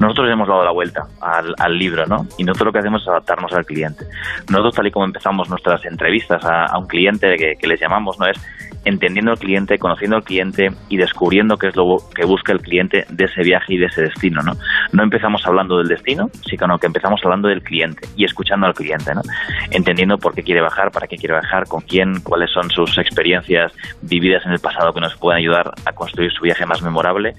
Nosotros 0.00 0.30
hemos 0.30 0.48
dado 0.48 0.64
la 0.64 0.72
vuelta 0.72 1.02
al, 1.20 1.54
al, 1.58 1.78
libro, 1.78 2.06
¿no? 2.06 2.26
Y 2.38 2.44
nosotros 2.44 2.66
lo 2.66 2.72
que 2.72 2.78
hacemos 2.78 3.02
es 3.02 3.08
adaptarnos 3.08 3.52
al 3.52 3.66
cliente. 3.66 4.04
Nosotros, 4.50 4.74
tal 4.74 4.86
y 4.86 4.90
como 4.90 5.04
empezamos 5.04 5.48
nuestras 5.50 5.84
entrevistas 5.84 6.44
a, 6.44 6.66
a 6.66 6.78
un 6.78 6.86
cliente 6.86 7.36
que, 7.36 7.45
que 7.54 7.66
les 7.66 7.80
llamamos, 7.80 8.18
¿no? 8.18 8.26
Es 8.26 8.38
entendiendo 8.86 9.32
al 9.32 9.38
cliente, 9.38 9.78
conociendo 9.78 10.16
al 10.16 10.24
cliente 10.24 10.70
y 10.88 10.96
descubriendo 10.96 11.58
qué 11.58 11.68
es 11.68 11.76
lo 11.76 11.98
que 12.14 12.24
busca 12.24 12.52
el 12.52 12.60
cliente 12.60 13.04
de 13.10 13.24
ese 13.24 13.42
viaje 13.42 13.74
y 13.74 13.78
de 13.78 13.86
ese 13.86 14.02
destino, 14.02 14.42
¿no? 14.42 14.52
No 14.92 15.02
empezamos 15.02 15.44
hablando 15.44 15.78
del 15.78 15.88
destino, 15.88 16.30
sino 16.48 16.78
que 16.78 16.86
empezamos 16.86 17.20
hablando 17.24 17.48
del 17.48 17.62
cliente 17.62 18.06
y 18.16 18.24
escuchando 18.24 18.66
al 18.66 18.74
cliente, 18.74 19.12
¿no? 19.14 19.22
Entendiendo 19.70 20.18
por 20.18 20.34
qué 20.34 20.42
quiere 20.42 20.60
bajar, 20.60 20.90
para 20.92 21.06
qué 21.06 21.16
quiere 21.16 21.34
bajar, 21.34 21.66
con 21.66 21.80
quién, 21.80 22.20
cuáles 22.20 22.50
son 22.50 22.70
sus 22.70 22.96
experiencias 22.98 23.72
vividas 24.02 24.46
en 24.46 24.52
el 24.52 24.60
pasado 24.60 24.92
que 24.92 25.00
nos 25.00 25.16
pueden 25.16 25.38
ayudar 25.38 25.72
a 25.84 25.92
construir 25.92 26.32
su 26.32 26.42
viaje 26.42 26.64
más 26.64 26.80
memorable 26.80 27.34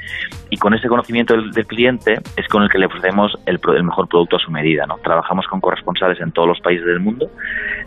y 0.50 0.58
con 0.58 0.74
ese 0.74 0.88
conocimiento 0.88 1.36
del, 1.36 1.68
cliente 1.68 2.20
es 2.36 2.48
con 2.48 2.64
el 2.64 2.70
que 2.70 2.78
le 2.78 2.86
ofrecemos 2.86 3.38
el, 3.46 3.60
mejor 3.84 4.08
producto 4.08 4.38
a 4.38 4.40
su 4.40 4.52
medida, 4.52 4.86
¿no? 4.86 4.98
Trabajamos 4.98 5.46
con 5.48 5.60
corresponsales 5.60 6.20
en 6.22 6.32
todos 6.32 6.48
los 6.48 6.60
países 6.62 6.86
del 6.86 7.00
mundo, 7.00 7.30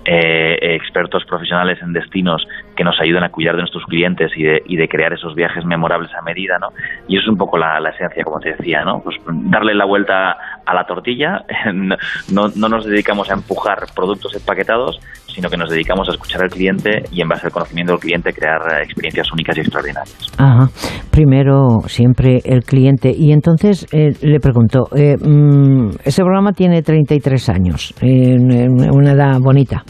eh, 0.04 0.58
expertos 0.60 1.24
profesionales 1.24 1.78
en 1.82 1.92
destinos 1.92 2.46
que 2.80 2.84
nos 2.84 2.98
ayudan 2.98 3.24
a 3.24 3.28
cuidar 3.28 3.56
de 3.56 3.60
nuestros 3.60 3.84
clientes 3.84 4.32
y 4.34 4.42
de, 4.42 4.62
y 4.64 4.78
de 4.78 4.88
crear 4.88 5.12
esos 5.12 5.34
viajes 5.34 5.66
memorables 5.66 6.10
a 6.14 6.22
medida, 6.22 6.56
¿no? 6.58 6.68
Y 7.06 7.18
eso 7.18 7.24
es 7.24 7.28
un 7.28 7.36
poco 7.36 7.58
la, 7.58 7.76
esencia, 7.90 8.24
como 8.24 8.40
te 8.40 8.52
decía, 8.52 8.84
¿no? 8.86 9.02
Pues 9.04 9.16
darle 9.26 9.74
la 9.74 9.84
vuelta 9.84 10.34
a 10.64 10.74
la 10.74 10.84
tortilla, 10.84 11.44
no, 11.74 12.48
no 12.56 12.68
nos 12.70 12.86
dedicamos 12.86 13.30
a 13.30 13.34
empujar 13.34 13.80
productos 13.94 14.34
empaquetados, 14.34 14.98
sino 15.26 15.50
que 15.50 15.58
nos 15.58 15.68
dedicamos 15.70 16.08
a 16.08 16.12
escuchar 16.12 16.42
al 16.42 16.48
cliente 16.48 17.02
y 17.12 17.20
en 17.20 17.28
base 17.28 17.48
al 17.48 17.52
conocimiento 17.52 17.92
del 17.92 18.00
cliente 18.00 18.32
crear 18.32 18.60
experiencias 18.82 19.30
únicas 19.30 19.58
y 19.58 19.60
extraordinarias. 19.60 20.32
Ajá. 20.38 20.68
Primero, 21.10 21.80
siempre 21.86 22.40
el 22.44 22.62
cliente. 22.62 23.12
Y 23.14 23.32
entonces 23.32 23.86
eh, 23.92 24.12
le 24.22 24.40
pregunto, 24.40 24.88
eh, 24.96 25.16
mm, 25.16 25.90
ese 26.04 26.22
programa 26.22 26.52
tiene 26.52 26.82
33 26.82 27.48
años, 27.50 27.94
una 28.00 29.12
edad 29.12 29.38
bonita, 29.40 29.82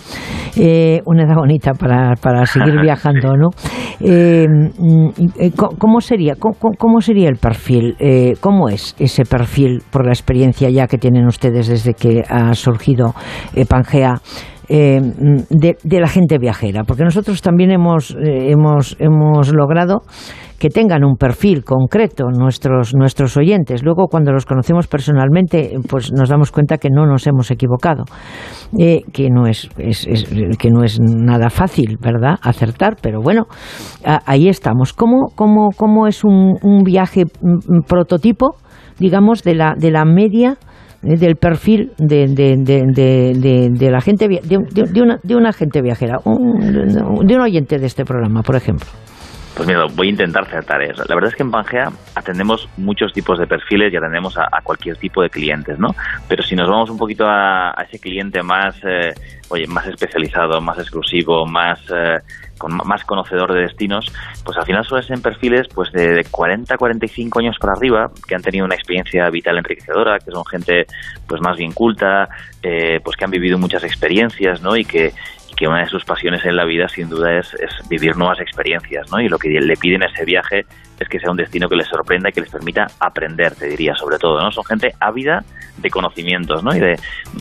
eh, 0.56 1.00
una 1.04 1.24
edad 1.24 1.36
bonita 1.36 1.72
para, 1.74 2.14
para 2.16 2.46
seguir 2.46 2.79
viajando, 2.82 3.36
¿no? 3.36 3.50
Mm, 4.00 5.50
¿Cómo 5.78 6.00
sería, 6.00 6.34
cómo, 6.36 7.00
sería 7.00 7.28
el 7.28 7.36
perfil? 7.36 7.96
¿Cómo 8.40 8.68
es 8.68 8.94
ese 8.98 9.24
perfil 9.24 9.82
por 9.90 10.06
la 10.06 10.12
experiencia 10.12 10.70
ya 10.70 10.86
que 10.86 10.98
tienen 10.98 11.26
ustedes 11.26 11.68
desde 11.68 11.94
que 11.94 12.22
ha 12.28 12.54
surgido 12.54 13.14
Pangea? 13.68 14.20
Eh, 14.72 15.00
de, 15.02 16.00
la 16.00 16.06
gente 16.06 16.38
viajera, 16.38 16.84
porque 16.84 17.02
nosotros 17.02 17.42
también 17.42 17.72
hemos, 17.72 18.12
eh, 18.12 18.52
hemos, 18.52 18.96
hemos 19.00 19.52
logrado 19.52 20.02
que 20.60 20.68
tengan 20.68 21.02
un 21.02 21.16
perfil 21.16 21.64
concreto 21.64 22.26
nuestros, 22.30 22.94
nuestros 22.94 23.36
oyentes. 23.36 23.82
Luego, 23.82 24.06
cuando 24.06 24.30
los 24.30 24.46
conocemos 24.46 24.86
personalmente, 24.86 25.72
pues 25.88 26.12
nos 26.12 26.28
damos 26.28 26.52
cuenta 26.52 26.78
que 26.78 26.88
no 26.88 27.04
nos 27.04 27.26
hemos 27.26 27.50
equivocado, 27.50 28.04
eh, 28.78 29.00
que, 29.12 29.28
no 29.28 29.48
es, 29.48 29.68
que 29.76 30.70
no 30.70 30.84
es 30.84 31.00
nada 31.00 31.50
fácil, 31.50 31.98
¿verdad?, 32.00 32.36
acertar, 32.40 32.94
pero 33.02 33.20
bueno, 33.20 33.46
ahí 34.24 34.48
estamos. 34.48 34.92
¿Cómo, 34.92 35.32
cómo, 35.34 35.70
cómo 35.76 36.06
es 36.06 36.22
un, 36.22 36.54
un 36.62 36.84
viaje 36.84 37.24
mm, 37.24 37.54
mm, 37.54 37.82
prototipo, 37.88 38.54
digamos, 39.00 39.42
de 39.42 39.56
la, 39.56 39.74
de 39.76 39.90
la 39.90 40.04
media 40.04 40.58
del 41.02 41.36
perfil 41.36 41.92
de, 41.98 42.26
de, 42.26 42.56
de, 42.58 43.70
de 43.70 43.90
la 43.90 44.00
gente, 44.00 44.28
de, 44.28 45.02
una, 45.02 45.18
de 45.22 45.34
una 45.36 45.52
gente 45.52 45.80
viajera, 45.80 46.18
de 46.24 47.34
un 47.34 47.40
oyente 47.40 47.78
de 47.78 47.86
este 47.86 48.04
programa, 48.04 48.42
por 48.42 48.56
ejemplo. 48.56 48.86
Pues 49.60 49.68
mira, 49.68 49.84
voy 49.94 50.06
a 50.06 50.10
intentar 50.10 50.44
acertar 50.44 50.80
eso. 50.80 51.04
La 51.06 51.14
verdad 51.14 51.28
es 51.28 51.36
que 51.36 51.42
en 51.42 51.50
Pangea 51.50 51.92
atendemos 52.14 52.66
muchos 52.78 53.12
tipos 53.12 53.38
de 53.38 53.46
perfiles 53.46 53.92
y 53.92 53.96
atendemos 53.98 54.38
a, 54.38 54.48
cualquier 54.62 54.96
tipo 54.96 55.20
de 55.20 55.28
clientes, 55.28 55.78
¿no? 55.78 55.94
Pero 56.26 56.42
si 56.42 56.56
nos 56.56 56.66
vamos 56.66 56.88
un 56.88 56.96
poquito 56.96 57.26
a, 57.26 57.74
ese 57.86 57.98
cliente 57.98 58.42
más, 58.42 58.74
eh, 58.82 59.12
oye, 59.50 59.66
más 59.66 59.86
especializado, 59.86 60.62
más 60.62 60.78
exclusivo, 60.78 61.44
más 61.44 61.78
eh, 61.94 62.20
con 62.56 62.74
más 62.86 63.04
conocedor 63.04 63.52
de 63.52 63.60
destinos, 63.60 64.10
pues 64.46 64.56
al 64.56 64.64
final 64.64 64.82
suelen 64.84 65.06
ser 65.06 65.20
perfiles 65.20 65.68
pues 65.74 65.92
de 65.92 66.24
40 66.30 66.78
45 66.78 67.38
años 67.40 67.56
para 67.60 67.74
arriba, 67.74 68.10
que 68.26 68.34
han 68.34 68.42
tenido 68.42 68.64
una 68.64 68.76
experiencia 68.76 69.28
vital 69.28 69.58
enriquecedora, 69.58 70.18
que 70.20 70.30
son 70.30 70.44
gente 70.46 70.86
pues 71.26 71.42
más 71.42 71.58
bien 71.58 71.72
culta, 71.72 72.30
eh, 72.62 72.98
pues 73.04 73.14
que 73.14 73.26
han 73.26 73.30
vivido 73.30 73.58
muchas 73.58 73.84
experiencias, 73.84 74.62
¿no? 74.62 74.74
Y 74.74 74.86
que, 74.86 75.12
que 75.56 75.68
una 75.68 75.80
de 75.80 75.86
sus 75.86 76.04
pasiones 76.04 76.44
en 76.44 76.56
la 76.56 76.64
vida 76.64 76.88
sin 76.88 77.08
duda 77.08 77.38
es, 77.38 77.54
vivir 77.88 78.16
nuevas 78.16 78.40
experiencias, 78.40 79.10
¿no? 79.10 79.20
Y 79.20 79.28
lo 79.28 79.38
que 79.38 79.48
le 79.48 79.76
piden 79.76 80.02
ese 80.02 80.24
viaje 80.24 80.66
es 81.00 81.08
que 81.08 81.18
sea 81.18 81.30
un 81.30 81.36
destino 81.38 81.68
que 81.68 81.76
les 81.76 81.88
sorprenda 81.88 82.28
y 82.28 82.32
que 82.32 82.42
les 82.42 82.50
permita 82.50 82.86
aprender, 83.00 83.54
te 83.54 83.66
diría, 83.66 83.94
sobre 83.94 84.18
todo, 84.18 84.40
¿no? 84.40 84.52
Son 84.52 84.64
gente 84.64 84.94
ávida 85.00 85.42
de 85.78 85.88
conocimientos, 85.88 86.62
¿no? 86.62 86.76
Y 86.76 86.78
de 86.78 86.96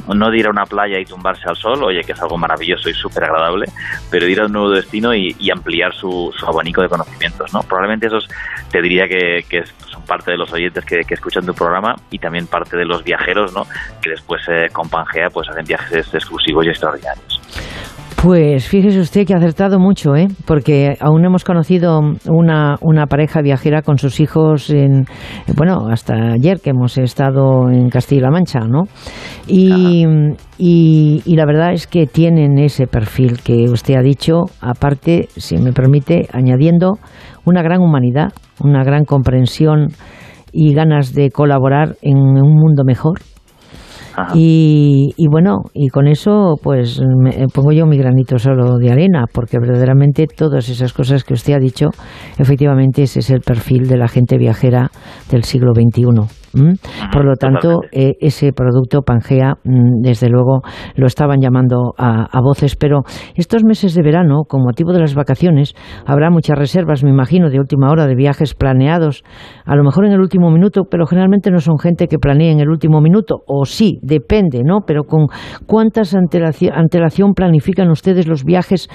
no 0.08 0.32
de 0.32 0.38
ir 0.38 0.48
a 0.48 0.50
una 0.50 0.66
playa 0.66 0.98
y 0.98 1.06
tumbarse 1.06 1.44
al 1.48 1.58
sol, 1.58 1.84
oye, 1.84 2.02
que 2.04 2.14
es 2.14 2.22
algo 2.22 2.38
maravilloso 2.38 2.90
y 2.90 2.94
súper 2.94 3.26
agradable, 3.26 3.66
pero 4.10 4.28
ir 4.28 4.40
a 4.40 4.46
un 4.46 4.54
nuevo 4.54 4.70
destino 4.70 5.14
y, 5.14 5.36
ampliar 5.52 5.94
su, 5.94 6.34
abanico 6.48 6.82
de 6.82 6.88
conocimientos, 6.88 7.54
¿no? 7.54 7.62
Probablemente 7.64 8.08
esos 8.08 8.30
te 8.72 8.82
diría 8.82 9.08
que, 9.08 9.44
son 9.92 10.04
parte 10.04 10.32
de 10.32 10.38
los 10.38 10.52
oyentes 10.54 10.86
que, 10.86 11.02
escuchan 11.10 11.46
tu 11.46 11.54
programa 11.54 11.96
y 12.12 12.18
también 12.18 12.48
parte 12.48 12.78
de 12.78 12.86
los 12.86 13.04
viajeros, 13.04 13.54
¿no? 13.54 13.66
Que 14.02 14.12
después 14.12 14.42
eh, 14.48 14.70
con 14.72 14.88
Pangea 14.90 15.30
pues 15.30 15.50
hacen 15.50 15.66
viajes 15.66 16.14
exclusivos 16.14 16.66
y 16.66 16.70
extraordinarios. 16.70 17.42
Pues 18.22 18.68
fíjese 18.68 19.00
usted 19.00 19.26
que 19.26 19.34
ha 19.34 19.38
acertado 19.38 19.80
mucho, 19.80 20.14
¿eh? 20.14 20.28
porque 20.46 20.98
aún 21.00 21.24
hemos 21.24 21.46
conocido 21.46 22.02
una, 22.28 22.76
una 22.82 23.06
pareja 23.06 23.42
viajera 23.42 23.82
con 23.82 23.98
sus 23.98 24.20
hijos, 24.20 24.70
en, 24.72 25.06
bueno, 25.56 25.88
hasta 25.90 26.34
ayer 26.34 26.60
que 26.60 26.72
hemos 26.72 26.98
estado 26.98 27.70
en 27.70 27.88
Castilla-La 27.90 28.30
Mancha, 28.30 28.60
¿no? 28.68 28.84
Y, 29.48 30.06
y, 30.58 31.36
la 31.38 31.46
verdad 31.46 31.72
es 31.72 31.88
que 31.88 32.08
tienen 32.08 32.60
ese 32.60 32.88
perfil 32.88 33.40
que 33.42 33.70
usted 33.72 33.96
ha 33.96 34.02
dicho, 34.02 34.48
aparte, 34.60 35.30
si 35.38 35.56
me 35.56 35.72
permite, 35.72 36.28
añadiendo 36.34 37.00
una 37.46 37.62
gran 37.62 37.80
humanidad, 37.80 38.34
una 38.62 38.84
gran 38.84 39.06
comprensión 39.06 39.94
y 40.52 40.74
ganas 40.74 41.14
de 41.14 41.30
colaborar 41.32 41.96
en 42.02 42.18
un 42.18 42.54
mundo 42.54 42.84
mejor 42.84 43.20
y, 44.34 45.14
y, 45.18 45.28
bueno, 45.28 45.64
y 45.74 45.88
con 45.90 46.08
eso 46.08 46.56
pues 46.62 47.00
me 47.02 47.48
pongo 47.54 47.72
yo 47.72 47.86
mi 47.86 47.98
granito 47.98 48.38
solo 48.38 48.78
de 48.78 48.92
arena, 48.92 49.26
porque 49.32 49.60
verdaderamente 49.60 50.28
todas 50.28 50.70
esas 50.70 50.94
cosas 50.94 51.24
que 51.24 51.34
usted 51.34 51.54
ha 51.54 51.60
dicho, 51.60 51.90
efectivamente 52.38 53.04
ese 53.04 53.20
es 53.20 53.30
el 53.30 53.42
perfil 53.42 53.88
de 53.88 53.98
la 53.98 54.08
gente 54.08 54.38
viajera 54.38 54.92
del 55.32 55.44
siglo 55.44 55.74
XXI. 55.74 56.49
Por 56.54 57.26
lo 57.26 57.36
tanto, 57.36 57.82
eh, 57.92 58.14
ese 58.20 58.54
producto 58.54 59.02
Pangea, 59.02 59.56
mm, 59.64 60.02
desde 60.02 60.30
luego, 60.30 60.62
lo 60.96 61.08
estaban 61.08 61.40
llamando 61.42 61.94
a, 61.98 62.40
voces, 62.42 62.76
pero 62.76 63.04
estos 63.36 63.64
meses 63.64 63.94
de 63.94 64.02
verano, 64.02 64.44
con 64.48 64.64
motivo 64.64 64.94
de 64.94 65.00
las 65.00 65.14
vacaciones, 65.14 65.76
habrá 66.06 66.30
muchas 66.30 66.58
reservas, 66.58 67.04
me 67.04 67.10
imagino, 67.10 67.50
de 67.50 67.60
última 67.60 67.90
hora, 67.92 68.08
de 68.08 68.16
viajes 68.16 68.56
planeados, 68.56 69.24
a 69.66 69.76
lo 69.76 69.84
mejor 69.84 70.06
en 70.06 70.14
el 70.14 70.20
último 70.20 70.50
minuto, 70.50 70.86
pero 70.90 71.06
generalmente 71.06 71.52
no 71.52 71.60
son 71.60 71.78
gente 71.78 72.08
que 72.08 72.18
planee 72.18 72.52
en 72.52 72.60
el 72.60 72.70
último 72.70 73.02
minuto, 73.02 73.44
o 73.46 73.66
sí, 73.66 74.00
depende, 74.02 74.64
¿no? 74.64 74.80
Pero 74.88 75.04
con 75.04 75.28
cuántas 75.68 76.16
antelación, 76.16 76.74
antelación 76.74 77.34
planifican 77.34 77.90
ustedes 77.90 78.28
los 78.28 78.44
viajes 78.44 78.90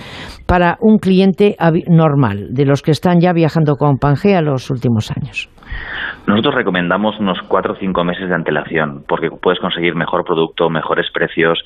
para 0.47 0.79
un 0.81 0.99
cliente 0.99 1.57
normal, 1.89 2.49
de 2.53 2.65
los 2.65 2.83
que 2.83 2.91
están 2.91 3.21
ya 3.21 3.33
viajando 3.33 3.77
con 3.77 3.99
Pangea 3.99 4.41
los 4.41 4.71
últimos 4.71 5.11
años. 5.11 5.49
Nosotros 6.27 6.55
recomendamos 6.55 7.19
unos 7.19 7.39
cuatro 7.49 7.75
o 7.75 7.77
cinco 7.77 8.03
meses 8.03 8.29
de 8.29 8.35
antelación, 8.35 9.05
porque 9.07 9.31
puedes 9.31 9.61
conseguir 9.61 9.95
mejor 9.95 10.25
producto, 10.25 10.71
mejores 10.71 11.11
precios. 11.11 11.63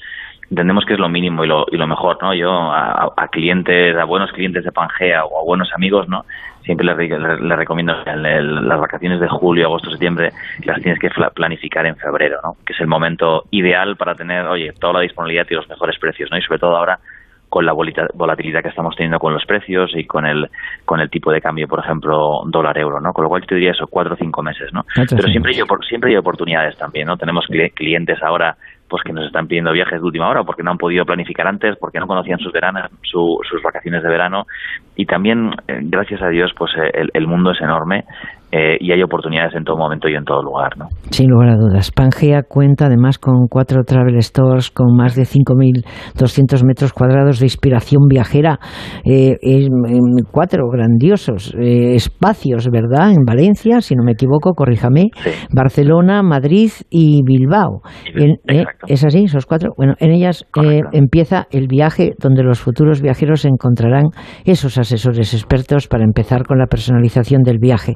Entendemos 0.50 0.84
que 0.84 0.94
es 0.94 0.98
lo 0.98 1.08
mínimo 1.08 1.44
y 1.44 1.48
lo, 1.48 1.66
y 1.70 1.76
lo 1.76 1.86
mejor, 1.86 2.18
¿no? 2.20 2.34
Yo 2.34 2.50
a, 2.50 3.28
clientes, 3.30 3.96
a 3.96 4.04
buenos 4.04 4.32
clientes 4.32 4.64
de 4.64 4.72
Pangea 4.72 5.24
o 5.24 5.38
a 5.38 5.44
buenos 5.44 5.70
amigos, 5.74 6.08
¿no? 6.08 6.24
Siempre 6.64 6.84
les, 6.84 7.56
recomiendo 7.56 7.94
las 8.04 8.80
vacaciones 8.80 9.20
de 9.20 9.28
julio, 9.28 9.66
agosto, 9.66 9.90
septiembre 9.90 10.32
las 10.64 10.82
tienes 10.82 10.98
que 10.98 11.08
planificar 11.34 11.86
en 11.86 11.96
febrero, 11.96 12.40
¿no? 12.42 12.56
Que 12.66 12.72
es 12.72 12.80
el 12.80 12.88
momento 12.88 13.44
ideal 13.50 13.96
para 13.96 14.14
tener, 14.14 14.44
oye, 14.46 14.72
toda 14.72 14.94
la 14.94 15.00
disponibilidad 15.00 15.46
y 15.48 15.54
los 15.54 15.68
mejores 15.68 15.98
precios, 15.98 16.30
¿no? 16.32 16.36
Y 16.36 16.42
sobre 16.42 16.58
todo 16.58 16.76
ahora 16.76 16.98
con 17.48 17.64
la 17.64 17.72
volatilidad 17.72 18.62
que 18.62 18.68
estamos 18.68 18.94
teniendo 18.94 19.18
con 19.18 19.32
los 19.32 19.44
precios 19.46 19.90
y 19.94 20.04
con 20.04 20.26
el 20.26 20.48
con 20.84 21.00
el 21.00 21.10
tipo 21.10 21.32
de 21.32 21.40
cambio, 21.40 21.66
por 21.66 21.80
ejemplo, 21.80 22.42
dólar 22.46 22.76
euro, 22.78 23.00
¿no? 23.00 23.12
Con 23.12 23.24
lo 23.24 23.28
cual 23.28 23.42
yo 23.42 23.48
te 23.48 23.54
diría 23.54 23.70
eso, 23.72 23.86
cuatro 23.86 24.14
o 24.14 24.16
cinco 24.16 24.42
meses, 24.42 24.72
¿no? 24.72 24.84
Pero 24.94 25.28
siempre 25.28 25.52
hay, 25.52 25.62
siempre 25.88 26.10
hay 26.10 26.16
oportunidades 26.16 26.76
también, 26.76 27.06
¿no? 27.06 27.16
Tenemos 27.16 27.46
clientes 27.74 28.22
ahora 28.22 28.56
pues 28.88 29.02
que 29.02 29.12
nos 29.12 29.26
están 29.26 29.46
pidiendo 29.46 29.72
viajes 29.72 30.00
de 30.00 30.06
última 30.06 30.28
hora 30.28 30.44
porque 30.44 30.62
no 30.62 30.70
han 30.70 30.78
podido 30.78 31.04
planificar 31.04 31.46
antes, 31.46 31.76
porque 31.76 32.00
no 32.00 32.06
conocían 32.06 32.38
sus 32.38 32.52
veranas, 32.52 32.90
sus 33.02 33.62
vacaciones 33.62 34.02
de 34.02 34.08
verano 34.08 34.46
y 34.96 35.06
también, 35.06 35.52
eh, 35.68 35.78
gracias 35.82 36.22
a 36.22 36.28
Dios, 36.28 36.52
pues 36.56 36.72
eh, 36.76 37.06
el, 37.12 37.26
mundo 37.26 37.52
es 37.52 37.60
enorme 37.60 38.04
eh, 38.50 38.76
y 38.80 38.92
hay 38.92 39.02
oportunidades 39.02 39.54
en 39.54 39.64
todo 39.64 39.76
momento 39.76 40.08
y 40.08 40.14
en 40.14 40.24
todo 40.24 40.42
lugar, 40.42 40.76
¿no? 40.76 40.86
Sin 41.10 41.30
lugar 41.30 41.50
a 41.50 41.56
dudas. 41.56 41.90
Pangea 41.90 42.42
cuenta 42.42 42.86
además 42.86 43.18
con 43.18 43.46
cuatro 43.48 43.84
travel 43.84 44.20
stores 44.22 44.70
con 44.70 44.96
más 44.96 45.14
de 45.14 45.22
5.200 45.22 46.64
metros 46.64 46.92
cuadrados 46.92 47.40
de 47.40 47.46
inspiración 47.46 48.06
viajera, 48.08 48.58
cuatro 50.30 50.68
grandiosos 50.70 51.54
espacios, 51.58 52.68
¿verdad? 52.70 53.12
En 53.12 53.24
Valencia, 53.24 53.80
si 53.80 53.94
no 53.94 54.02
me 54.04 54.12
equivoco, 54.12 54.52
corríjame, 54.54 55.10
Barcelona, 55.52 56.22
Madrid 56.22 56.70
y 56.90 57.22
Bilbao. 57.24 57.82
¿Es 58.86 59.04
así, 59.04 59.24
esos 59.24 59.46
cuatro? 59.46 59.72
Bueno, 59.76 59.94
en 59.98 60.12
ellas 60.12 60.46
eh, 60.62 60.80
empieza 60.92 61.46
el 61.50 61.68
viaje 61.68 62.14
donde 62.18 62.42
los 62.42 62.60
futuros 62.60 63.02
viajeros 63.02 63.44
encontrarán 63.44 64.06
esos 64.44 64.78
asesores 64.78 65.34
expertos 65.34 65.88
para 65.88 66.04
empezar 66.04 66.44
con 66.44 66.58
la 66.58 66.66
personalización 66.66 67.42
del 67.42 67.58
viaje. 67.58 67.94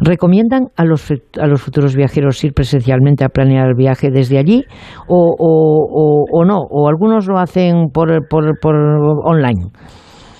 ¿Recomiendan 0.00 0.68
a 0.76 0.84
los, 0.84 1.10
a 1.10 1.46
los 1.46 1.62
futuros 1.62 1.96
viajeros 1.96 2.42
ir 2.44 2.52
presencialmente 2.52 3.24
a 3.24 3.28
planear 3.28 3.68
el 3.68 3.74
viaje 3.74 4.10
desde 4.10 4.38
allí 4.38 4.64
o, 5.08 6.26
o, 6.32 6.44
no? 6.44 6.58
¿O 6.70 6.88
algunos 6.88 7.26
lo 7.26 7.38
hacen 7.38 7.88
por, 7.92 8.28
por, 8.28 8.58
por 8.60 8.74
online? 8.74 9.70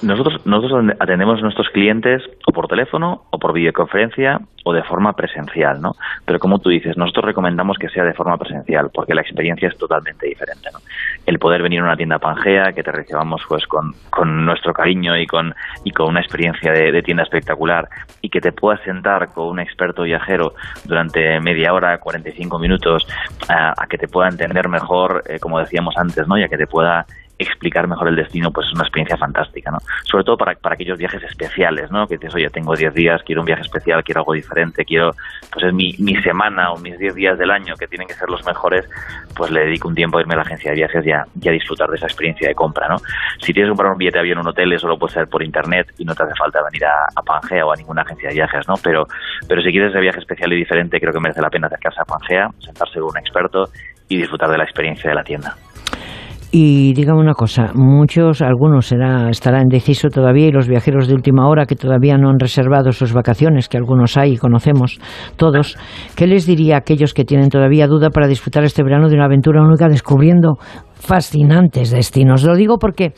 Nosotros, 0.03 0.47
nosotros 0.47 0.95
atendemos 1.01 1.39
a 1.39 1.43
nuestros 1.43 1.69
clientes 1.71 2.23
o 2.47 2.53
por 2.53 2.69
teléfono 2.69 3.23
o 3.31 3.39
por 3.39 3.55
videoconferencia 3.55 4.39
o 4.65 4.73
de 4.73 4.83
forma 4.83 5.15
presencial, 5.15 5.81
¿no? 5.81 5.93
Pero 6.27 6.39
como 6.39 6.59
tú 6.59 6.69
dices, 6.69 6.99
nosotros 6.99 7.25
recomendamos 7.25 7.79
que 7.79 7.89
sea 7.89 8.05
de 8.05 8.13
forma 8.13 8.37
presencial 8.37 8.91
porque 8.93 9.15
la 9.15 9.23
experiencia 9.23 9.69
es 9.69 9.79
totalmente 9.79 10.27
diferente, 10.27 10.69
¿no? 10.73 10.81
El 11.27 11.39
poder 11.39 11.63
venir 11.63 11.81
a 11.81 11.85
una 11.85 11.97
tienda 11.97 12.19
Pangea, 12.19 12.73
que 12.73 12.83
te 12.83 12.93
recibamos 12.93 13.43
pues 13.49 13.67
con, 13.67 13.93
con 14.11 14.47
nuestro 14.47 14.73
cariño 14.73 15.17
y 15.19 15.27
con, 15.27 15.55
y 15.85 15.91
con 15.91 16.09
una 16.09 16.21
experiencia 16.21 16.73
de, 16.73 17.03
tienda 17.03 17.25
espectacular 17.25 17.89
y 18.23 18.31
que 18.31 18.41
te 18.41 18.53
puedas 18.53 18.81
sentar 18.83 19.29
con 19.33 19.49
un 19.49 19.61
experto 19.61 20.03
viajero 20.05 20.55
durante 20.85 21.41
media 21.41 21.73
hora, 21.73 21.99
45 21.99 22.59
minutos, 22.59 23.07
a, 23.49 23.75
a 23.77 23.87
que 23.87 23.99
te 23.99 24.09
pueda 24.09 24.29
entender 24.29 24.69
mejor, 24.69 25.23
eh, 25.29 25.39
como 25.39 25.59
decíamos 25.59 25.97
antes, 25.99 26.27
¿no? 26.27 26.39
Y 26.39 26.45
a 26.45 26.49
que 26.49 26.57
te 26.57 26.67
pueda 26.67 27.05
explicar 27.39 27.87
mejor 27.87 28.09
el 28.09 28.17
destino, 28.17 28.51
pues 28.51 28.67
es 28.67 28.73
una 28.73 28.85
experiencia 28.85 29.17
fantástica, 29.17 29.71
¿no? 29.71 29.79
Sobre 30.05 30.25
todo 30.25 30.37
para, 30.37 30.55
para 30.55 30.75
aquellos 30.75 30.99
viajes 30.99 31.23
especiales, 31.23 31.91
¿no? 31.91 32.07
Que 32.07 32.17
dices, 32.17 32.35
oye, 32.35 32.49
tengo 32.49 32.75
10 32.75 32.95
días, 32.95 33.23
quiero 33.25 33.43
un 33.43 33.47
viaje 33.47 33.63
especial, 33.63 34.03
quiero 34.03 34.21
algo 34.21 34.33
diferente, 34.33 34.85
quiero, 34.85 35.13
pues 35.53 35.67
es 35.67 35.75
mi, 35.75 35.95
mi 35.99 36.17
semana 36.23 36.73
o 36.73 36.79
mis 36.79 36.99
10 36.99 37.15
días 37.15 37.39
del 37.39 37.51
año 37.51 37.75
que 37.77 37.87
tienen 37.87 38.09
que 38.09 38.15
ser 38.15 38.29
los 38.31 38.45
mejores, 38.47 38.89
pues 39.35 39.51
le 39.51 39.61
dedico 39.67 39.89
un 39.89 39.95
tiempo 39.95 40.19
a 40.19 40.23
irme 40.23 40.35
a 40.35 40.39
la 40.39 40.43
agencia 40.43 40.71
de 40.71 40.77
viajes 40.77 41.07
y 41.07 41.11
a, 41.13 41.27
disfrutar 41.53 41.89
de 41.91 41.97
esa 41.97 42.07
experiencia 42.07 42.49
de 42.49 42.55
compra, 42.55 42.89
¿no? 42.89 42.97
Si 43.41 43.53
tienes 43.53 43.69
que 43.69 43.71
comprar 43.71 43.93
un 43.93 43.99
billete 43.99 44.17
de 44.17 44.21
avión 44.21 44.39
en 44.39 44.43
un 44.43 44.49
hotel, 44.49 44.73
eso 44.73 44.89
lo 44.89 44.99
puedes 44.99 45.17
hacer 45.17 45.29
por 45.29 45.43
internet 45.43 45.93
y 45.99 46.05
no 46.05 46.15
te 46.15 46.23
hace 46.23 46.35
falta 46.35 46.63
venir 46.63 46.85
a, 46.85 47.07
a 47.15 47.23
Pangea 47.23 47.67
o 47.67 47.73
a 47.73 47.77
ninguna 47.77 48.03
agencia 48.03 48.29
de 48.29 48.35
viajes, 48.35 48.67
¿no? 48.67 48.75
Pero, 48.83 49.07
pero 49.49 49.63
si 49.63 49.71
quieres 49.71 49.91
ese 49.91 50.01
viaje 50.01 50.21
especial 50.21 50.53
y 50.53 50.57
diferente, 50.57 51.01
creo 51.01 51.13
que 51.13 51.21
merece 51.21 51.41
la 51.41 51.51
pena 51.51 51.67
acercarse 51.67 52.01
a 52.01 52.05
Pangea, 52.05 52.51
sentarse 52.61 52.99
con 52.99 53.11
un 53.11 53.19
experto 53.19 53.69
y 54.09 54.19
disfrutar 54.19 54.51
de 54.51 54.59
la 54.59 54.65
experiencia 54.65 55.11
de 55.11 55.17
la 55.17 55.25
tienda. 55.25 55.57
Y 56.59 56.95
dígame 56.95 57.21
una 57.21 57.35
cosa, 57.35 57.73
muchos, 57.75 58.41
algunos 58.41 58.87
será, 58.87 59.29
estarán 59.29 59.65
indeciso 59.65 60.09
todavía 60.09 60.47
y 60.47 60.53
los 60.53 60.69
viajeros 60.69 61.07
de 61.07 61.13
última 61.13 61.47
hora 61.51 61.67
que 61.67 61.77
todavía 61.77 62.17
no 62.17 62.31
han 62.31 62.39
reservado 62.39 62.93
sus 62.93 63.13
vacaciones, 63.13 63.69
que 63.69 63.77
algunos 63.77 64.17
hay 64.17 64.33
y 64.33 64.37
conocemos 64.39 64.99
todos, 65.37 65.77
¿qué 66.15 66.27
les 66.27 66.47
diría 66.47 66.77
a 66.77 66.79
aquellos 66.79 67.13
que 67.13 67.27
tienen 67.27 67.51
todavía 67.51 67.87
duda 67.87 68.09
para 68.09 68.27
disfrutar 68.27 68.65
este 68.65 68.83
verano 68.83 69.11
de 69.11 69.17
una 69.17 69.27
aventura 69.27 69.63
única 69.63 69.87
descubriendo 69.91 70.55
fascinantes 70.95 71.91
destinos? 71.91 72.43
Lo 72.43 72.57
digo 72.57 72.79
porque 72.79 73.13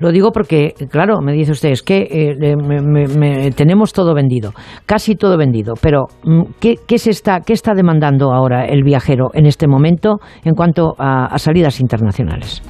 lo 0.00 0.10
digo 0.10 0.32
porque, 0.32 0.74
claro, 0.90 1.20
me 1.20 1.32
dice 1.32 1.52
usted, 1.52 1.70
es 1.70 1.82
que 1.82 2.08
eh, 2.10 3.50
tenemos 3.56 3.92
todo 3.92 4.14
vendido, 4.14 4.52
casi 4.86 5.14
todo 5.14 5.36
vendido, 5.36 5.74
pero 5.80 6.06
mm, 6.24 6.42
¿qué, 6.60 6.98
se 6.98 7.10
está, 7.10 7.40
¿qué 7.40 7.52
está 7.52 7.74
demandando 7.74 8.32
ahora 8.32 8.64
el 8.64 8.82
viajero 8.82 9.30
en 9.34 9.46
este 9.46 9.68
momento 9.68 10.18
en 10.44 10.54
cuanto 10.54 10.94
a, 10.98 11.38
salidas 11.38 11.80
internacionales? 11.80 12.62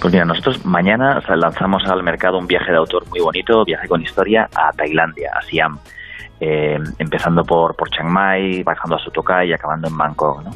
Pues 0.00 0.12
mira, 0.12 0.24
nosotros 0.24 0.64
mañana 0.64 1.20
lanzamos 1.34 1.82
al 1.86 2.02
mercado 2.02 2.38
un 2.38 2.46
viaje 2.46 2.70
de 2.70 2.76
autor 2.76 3.04
muy 3.08 3.20
bonito, 3.20 3.64
viaje 3.64 3.88
con 3.88 4.02
historia 4.02 4.46
a 4.54 4.70
Tailandia, 4.76 5.30
a 5.34 5.42
Siam 5.42 5.78
eh, 6.40 6.78
empezando 6.98 7.44
por, 7.44 7.74
por 7.76 7.90
Chiang 7.90 8.08
Mai, 8.08 8.62
bajando 8.62 8.96
a 8.96 8.98
Sutokai 8.98 9.48
y 9.48 9.52
acabando 9.52 9.88
en 9.88 9.96
Bangkok. 9.96 10.44
¿no? 10.44 10.50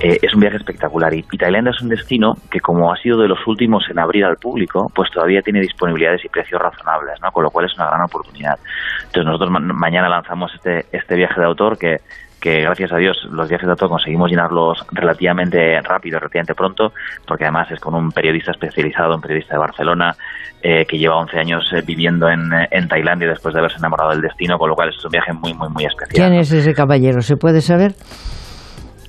Eh, 0.00 0.18
es 0.22 0.34
un 0.34 0.40
viaje 0.40 0.56
espectacular 0.56 1.12
y, 1.14 1.22
Tailandia 1.22 1.70
es 1.70 1.82
un 1.82 1.88
destino 1.88 2.34
que 2.50 2.60
como 2.60 2.92
ha 2.92 2.96
sido 2.96 3.18
de 3.18 3.28
los 3.28 3.46
últimos 3.46 3.84
en 3.90 3.98
abrir 3.98 4.24
al 4.24 4.36
público, 4.36 4.90
pues 4.94 5.10
todavía 5.10 5.42
tiene 5.42 5.60
disponibilidades 5.60 6.24
y 6.24 6.28
precios 6.28 6.60
razonables, 6.60 7.20
¿no? 7.22 7.30
con 7.30 7.44
lo 7.44 7.50
cual 7.50 7.66
es 7.66 7.74
una 7.76 7.86
gran 7.86 8.02
oportunidad. 8.02 8.58
Entonces 8.98 9.24
nosotros 9.24 9.50
mañana 9.50 10.08
lanzamos 10.08 10.52
este, 10.54 10.86
este 10.92 11.14
viaje 11.14 11.40
de 11.40 11.46
autor 11.46 11.78
que 11.78 12.00
que 12.40 12.60
gracias 12.62 12.92
a 12.92 12.96
Dios 12.96 13.16
los 13.30 13.48
viajes 13.48 13.66
de 13.66 13.72
autor 13.72 13.88
conseguimos 13.88 14.30
llenarlos 14.30 14.84
relativamente 14.92 15.80
rápido, 15.82 16.18
relativamente 16.18 16.54
pronto, 16.54 16.92
porque 17.26 17.44
además 17.44 17.70
es 17.70 17.80
con 17.80 17.94
un 17.94 18.12
periodista 18.12 18.52
especializado, 18.52 19.14
un 19.14 19.20
periodista 19.20 19.54
de 19.54 19.58
Barcelona, 19.58 20.14
eh, 20.62 20.84
que 20.86 20.98
lleva 20.98 21.16
11 21.16 21.38
años 21.38 21.72
eh, 21.72 21.82
viviendo 21.86 22.28
en, 22.28 22.40
en, 22.70 22.88
Tailandia 22.88 23.28
después 23.28 23.54
de 23.54 23.60
haberse 23.60 23.78
enamorado 23.78 24.10
del 24.10 24.20
destino, 24.20 24.58
con 24.58 24.68
lo 24.68 24.74
cual 24.74 24.88
es 24.88 25.04
un 25.04 25.10
viaje 25.10 25.32
muy, 25.32 25.54
muy, 25.54 25.68
muy 25.68 25.84
especial. 25.84 26.28
¿Quién 26.28 26.38
es 26.38 26.52
ese 26.52 26.74
caballero? 26.74 27.20
¿Se 27.20 27.36
puede 27.36 27.60
saber? 27.60 27.92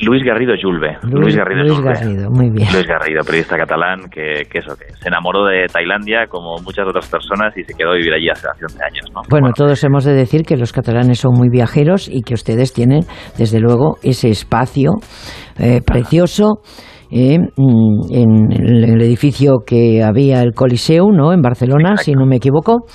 Luis 0.02 0.24
Garrido 0.24 0.54
Julve. 0.62 0.98
Luis, 1.04 1.36
Garrido, 1.36 1.64
Luis 1.64 1.82
Garrido, 1.82 2.30
muy 2.30 2.50
bien. 2.50 2.70
Luis 2.72 2.88
Garrido, 2.88 3.22
periodista 3.26 3.58
catalán 3.58 4.10
que, 4.10 4.44
eso, 4.54 4.76
que 4.78 4.94
se 4.96 5.10
enamoró 5.10 5.46
de 5.46 5.66
Tailandia 5.68 6.28
como 6.28 6.56
muchas 6.64 6.88
otras 6.88 7.10
personas 7.10 7.56
y 7.58 7.64
se 7.64 7.74
quedó 7.74 7.92
a 7.92 7.96
vivir 7.96 8.14
allí 8.14 8.30
hace, 8.30 8.48
hace 8.48 8.64
11 8.64 8.80
años. 8.82 9.06
¿no? 9.14 9.22
Bueno, 9.30 9.52
todos 9.54 9.84
hemos 9.84 10.06
de 10.06 10.14
decir 10.14 10.44
que 10.44 10.56
los 10.56 10.72
catalanes 10.72 11.20
son 11.20 11.34
muy 11.34 11.50
viajeros 11.50 12.08
y 12.08 12.22
que 12.22 12.34
ustedes 12.34 12.72
tienen, 12.74 13.02
desde 13.38 13.60
luego, 13.60 13.98
ese 14.02 14.30
espacio 14.30 14.92
eh, 15.60 15.82
precioso 15.86 16.62
eh, 17.12 17.40
mm, 17.40 18.02
en 18.12 18.52
el 18.52 19.02
edificio 19.02 19.64
que 19.66 20.04
había 20.04 20.42
el 20.42 20.54
Coliseo, 20.54 21.12
¿no? 21.12 21.34
En 21.34 21.42
Barcelona, 21.42 21.98
si 21.98 22.14
no 22.14 22.28
me 22.28 22.36
equivoco. 22.36 22.86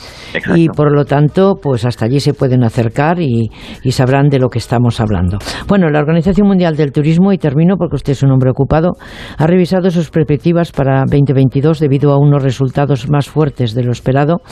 Y 0.54 0.68
por 0.68 0.94
lo 0.94 1.04
tanto, 1.04 1.54
pues 1.60 1.84
hasta 1.84 2.04
allí 2.04 2.20
se 2.20 2.32
pueden 2.32 2.62
acercar 2.62 3.20
y, 3.20 3.50
y, 3.82 3.90
sabrán 3.90 4.28
de 4.28 4.38
lo 4.38 4.48
que 4.48 4.58
estamos 4.58 5.00
hablando. 5.00 5.38
Bueno, 5.66 5.90
la 5.90 5.98
Organización 5.98 6.46
Mundial 6.46 6.76
del 6.76 6.92
Turismo, 6.92 7.32
y 7.32 7.38
termino 7.38 7.76
porque 7.76 7.96
usted 7.96 8.12
es 8.12 8.22
un 8.22 8.30
hombre 8.30 8.50
ocupado, 8.50 8.92
ha 9.36 9.46
revisado 9.46 9.90
sus 9.90 10.10
perspectivas 10.10 10.70
para 10.70 11.00
2022 11.00 11.80
debido 11.80 12.12
a 12.12 12.18
unos 12.18 12.42
resultados 12.42 13.10
más 13.10 13.28
fuertes 13.28 13.74
de 13.74 13.82
lo 13.82 13.90
esperado 13.90 14.42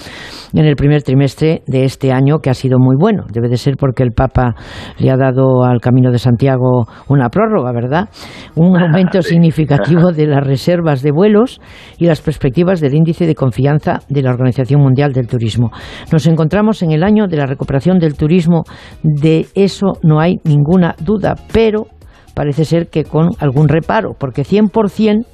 en 0.55 0.65
el 0.65 0.75
primer 0.75 1.03
trimestre 1.03 1.63
de 1.67 1.85
este 1.85 2.13
año, 2.13 2.39
que 2.39 2.51
ha 2.51 2.55
sido 2.55 2.79
muy 2.81 2.97
bueno. 2.99 3.25
Debe 3.33 3.49
de 3.49 3.57
ser 3.57 3.77
porque 3.79 4.03
el 4.03 4.11
Papa 4.11 4.55
le 4.99 5.11
ha 5.11 5.17
dado 5.17 5.65
al 5.65 5.81
Camino 5.81 6.11
de 6.11 6.19
Santiago 6.19 6.87
una 7.09 7.29
prórroga, 7.29 7.73
¿verdad? 7.73 8.09
Un 8.57 8.77
aumento 8.77 9.23
significativo 9.23 9.52
de 10.17 10.27
las 10.27 10.45
reservas 10.45 11.03
de 11.03 11.13
vuelos 11.13 11.61
y 11.99 12.07
las 12.07 12.21
perspectivas 12.21 12.81
del 12.81 12.95
índice 12.95 13.27
de 13.27 13.35
confianza 13.35 14.01
de 14.09 14.23
la 14.23 14.31
Organización 14.31 14.81
Mundial 14.81 15.13
del 15.13 15.27
Turismo. 15.27 15.71
Nos 16.11 16.27
encontramos 16.27 16.83
en 16.83 16.93
el 16.93 17.03
año 17.03 17.27
de 17.27 17.37
la 17.37 17.47
recuperación 17.47 17.99
del 17.99 18.15
turismo, 18.15 18.65
de 19.03 19.47
eso 19.55 19.93
no 20.03 20.21
hay 20.21 20.37
ninguna 20.45 20.95
duda, 21.01 21.35
pero 21.53 21.87
parece 22.35 22.65
ser 22.65 22.89
que 22.89 23.05
con 23.05 23.31
algún 23.39 23.69
reparo, 23.69 24.15
porque 24.19 24.43
100% 24.43 25.27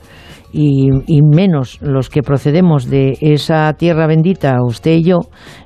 y, 0.53 0.89
y, 1.07 1.20
menos 1.23 1.78
los 1.82 2.09
que 2.09 2.23
procedemos 2.23 2.89
de 2.89 3.19
esa 3.20 3.73
tierra 3.74 4.07
bendita, 4.07 4.57
usted 4.65 4.93
y 4.93 5.05
yo, 5.05 5.19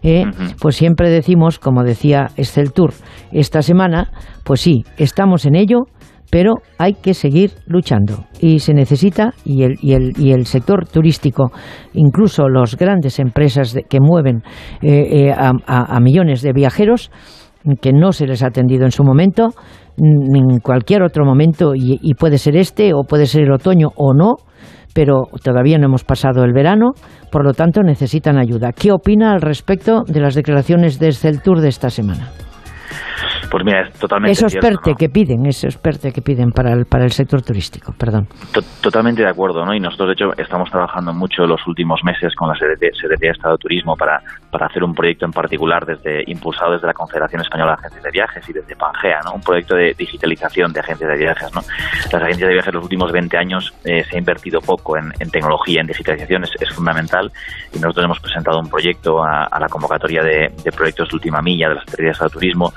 eh, 0.02 0.24
pues 0.60 0.76
siempre 0.76 1.08
decimos, 1.08 1.58
como 1.58 1.84
decía 1.84 2.30
Estel 2.36 2.72
Tour 2.72 2.92
esta 3.30 3.62
semana, 3.62 4.10
pues 4.44 4.60
sí, 4.60 4.84
estamos 4.96 5.46
en 5.46 5.54
ello, 5.54 5.86
pero 6.32 6.54
hay 6.78 6.94
que 6.94 7.12
seguir 7.12 7.50
luchando 7.66 8.24
y 8.40 8.60
se 8.60 8.72
necesita 8.72 9.34
y 9.44 9.64
el, 9.64 9.74
y 9.82 9.92
el, 9.92 10.12
y 10.18 10.32
el 10.32 10.46
sector 10.46 10.88
turístico, 10.88 11.52
incluso 11.92 12.48
las 12.48 12.74
grandes 12.74 13.18
empresas 13.18 13.76
que 13.86 14.00
mueven 14.00 14.42
eh, 14.80 15.28
eh, 15.28 15.34
a, 15.36 16.00
millones 16.00 16.40
de 16.40 16.54
viajeros 16.54 17.10
que 17.82 17.92
no 17.92 18.12
se 18.12 18.26
les 18.26 18.42
ha 18.42 18.46
atendido 18.46 18.86
en 18.86 18.92
su 18.92 19.04
momento, 19.04 19.50
en 19.98 20.60
cualquier 20.60 21.02
otro 21.02 21.26
momento 21.26 21.74
y 21.74 22.14
puede 22.14 22.38
ser 22.38 22.56
este 22.56 22.94
o 22.94 23.04
puede 23.06 23.26
ser 23.26 23.42
el 23.42 23.52
otoño 23.52 23.88
o 23.94 24.14
no, 24.14 24.36
pero 24.94 25.24
todavía 25.44 25.76
no 25.76 25.86
hemos 25.86 26.02
pasado 26.02 26.44
el 26.44 26.54
verano, 26.54 26.92
por 27.30 27.44
lo 27.44 27.52
tanto 27.52 27.82
necesitan 27.82 28.38
ayuda. 28.38 28.72
¿Qué 28.72 28.90
opina 28.90 29.32
al 29.32 29.42
respecto 29.42 30.02
de 30.06 30.20
las 30.20 30.34
declaraciones 30.34 30.98
de 30.98 31.12
Tour 31.44 31.60
de 31.60 31.68
esta 31.68 31.90
semana? 31.90 32.30
Pues 33.50 33.64
mira, 33.64 33.82
es 33.82 33.98
totalmente 33.98 34.32
Esos 34.32 34.54
PERTE 34.56 34.94
que 34.98 35.08
piden, 35.08 35.46
esos 35.46 35.76
PERTE 35.76 36.12
que 36.12 36.22
piden 36.22 36.50
para 36.52 36.72
el, 36.72 36.86
para 36.86 37.04
el 37.04 37.12
sector 37.12 37.42
turístico, 37.42 37.92
perdón. 37.98 38.26
totalmente 38.80 39.22
de 39.22 39.28
acuerdo, 39.28 39.64
¿no? 39.64 39.74
Y 39.74 39.80
nosotros, 39.80 40.08
de 40.08 40.12
hecho, 40.14 40.32
estamos 40.36 40.70
trabajando 40.70 41.12
mucho 41.12 41.44
los 41.44 41.66
últimos 41.66 42.00
meses 42.04 42.34
con 42.34 42.48
la 42.48 42.54
Secretaría 42.54 42.90
de 43.18 43.28
Estado 43.30 43.54
de 43.54 43.58
Turismo 43.58 43.96
para, 43.96 44.20
para 44.50 44.66
hacer 44.66 44.82
un 44.82 44.94
proyecto 44.94 45.26
en 45.26 45.32
particular 45.32 45.84
desde 45.84 46.22
impulsado 46.26 46.72
desde 46.72 46.86
la 46.86 46.94
Confederación 46.94 47.42
Española 47.42 47.72
de 47.72 47.86
Agencias 47.86 48.02
de 48.02 48.10
Viajes 48.10 48.48
y 48.48 48.52
desde 48.52 48.76
Pangea, 48.76 49.20
¿no? 49.24 49.34
Un 49.34 49.40
proyecto 49.40 49.76
de 49.76 49.94
digitalización 49.98 50.72
de 50.72 50.80
agencias 50.80 51.10
de 51.10 51.16
viajes, 51.16 51.54
¿no? 51.54 51.60
Las 52.12 52.22
agencias 52.22 52.48
de 52.48 52.54
viajes 52.54 52.74
los 52.74 52.84
últimos 52.84 53.12
20 53.12 53.36
años 53.36 53.72
eh, 53.84 54.04
se 54.04 54.16
ha 54.16 54.18
invertido 54.18 54.60
poco 54.60 54.96
en, 54.96 55.12
tecnología, 55.30 55.80
en 55.80 55.86
digitalización, 55.86 56.44
es, 56.44 56.72
fundamental 56.74 57.30
y 57.72 57.78
nosotros 57.78 58.04
hemos 58.04 58.20
presentado 58.20 58.58
un 58.58 58.68
proyecto 58.68 59.22
a, 59.22 59.48
la 59.58 59.68
convocatoria 59.68 60.22
de, 60.22 60.50
proyectos 60.74 61.08
de 61.10 61.16
última 61.16 61.40
milla 61.40 61.68
de 61.68 61.74
la 61.74 61.80
Secretaría 61.80 62.08
de 62.08 62.12
Estado 62.12 62.28
de 62.28 62.34
Turismo 62.34 62.72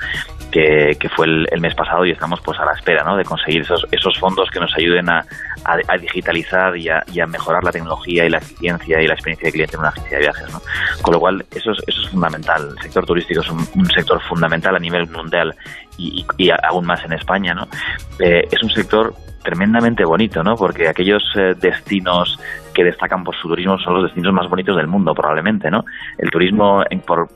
que, 0.55 1.09
fue 1.09 1.25
el, 1.25 1.61
mes 1.61 1.75
pasado 1.75 2.05
y 2.05 2.11
estamos 2.11 2.39
pues 2.41 2.57
a 2.59 2.65
la 2.65 2.71
espera 2.71 3.03
¿no? 3.03 3.17
de 3.17 3.25
conseguir 3.25 3.63
esos, 3.63 3.85
esos 3.91 4.17
fondos 4.17 4.49
que 4.49 4.59
nos 4.59 4.73
ayuden 4.77 5.09
a, 5.09 5.25
a, 5.65 5.97
digitalizar 5.97 6.77
y 6.77 6.87
a, 6.89 7.27
mejorar 7.27 7.61
la 7.63 7.71
tecnología 7.71 8.25
y 8.25 8.29
la 8.29 8.37
eficiencia 8.37 9.01
y 9.01 9.07
la 9.07 9.15
experiencia 9.15 9.47
de 9.47 9.51
cliente 9.51 9.75
en 9.75 9.79
una 9.81 9.89
agencia 9.89 10.17
de 10.17 10.23
viajes. 10.23 10.53
¿no? 10.53 10.61
Con 11.01 11.13
lo 11.13 11.19
cual, 11.19 11.45
eso 11.51 11.71
es, 11.71 11.79
eso 11.87 12.01
es 12.01 12.09
fundamental. 12.09 12.69
El 12.77 12.83
sector 12.83 13.05
turístico 13.05 13.41
es 13.41 13.49
un, 13.49 13.85
sector 13.93 14.21
fundamental 14.21 14.75
a 14.75 14.79
nivel 14.79 15.07
mundial 15.09 15.53
y, 15.97 16.25
aún 16.63 16.85
más 16.85 17.03
en 17.03 17.13
España. 17.13 17.53
¿no? 17.53 17.67
Eh, 18.19 18.47
es 18.49 18.63
un 18.63 18.69
sector 18.69 19.13
tremendamente 19.43 20.05
bonito, 20.05 20.41
¿no? 20.41 20.55
Porque 20.55 20.87
aquellos 20.87 21.23
eh, 21.35 21.53
destinos 21.59 22.39
que 22.75 22.83
destacan 22.83 23.23
por 23.23 23.35
su 23.35 23.47
turismo 23.47 23.79
son 23.79 23.95
los 23.95 24.03
destinos 24.03 24.33
más 24.33 24.49
bonitos 24.49 24.75
del 24.75 24.87
mundo, 24.87 25.15
probablemente, 25.15 25.71
¿no? 25.71 25.85
El 26.17 26.29
turismo, 26.29 26.83
por, 27.07 27.29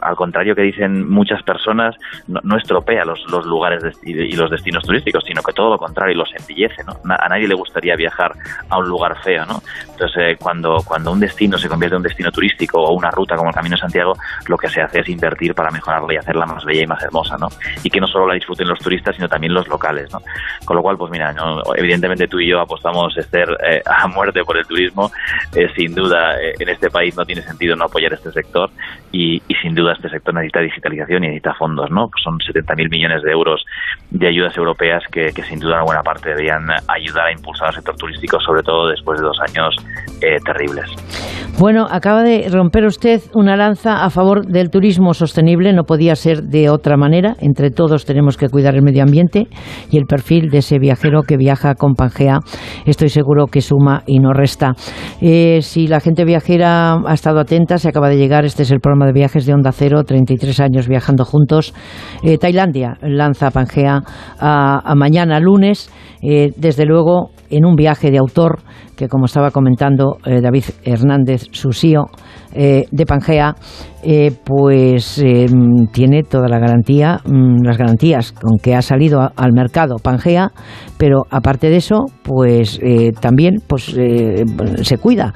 al 0.00 0.16
contrario 0.16 0.54
que 0.54 0.62
dicen 0.62 1.10
muchas 1.10 1.42
personas, 1.42 1.96
no, 2.28 2.56
estropea 2.56 3.04
los, 3.04 3.22
los 3.30 3.44
lugares 3.44 3.82
y 4.04 4.36
los 4.36 4.50
destinos 4.50 4.84
turísticos, 4.84 5.24
sino 5.24 5.42
que 5.42 5.52
todo 5.52 5.70
lo 5.70 5.78
contrario, 5.78 6.16
los 6.16 6.32
embellece, 6.34 6.84
¿no? 6.84 6.94
A 7.12 7.28
nadie 7.28 7.48
le 7.48 7.54
gustaría 7.54 7.96
viajar 7.96 8.32
a 8.70 8.78
un 8.78 8.88
lugar 8.88 9.20
feo, 9.22 9.44
¿no? 9.44 9.60
Entonces, 9.90 10.16
eh, 10.18 10.36
cuando, 10.40 10.78
cuando 10.86 11.10
un 11.10 11.18
destino 11.18 11.58
se 11.58 11.68
convierte 11.68 11.96
en 11.96 11.98
un 11.98 12.04
destino 12.04 12.30
turístico 12.30 12.80
o 12.80 12.92
una 12.92 13.10
ruta 13.10 13.34
como 13.34 13.50
el 13.50 13.54
Camino 13.54 13.74
de 13.74 13.80
Santiago, 13.80 14.14
lo 14.46 14.56
que 14.56 14.68
se 14.68 14.80
hace 14.80 15.00
es 15.00 15.08
invertir 15.08 15.54
para 15.54 15.70
mejorarla 15.70 16.14
y 16.14 16.16
hacerla 16.16 16.46
más 16.46 16.64
bella 16.64 16.82
y 16.82 16.86
más 16.86 17.02
hermosa, 17.02 17.36
¿no? 17.38 17.48
Y 17.82 17.90
que 17.90 18.00
no 18.00 18.06
solo 18.06 18.28
la 18.28 18.34
disfruten 18.34 18.68
los 18.68 18.78
turistas, 18.78 19.16
sino 19.16 19.28
también 19.28 19.52
los 19.52 19.66
locales, 19.66 20.12
¿no? 20.12 20.20
Con 20.64 20.76
lo 20.76 20.82
cual, 20.82 20.96
pues 20.96 21.10
mira, 21.10 21.34
evidentemente 21.74 22.28
tú 22.28 22.38
y 22.38 22.48
yo 22.48 22.60
apostamos, 22.60 23.16
eh, 23.16 23.82
a 23.84 24.06
muerte 24.06 24.44
por 24.44 24.56
el 24.56 24.64
turismo 24.64 24.75
turismo, 24.76 25.10
eh, 25.54 25.68
sin 25.74 25.94
duda 25.94 26.36
eh, 26.38 26.52
en 26.58 26.68
este 26.68 26.90
país 26.90 27.16
no 27.16 27.24
tiene 27.24 27.40
sentido 27.42 27.76
no 27.76 27.84
apoyar 27.84 28.12
este 28.12 28.30
sector 28.30 28.68
y, 29.10 29.40
sin 29.62 29.74
duda 29.74 29.94
este 29.94 30.10
sector 30.10 30.34
necesita 30.34 30.60
digitalización 30.60 31.24
y 31.24 31.28
necesita 31.28 31.54
fondos, 31.54 31.90
¿no? 31.90 32.08
Son 32.22 32.38
70.000 32.38 32.90
millones 32.90 33.22
de 33.22 33.32
euros 33.32 33.64
de 34.10 34.28
ayudas 34.28 34.56
europeas 34.56 35.02
que, 35.10 35.30
sin 35.42 35.58
duda 35.58 35.78
en 35.78 35.84
buena 35.84 36.02
parte 36.02 36.28
deberían 36.28 36.66
ayudar 36.88 37.26
a 37.26 37.32
impulsar 37.32 37.68
al 37.68 37.74
sector 37.74 37.96
turístico, 37.96 38.38
sobre 38.40 38.62
todo 38.62 38.88
después 38.88 39.18
de 39.18 39.26
dos 39.26 39.38
años 39.40 39.74
eh, 40.20 40.36
terribles. 40.44 40.90
Bueno, 41.58 41.86
acaba 41.90 42.22
de 42.22 42.48
romper 42.52 42.84
usted 42.84 43.22
una 43.34 43.56
lanza 43.56 44.04
a 44.04 44.10
favor 44.10 44.46
del 44.46 44.68
turismo 44.68 45.14
sostenible, 45.14 45.72
no 45.72 45.84
podía 45.84 46.14
ser 46.14 46.42
de 46.42 46.68
otra 46.68 46.98
manera. 46.98 47.34
Entre 47.40 47.70
todos 47.70 48.04
tenemos 48.04 48.36
que 48.36 48.48
cuidar 48.48 48.74
el 48.74 48.82
medio 48.82 49.02
ambiente 49.02 49.46
y 49.90 49.96
el 49.96 50.04
perfil 50.04 50.50
de 50.50 50.58
ese 50.58 50.78
viajero 50.78 51.22
que 51.22 51.38
viaja 51.38 51.74
con 51.74 51.94
Pangea, 51.94 52.40
estoy 52.84 53.08
seguro 53.08 53.46
que 53.46 53.62
suma 53.62 54.02
y 54.06 54.18
no 54.18 54.34
resta. 54.34 54.65
Eh, 55.20 55.60
si 55.62 55.86
la 55.86 56.00
gente 56.00 56.24
viajera 56.24 56.94
ha 57.06 57.14
estado 57.14 57.40
atenta, 57.40 57.78
se 57.78 57.88
acaba 57.88 58.08
de 58.08 58.16
llegar, 58.16 58.44
este 58.44 58.62
es 58.62 58.70
el 58.70 58.80
programa 58.80 59.06
de 59.06 59.12
viajes 59.12 59.46
de 59.46 59.54
Onda 59.54 59.72
Cero, 59.72 60.04
33 60.04 60.60
años 60.60 60.88
viajando 60.88 61.24
juntos. 61.24 61.74
Eh, 62.22 62.38
Tailandia 62.38 62.98
lanza 63.02 63.50
Pangea 63.50 64.02
a, 64.38 64.94
mañana 64.94 65.40
lunes, 65.40 65.90
eh, 66.22 66.52
desde 66.56 66.84
luego 66.84 67.30
en 67.50 67.64
un 67.64 67.76
viaje 67.76 68.10
de 68.10 68.18
autor 68.18 68.60
que, 68.96 69.08
como 69.08 69.26
estaba 69.26 69.50
comentando 69.50 70.18
David 70.24 70.64
Hernández, 70.84 71.46
su 71.52 71.72
CEO 71.72 72.06
de 72.52 73.06
Pangea, 73.06 73.54
eh, 74.08 74.30
pues 74.44 75.18
eh, 75.18 75.46
tiene 75.92 76.22
toda 76.22 76.46
la 76.46 76.60
garantía, 76.60 77.18
mm, 77.24 77.64
las 77.64 77.76
garantías 77.76 78.30
con 78.30 78.56
que 78.56 78.76
ha 78.76 78.80
salido 78.80 79.32
al 79.34 79.52
mercado 79.52 79.96
Pangea, 79.96 80.52
pero 80.96 81.22
aparte 81.28 81.70
de 81.70 81.78
eso, 81.78 82.04
pues 82.22 82.78
eh, 82.84 83.10
también 83.20 83.56
pues 83.66 83.96
se 84.82 84.98
cuida 84.98 85.34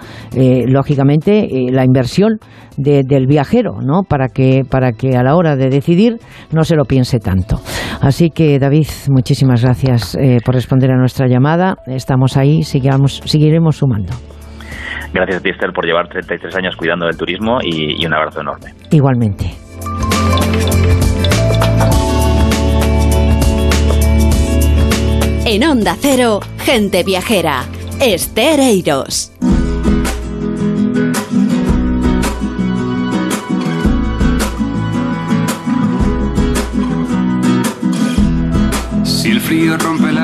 lógicamente 0.66 1.48
la 1.72 1.84
inversión 1.84 2.38
del 2.76 3.26
viajero, 3.26 3.80
¿no? 3.82 4.02
Para 4.04 4.28
que 4.28 4.62
para 4.68 4.92
que 4.92 5.16
a 5.16 5.22
la 5.22 5.34
hora 5.34 5.56
de 5.56 5.68
decidir 5.68 6.18
no 6.52 6.64
se 6.64 6.76
lo 6.76 6.84
piense 6.84 7.18
tanto. 7.18 7.60
Así 8.00 8.30
que 8.30 8.58
David, 8.58 8.86
muchísimas 9.08 9.62
gracias 9.62 10.16
por 10.44 10.54
responder 10.54 10.90
a 10.92 10.96
nuestra 10.96 11.26
llamada. 11.26 11.76
Estamos 11.86 12.36
ahí, 12.36 12.62
sigamos, 12.62 13.20
seguiremos 13.50 13.76
sumando. 13.76 14.12
Gracias 15.12 15.38
a 15.38 15.42
ti, 15.42 15.50
Esther, 15.50 15.72
por 15.72 15.84
llevar 15.84 16.08
33 16.08 16.54
años 16.56 16.76
cuidando 16.76 17.06
del 17.06 17.16
turismo 17.16 17.58
y, 17.62 18.00
y 18.00 18.06
un 18.06 18.14
abrazo 18.14 18.40
enorme. 18.40 18.74
Igualmente. 18.90 19.46
En 25.44 25.64
Onda 25.64 25.96
Cero, 25.98 26.38
gente 26.58 27.02
viajera. 27.02 27.64
Esther 28.00 28.60
Eiros. 28.60 29.32
Si 39.02 39.30
el 39.30 39.40
frío 39.40 39.76
rompe 39.76 40.12
la 40.12 40.19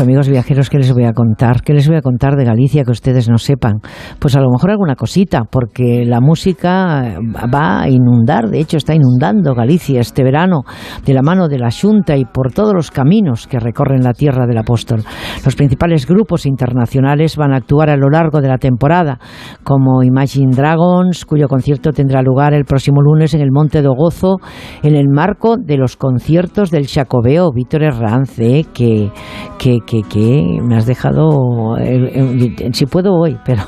amigos 0.00 0.28
viajeros, 0.28 0.70
¿qué 0.70 0.78
les 0.78 0.92
voy 0.92 1.04
a 1.04 1.12
contar? 1.12 1.62
¿Qué 1.62 1.72
les 1.74 1.86
voy 1.86 1.96
a 1.96 2.02
contar 2.02 2.36
de 2.36 2.44
Galicia 2.44 2.84
que 2.84 2.90
ustedes 2.90 3.28
no 3.28 3.38
sepan? 3.38 3.80
Pues 4.18 4.36
a 4.36 4.40
lo 4.40 4.50
mejor 4.50 4.70
alguna 4.70 4.94
cosita, 4.94 5.42
porque 5.50 6.04
la 6.04 6.20
música 6.20 7.18
va 7.52 7.82
a 7.82 7.88
inundar, 7.88 8.48
de 8.48 8.60
hecho 8.60 8.76
está 8.76 8.94
inundando 8.94 9.54
Galicia 9.54 10.00
este 10.00 10.22
verano, 10.22 10.62
de 11.04 11.14
la 11.14 11.22
mano 11.22 11.48
de 11.48 11.58
la 11.58 11.70
Junta 11.70 12.16
y 12.16 12.24
por 12.24 12.52
todos 12.52 12.72
los 12.74 12.90
caminos 12.90 13.46
que 13.46 13.58
recorren 13.58 14.02
la 14.02 14.12
tierra 14.12 14.46
del 14.46 14.58
apóstol. 14.58 15.02
Los 15.44 15.56
principales 15.56 16.06
grupos 16.06 16.46
internacionales 16.46 17.36
van 17.36 17.52
a 17.52 17.56
actuar 17.56 17.90
a 17.90 17.96
lo 17.96 18.08
largo 18.10 18.40
de 18.40 18.48
la 18.48 18.58
temporada, 18.58 19.18
como 19.62 20.02
Imagine 20.02 20.54
Dragons, 20.54 21.24
cuyo 21.24 21.48
concierto 21.48 21.92
tendrá 21.92 22.22
lugar 22.22 22.54
el 22.54 22.64
próximo 22.64 23.02
lunes 23.02 23.34
en 23.34 23.40
el 23.40 23.50
Monte 23.52 23.82
do 23.82 23.94
Gozo, 23.94 24.36
en 24.82 24.94
el 24.94 25.08
marco 25.08 25.56
de 25.56 25.76
los 25.76 25.96
conciertos 25.96 26.70
del 26.70 26.86
Chacobeo 26.86 27.50
Víctor 27.52 27.82
Herranz, 27.82 28.36
que, 28.36 29.10
que 29.58 29.80
que, 29.90 30.02
que 30.02 30.60
me 30.62 30.76
has 30.76 30.86
dejado... 30.86 31.76
si 32.72 32.86
puedo 32.86 33.16
voy, 33.16 33.36
pero... 33.44 33.62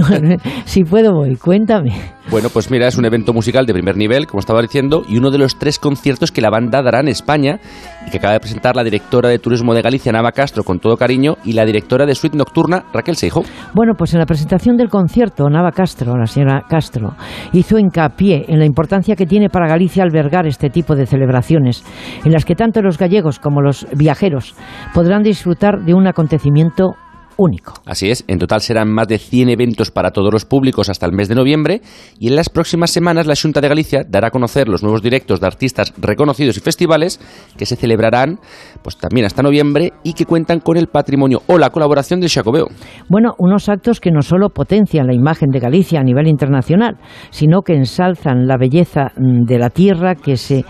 si 0.64 0.84
puedo 0.84 1.12
voy, 1.12 1.36
cuéntame. 1.36 1.92
Bueno, 2.30 2.48
pues 2.48 2.70
mira, 2.70 2.86
es 2.86 2.96
un 2.96 3.04
evento 3.04 3.32
musical 3.32 3.66
de 3.66 3.72
primer 3.72 3.96
nivel, 3.96 4.28
como 4.28 4.38
estaba 4.38 4.62
diciendo, 4.62 5.02
y 5.08 5.18
uno 5.18 5.32
de 5.32 5.38
los 5.38 5.58
tres 5.58 5.80
conciertos 5.80 6.30
que 6.30 6.40
la 6.40 6.48
banda 6.48 6.80
dará 6.80 7.00
en 7.00 7.08
España 7.08 7.58
y 8.06 8.10
que 8.12 8.18
acaba 8.18 8.34
de 8.34 8.38
presentar 8.38 8.76
la 8.76 8.84
directora 8.84 9.28
de 9.28 9.40
Turismo 9.40 9.74
de 9.74 9.82
Galicia, 9.82 10.12
Nava 10.12 10.30
Castro, 10.30 10.62
con 10.62 10.78
todo 10.78 10.96
cariño, 10.96 11.38
y 11.44 11.54
la 11.54 11.64
directora 11.64 12.06
de 12.06 12.14
Suite 12.14 12.38
Nocturna, 12.38 12.84
Raquel 12.92 13.16
Seijo. 13.16 13.42
Bueno, 13.74 13.94
pues 13.98 14.14
en 14.14 14.20
la 14.20 14.26
presentación 14.26 14.76
del 14.76 14.88
concierto, 14.88 15.50
Nava 15.50 15.72
Castro, 15.72 16.16
la 16.16 16.26
señora 16.26 16.62
Castro, 16.68 17.16
hizo 17.52 17.80
hincapié 17.80 18.44
en 18.46 18.60
la 18.60 18.64
importancia 18.64 19.16
que 19.16 19.26
tiene 19.26 19.48
para 19.48 19.66
Galicia 19.66 20.04
albergar 20.04 20.46
este 20.46 20.70
tipo 20.70 20.94
de 20.94 21.06
celebraciones, 21.06 21.84
en 22.24 22.30
las 22.30 22.44
que 22.44 22.54
tanto 22.54 22.80
los 22.80 22.96
gallegos 22.96 23.40
como 23.40 23.60
los 23.60 23.88
viajeros 23.96 24.54
podrán 24.94 25.24
disfrutar 25.24 25.80
de 25.84 25.94
un 25.94 26.06
acontecimiento 26.06 26.94
único. 27.40 27.74
Así 27.86 28.10
es, 28.10 28.24
en 28.28 28.38
total 28.38 28.60
serán 28.60 28.92
más 28.92 29.08
de 29.08 29.18
100 29.18 29.48
eventos 29.48 29.90
para 29.90 30.10
todos 30.10 30.32
los 30.32 30.44
públicos 30.44 30.88
hasta 30.88 31.06
el 31.06 31.12
mes 31.12 31.28
de 31.28 31.34
noviembre 31.34 31.80
y 32.18 32.28
en 32.28 32.36
las 32.36 32.48
próximas 32.48 32.90
semanas 32.90 33.26
la 33.26 33.34
Junta 33.40 33.60
de 33.60 33.68
Galicia 33.68 34.04
dará 34.08 34.28
a 34.28 34.30
conocer 34.30 34.68
los 34.68 34.82
nuevos 34.82 35.02
directos 35.02 35.40
de 35.40 35.46
artistas 35.46 35.92
reconocidos 35.98 36.56
y 36.56 36.60
festivales 36.60 37.20
que 37.56 37.66
se 37.66 37.76
celebrarán 37.76 38.38
pues 38.82 38.96
también 38.98 39.26
hasta 39.26 39.42
noviembre 39.42 39.92
y 40.02 40.12
que 40.12 40.26
cuentan 40.26 40.60
con 40.60 40.76
el 40.76 40.88
patrimonio 40.88 41.42
o 41.46 41.58
la 41.58 41.70
colaboración 41.70 42.20
del 42.20 42.30
Xacobeo. 42.30 42.68
Bueno, 43.08 43.34
unos 43.38 43.68
actos 43.68 44.00
que 44.00 44.10
no 44.10 44.22
solo 44.22 44.50
potencian 44.50 45.06
la 45.06 45.14
imagen 45.14 45.50
de 45.50 45.60
Galicia 45.60 46.00
a 46.00 46.04
nivel 46.04 46.26
internacional, 46.26 46.98
sino 47.30 47.62
que 47.62 47.74
ensalzan 47.74 48.46
la 48.46 48.56
belleza 48.56 49.12
mm, 49.16 49.44
de 49.46 49.58
la 49.58 49.70
tierra 49.70 50.14
que 50.14 50.36
se, 50.36 50.64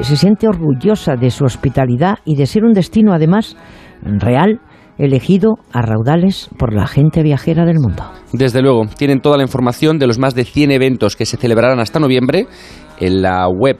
se 0.00 0.16
siente 0.16 0.48
orgullosa 0.48 1.16
de 1.16 1.30
su 1.30 1.44
hospitalidad 1.44 2.18
y 2.24 2.36
de 2.36 2.46
ser 2.46 2.64
un 2.64 2.72
destino 2.72 3.12
además 3.12 3.56
real 4.02 4.60
elegido 4.98 5.54
a 5.72 5.80
raudales 5.82 6.48
por 6.58 6.74
la 6.74 6.86
gente 6.86 7.22
viajera 7.22 7.64
del 7.64 7.80
mundo. 7.80 8.04
Desde 8.32 8.60
luego, 8.62 8.86
tienen 8.96 9.20
toda 9.20 9.36
la 9.36 9.42
información 9.42 9.98
de 9.98 10.06
los 10.06 10.18
más 10.18 10.34
de 10.34 10.44
100 10.44 10.70
eventos 10.70 11.16
que 11.16 11.26
se 11.26 11.36
celebrarán 11.36 11.80
hasta 11.80 12.00
noviembre 12.00 12.46
en 12.98 13.20
la 13.22 13.46
web 13.48 13.76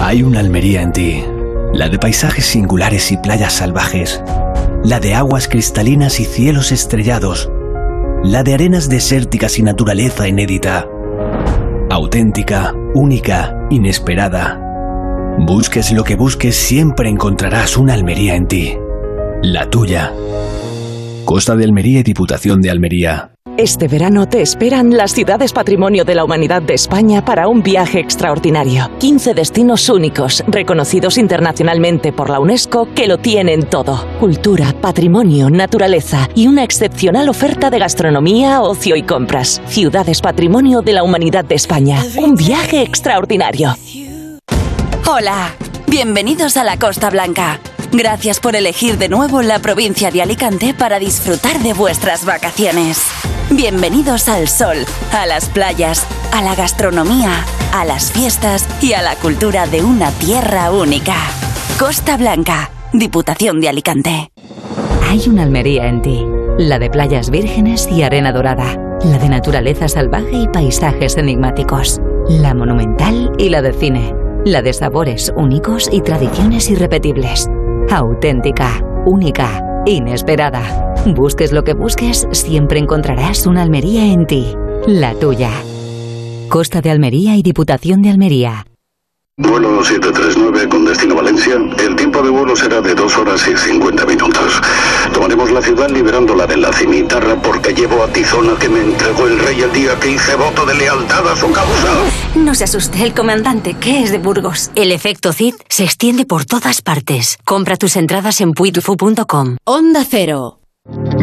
Hay 0.01 0.23
una 0.23 0.41
Almería 0.41 0.83
en 0.83 0.93
ti, 0.93 1.25
la 1.73 1.89
de 1.89 1.99
paisajes 1.99 2.45
singulares 2.45 3.11
y 3.13 3.17
playas 3.17 3.55
salvajes, 3.55 4.23
la 4.85 5.01
de 5.01 5.15
aguas 5.15 5.49
cristalinas 5.49 6.21
y 6.21 6.25
cielos 6.25 6.73
estrellados, 6.73 7.51
la 8.25 8.43
de 8.43 8.55
arenas 8.55 8.89
desérticas 8.89 9.59
y 9.59 9.63
naturaleza 9.63 10.29
inédita, 10.29 10.87
auténtica, 11.91 12.75
única, 12.95 13.55
inesperada. 13.71 14.59
Busques 15.39 15.93
lo 15.93 16.05
que 16.05 16.17
busques, 16.17 16.57
siempre 16.57 17.09
encontrarás 17.09 17.77
una 17.77 17.95
Almería 17.95 18.35
en 18.35 18.47
ti, 18.47 18.77
la 19.43 19.71
tuya. 19.71 20.13
Costa 21.25 21.55
de 21.57 21.65
Almería 21.65 22.01
y 22.01 22.03
Diputación 22.03 22.61
de 22.61 22.71
Almería. 22.71 23.33
Este 23.57 23.87
verano 23.87 24.27
te 24.27 24.41
esperan 24.41 24.97
las 24.97 25.13
ciudades 25.13 25.53
patrimonio 25.53 26.05
de 26.05 26.15
la 26.15 26.25
humanidad 26.25 26.63
de 26.63 26.75
España 26.75 27.25
para 27.25 27.49
un 27.49 27.63
viaje 27.63 28.01
extraordinario. 28.01 28.91
15 28.99 29.35
destinos 29.35 29.89
únicos, 29.89 30.43
reconocidos 30.49 31.19
internacionalmente 31.19 32.13
por 32.13 32.31
la 32.31 32.41
UNESCO, 32.41 32.89
que 32.95 33.07
lo 33.07 33.19
tienen 33.19 33.69
todo. 33.69 34.07
Cultura, 34.19 34.75
patrimonio, 34.81 35.51
naturaleza 35.51 36.29
y 36.35 36.47
una 36.47 36.65
excepcional 36.65 37.29
oferta 37.29 37.71
de 37.71 37.79
gastronomía, 37.79 38.63
ocio 38.63 38.97
y 38.97 39.03
compras. 39.03 39.61
Ciudades 39.67 40.23
patrimonio 40.23 40.81
de 40.81 40.95
la 40.95 41.03
humanidad 41.03 41.45
de 41.45 41.55
España. 41.55 42.03
Un 42.17 42.35
viaje 42.35 42.83
extraordinario. 42.83 43.77
Hola, 45.07 45.55
bienvenidos 45.87 46.57
a 46.57 46.65
la 46.65 46.79
Costa 46.79 47.11
Blanca. 47.11 47.61
Gracias 47.95 48.41
por 48.41 48.57
elegir 48.57 48.97
de 48.97 49.11
nuevo 49.11 49.43
la 49.43 49.59
provincia 49.59 50.11
de 50.11 50.23
Alicante 50.23 50.73
para 50.73 50.99
disfrutar 50.99 51.59
de 51.59 51.75
vuestras 51.75 52.25
vacaciones. 52.25 53.03
Bienvenidos 53.51 54.31
al 54.31 54.49
sol, 54.49 54.79
a 55.13 55.27
las 55.27 55.51
playas, 55.51 56.07
a 56.33 56.41
la 56.41 56.55
gastronomía, 56.55 57.45
a 57.71 57.85
las 57.85 58.11
fiestas 58.11 58.67
y 58.81 58.95
a 58.95 59.03
la 59.03 59.15
cultura 59.17 59.67
de 59.67 59.85
una 59.85 60.11
tierra 60.13 60.73
única. 60.73 61.17
Costa 61.79 62.17
Blanca, 62.17 62.71
Diputación 62.95 63.61
de 63.61 63.69
Alicante. 63.69 64.33
Hay 65.11 65.29
una 65.29 65.43
Almería 65.43 65.87
en 65.87 66.01
ti, 66.01 66.25
la 66.57 66.79
de 66.79 66.89
playas 66.89 67.29
vírgenes 67.29 67.87
y 67.93 68.03
arena 68.03 68.33
dorada, 68.33 68.99
la 69.05 69.19
de 69.19 69.29
naturaleza 69.29 69.87
salvaje 69.87 70.33
y 70.33 70.49
paisajes 70.49 71.19
enigmáticos, 71.19 72.01
la 72.27 72.55
monumental 72.55 73.31
y 73.37 73.51
la 73.51 73.61
de 73.61 73.75
cine, 73.75 74.15
la 74.47 74.63
de 74.63 74.73
sabores 74.73 75.31
únicos 75.37 75.91
y 75.93 76.01
tradiciones 76.01 76.71
irrepetibles 76.71 77.51
auténtica, 77.91 78.83
única, 79.05 79.63
inesperada. 79.87 80.95
Busques 81.15 81.53
lo 81.53 81.65
que 81.65 81.75
busques, 81.75 82.27
siempre 82.33 82.79
encontrarás 82.79 83.47
una 83.47 83.63
Almería 83.63 84.13
en 84.13 84.27
ti, 84.27 84.55
la 84.87 85.15
tuya. 85.15 85.51
Costa 86.49 86.81
de 86.81 86.91
Almería 86.91 87.37
y 87.37 87.43
Diputación 87.43 88.03
de 88.03 88.11
Almería. 88.11 88.67
Vuelo 89.39 89.83
739 89.83 90.69
con 90.69 90.85
destino 90.85 91.15
Valencia. 91.15 91.55
El 91.79 91.97
tiempo 91.97 92.21
de 92.21 92.29
vuelo 92.29 92.55
será 92.55 92.83
de 92.83 92.95
2 92.95 93.17
horas 93.17 93.49
y 93.49 93.57
50 93.57 94.05
minutos. 94.05 94.61
Tomaremos 95.15 95.51
la 95.51 95.63
ciudad 95.63 95.89
liberándola 95.89 96.47
de 96.47 96.59
la 96.59 96.71
cimitarra 96.71 97.41
porque 97.41 97.73
llevo 97.73 98.03
a 98.05 98.09
Tizona 98.09 98.59
que 98.59 98.69
me 98.69 98.81
entregó 98.81 99.27
el 99.27 99.39
rey 99.39 99.63
el 99.63 99.73
día 99.73 99.99
que 99.99 100.11
hice 100.11 100.35
voto 100.37 100.67
de 100.67 100.75
lealtad 100.75 101.27
a 101.27 101.35
su 101.35 101.51
causa. 101.51 101.95
No 102.35 102.55
se 102.55 102.65
asuste, 102.65 103.03
el 103.03 103.15
comandante, 103.15 103.73
que 103.73 104.03
es 104.03 104.13
de 104.13 104.19
Burgos. 104.19 104.71
El 104.75 104.93
efecto 104.93 105.33
Cid 105.33 105.55
se 105.67 105.85
extiende 105.85 106.27
por 106.27 106.45
todas 106.45 106.83
partes. 106.83 107.39
Compra 107.47 107.79
tus 107.79 107.97
entradas 107.97 108.43
en 108.43 108.53
puitufu.com. 108.53 109.57
Onda 109.65 110.05
Cero. 110.07 110.62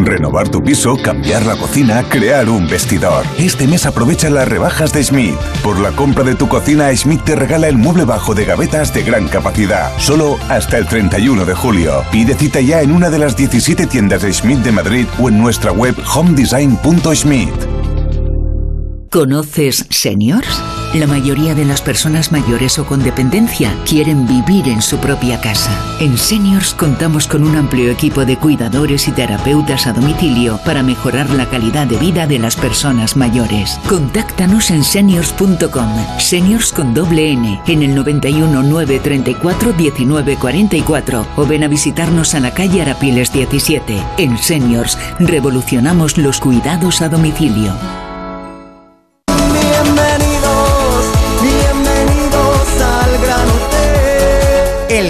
Renovar 0.05 0.49
tu 0.49 0.63
piso, 0.63 0.97
cambiar 0.97 1.45
la 1.45 1.55
cocina, 1.55 2.03
crear 2.09 2.49
un 2.49 2.67
vestidor. 2.67 3.26
Este 3.38 3.67
mes 3.67 3.85
aprovecha 3.85 4.30
las 4.30 4.47
rebajas 4.47 4.93
de 4.93 5.03
Schmidt. 5.03 5.35
Por 5.63 5.80
la 5.80 5.91
compra 5.91 6.23
de 6.23 6.35
tu 6.35 6.47
cocina, 6.47 6.95
Schmidt 6.95 7.23
te 7.23 7.35
regala 7.35 7.67
el 7.67 7.77
mueble 7.77 8.05
bajo 8.05 8.34
de 8.34 8.45
gavetas 8.45 8.93
de 8.93 9.03
gran 9.03 9.27
capacidad. 9.27 9.91
Solo 9.97 10.38
hasta 10.49 10.77
el 10.77 10.88
31 10.88 11.45
de 11.45 11.53
julio. 11.53 12.03
Pide 12.11 12.34
cita 12.35 12.61
ya 12.61 12.81
en 12.81 12.91
una 12.91 13.09
de 13.09 13.19
las 13.19 13.35
17 13.35 13.88
tiendas 13.88 14.21
de 14.21 14.34
Schmidt 14.34 14.59
de 14.59 14.71
Madrid 14.71 15.05
o 15.19 15.30
en 15.30 15.38
nuestra 15.38 15.71
web 15.71 15.95
homedesign.schmidt. 16.13 17.88
¿Conoces 19.10 19.88
Seniors? 19.90 20.61
La 20.94 21.07
mayoría 21.07 21.56
de 21.56 21.65
las 21.65 21.81
personas 21.81 22.31
mayores 22.31 22.77
o 22.77 22.86
con 22.86 23.02
dependencia 23.02 23.73
quieren 23.88 24.27
vivir 24.27 24.68
en 24.68 24.84
su 24.84 24.98
propia 24.98 25.41
casa. 25.41 25.72
En 25.99 26.15
Seniors 26.15 26.76
contamos 26.76 27.26
con 27.26 27.44
un 27.44 27.56
amplio 27.56 27.90
equipo 27.90 28.23
de 28.26 28.38
cuidadores 28.38 29.07
y 29.07 29.11
terapeutas 29.11 29.88
a 29.88 29.94
domicilio 29.94 30.60
para 30.64 30.84
mejorar 30.84 31.30
la 31.31 31.49
calidad 31.49 31.88
de 31.88 31.98
vida 31.98 32.27
de 32.27 32.38
las 32.38 32.56
personas 32.56 33.15
mayores. 33.15 33.80
Contáctanos 33.88 34.69
en 34.69 34.84
seniors.com, 34.84 35.90
seniors 36.19 36.72
con 36.72 36.94
doble 36.94 37.31
N, 37.31 37.61
en 37.65 37.81
el 37.81 37.95
91 37.95 38.61
934 38.61 39.73
1944 39.73 41.27
o 41.36 41.45
ven 41.48 41.64
a 41.64 41.68
visitarnos 41.68 42.36
a 42.36 42.40
la 42.40 42.53
calle 42.53 42.84
Arapiles 42.84 43.34
17. 43.34 44.03
En 44.18 44.38
Seniors 44.38 44.99
revolucionamos 45.19 46.18
los 46.18 46.40
cuidados 46.40 47.02
a 47.02 47.10
domicilio. 47.10 47.73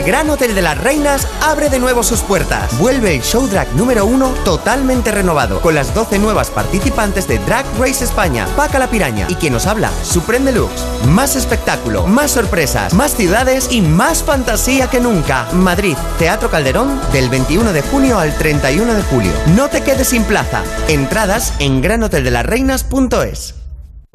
Gran 0.10 0.28
Hotel 0.32 0.56
de 0.56 0.64
las 0.64 0.76
Reinas 0.76 1.28
abre 1.40 1.70
de 1.70 1.78
nuevo 1.78 2.02
sus 2.02 2.22
puertas. 2.22 2.76
Vuelve 2.80 3.14
el 3.14 3.22
show 3.22 3.46
drag 3.46 3.72
número 3.76 4.08
uno 4.08 4.30
totalmente 4.44 5.12
renovado, 5.12 5.62
con 5.62 5.76
las 5.76 5.94
12 5.94 6.18
nuevas 6.18 6.50
participantes 6.50 7.28
de 7.28 7.38
Drag 7.38 7.64
Race 7.78 8.04
España, 8.04 8.48
Paca 8.56 8.80
la 8.80 8.90
Piraña 8.90 9.28
y 9.30 9.36
quien 9.36 9.54
nos 9.54 9.68
habla, 9.68 9.92
Supreme 10.02 10.52
Deluxe. 10.52 10.84
Más 11.10 11.36
espectáculo, 11.36 12.08
más 12.08 12.32
sorpresas, 12.32 12.96
más 12.96 13.16
ciudades 13.16 13.72
y 13.72 13.82
más 13.82 14.24
fantasía 14.24 14.90
que 14.90 15.00
nunca. 15.00 15.48
Madrid, 15.54 15.96
Teatro 16.18 16.50
Calderón, 16.50 17.00
del 17.14 17.30
21 17.30 17.72
de 17.72 17.84
junio 17.84 18.18
al 18.18 18.36
31 18.36 18.96
de 18.96 19.04
julio. 19.04 19.32
No 19.56 19.70
te 19.70 19.84
quedes 19.84 20.08
sin 20.08 20.24
plaza. 20.24 20.64
Entradas 20.88 21.54
en 21.60 21.84
granhoteldelasreinas.es. 21.84 23.59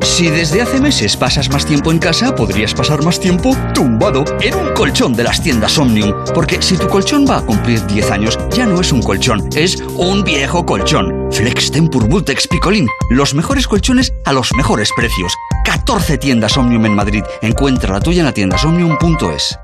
Si 0.00 0.28
desde 0.28 0.60
hace 0.60 0.80
meses 0.80 1.16
pasas 1.16 1.48
más 1.50 1.64
tiempo 1.64 1.92
en 1.92 1.98
casa, 1.98 2.34
podrías 2.34 2.74
pasar 2.74 3.04
más 3.04 3.20
tiempo 3.20 3.56
tumbado 3.74 4.24
en 4.40 4.54
un 4.54 4.72
colchón 4.74 5.12
de 5.14 5.22
las 5.22 5.40
tiendas 5.40 5.78
Omnium. 5.78 6.12
Porque 6.34 6.60
si 6.60 6.76
tu 6.76 6.88
colchón 6.88 7.24
va 7.28 7.38
a 7.38 7.46
cumplir 7.46 7.84
10 7.86 8.10
años, 8.10 8.38
ya 8.50 8.66
no 8.66 8.80
es 8.80 8.90
un 8.92 9.02
colchón, 9.02 9.48
es 9.54 9.76
un 9.96 10.24
viejo 10.24 10.66
colchón. 10.66 11.28
Flex 11.30 11.70
Tempur 11.70 12.08
Vultex 12.08 12.48
Picolín. 12.48 12.88
Los 13.10 13.34
mejores 13.34 13.68
colchones 13.68 14.12
a 14.24 14.32
los 14.32 14.52
mejores 14.54 14.90
precios. 14.96 15.32
14 15.64 16.18
tiendas 16.18 16.56
Omnium 16.56 16.86
en 16.86 16.94
Madrid. 16.94 17.22
Encuentra 17.40 17.92
la 17.92 18.00
tuya 18.00 18.20
en 18.20 18.26
la 18.26 18.34
tiendasomnium.es. 18.34 19.58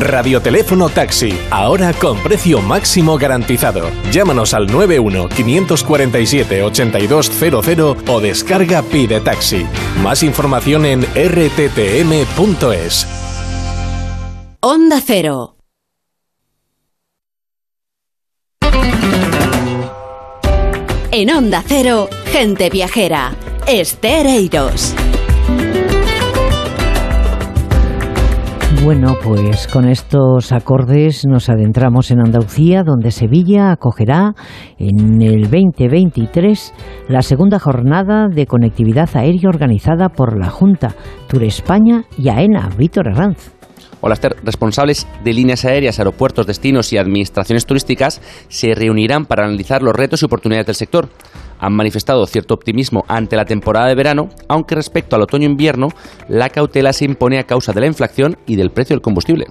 Radioteléfono 0.00 0.88
Taxi, 0.88 1.38
ahora 1.50 1.92
con 1.92 2.18
precio 2.18 2.60
máximo 2.60 3.18
garantizado. 3.18 3.90
Llámanos 4.10 4.54
al 4.54 4.66
91 4.66 5.28
547 5.28 6.62
8200 6.62 7.96
o 8.08 8.20
descarga 8.20 8.82
Pide 8.82 9.20
Taxi. 9.20 9.66
Más 10.02 10.22
información 10.22 10.86
en 10.86 11.02
rttm.es. 11.02 13.06
Onda 14.60 15.00
Cero. 15.04 15.56
En 21.12 21.30
Onda 21.30 21.62
Cero, 21.66 22.10
gente 22.32 22.68
viajera. 22.68 23.34
Estereiros. 23.66 24.94
Bueno, 28.86 29.16
pues 29.20 29.66
con 29.66 29.88
estos 29.88 30.52
acordes 30.52 31.26
nos 31.26 31.48
adentramos 31.48 32.12
en 32.12 32.20
Andalucía, 32.20 32.84
donde 32.84 33.10
Sevilla 33.10 33.72
acogerá 33.72 34.32
en 34.78 35.20
el 35.22 35.50
2023 35.50 36.72
la 37.08 37.22
segunda 37.22 37.58
jornada 37.58 38.28
de 38.28 38.46
conectividad 38.46 39.08
aérea 39.14 39.48
organizada 39.48 40.08
por 40.08 40.38
la 40.38 40.50
Junta, 40.50 40.94
Tour 41.26 41.42
España 41.42 42.04
y 42.16 42.28
AENA, 42.28 42.68
Víctor 42.78 43.08
Herranz. 43.08 43.50
Hola 44.02 44.14
Esther, 44.14 44.36
responsables 44.44 45.08
de 45.24 45.32
líneas 45.32 45.64
aéreas, 45.64 45.98
aeropuertos, 45.98 46.46
destinos 46.46 46.92
y 46.92 46.98
administraciones 46.98 47.66
turísticas 47.66 48.22
se 48.46 48.72
reunirán 48.76 49.26
para 49.26 49.46
analizar 49.46 49.82
los 49.82 49.96
retos 49.96 50.22
y 50.22 50.26
oportunidades 50.26 50.66
del 50.66 50.76
sector 50.76 51.08
han 51.58 51.74
manifestado 51.74 52.26
cierto 52.26 52.54
optimismo 52.54 53.04
ante 53.08 53.36
la 53.36 53.44
temporada 53.44 53.88
de 53.88 53.94
verano, 53.94 54.28
aunque 54.48 54.74
respecto 54.74 55.16
al 55.16 55.22
otoño-invierno, 55.22 55.88
la 56.28 56.48
cautela 56.48 56.92
se 56.92 57.04
impone 57.04 57.38
a 57.38 57.44
causa 57.44 57.72
de 57.72 57.80
la 57.80 57.86
inflación 57.86 58.36
y 58.46 58.56
del 58.56 58.70
precio 58.70 58.94
del 58.94 59.02
combustible. 59.02 59.46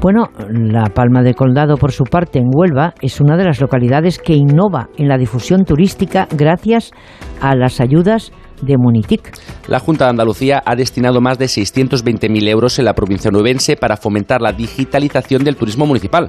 Bueno, 0.00 0.28
La 0.50 0.84
Palma 0.94 1.22
de 1.22 1.34
Condado, 1.34 1.76
por 1.76 1.90
su 1.90 2.04
parte, 2.04 2.38
en 2.38 2.50
Huelva, 2.52 2.94
es 3.00 3.20
una 3.20 3.36
de 3.36 3.44
las 3.44 3.60
localidades 3.60 4.18
que 4.18 4.34
innova 4.34 4.88
en 4.98 5.08
la 5.08 5.16
difusión 5.16 5.64
turística 5.64 6.28
gracias 6.30 6.92
a 7.40 7.56
las 7.56 7.80
ayudas 7.80 8.30
de 8.62 8.76
Munitic. 8.76 9.32
La 9.68 9.78
Junta 9.78 10.04
de 10.04 10.10
Andalucía 10.10 10.62
ha 10.64 10.76
destinado 10.76 11.20
más 11.20 11.38
de 11.38 11.46
620.000 11.46 12.48
euros 12.48 12.78
en 12.78 12.84
la 12.84 12.94
provincia 12.94 13.30
nuevense 13.30 13.76
para 13.76 13.96
fomentar 13.96 14.40
la 14.40 14.52
digitalización 14.52 15.44
del 15.44 15.56
turismo 15.56 15.86
municipal. 15.86 16.28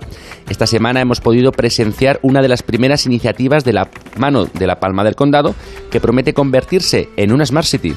Esta 0.50 0.68
semana 0.68 1.02
hemos 1.02 1.22
podido 1.22 1.52
presenciar 1.52 2.20
una 2.22 2.42
de 2.42 2.50
las 2.50 2.64
primeras 2.64 3.06
iniciativas 3.06 3.64
de 3.64 3.74
la 3.74 3.90
mano 4.18 4.46
de 4.46 4.68
la 4.68 4.80
Palma 4.80 5.04
del 5.04 5.16
Condado 5.16 5.56
que 5.92 6.00
promete 6.00 6.34
convertirse 6.34 7.10
en 7.16 7.32
una 7.32 7.46
Smart 7.46 7.68
City. 7.68 7.94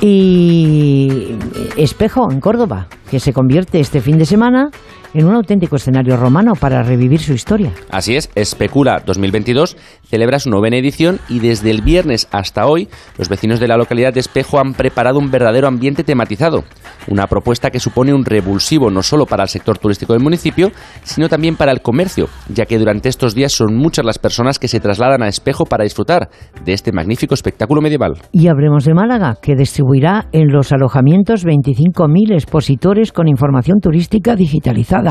Y 0.00 1.36
Espejo, 1.76 2.30
en 2.30 2.40
Córdoba, 2.40 2.88
que 3.10 3.18
se 3.18 3.32
convierte 3.32 3.80
este 3.80 4.00
fin 4.00 4.18
de 4.18 4.26
semana 4.26 4.70
en 5.16 5.26
un 5.26 5.34
auténtico 5.34 5.76
escenario 5.76 6.16
romano 6.18 6.52
para 6.54 6.82
revivir 6.82 7.20
su 7.20 7.32
historia. 7.32 7.72
Así 7.90 8.16
es, 8.16 8.28
Especula 8.34 9.02
2022 9.04 9.76
celebra 10.04 10.38
su 10.38 10.50
novena 10.50 10.76
edición 10.76 11.18
y 11.28 11.40
desde 11.40 11.70
el 11.70 11.80
viernes 11.80 12.28
hasta 12.30 12.66
hoy 12.66 12.88
los 13.18 13.28
vecinos 13.28 13.58
de 13.58 13.66
la 13.66 13.76
localidad 13.76 14.12
de 14.12 14.20
Espejo 14.20 14.60
han 14.60 14.74
preparado 14.74 15.18
un 15.18 15.30
verdadero 15.30 15.68
ambiente 15.68 16.04
tematizado, 16.04 16.64
una 17.08 17.26
propuesta 17.26 17.70
que 17.70 17.80
supone 17.80 18.12
un 18.12 18.24
revulsivo 18.24 18.90
no 18.90 19.02
solo 19.02 19.24
para 19.24 19.42
el 19.42 19.48
sector 19.48 19.78
turístico 19.78 20.12
del 20.12 20.22
municipio, 20.22 20.70
sino 21.02 21.28
también 21.28 21.56
para 21.56 21.72
el 21.72 21.80
comercio, 21.80 22.28
ya 22.48 22.66
que 22.66 22.78
durante 22.78 23.08
estos 23.08 23.34
días 23.34 23.52
son 23.52 23.74
muchas 23.74 24.04
las 24.04 24.18
personas 24.18 24.58
que 24.58 24.68
se 24.68 24.80
trasladan 24.80 25.22
a 25.22 25.28
Espejo 25.28 25.64
para 25.64 25.84
disfrutar 25.84 26.28
de 26.64 26.74
este 26.74 26.92
magnífico 26.92 27.32
espectáculo 27.32 27.80
medieval. 27.80 28.14
Y 28.32 28.48
habremos 28.48 28.84
de 28.84 28.92
Málaga, 28.92 29.36
que 29.40 29.56
distribuirá 29.56 30.28
en 30.32 30.48
los 30.52 30.72
alojamientos 30.72 31.46
25.000 31.46 32.34
expositores 32.34 33.12
con 33.12 33.28
información 33.28 33.80
turística 33.80 34.36
digitalizada 34.36 35.05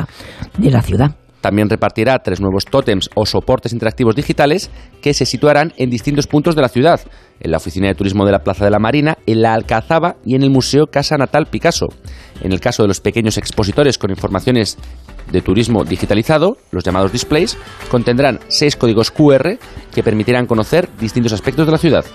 de 0.57 0.71
la 0.71 0.81
ciudad. 0.81 1.15
También 1.45 1.69
repartirá 1.69 2.17
tres 2.23 2.41
nuevos 2.41 2.65
tótems 2.65 3.07
o 3.13 3.27
soportes 3.27 3.71
interactivos 3.71 4.15
digitales 4.15 4.71
que 4.99 5.13
se 5.13 5.27
situarán 5.27 5.73
en 5.77 5.91
distintos 5.91 6.25
puntos 6.25 6.55
de 6.55 6.63
la 6.63 6.69
ciudad, 6.69 7.01
en 7.39 7.51
la 7.51 7.57
Oficina 7.57 7.87
de 7.87 7.93
Turismo 7.93 8.25
de 8.25 8.31
la 8.31 8.39
Plaza 8.39 8.65
de 8.65 8.71
la 8.71 8.79
Marina, 8.79 9.19
en 9.27 9.43
la 9.43 9.53
Alcazaba 9.53 10.15
y 10.25 10.33
en 10.33 10.41
el 10.41 10.49
Museo 10.49 10.87
Casa 10.87 11.17
Natal 11.17 11.45
Picasso. 11.45 11.85
En 12.41 12.51
el 12.51 12.59
caso 12.59 12.81
de 12.81 12.87
los 12.87 12.99
pequeños 12.99 13.37
expositores 13.37 13.99
con 13.99 14.09
informaciones 14.09 14.79
de 15.31 15.41
turismo 15.41 15.83
digitalizado, 15.83 16.57
los 16.71 16.83
llamados 16.83 17.11
displays, 17.11 17.59
contendrán 17.91 18.39
seis 18.47 18.75
códigos 18.75 19.11
QR 19.11 19.59
que 19.93 20.01
permitirán 20.01 20.47
conocer 20.47 20.89
distintos 20.99 21.33
aspectos 21.33 21.67
de 21.67 21.71
la 21.71 21.77
ciudad. 21.77 22.05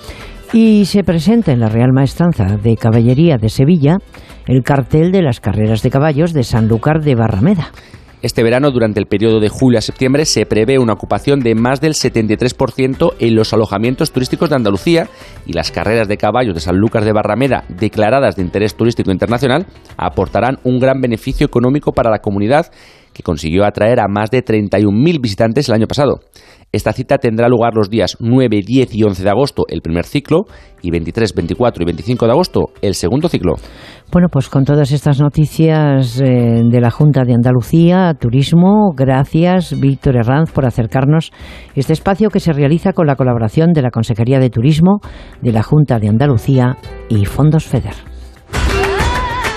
Y 0.52 0.84
se 0.86 1.04
presenta 1.04 1.52
en 1.52 1.60
la 1.60 1.68
Real 1.68 1.92
Maestranza 1.92 2.56
de 2.56 2.76
Caballería 2.76 3.36
de 3.36 3.48
Sevilla 3.48 3.98
el 4.48 4.64
cartel 4.64 5.12
de 5.12 5.22
las 5.22 5.38
carreras 5.38 5.82
de 5.82 5.90
caballos 5.90 6.32
de 6.32 6.42
Sanlúcar 6.42 7.02
de 7.02 7.14
Barrameda. 7.14 7.70
Este 8.22 8.42
verano, 8.42 8.70
durante 8.70 9.00
el 9.00 9.06
periodo 9.06 9.38
de 9.38 9.48
julio 9.48 9.78
a 9.78 9.82
septiembre, 9.82 10.26
se 10.26 10.44
prevé 10.44 10.78
una 10.78 10.92
ocupación 10.92 11.40
de 11.40 11.54
más 11.54 11.80
del 11.80 11.94
73% 11.94 13.14
en 13.18 13.34
los 13.34 13.54
alojamientos 13.54 14.12
turísticos 14.12 14.50
de 14.50 14.56
Andalucía 14.56 15.08
y 15.46 15.54
las 15.54 15.70
carreras 15.70 16.08
de 16.08 16.18
caballos 16.18 16.54
de 16.54 16.60
Sanlúcar 16.60 17.04
de 17.04 17.12
Barrameda, 17.12 17.64
declaradas 17.68 18.36
de 18.36 18.42
interés 18.42 18.74
turístico 18.74 19.10
internacional, 19.10 19.66
aportarán 19.96 20.58
un 20.64 20.80
gran 20.80 21.00
beneficio 21.00 21.46
económico 21.46 21.92
para 21.92 22.10
la 22.10 22.18
comunidad 22.18 22.66
que 23.14 23.22
consiguió 23.22 23.64
atraer 23.64 24.00
a 24.00 24.08
más 24.08 24.30
de 24.30 24.44
31.000 24.44 25.20
visitantes 25.20 25.68
el 25.68 25.76
año 25.76 25.86
pasado. 25.86 26.20
Esta 26.72 26.92
cita 26.92 27.18
tendrá 27.18 27.48
lugar 27.48 27.74
los 27.74 27.90
días 27.90 28.16
9, 28.20 28.60
10 28.64 28.94
y 28.94 29.02
11 29.02 29.24
de 29.24 29.30
agosto, 29.30 29.64
el 29.68 29.80
primer 29.80 30.04
ciclo, 30.04 30.44
y 30.82 30.92
23, 30.92 31.34
24 31.34 31.82
y 31.82 31.86
25 31.86 32.26
de 32.26 32.32
agosto, 32.32 32.60
el 32.80 32.94
segundo 32.94 33.28
ciclo. 33.28 33.54
Bueno, 34.12 34.28
pues 34.30 34.48
con 34.48 34.64
todas 34.64 34.92
estas 34.92 35.20
noticias 35.20 36.20
eh, 36.20 36.62
de 36.64 36.80
la 36.80 36.90
Junta 36.92 37.24
de 37.24 37.34
Andalucía, 37.34 38.14
Turismo, 38.14 38.92
gracias 38.94 39.78
Víctor 39.80 40.16
Herranz 40.16 40.52
por 40.52 40.64
acercarnos 40.64 41.32
este 41.74 41.92
espacio 41.92 42.30
que 42.30 42.38
se 42.38 42.52
realiza 42.52 42.92
con 42.92 43.08
la 43.08 43.16
colaboración 43.16 43.72
de 43.72 43.82
la 43.82 43.90
Consejería 43.90 44.38
de 44.38 44.50
Turismo, 44.50 45.00
de 45.42 45.52
la 45.52 45.64
Junta 45.64 45.98
de 45.98 46.08
Andalucía 46.08 46.76
y 47.08 47.24
Fondos 47.24 47.64
FEDER. 47.64 47.94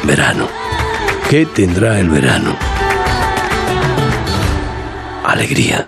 Verano. 0.07 0.47
¿Qué 1.29 1.45
tendrá 1.45 1.99
el 1.99 2.09
verano? 2.09 2.55
Alegría 5.25 5.87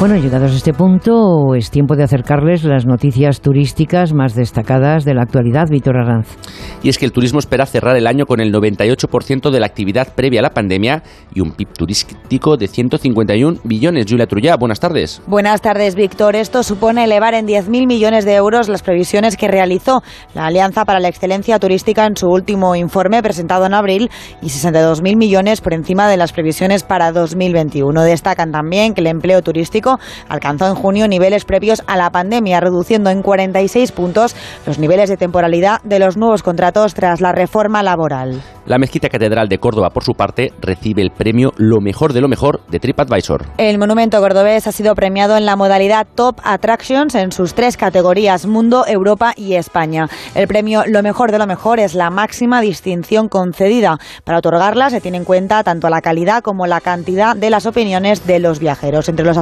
Bueno, 0.00 0.16
llegados 0.16 0.52
a 0.52 0.56
este 0.56 0.74
punto, 0.74 1.54
es 1.54 1.70
tiempo 1.70 1.94
de 1.94 2.02
acercarles 2.02 2.64
las 2.64 2.84
noticias 2.84 3.40
turísticas 3.40 4.12
más 4.12 4.34
destacadas 4.34 5.04
de 5.04 5.14
la 5.14 5.22
actualidad. 5.22 5.68
Víctor 5.70 5.96
Arranz. 5.96 6.36
Y 6.82 6.88
es 6.88 6.98
que 6.98 7.06
el 7.06 7.12
turismo 7.12 7.38
espera 7.38 7.64
cerrar 7.64 7.96
el 7.96 8.06
año 8.06 8.26
con 8.26 8.40
el 8.40 8.52
98% 8.52 9.50
de 9.50 9.60
la 9.60 9.66
actividad 9.66 10.08
previa 10.14 10.40
a 10.40 10.42
la 10.42 10.50
pandemia 10.50 11.02
y 11.32 11.40
un 11.40 11.52
PIB 11.52 11.68
turístico 11.72 12.56
de 12.56 12.66
151 12.66 13.60
billones. 13.62 14.06
Julia 14.06 14.26
Trullá, 14.26 14.56
buenas 14.56 14.80
tardes. 14.80 15.22
Buenas 15.26 15.62
tardes, 15.62 15.94
Víctor. 15.94 16.36
Esto 16.36 16.64
supone 16.64 17.04
elevar 17.04 17.32
en 17.32 17.46
10.000 17.46 17.86
millones 17.86 18.24
de 18.24 18.34
euros 18.34 18.68
las 18.68 18.82
previsiones 18.82 19.36
que 19.36 19.48
realizó 19.48 20.02
la 20.34 20.46
Alianza 20.46 20.84
para 20.84 21.00
la 21.00 21.08
Excelencia 21.08 21.58
Turística 21.58 22.04
en 22.04 22.16
su 22.16 22.28
último 22.28 22.74
informe 22.74 23.22
presentado 23.22 23.64
en 23.64 23.74
abril 23.74 24.10
y 24.42 24.46
62.000 24.46 25.16
millones 25.16 25.60
por 25.60 25.72
encima 25.72 26.08
de 26.08 26.16
las 26.16 26.32
previsiones 26.32 26.82
para 26.82 27.12
2021. 27.12 28.02
Destacan 28.02 28.50
también 28.50 28.92
que 28.92 29.00
el 29.00 29.06
empleo 29.06 29.40
turístico 29.40 29.83
alcanzó 30.28 30.66
en 30.66 30.74
junio 30.74 31.08
niveles 31.08 31.44
previos 31.44 31.82
a 31.86 31.96
la 31.96 32.10
pandemia, 32.10 32.60
reduciendo 32.60 33.10
en 33.10 33.22
46 33.22 33.92
puntos 33.92 34.36
los 34.66 34.78
niveles 34.78 35.08
de 35.08 35.16
temporalidad 35.16 35.80
de 35.82 35.98
los 35.98 36.16
nuevos 36.16 36.42
contratos 36.42 36.94
tras 36.94 37.20
la 37.20 37.32
reforma 37.32 37.82
laboral. 37.82 38.42
La 38.66 38.78
Mezquita 38.78 39.10
Catedral 39.10 39.48
de 39.48 39.58
Córdoba, 39.58 39.90
por 39.90 40.04
su 40.04 40.14
parte, 40.14 40.52
recibe 40.60 41.02
el 41.02 41.10
premio 41.10 41.52
Lo 41.58 41.80
mejor 41.82 42.14
de 42.14 42.22
lo 42.22 42.28
mejor 42.28 42.62
de 42.68 42.80
TripAdvisor. 42.80 43.44
El 43.58 43.78
monumento 43.78 44.18
cordobés 44.20 44.66
ha 44.66 44.72
sido 44.72 44.94
premiado 44.94 45.36
en 45.36 45.44
la 45.44 45.54
modalidad 45.54 46.06
Top 46.14 46.40
Attractions 46.42 47.14
en 47.14 47.30
sus 47.30 47.52
tres 47.52 47.76
categorías, 47.76 48.46
Mundo, 48.46 48.86
Europa 48.86 49.34
y 49.36 49.54
España. 49.54 50.08
El 50.34 50.48
premio 50.48 50.84
Lo 50.86 51.02
mejor 51.02 51.30
de 51.30 51.38
lo 51.38 51.46
mejor 51.46 51.78
es 51.78 51.94
la 51.94 52.08
máxima 52.08 52.62
distinción 52.62 53.28
concedida. 53.28 53.98
Para 54.24 54.38
otorgarla 54.38 54.88
se 54.88 55.02
tiene 55.02 55.18
en 55.18 55.24
cuenta 55.24 55.62
tanto 55.62 55.90
la 55.90 56.00
calidad 56.00 56.42
como 56.42 56.66
la 56.66 56.80
cantidad 56.80 57.36
de 57.36 57.50
las 57.50 57.66
opiniones 57.66 58.26
de 58.26 58.38
los 58.38 58.60
viajeros. 58.60 59.10
Entre 59.10 59.26
los 59.26 59.36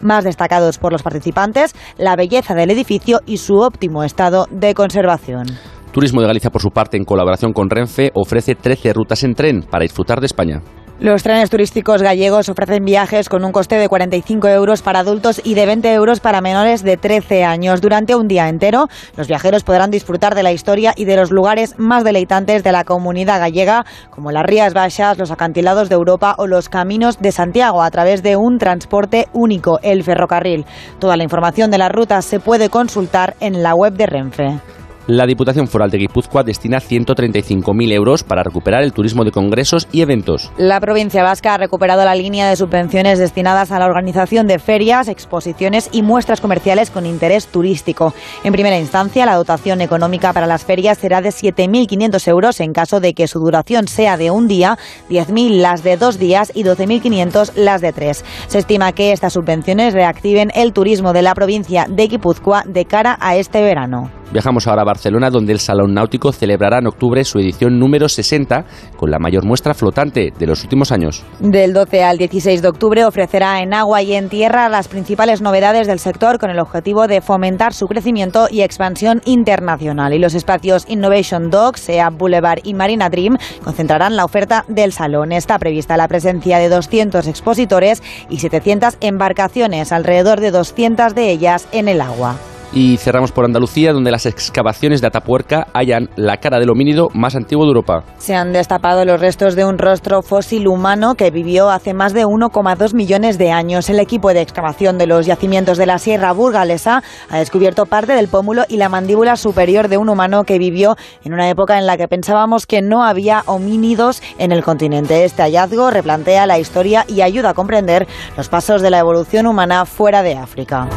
más 0.00 0.24
destacados 0.24 0.78
por 0.78 0.92
los 0.92 1.02
participantes, 1.02 1.74
la 1.98 2.16
belleza 2.16 2.54
del 2.54 2.70
edificio 2.70 3.20
y 3.26 3.38
su 3.38 3.54
óptimo 3.56 4.04
estado 4.04 4.46
de 4.50 4.74
conservación. 4.74 5.46
Turismo 5.92 6.22
de 6.22 6.26
Galicia, 6.26 6.50
por 6.50 6.62
su 6.62 6.70
parte, 6.70 6.96
en 6.96 7.04
colaboración 7.04 7.52
con 7.52 7.68
Renfe, 7.68 8.10
ofrece 8.14 8.54
13 8.54 8.94
rutas 8.94 9.22
en 9.24 9.34
tren 9.34 9.62
para 9.62 9.82
disfrutar 9.82 10.20
de 10.20 10.26
España. 10.26 10.62
Los 11.02 11.24
trenes 11.24 11.50
turísticos 11.50 12.00
gallegos 12.00 12.48
ofrecen 12.48 12.84
viajes 12.84 13.28
con 13.28 13.44
un 13.44 13.50
coste 13.50 13.74
de 13.74 13.88
45 13.88 14.46
euros 14.46 14.82
para 14.82 15.00
adultos 15.00 15.40
y 15.42 15.54
de 15.54 15.66
20 15.66 15.92
euros 15.94 16.20
para 16.20 16.40
menores 16.40 16.84
de 16.84 16.96
13 16.96 17.42
años. 17.42 17.80
Durante 17.80 18.14
un 18.14 18.28
día 18.28 18.48
entero, 18.48 18.86
los 19.16 19.26
viajeros 19.26 19.64
podrán 19.64 19.90
disfrutar 19.90 20.36
de 20.36 20.44
la 20.44 20.52
historia 20.52 20.92
y 20.96 21.04
de 21.04 21.16
los 21.16 21.32
lugares 21.32 21.74
más 21.76 22.04
deleitantes 22.04 22.62
de 22.62 22.70
la 22.70 22.84
comunidad 22.84 23.40
gallega, 23.40 23.84
como 24.10 24.30
las 24.30 24.44
Rías 24.44 24.74
Baixas, 24.74 25.18
los 25.18 25.32
acantilados 25.32 25.88
de 25.88 25.96
Europa 25.96 26.36
o 26.38 26.46
los 26.46 26.68
caminos 26.68 27.18
de 27.18 27.32
Santiago, 27.32 27.82
a 27.82 27.90
través 27.90 28.22
de 28.22 28.36
un 28.36 28.58
transporte 28.58 29.26
único, 29.32 29.80
el 29.82 30.04
ferrocarril. 30.04 30.66
Toda 31.00 31.16
la 31.16 31.24
información 31.24 31.72
de 31.72 31.78
las 31.78 31.90
rutas 31.90 32.24
se 32.24 32.38
puede 32.38 32.68
consultar 32.68 33.34
en 33.40 33.64
la 33.64 33.74
web 33.74 33.94
de 33.94 34.06
Renfe. 34.06 34.60
La 35.08 35.26
Diputación 35.26 35.66
Foral 35.66 35.90
de 35.90 35.98
Guipúzcoa 35.98 36.44
destina 36.44 36.78
135.000 36.78 37.92
euros 37.92 38.22
para 38.22 38.44
recuperar 38.44 38.84
el 38.84 38.92
turismo 38.92 39.24
de 39.24 39.32
congresos 39.32 39.88
y 39.90 40.00
eventos. 40.00 40.52
La 40.56 40.78
provincia 40.78 41.24
vasca 41.24 41.54
ha 41.54 41.58
recuperado 41.58 42.04
la 42.04 42.14
línea 42.14 42.48
de 42.48 42.54
subvenciones 42.54 43.18
destinadas 43.18 43.72
a 43.72 43.80
la 43.80 43.86
organización 43.86 44.46
de 44.46 44.60
ferias, 44.60 45.08
exposiciones 45.08 45.88
y 45.90 46.02
muestras 46.02 46.40
comerciales 46.40 46.90
con 46.90 47.04
interés 47.04 47.48
turístico. 47.48 48.14
En 48.44 48.52
primera 48.52 48.78
instancia, 48.78 49.26
la 49.26 49.34
dotación 49.34 49.80
económica 49.80 50.32
para 50.32 50.46
las 50.46 50.64
ferias 50.64 50.98
será 50.98 51.20
de 51.20 51.30
7.500 51.30 52.28
euros 52.28 52.60
en 52.60 52.72
caso 52.72 53.00
de 53.00 53.12
que 53.12 53.26
su 53.26 53.40
duración 53.40 53.88
sea 53.88 54.16
de 54.16 54.30
un 54.30 54.46
día, 54.46 54.78
10.000 55.10 55.60
las 55.60 55.82
de 55.82 55.96
dos 55.96 56.20
días 56.20 56.52
y 56.54 56.62
12.500 56.62 57.54
las 57.56 57.80
de 57.80 57.92
tres. 57.92 58.24
Se 58.46 58.58
estima 58.58 58.92
que 58.92 59.10
estas 59.10 59.32
subvenciones 59.32 59.94
reactiven 59.94 60.52
el 60.54 60.72
turismo 60.72 61.12
de 61.12 61.22
la 61.22 61.34
provincia 61.34 61.86
de 61.88 62.06
Guipúzcoa 62.06 62.62
de 62.68 62.84
cara 62.84 63.18
a 63.20 63.34
este 63.34 63.62
verano. 63.62 64.21
Viajamos 64.32 64.66
ahora 64.66 64.80
a 64.80 64.86
Barcelona, 64.86 65.28
donde 65.28 65.52
el 65.52 65.58
Salón 65.58 65.92
Náutico 65.92 66.32
celebrará 66.32 66.78
en 66.78 66.86
octubre 66.86 67.22
su 67.22 67.38
edición 67.38 67.78
número 67.78 68.08
60, 68.08 68.64
con 68.96 69.10
la 69.10 69.18
mayor 69.18 69.44
muestra 69.44 69.74
flotante 69.74 70.32
de 70.38 70.46
los 70.46 70.62
últimos 70.62 70.90
años. 70.90 71.22
Del 71.38 71.74
12 71.74 72.02
al 72.02 72.16
16 72.16 72.62
de 72.62 72.68
octubre 72.68 73.04
ofrecerá 73.04 73.60
en 73.60 73.74
agua 73.74 74.00
y 74.00 74.14
en 74.14 74.30
tierra 74.30 74.70
las 74.70 74.88
principales 74.88 75.42
novedades 75.42 75.86
del 75.86 75.98
sector 75.98 76.38
con 76.38 76.48
el 76.48 76.60
objetivo 76.60 77.08
de 77.08 77.20
fomentar 77.20 77.74
su 77.74 77.86
crecimiento 77.88 78.46
y 78.50 78.62
expansión 78.62 79.20
internacional. 79.26 80.14
Y 80.14 80.18
los 80.18 80.32
espacios 80.32 80.86
Innovation 80.88 81.50
Dock, 81.50 81.76
SEA 81.76 82.08
Boulevard 82.08 82.60
y 82.64 82.72
Marina 82.72 83.10
Dream 83.10 83.36
concentrarán 83.62 84.16
la 84.16 84.24
oferta 84.24 84.64
del 84.66 84.92
salón. 84.92 85.32
Está 85.32 85.58
prevista 85.58 85.98
la 85.98 86.08
presencia 86.08 86.56
de 86.56 86.70
200 86.70 87.26
expositores 87.26 88.02
y 88.30 88.38
700 88.38 88.96
embarcaciones, 89.02 89.92
alrededor 89.92 90.40
de 90.40 90.52
200 90.52 91.14
de 91.14 91.30
ellas 91.30 91.68
en 91.72 91.88
el 91.88 92.00
agua. 92.00 92.38
Y 92.74 92.96
cerramos 92.96 93.32
por 93.32 93.44
Andalucía, 93.44 93.92
donde 93.92 94.10
las 94.10 94.24
excavaciones 94.24 95.00
de 95.02 95.06
Atapuerca 95.06 95.66
hallan 95.74 96.08
la 96.16 96.38
cara 96.38 96.58
del 96.58 96.70
homínido 96.70 97.08
más 97.12 97.36
antiguo 97.36 97.64
de 97.64 97.68
Europa. 97.68 98.04
Se 98.16 98.34
han 98.34 98.52
destapado 98.52 99.04
los 99.04 99.20
restos 99.20 99.54
de 99.56 99.66
un 99.66 99.78
rostro 99.78 100.22
fósil 100.22 100.66
humano 100.66 101.14
que 101.14 101.30
vivió 101.30 101.68
hace 101.68 101.92
más 101.92 102.14
de 102.14 102.24
1,2 102.24 102.94
millones 102.94 103.36
de 103.36 103.50
años. 103.50 103.90
El 103.90 104.00
equipo 104.00 104.32
de 104.32 104.40
excavación 104.40 104.96
de 104.96 105.06
los 105.06 105.26
yacimientos 105.26 105.76
de 105.76 105.86
la 105.86 105.98
Sierra 105.98 106.32
Burgalesa 106.32 107.02
ha 107.28 107.38
descubierto 107.38 107.84
parte 107.84 108.14
del 108.14 108.28
pómulo 108.28 108.64
y 108.68 108.78
la 108.78 108.88
mandíbula 108.88 109.36
superior 109.36 109.88
de 109.88 109.98
un 109.98 110.08
humano 110.08 110.44
que 110.44 110.58
vivió 110.58 110.96
en 111.24 111.34
una 111.34 111.50
época 111.50 111.78
en 111.78 111.86
la 111.86 111.98
que 111.98 112.08
pensábamos 112.08 112.66
que 112.66 112.80
no 112.80 113.04
había 113.04 113.42
homínidos 113.46 114.22
en 114.38 114.50
el 114.50 114.64
continente. 114.64 115.24
Este 115.24 115.42
hallazgo 115.42 115.90
replantea 115.90 116.46
la 116.46 116.58
historia 116.58 117.04
y 117.06 117.20
ayuda 117.20 117.50
a 117.50 117.54
comprender 117.54 118.06
los 118.36 118.48
pasos 118.48 118.80
de 118.80 118.90
la 118.90 118.98
evolución 118.98 119.46
humana 119.46 119.84
fuera 119.84 120.22
de 120.22 120.36
África. 120.36 120.88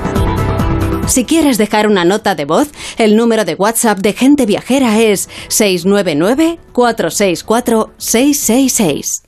Si 1.08 1.24
quieres 1.24 1.58
dejar 1.58 1.88
una 1.88 2.04
nota 2.04 2.36
de 2.36 2.46
voz, 2.46 2.70
el 2.98 3.16
número 3.16 3.46
de 3.46 3.54
WhatsApp 3.56 4.00
de 4.00 4.14
Gente 4.14 4.46
Viajera 4.46 5.00
es 5.00 5.30
699 5.50 6.60
464 6.74 7.92
666. 7.98 9.25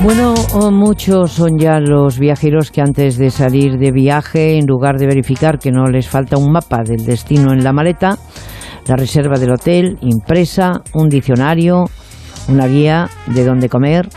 Bueno, 0.00 0.34
muchos 0.70 1.32
son 1.32 1.58
ya 1.58 1.80
los 1.80 2.20
viajeros 2.20 2.70
que 2.70 2.80
antes 2.80 3.18
de 3.18 3.30
salir 3.30 3.78
de 3.78 3.90
viaje, 3.90 4.56
en 4.56 4.64
lugar 4.64 4.96
de 4.96 5.06
verificar 5.08 5.58
que 5.58 5.72
no 5.72 5.86
les 5.86 6.08
falta 6.08 6.38
un 6.38 6.52
mapa 6.52 6.84
del 6.84 7.04
destino 7.04 7.52
en 7.52 7.64
la 7.64 7.72
maleta, 7.72 8.16
la 8.86 8.94
reserva 8.94 9.40
del 9.40 9.50
hotel, 9.50 9.98
impresa, 10.00 10.82
un 10.94 11.08
diccionario, 11.08 11.86
una 12.48 12.68
guía 12.68 13.08
de 13.26 13.44
dónde 13.44 13.68
comer, 13.68 14.08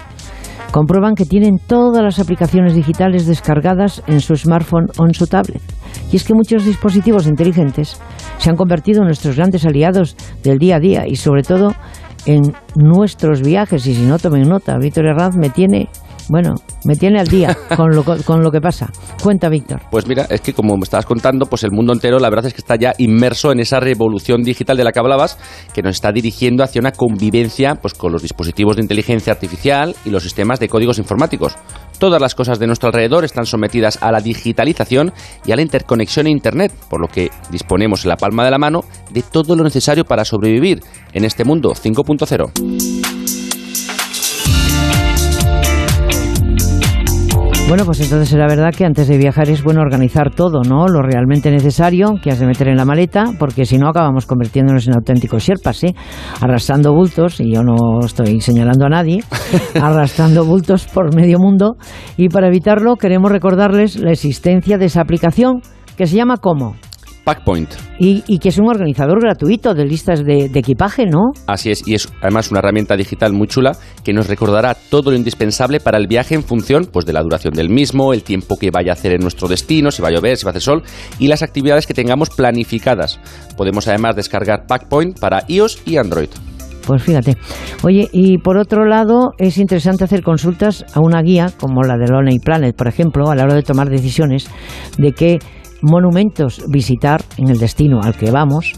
comprueban 0.71 1.15
que 1.15 1.25
tienen 1.25 1.57
todas 1.57 2.03
las 2.03 2.19
aplicaciones 2.19 2.75
digitales 2.75 3.25
descargadas 3.25 4.03
en 4.05 4.19
su 4.19 4.35
smartphone 4.35 4.85
o 4.99 5.05
en 5.07 5.15
su 5.15 5.25
tablet. 5.25 5.63
Y 6.11 6.15
es 6.15 6.23
que 6.23 6.35
muchos 6.35 6.63
dispositivos 6.63 7.25
inteligentes 7.25 7.99
se 8.37 8.49
han 8.51 8.55
convertido 8.55 9.01
en 9.01 9.07
nuestros 9.07 9.35
grandes 9.35 9.65
aliados 9.65 10.15
del 10.43 10.59
día 10.59 10.75
a 10.75 10.79
día 10.79 11.07
y 11.07 11.15
sobre 11.15 11.41
todo 11.41 11.73
en 12.25 12.53
nuestros 12.75 13.41
viajes. 13.41 13.85
Y 13.87 13.95
si 13.95 14.03
no 14.03 14.19
tomen 14.19 14.47
nota, 14.47 14.77
Víctor 14.77 15.07
Herranz 15.07 15.35
me 15.35 15.49
tiene, 15.49 15.89
bueno, 16.29 16.55
me 16.85 16.95
tiene 16.95 17.19
al 17.19 17.27
día 17.27 17.57
con 17.75 17.95
lo, 17.95 18.03
con 18.03 18.43
lo 18.43 18.51
que 18.51 18.61
pasa. 18.61 18.89
Cuenta, 19.21 19.49
Víctor. 19.49 19.81
Pues 19.89 20.07
mira, 20.07 20.25
es 20.29 20.41
que 20.41 20.53
como 20.53 20.75
me 20.77 20.83
estabas 20.83 21.05
contando, 21.05 21.45
pues 21.45 21.63
el 21.63 21.71
mundo 21.71 21.93
entero 21.93 22.19
la 22.19 22.29
verdad 22.29 22.47
es 22.47 22.53
que 22.53 22.61
está 22.61 22.75
ya 22.75 22.93
inmerso 22.97 23.51
en 23.51 23.59
esa 23.59 23.79
revolución 23.79 24.43
digital 24.43 24.77
de 24.77 24.83
la 24.83 24.91
que 24.91 24.99
hablabas, 24.99 25.37
que 25.73 25.81
nos 25.81 25.95
está 25.95 26.11
dirigiendo 26.11 26.63
hacia 26.63 26.79
una 26.79 26.91
convivencia 26.91 27.75
pues 27.75 27.93
con 27.93 28.11
los 28.11 28.21
dispositivos 28.21 28.75
de 28.75 28.83
inteligencia 28.83 29.33
artificial 29.33 29.95
y 30.05 30.09
los 30.09 30.23
sistemas 30.23 30.59
de 30.59 30.69
códigos 30.69 30.97
informáticos. 30.97 31.55
Todas 32.01 32.19
las 32.19 32.33
cosas 32.33 32.57
de 32.57 32.65
nuestro 32.65 32.87
alrededor 32.87 33.25
están 33.25 33.45
sometidas 33.45 34.01
a 34.01 34.11
la 34.11 34.21
digitalización 34.21 35.13
y 35.45 35.51
a 35.51 35.55
la 35.55 35.61
interconexión 35.61 36.25
a 36.25 36.31
Internet, 36.31 36.73
por 36.89 36.99
lo 36.99 37.07
que 37.07 37.29
disponemos 37.51 38.05
en 38.05 38.09
la 38.09 38.17
palma 38.17 38.43
de 38.43 38.49
la 38.49 38.57
mano 38.57 38.83
de 39.11 39.21
todo 39.21 39.55
lo 39.55 39.63
necesario 39.63 40.03
para 40.03 40.25
sobrevivir 40.25 40.81
en 41.13 41.25
este 41.25 41.43
mundo 41.45 41.75
5.0. 41.75 43.20
Bueno, 47.71 47.85
pues 47.85 48.01
entonces 48.01 48.37
la 48.37 48.47
verdad 48.47 48.73
que 48.77 48.83
antes 48.83 49.07
de 49.07 49.17
viajar 49.17 49.49
es 49.49 49.63
bueno 49.63 49.79
organizar 49.79 50.29
todo, 50.35 50.61
¿no? 50.61 50.89
Lo 50.89 51.01
realmente 51.01 51.49
necesario 51.49 52.15
que 52.21 52.29
has 52.29 52.37
de 52.37 52.45
meter 52.45 52.67
en 52.67 52.75
la 52.75 52.83
maleta, 52.83 53.23
porque 53.39 53.63
si 53.63 53.77
no 53.77 53.87
acabamos 53.87 54.25
convirtiéndonos 54.25 54.89
en 54.89 54.95
auténticos 54.95 55.41
sherpas, 55.41 55.85
¿eh? 55.85 55.95
Arrastrando 56.41 56.93
bultos, 56.93 57.39
y 57.39 57.53
yo 57.53 57.63
no 57.63 58.01
estoy 58.03 58.41
señalando 58.41 58.87
a 58.87 58.89
nadie, 58.89 59.23
arrastrando 59.81 60.43
bultos 60.43 60.85
por 60.85 61.15
medio 61.15 61.39
mundo. 61.39 61.77
Y 62.17 62.27
para 62.27 62.49
evitarlo 62.49 62.97
queremos 62.97 63.31
recordarles 63.31 63.95
la 63.95 64.11
existencia 64.11 64.77
de 64.77 64.87
esa 64.87 64.99
aplicación 64.99 65.61
que 65.95 66.07
se 66.07 66.17
llama 66.17 66.39
¿cómo? 66.41 66.75
Packpoint. 67.23 67.69
Y, 67.99 68.23
y 68.27 68.39
que 68.39 68.49
es 68.49 68.57
un 68.57 68.67
organizador 68.67 69.21
gratuito 69.21 69.73
de 69.73 69.85
listas 69.85 70.23
de, 70.25 70.49
de 70.49 70.59
equipaje, 70.59 71.05
¿no? 71.05 71.31
Así 71.47 71.69
es, 71.69 71.87
y 71.87 71.93
es 71.93 72.11
además 72.21 72.51
una 72.51 72.59
herramienta 72.59 72.95
digital 72.95 73.33
muy 73.33 73.47
chula 73.47 73.73
que 74.03 74.13
nos 74.13 74.27
recordará 74.27 74.75
todo 74.89 75.11
lo 75.11 75.17
indispensable 75.17 75.79
para 75.79 75.97
el 75.97 76.07
viaje 76.07 76.35
en 76.35 76.43
función 76.43 76.87
pues, 76.91 77.05
de 77.05 77.13
la 77.13 77.21
duración 77.21 77.53
del 77.53 77.69
mismo, 77.69 78.13
el 78.13 78.23
tiempo 78.23 78.57
que 78.57 78.71
vaya 78.71 78.91
a 78.91 78.93
hacer 78.93 79.13
en 79.13 79.21
nuestro 79.21 79.47
destino, 79.47 79.91
si 79.91 80.01
va 80.01 80.09
a 80.09 80.11
llover, 80.11 80.37
si 80.37 80.45
va 80.45 80.49
a 80.49 80.51
hacer 80.51 80.61
sol 80.61 80.83
y 81.19 81.27
las 81.27 81.43
actividades 81.43 81.87
que 81.87 81.93
tengamos 81.93 82.29
planificadas. 82.29 83.19
Podemos 83.57 83.87
además 83.87 84.15
descargar 84.15 84.65
Packpoint 84.67 85.19
para 85.19 85.43
iOS 85.47 85.83
y 85.85 85.97
Android. 85.97 86.29
Pues 86.85 87.03
fíjate. 87.03 87.37
Oye, 87.83 88.09
y 88.11 88.39
por 88.39 88.57
otro 88.57 88.85
lado, 88.85 89.33
es 89.37 89.57
interesante 89.57 90.03
hacer 90.03 90.23
consultas 90.23 90.83
a 90.93 90.99
una 90.99 91.21
guía 91.21 91.51
como 91.59 91.83
la 91.83 91.95
de 91.95 92.07
Lonely 92.07 92.39
Planet, 92.39 92.75
por 92.75 92.87
ejemplo, 92.87 93.29
a 93.29 93.35
la 93.35 93.43
hora 93.43 93.53
de 93.53 93.61
tomar 93.61 93.89
decisiones 93.89 94.49
de 94.97 95.11
qué 95.11 95.39
monumentos 95.81 96.63
visitar 96.69 97.21
en 97.37 97.49
el 97.49 97.59
destino 97.59 97.99
al 98.01 98.15
que 98.15 98.31
vamos 98.31 98.73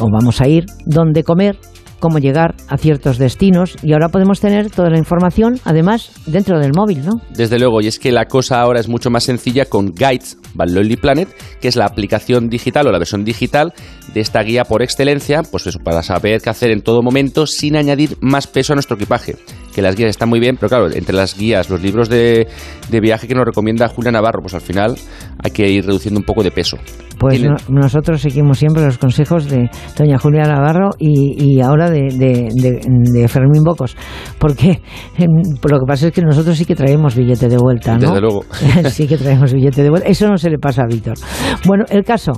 o 0.00 0.06
vamos 0.10 0.40
a 0.40 0.48
ir, 0.48 0.66
dónde 0.84 1.22
comer, 1.22 1.58
cómo 2.00 2.18
llegar 2.18 2.54
a 2.68 2.76
ciertos 2.76 3.18
destinos 3.18 3.76
y 3.82 3.92
ahora 3.92 4.08
podemos 4.08 4.40
tener 4.40 4.70
toda 4.70 4.90
la 4.90 4.98
información, 4.98 5.58
además, 5.64 6.12
dentro 6.26 6.58
del 6.58 6.72
móvil, 6.74 7.04
¿no? 7.04 7.12
Desde 7.34 7.58
luego, 7.58 7.80
y 7.80 7.86
es 7.86 7.98
que 7.98 8.12
la 8.12 8.26
cosa 8.26 8.60
ahora 8.60 8.80
es 8.80 8.88
mucho 8.88 9.10
más 9.10 9.24
sencilla 9.24 9.66
con 9.66 9.92
Guides 9.92 10.38
by 10.54 10.70
Lonely 10.70 10.96
Planet, 10.96 11.28
que 11.60 11.68
es 11.68 11.76
la 11.76 11.86
aplicación 11.86 12.48
digital 12.48 12.86
o 12.86 12.92
la 12.92 12.98
versión 12.98 13.24
digital 13.24 13.72
de 14.12 14.20
esta 14.20 14.42
guía 14.42 14.64
por 14.64 14.82
excelencia, 14.82 15.42
pues 15.50 15.66
eso, 15.66 15.78
para 15.78 16.02
saber 16.02 16.40
qué 16.40 16.50
hacer 16.50 16.70
en 16.70 16.82
todo 16.82 17.02
momento 17.02 17.46
sin 17.46 17.76
añadir 17.76 18.16
más 18.20 18.46
peso 18.46 18.72
a 18.72 18.76
nuestro 18.76 18.96
equipaje. 18.96 19.36
Que 19.76 19.82
las 19.82 19.94
guías 19.94 20.08
están 20.08 20.30
muy 20.30 20.40
bien, 20.40 20.56
pero 20.56 20.70
claro, 20.70 20.90
entre 20.90 21.14
las 21.14 21.36
guías, 21.36 21.68
los 21.68 21.82
libros 21.82 22.08
de, 22.08 22.48
de 22.88 23.00
viaje 23.00 23.28
que 23.28 23.34
nos 23.34 23.44
recomienda 23.44 23.88
Julia 23.88 24.10
Navarro, 24.10 24.40
pues 24.40 24.54
al 24.54 24.62
final 24.62 24.94
hay 25.44 25.50
que 25.50 25.68
ir 25.70 25.84
reduciendo 25.84 26.18
un 26.18 26.24
poco 26.24 26.42
de 26.42 26.50
peso. 26.50 26.78
Pues 27.18 27.42
no- 27.42 27.56
nosotros 27.68 28.22
seguimos 28.22 28.58
siempre 28.58 28.82
los 28.86 28.96
consejos 28.96 29.50
de 29.50 29.68
doña 29.98 30.16
Julia 30.18 30.44
Navarro 30.44 30.90
y, 30.98 31.36
y 31.56 31.60
ahora 31.60 31.90
de, 31.90 32.08
de- 32.10 32.48
de- 32.54 32.80
de 33.20 33.28
Fermín 33.28 33.62
Bocos, 33.64 33.94
porque 34.38 34.80
em, 35.18 35.28
lo 35.70 35.78
que 35.80 35.86
pasa 35.86 36.06
es 36.08 36.12
que 36.14 36.22
nosotros 36.22 36.56
sí 36.56 36.64
que 36.64 36.74
traemos 36.74 37.14
billete 37.14 37.46
de 37.48 37.58
vuelta, 37.58 37.98
¿no? 37.98 38.00
Desde 38.08 38.20
luego. 38.22 38.44
sí 38.90 39.06
que 39.06 39.18
traemos 39.18 39.52
billete 39.52 39.82
de 39.82 39.90
vuelta. 39.90 40.08
Eso 40.08 40.26
no 40.26 40.38
se 40.38 40.48
le 40.48 40.58
pasa 40.58 40.84
a 40.84 40.86
Víctor. 40.86 41.14
Bueno, 41.66 41.84
el 41.90 42.02
caso. 42.02 42.32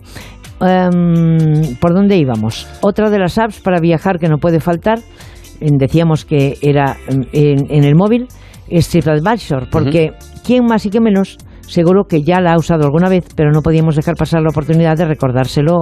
em, 0.60 1.76
¿Por 1.80 1.94
dónde 1.94 2.16
íbamos? 2.16 2.66
Otra 2.80 3.10
de 3.10 3.18
las 3.20 3.38
apps 3.38 3.60
para 3.60 3.78
viajar 3.80 4.18
que 4.18 4.28
no 4.28 4.38
puede 4.38 4.58
faltar, 4.60 4.98
decíamos 5.60 6.24
que 6.24 6.58
era 6.62 6.96
em, 7.08 7.24
en, 7.32 7.66
en 7.70 7.84
el 7.84 7.94
móvil, 7.94 8.26
es 8.68 8.88
TripAdvisor, 8.88 9.68
porque 9.70 10.12
quién 10.44 10.64
más 10.64 10.84
y 10.86 10.90
quién 10.90 11.02
menos 11.02 11.38
seguro 11.68 12.04
que 12.04 12.22
ya 12.22 12.40
la 12.40 12.52
ha 12.52 12.56
usado 12.56 12.84
alguna 12.84 13.08
vez, 13.08 13.26
pero 13.36 13.50
no 13.50 13.62
podíamos 13.62 13.94
dejar 13.94 14.16
pasar 14.16 14.42
la 14.42 14.48
oportunidad 14.48 14.96
de 14.96 15.04
recordárselo 15.04 15.74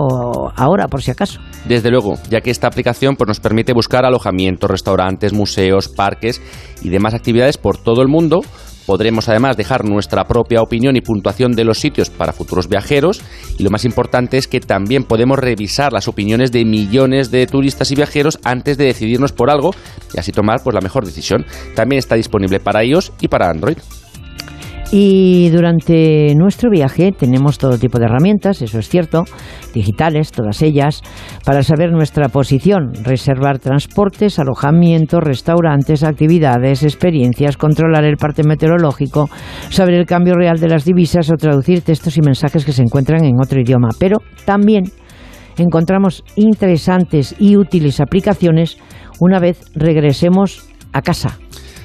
ahora, 0.57 0.89
por 0.89 1.03
si 1.03 1.11
acaso. 1.11 1.41
Desde 1.67 1.91
luego, 1.91 2.15
ya 2.29 2.41
que 2.41 2.51
esta 2.51 2.67
aplicación 2.67 3.17
pues, 3.17 3.29
nos 3.29 3.41
permite 3.41 3.73
buscar 3.73 4.05
alojamientos, 4.05 4.71
restaurantes, 4.71 5.33
museos, 5.33 5.89
parques 5.89 6.43
y 6.83 6.91
demás 6.91 7.15
actividades 7.15 7.57
por 7.57 7.79
todo 7.79 8.03
el 8.03 8.09
mundo. 8.09 8.41
Podremos 8.87 9.29
además 9.29 9.57
dejar 9.57 9.85
nuestra 9.85 10.25
propia 10.25 10.63
opinión 10.63 10.97
y 10.97 11.01
puntuación 11.01 11.53
de 11.53 11.65
los 11.65 11.79
sitios 11.79 12.09
para 12.09 12.33
futuros 12.33 12.69
viajeros 12.69 13.21
y 13.59 13.65
lo 13.65 13.71
más 13.71 13.85
importante 13.85 14.39
es 14.39 14.47
que 14.47 14.61
también 14.61 15.05
podemos 15.05 15.39
revisar 15.39 15.93
las 15.93 16.09
opiniones 16.09 16.53
de 16.53 16.65
millones 16.65 17.31
de 17.31 17.47
turistas 17.47 17.91
y 17.91 17.97
viajeros 17.97 18.39
antes 18.45 18.79
de 18.79 18.85
decidirnos 18.85 19.33
por 19.33 19.51
algo 19.51 19.73
y 20.15 20.21
así 20.21 20.33
tomar 20.33 20.61
pues, 20.63 20.75
la 20.75 20.81
mejor 20.81 21.05
decisión. 21.05 21.45
También 21.75 21.99
está 21.99 22.15
disponible 22.15 22.61
para 22.61 22.85
iOS 22.85 23.13
y 23.21 23.29
para 23.29 23.51
Android. 23.51 23.79
Y 24.93 25.51
durante 25.51 26.33
nuestro 26.37 26.71
viaje 26.71 27.11
tenemos 27.11 27.59
todo 27.59 27.77
tipo 27.77 27.99
de 27.99 28.05
herramientas, 28.05 28.63
eso 28.63 28.79
es 28.79 28.89
cierto, 28.89 29.25
digitales, 29.77 30.33
todas 30.33 30.63
ellas, 30.63 31.03
para 31.45 31.63
saber 31.63 31.93
nuestra 31.93 32.29
posición, 32.29 32.93
reservar 33.05 33.59
transportes, 33.59 34.39
alojamientos, 34.39 35.21
restaurantes, 35.23 36.03
actividades, 36.03 36.83
experiencias, 36.83 37.57
controlar 37.57 38.05
el 38.05 38.17
parte 38.17 38.43
meteorológico, 38.43 39.29
saber 39.69 39.95
el 39.95 40.07
cambio 40.07 40.35
real 40.35 40.59
de 40.59 40.69
las 40.69 40.85
divisas 40.85 41.31
o 41.31 41.37
traducir 41.37 41.83
textos 41.83 42.17
y 42.17 42.23
mensajes 42.23 42.65
que 42.65 42.73
se 42.73 42.83
encuentran 42.83 43.25
en 43.25 43.37
otro 43.41 43.61
idioma. 43.61 43.89
Pero 43.99 44.17
también 44.45 44.85
encontramos 45.59 46.25
interesantes 46.37 47.35
y 47.39 47.57
útiles 47.57 48.01
aplicaciones 48.01 48.79
una 49.21 49.39
vez 49.39 49.61
regresemos 49.75 50.69
a 50.93 51.03
casa. 51.03 51.39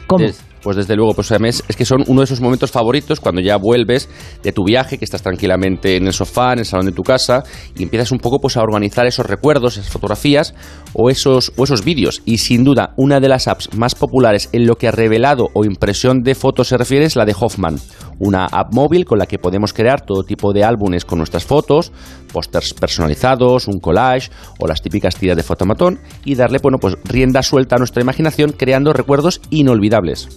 ¿Cómo? 0.07 0.25
Pues 0.61 0.77
desde 0.77 0.95
luego, 0.95 1.13
pues 1.13 1.31
es 1.31 1.75
que 1.75 1.85
son 1.85 2.03
uno 2.07 2.21
de 2.21 2.25
esos 2.25 2.41
momentos 2.41 2.71
favoritos 2.71 3.19
cuando 3.19 3.41
ya 3.41 3.57
vuelves 3.57 4.09
de 4.43 4.51
tu 4.51 4.63
viaje, 4.63 4.97
que 4.97 5.05
estás 5.05 5.21
tranquilamente 5.21 5.95
en 5.95 6.07
el 6.07 6.13
sofá, 6.13 6.53
en 6.53 6.59
el 6.59 6.65
salón 6.65 6.85
de 6.85 6.91
tu 6.91 7.03
casa, 7.03 7.43
y 7.75 7.83
empiezas 7.83 8.11
un 8.11 8.19
poco 8.19 8.39
pues 8.39 8.57
a 8.57 8.61
organizar 8.61 9.05
esos 9.07 9.25
recuerdos, 9.25 9.77
esas 9.77 9.91
fotografías 9.91 10.53
o 10.93 11.09
esos, 11.09 11.51
o 11.57 11.63
esos 11.63 11.83
vídeos. 11.83 12.21
Y 12.25 12.37
sin 12.37 12.63
duda, 12.63 12.93
una 12.97 13.19
de 13.19 13.29
las 13.29 13.47
apps 13.47 13.75
más 13.75 13.95
populares 13.95 14.49
en 14.51 14.67
lo 14.67 14.75
que 14.75 14.87
a 14.87 14.91
revelado 14.91 15.47
o 15.53 15.65
impresión 15.65 16.21
de 16.21 16.35
fotos 16.35 16.67
se 16.67 16.77
refiere 16.77 17.05
es 17.05 17.15
la 17.15 17.25
de 17.25 17.35
Hoffman, 17.39 17.79
una 18.19 18.45
app 18.45 18.73
móvil 18.73 19.05
con 19.05 19.17
la 19.17 19.25
que 19.25 19.39
podemos 19.39 19.73
crear 19.73 20.05
todo 20.05 20.23
tipo 20.23 20.53
de 20.53 20.63
álbumes 20.63 21.05
con 21.05 21.17
nuestras 21.17 21.45
fotos, 21.45 21.91
pósters 22.31 22.73
personalizados, 22.73 23.67
un 23.67 23.79
collage 23.79 24.29
o 24.59 24.67
las 24.67 24.81
típicas 24.81 25.15
tiras 25.15 25.37
de 25.37 25.43
fotomatón 25.43 25.99
y 26.23 26.35
darle 26.35 26.59
bueno, 26.61 26.77
pues 26.79 26.97
rienda 27.03 27.41
suelta 27.41 27.75
a 27.75 27.79
nuestra 27.79 28.01
imaginación 28.01 28.51
creando 28.51 28.93
recuerdos 28.93 29.41
inolvidables. 29.49 30.27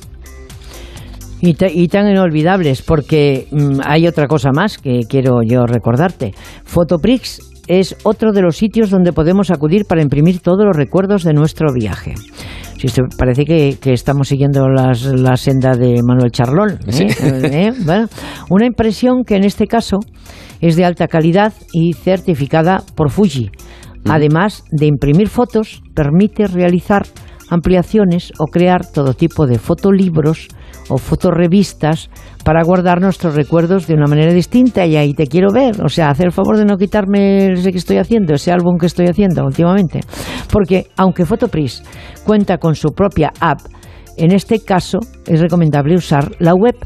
Y, 1.46 1.56
y 1.82 1.88
tan 1.88 2.08
inolvidables, 2.08 2.80
porque 2.82 3.48
mm, 3.50 3.80
hay 3.84 4.06
otra 4.06 4.26
cosa 4.26 4.50
más 4.54 4.78
que 4.78 5.00
quiero 5.08 5.42
yo 5.42 5.66
recordarte. 5.66 6.32
Fotoprix 6.64 7.40
es 7.66 7.96
otro 8.04 8.32
de 8.32 8.40
los 8.42 8.56
sitios 8.56 8.90
donde 8.90 9.12
podemos 9.12 9.50
acudir 9.50 9.84
para 9.86 10.02
imprimir 10.02 10.40
todos 10.40 10.64
los 10.64 10.76
recuerdos 10.76 11.22
de 11.24 11.32
nuestro 11.34 11.72
viaje. 11.74 12.14
Si 12.78 12.86
usted 12.86 13.02
parece 13.18 13.44
que, 13.44 13.76
que 13.80 13.92
estamos 13.92 14.28
siguiendo 14.28 14.68
las- 14.68 15.04
la 15.04 15.36
senda 15.36 15.72
de 15.72 16.02
Manuel 16.02 16.30
Charlón. 16.30 16.78
¿eh? 16.86 16.92
Sí. 16.92 17.06
¿Eh? 17.22 17.72
Bueno, 17.84 18.06
una 18.50 18.66
impresión 18.66 19.24
que 19.24 19.36
en 19.36 19.44
este 19.44 19.66
caso 19.66 19.98
es 20.60 20.76
de 20.76 20.84
alta 20.84 21.08
calidad 21.08 21.52
y 21.72 21.92
certificada 21.94 22.82
por 22.94 23.10
Fuji. 23.10 23.50
Además 24.08 24.64
de 24.70 24.86
imprimir 24.86 25.28
fotos, 25.28 25.82
permite 25.94 26.46
realizar 26.46 27.06
ampliaciones 27.50 28.32
o 28.38 28.46
crear 28.46 28.86
todo 28.90 29.14
tipo 29.14 29.46
de 29.46 29.58
fotolibros 29.58 30.48
o 30.88 30.98
fotorevistas 30.98 32.10
para 32.44 32.62
guardar 32.62 33.00
nuestros 33.00 33.34
recuerdos 33.34 33.86
de 33.86 33.94
una 33.94 34.06
manera 34.06 34.32
distinta 34.32 34.86
y 34.86 34.96
ahí 34.96 35.14
te 35.14 35.26
quiero 35.26 35.52
ver. 35.52 35.82
O 35.82 35.88
sea, 35.88 36.10
hacer 36.10 36.26
el 36.26 36.32
favor 36.32 36.56
de 36.56 36.64
no 36.64 36.76
quitarme 36.76 37.52
ese 37.52 37.72
que 37.72 37.78
estoy 37.78 37.98
haciendo, 37.98 38.34
ese 38.34 38.52
álbum 38.52 38.76
que 38.78 38.86
estoy 38.86 39.06
haciendo 39.06 39.44
últimamente. 39.44 40.00
Porque 40.52 40.88
aunque 40.96 41.24
Photopris 41.24 41.82
cuenta 42.24 42.58
con 42.58 42.74
su 42.74 42.90
propia 42.90 43.32
app, 43.40 43.60
en 44.16 44.32
este 44.32 44.60
caso 44.60 44.98
es 45.26 45.40
recomendable 45.40 45.94
usar 45.94 46.32
la 46.38 46.54
web. 46.54 46.76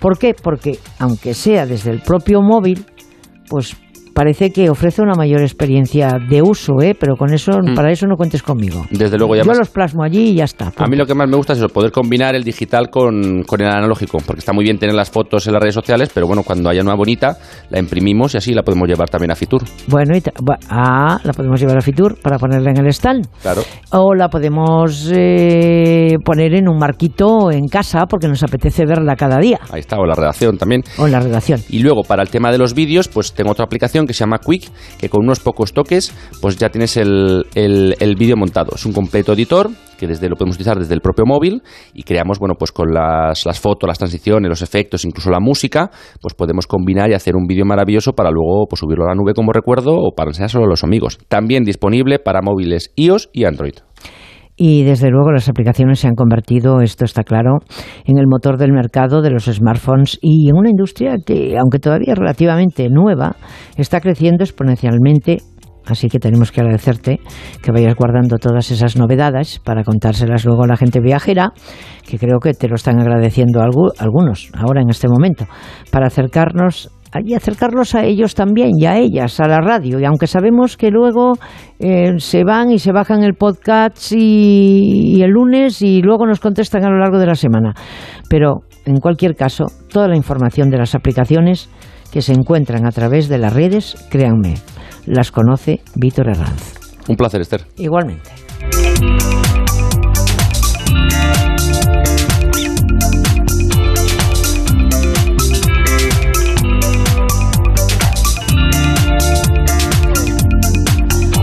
¿Por 0.00 0.18
qué? 0.18 0.34
Porque 0.34 0.78
aunque 0.98 1.34
sea 1.34 1.66
desde 1.66 1.90
el 1.90 2.00
propio 2.00 2.40
móvil, 2.40 2.86
pues 3.48 3.76
parece 4.18 4.50
que 4.50 4.68
ofrece 4.68 5.00
una 5.00 5.14
mayor 5.14 5.42
experiencia 5.42 6.18
de 6.28 6.42
uso, 6.42 6.82
¿eh? 6.82 6.96
pero 6.98 7.14
con 7.14 7.32
eso, 7.32 7.52
para 7.76 7.92
eso 7.92 8.04
no 8.08 8.16
cuentes 8.16 8.42
conmigo. 8.42 8.84
Desde 8.90 9.16
luego, 9.16 9.36
ya 9.36 9.42
Yo 9.42 9.46
más- 9.46 9.58
los 9.58 9.70
plasmo 9.70 10.02
allí 10.02 10.30
y 10.30 10.34
ya 10.34 10.42
está. 10.42 10.72
A 10.76 10.88
mí 10.88 10.96
lo 10.96 11.06
que 11.06 11.14
más 11.14 11.28
me 11.28 11.36
gusta 11.36 11.52
es 11.52 11.60
eso, 11.60 11.68
poder 11.68 11.92
combinar 11.92 12.34
el 12.34 12.42
digital 12.42 12.90
con, 12.90 13.44
con 13.44 13.60
el 13.60 13.68
analógico, 13.68 14.18
porque 14.26 14.40
está 14.40 14.52
muy 14.52 14.64
bien 14.64 14.76
tener 14.76 14.96
las 14.96 15.08
fotos 15.08 15.46
en 15.46 15.52
las 15.52 15.62
redes 15.62 15.76
sociales, 15.76 16.10
pero 16.12 16.26
bueno, 16.26 16.42
cuando 16.42 16.68
haya 16.68 16.82
una 16.82 16.96
bonita, 16.96 17.38
la 17.70 17.78
imprimimos 17.78 18.34
y 18.34 18.38
así 18.38 18.54
la 18.54 18.64
podemos 18.64 18.88
llevar 18.88 19.08
también 19.08 19.30
a 19.30 19.36
Fitur. 19.36 19.62
Bueno, 19.86 20.16
y 20.16 20.22
ah, 20.68 21.20
la 21.22 21.32
podemos 21.32 21.60
llevar 21.60 21.78
a 21.78 21.80
Fitur 21.80 22.18
para 22.20 22.38
ponerla 22.38 22.72
en 22.72 22.78
el 22.78 22.88
stand. 22.88 23.24
Claro. 23.40 23.62
O 23.92 24.16
la 24.16 24.28
podemos 24.28 25.12
eh, 25.14 26.16
poner 26.24 26.54
en 26.54 26.68
un 26.68 26.76
marquito 26.76 27.52
en 27.52 27.68
casa 27.68 28.06
porque 28.06 28.26
nos 28.26 28.42
apetece 28.42 28.84
verla 28.84 29.14
cada 29.14 29.38
día. 29.38 29.60
Ahí 29.70 29.78
está, 29.78 29.96
o 29.96 30.04
la 30.04 30.16
redacción 30.16 30.58
también. 30.58 30.82
O 30.98 31.06
en 31.06 31.12
la 31.12 31.20
redacción. 31.20 31.60
Y 31.68 31.78
luego, 31.84 32.02
para 32.02 32.24
el 32.24 32.30
tema 32.30 32.50
de 32.50 32.58
los 32.58 32.74
vídeos, 32.74 33.06
pues 33.06 33.32
tengo 33.32 33.52
otra 33.52 33.64
aplicación 33.64 34.07
que 34.08 34.14
se 34.14 34.20
llama 34.20 34.38
Quick, 34.38 34.70
que 34.98 35.08
con 35.08 35.22
unos 35.22 35.38
pocos 35.40 35.72
toques, 35.72 36.12
pues 36.40 36.56
ya 36.56 36.70
tienes 36.70 36.96
el, 36.96 37.46
el, 37.54 38.16
vídeo 38.16 38.36
montado. 38.36 38.72
Es 38.74 38.84
un 38.84 38.92
completo 38.92 39.32
editor 39.32 39.70
que 39.96 40.06
desde 40.06 40.28
lo 40.28 40.36
podemos 40.36 40.56
utilizar 40.56 40.78
desde 40.78 40.94
el 40.94 41.00
propio 41.00 41.24
móvil 41.26 41.62
y 41.92 42.02
creamos, 42.02 42.38
bueno, 42.38 42.54
pues 42.58 42.72
con 42.72 42.92
las, 42.92 43.46
las 43.46 43.60
fotos, 43.60 43.86
las 43.86 43.98
transiciones, 43.98 44.48
los 44.48 44.62
efectos, 44.62 45.04
incluso 45.04 45.30
la 45.30 45.40
música, 45.40 45.90
pues 46.20 46.34
podemos 46.34 46.66
combinar 46.66 47.10
y 47.10 47.14
hacer 47.14 47.36
un 47.36 47.46
vídeo 47.46 47.64
maravilloso 47.64 48.12
para 48.12 48.30
luego 48.30 48.66
pues, 48.68 48.80
subirlo 48.80 49.04
a 49.04 49.08
la 49.08 49.14
nube 49.14 49.34
como 49.34 49.52
recuerdo 49.52 49.94
o 49.96 50.14
para 50.14 50.30
enseñárselo 50.30 50.64
a 50.64 50.68
los 50.68 50.84
amigos. 50.84 51.18
También 51.28 51.64
disponible 51.64 52.18
para 52.18 52.42
móviles 52.42 52.92
iOS 52.96 53.30
y 53.32 53.44
Android. 53.44 53.74
Y 54.60 54.82
desde 54.82 55.08
luego 55.08 55.30
las 55.30 55.48
aplicaciones 55.48 56.00
se 56.00 56.08
han 56.08 56.16
convertido, 56.16 56.80
esto 56.80 57.04
está 57.04 57.22
claro, 57.22 57.58
en 58.04 58.18
el 58.18 58.26
motor 58.26 58.58
del 58.58 58.72
mercado 58.72 59.22
de 59.22 59.30
los 59.30 59.44
smartphones 59.44 60.18
y 60.20 60.50
en 60.50 60.56
una 60.56 60.68
industria 60.68 61.14
que, 61.24 61.56
aunque 61.56 61.78
todavía 61.78 62.16
relativamente 62.16 62.88
nueva, 62.90 63.36
está 63.76 64.00
creciendo 64.00 64.42
exponencialmente. 64.42 65.38
Así 65.86 66.08
que 66.08 66.18
tenemos 66.18 66.52
que 66.52 66.60
agradecerte 66.60 67.18
que 67.62 67.72
vayas 67.72 67.94
guardando 67.94 68.36
todas 68.36 68.70
esas 68.70 68.96
novedades 68.98 69.58
para 69.58 69.84
contárselas 69.84 70.44
luego 70.44 70.64
a 70.64 70.66
la 70.66 70.76
gente 70.76 71.00
viajera, 71.00 71.52
que 72.06 72.18
creo 72.18 72.40
que 72.40 72.52
te 72.52 72.68
lo 72.68 72.74
están 72.74 73.00
agradeciendo 73.00 73.60
algu- 73.60 73.94
algunos 73.98 74.50
ahora 74.54 74.82
en 74.82 74.90
este 74.90 75.08
momento, 75.08 75.46
para 75.90 76.08
acercarnos 76.08 76.90
y 77.24 77.34
acercarlos 77.34 77.94
a 77.94 78.04
ellos 78.04 78.34
también 78.34 78.70
y 78.76 78.86
a 78.86 78.98
ellas, 78.98 79.40
a 79.40 79.48
la 79.48 79.60
radio. 79.60 79.98
Y 80.00 80.04
aunque 80.04 80.26
sabemos 80.26 80.76
que 80.76 80.90
luego 80.90 81.34
eh, 81.78 82.14
se 82.18 82.44
van 82.44 82.70
y 82.70 82.78
se 82.78 82.92
bajan 82.92 83.22
el 83.22 83.34
podcast 83.34 84.12
y, 84.12 85.20
el 85.22 85.30
lunes 85.30 85.82
y 85.82 86.02
luego 86.02 86.26
nos 86.26 86.40
contestan 86.40 86.84
a 86.84 86.90
lo 86.90 86.98
largo 86.98 87.18
de 87.18 87.26
la 87.26 87.34
semana. 87.34 87.74
Pero 88.28 88.62
en 88.84 88.96
cualquier 88.98 89.34
caso, 89.34 89.66
toda 89.90 90.08
la 90.08 90.16
información 90.16 90.70
de 90.70 90.78
las 90.78 90.94
aplicaciones 90.94 91.68
que 92.12 92.22
se 92.22 92.32
encuentran 92.32 92.86
a 92.86 92.90
través 92.90 93.28
de 93.28 93.38
las 93.38 93.52
redes, 93.52 94.06
créanme, 94.10 94.54
las 95.06 95.30
conoce 95.30 95.80
Víctor 95.94 96.28
Herranz. 96.28 96.74
Un 97.08 97.16
placer, 97.16 97.40
Esther. 97.40 97.62
Igualmente. 97.76 98.30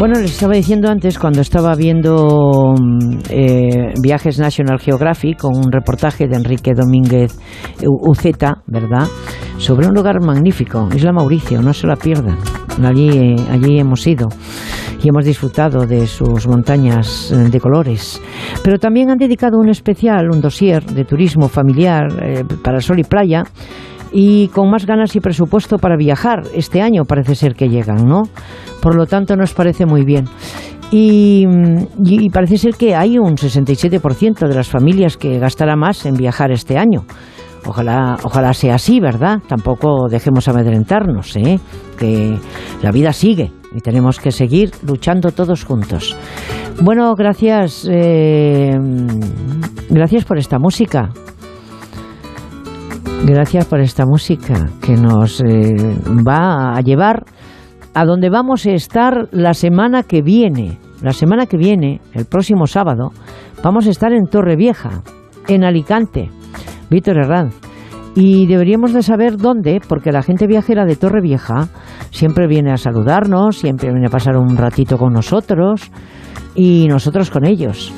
Bueno, 0.07 0.21
les 0.21 0.33
estaba 0.33 0.53
diciendo 0.53 0.87
antes, 0.91 1.17
cuando 1.17 1.41
estaba 1.41 1.73
viendo 1.73 2.75
mm, 2.79 3.17
eh, 3.27 3.93
Viajes 3.99 4.37
National 4.37 4.77
Geographic, 4.77 5.39
con 5.39 5.57
un 5.57 5.71
reportaje 5.71 6.27
de 6.27 6.35
Enrique 6.35 6.73
Domínguez 6.75 7.35
Uceta, 7.83 8.61
¿verdad?, 8.67 9.07
sobre 9.57 9.87
un 9.87 9.95
lugar 9.95 10.21
magnífico, 10.21 10.87
Isla 10.95 11.11
Mauricio, 11.11 11.59
no 11.63 11.73
se 11.73 11.87
la 11.87 11.95
pierdan. 11.95 12.37
Allí, 12.83 13.35
allí 13.49 13.79
hemos 13.79 14.05
ido 14.05 14.27
y 15.01 15.09
hemos 15.09 15.25
disfrutado 15.25 15.87
de 15.87 16.05
sus 16.05 16.47
montañas 16.47 17.31
eh, 17.31 17.49
de 17.49 17.59
colores. 17.59 18.21
Pero 18.63 18.77
también 18.77 19.09
han 19.09 19.17
dedicado 19.17 19.57
un 19.57 19.69
especial, 19.69 20.29
un 20.31 20.39
dossier 20.39 20.85
de 20.85 21.03
turismo 21.05 21.47
familiar 21.47 22.09
eh, 22.21 22.43
para 22.63 22.79
sol 22.79 22.99
y 22.99 23.03
playa 23.05 23.43
y 24.11 24.47
con 24.49 24.69
más 24.69 24.85
ganas 24.85 25.15
y 25.15 25.19
presupuesto 25.19 25.77
para 25.77 25.97
viajar. 25.97 26.43
Este 26.53 26.81
año 26.81 27.03
parece 27.05 27.35
ser 27.35 27.55
que 27.55 27.69
llegan, 27.69 28.07
¿no? 28.07 28.23
Por 28.81 28.95
lo 28.95 29.05
tanto, 29.05 29.35
nos 29.35 29.53
parece 29.53 29.85
muy 29.85 30.03
bien. 30.03 30.25
Y, 30.91 31.45
parece 32.31 32.57
ser 32.57 32.75
que 32.75 32.95
hay 32.95 33.17
un 33.17 33.35
67% 33.35 34.47
de 34.47 34.55
las 34.55 34.69
familias 34.69 35.17
que 35.17 35.39
gastará 35.39 35.75
más 35.75 36.05
en 36.05 36.15
viajar 36.15 36.51
este 36.51 36.77
año. 36.77 37.03
Ojalá, 37.65 38.17
ojalá 38.23 38.53
sea 38.53 38.75
así, 38.75 38.99
¿verdad? 38.99 39.39
Tampoco 39.47 40.07
dejemos 40.07 40.47
amedrentarnos, 40.47 41.35
¿eh? 41.35 41.59
Que 41.97 42.37
la 42.83 42.91
vida 42.91 43.11
sigue 43.11 43.51
y 43.75 43.81
tenemos 43.81 44.19
que 44.19 44.31
seguir 44.31 44.71
luchando 44.85 45.31
todos 45.31 45.65
juntos. 45.65 46.15
Bueno, 46.81 47.13
gracias, 47.15 47.87
eh, 47.91 48.77
gracias 49.89 50.25
por 50.25 50.37
esta 50.37 50.59
música. 50.59 51.09
Gracias 53.25 53.65
por 53.65 53.79
esta 53.79 54.05
música 54.05 54.69
que 54.81 54.95
nos 54.95 55.41
eh, 55.41 55.75
va 56.27 56.75
a 56.75 56.81
llevar 56.81 57.23
a 57.93 58.05
donde 58.05 58.29
vamos 58.29 58.65
a 58.65 58.71
estar 58.71 59.29
la 59.31 59.53
semana 59.53 60.03
que 60.03 60.21
viene. 60.21 60.77
La 61.01 61.11
semana 61.11 61.45
que 61.45 61.57
viene, 61.57 62.01
el 62.13 62.25
próximo 62.25 62.67
sábado, 62.67 63.11
vamos 63.63 63.87
a 63.87 63.89
estar 63.89 64.13
en 64.13 64.27
Torrevieja, 64.27 65.01
en 65.47 65.63
Alicante. 65.63 66.29
Víctor 66.89 67.17
Herranz. 67.17 67.55
Y 68.15 68.47
deberíamos 68.47 68.93
de 68.93 69.01
saber 69.01 69.37
dónde, 69.37 69.81
porque 69.87 70.11
la 70.11 70.21
gente 70.21 70.47
viajera 70.47 70.85
de 70.85 70.95
Torrevieja 70.95 71.67
siempre 72.11 72.47
viene 72.47 72.71
a 72.71 72.77
saludarnos, 72.77 73.57
siempre 73.57 73.91
viene 73.91 74.07
a 74.07 74.11
pasar 74.11 74.37
un 74.37 74.55
ratito 74.55 74.97
con 74.97 75.13
nosotros 75.13 75.91
y 76.53 76.87
nosotros 76.87 77.29
con 77.29 77.45
ellos 77.45 77.93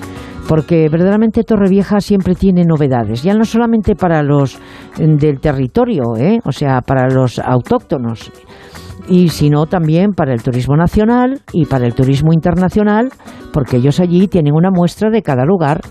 porque 0.48 0.88
verdaderamente 0.90 1.44
Torrevieja 1.44 2.00
siempre 2.00 2.34
tiene 2.34 2.64
novedades, 2.64 3.22
ya 3.22 3.34
no 3.34 3.44
solamente 3.44 3.96
para 3.96 4.24
los 4.24 4.58
mm, 4.98 5.16
del 5.18 5.40
territorio, 5.40 6.16
¿eh? 6.18 6.40
o 6.44 6.52
sea, 6.52 6.82
para 6.82 7.10
los 7.10 7.40
autóctonos, 7.40 8.32
y 9.10 9.30
sino 9.30 9.66
también 9.66 10.12
para 10.12 10.34
el 10.34 10.42
turismo 10.42 10.76
nacional 10.76 11.42
y 11.52 11.66
para 11.66 11.86
el 11.86 11.94
turismo 11.94 12.32
internacional, 12.34 13.10
porque 13.52 13.78
ellos 13.78 14.00
allí 14.00 14.28
tienen 14.28 14.54
una 14.54 14.70
muestra 14.72 15.10
de 15.10 15.22
cada 15.22 15.46
lugar, 15.46 15.82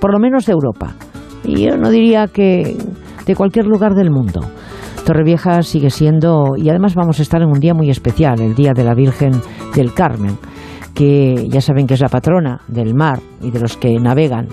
por 0.00 0.12
lo 0.12 0.18
menos 0.18 0.46
de 0.46 0.52
Europa. 0.52 0.94
Y 1.44 1.64
yo 1.64 1.76
no 1.76 1.90
diría 1.90 2.26
que 2.26 2.76
de 3.26 3.34
cualquier 3.34 3.66
lugar 3.66 3.94
del 3.94 4.10
mundo. 4.10 4.40
Torrevieja 5.06 5.62
sigue 5.62 5.90
siendo, 5.90 6.54
y 6.56 6.68
además 6.68 6.94
vamos 6.94 7.18
a 7.18 7.22
estar 7.22 7.40
en 7.40 7.48
un 7.48 7.58
día 7.58 7.74
muy 7.74 7.90
especial, 7.90 8.40
el 8.40 8.54
Día 8.54 8.72
de 8.74 8.84
la 8.84 8.94
Virgen 8.94 9.32
del 9.74 9.94
Carmen 9.94 10.36
que 10.94 11.48
ya 11.48 11.60
saben 11.60 11.86
que 11.86 11.94
es 11.94 12.00
la 12.00 12.08
patrona 12.08 12.60
del 12.68 12.94
mar 12.94 13.20
y 13.42 13.50
de 13.50 13.60
los 13.60 13.76
que 13.76 13.98
navegan. 13.98 14.48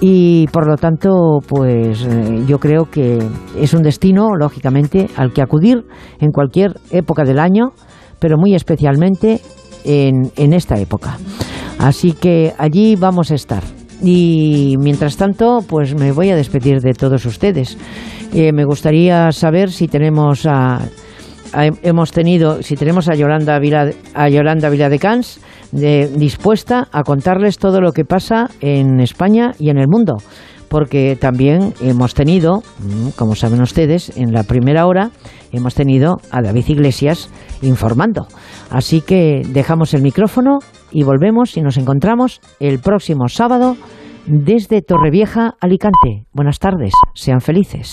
Y 0.00 0.46
por 0.48 0.66
lo 0.68 0.76
tanto, 0.76 1.38
pues 1.46 2.04
eh, 2.04 2.44
yo 2.46 2.58
creo 2.58 2.90
que 2.90 3.18
es 3.58 3.74
un 3.74 3.82
destino, 3.82 4.34
lógicamente, 4.36 5.08
al 5.16 5.32
que 5.32 5.42
acudir 5.42 5.84
en 6.20 6.30
cualquier 6.30 6.74
época 6.90 7.24
del 7.24 7.38
año, 7.38 7.72
pero 8.18 8.36
muy 8.36 8.54
especialmente 8.54 9.40
en, 9.84 10.30
en 10.36 10.52
esta 10.52 10.78
época. 10.78 11.18
Así 11.78 12.12
que 12.12 12.52
allí 12.58 12.96
vamos 12.96 13.30
a 13.30 13.34
estar. 13.34 13.62
Y 14.02 14.76
mientras 14.78 15.16
tanto, 15.16 15.60
pues 15.66 15.94
me 15.94 16.12
voy 16.12 16.30
a 16.30 16.36
despedir 16.36 16.80
de 16.80 16.92
todos 16.92 17.24
ustedes. 17.24 17.78
Eh, 18.34 18.52
me 18.52 18.64
gustaría 18.64 19.30
saber 19.32 19.70
si 19.70 19.88
tenemos 19.88 20.44
a, 20.44 20.80
hemos 21.82 22.10
tenido, 22.10 22.62
si 22.62 22.76
tenemos 22.76 23.08
a 23.08 23.14
Yolanda 23.14 23.58
Vila, 23.58 23.90
a 24.12 24.28
Yolanda 24.28 24.68
Vila 24.68 24.88
de 24.88 24.98
Cans, 24.98 25.40
dispuesta 25.74 26.88
a 26.92 27.02
contarles 27.02 27.58
todo 27.58 27.80
lo 27.80 27.92
que 27.92 28.04
pasa 28.04 28.48
en 28.60 29.00
España 29.00 29.52
y 29.58 29.70
en 29.70 29.78
el 29.78 29.88
mundo. 29.88 30.16
Porque 30.68 31.16
también 31.20 31.74
hemos 31.80 32.14
tenido, 32.14 32.62
mm, 32.80 33.10
como 33.16 33.34
saben 33.34 33.60
ustedes, 33.60 34.16
en 34.16 34.32
la 34.32 34.42
primera 34.44 34.86
hora 34.86 35.10
hemos 35.52 35.74
tenido 35.74 36.16
a 36.30 36.42
David 36.42 36.64
Iglesias 36.68 37.30
informando. 37.62 38.26
Así 38.70 39.00
que 39.00 39.42
dejamos 39.46 39.94
el 39.94 40.02
micrófono 40.02 40.58
y 40.90 41.04
volvemos 41.04 41.56
y 41.56 41.60
nos 41.60 41.76
encontramos 41.76 42.40
el 42.60 42.80
próximo 42.80 43.28
sábado 43.28 43.76
desde 44.26 44.82
Torrevieja, 44.82 45.54
Alicante. 45.60 46.26
Buenas 46.32 46.58
tardes, 46.58 46.92
sean 47.14 47.40
felices. 47.40 47.92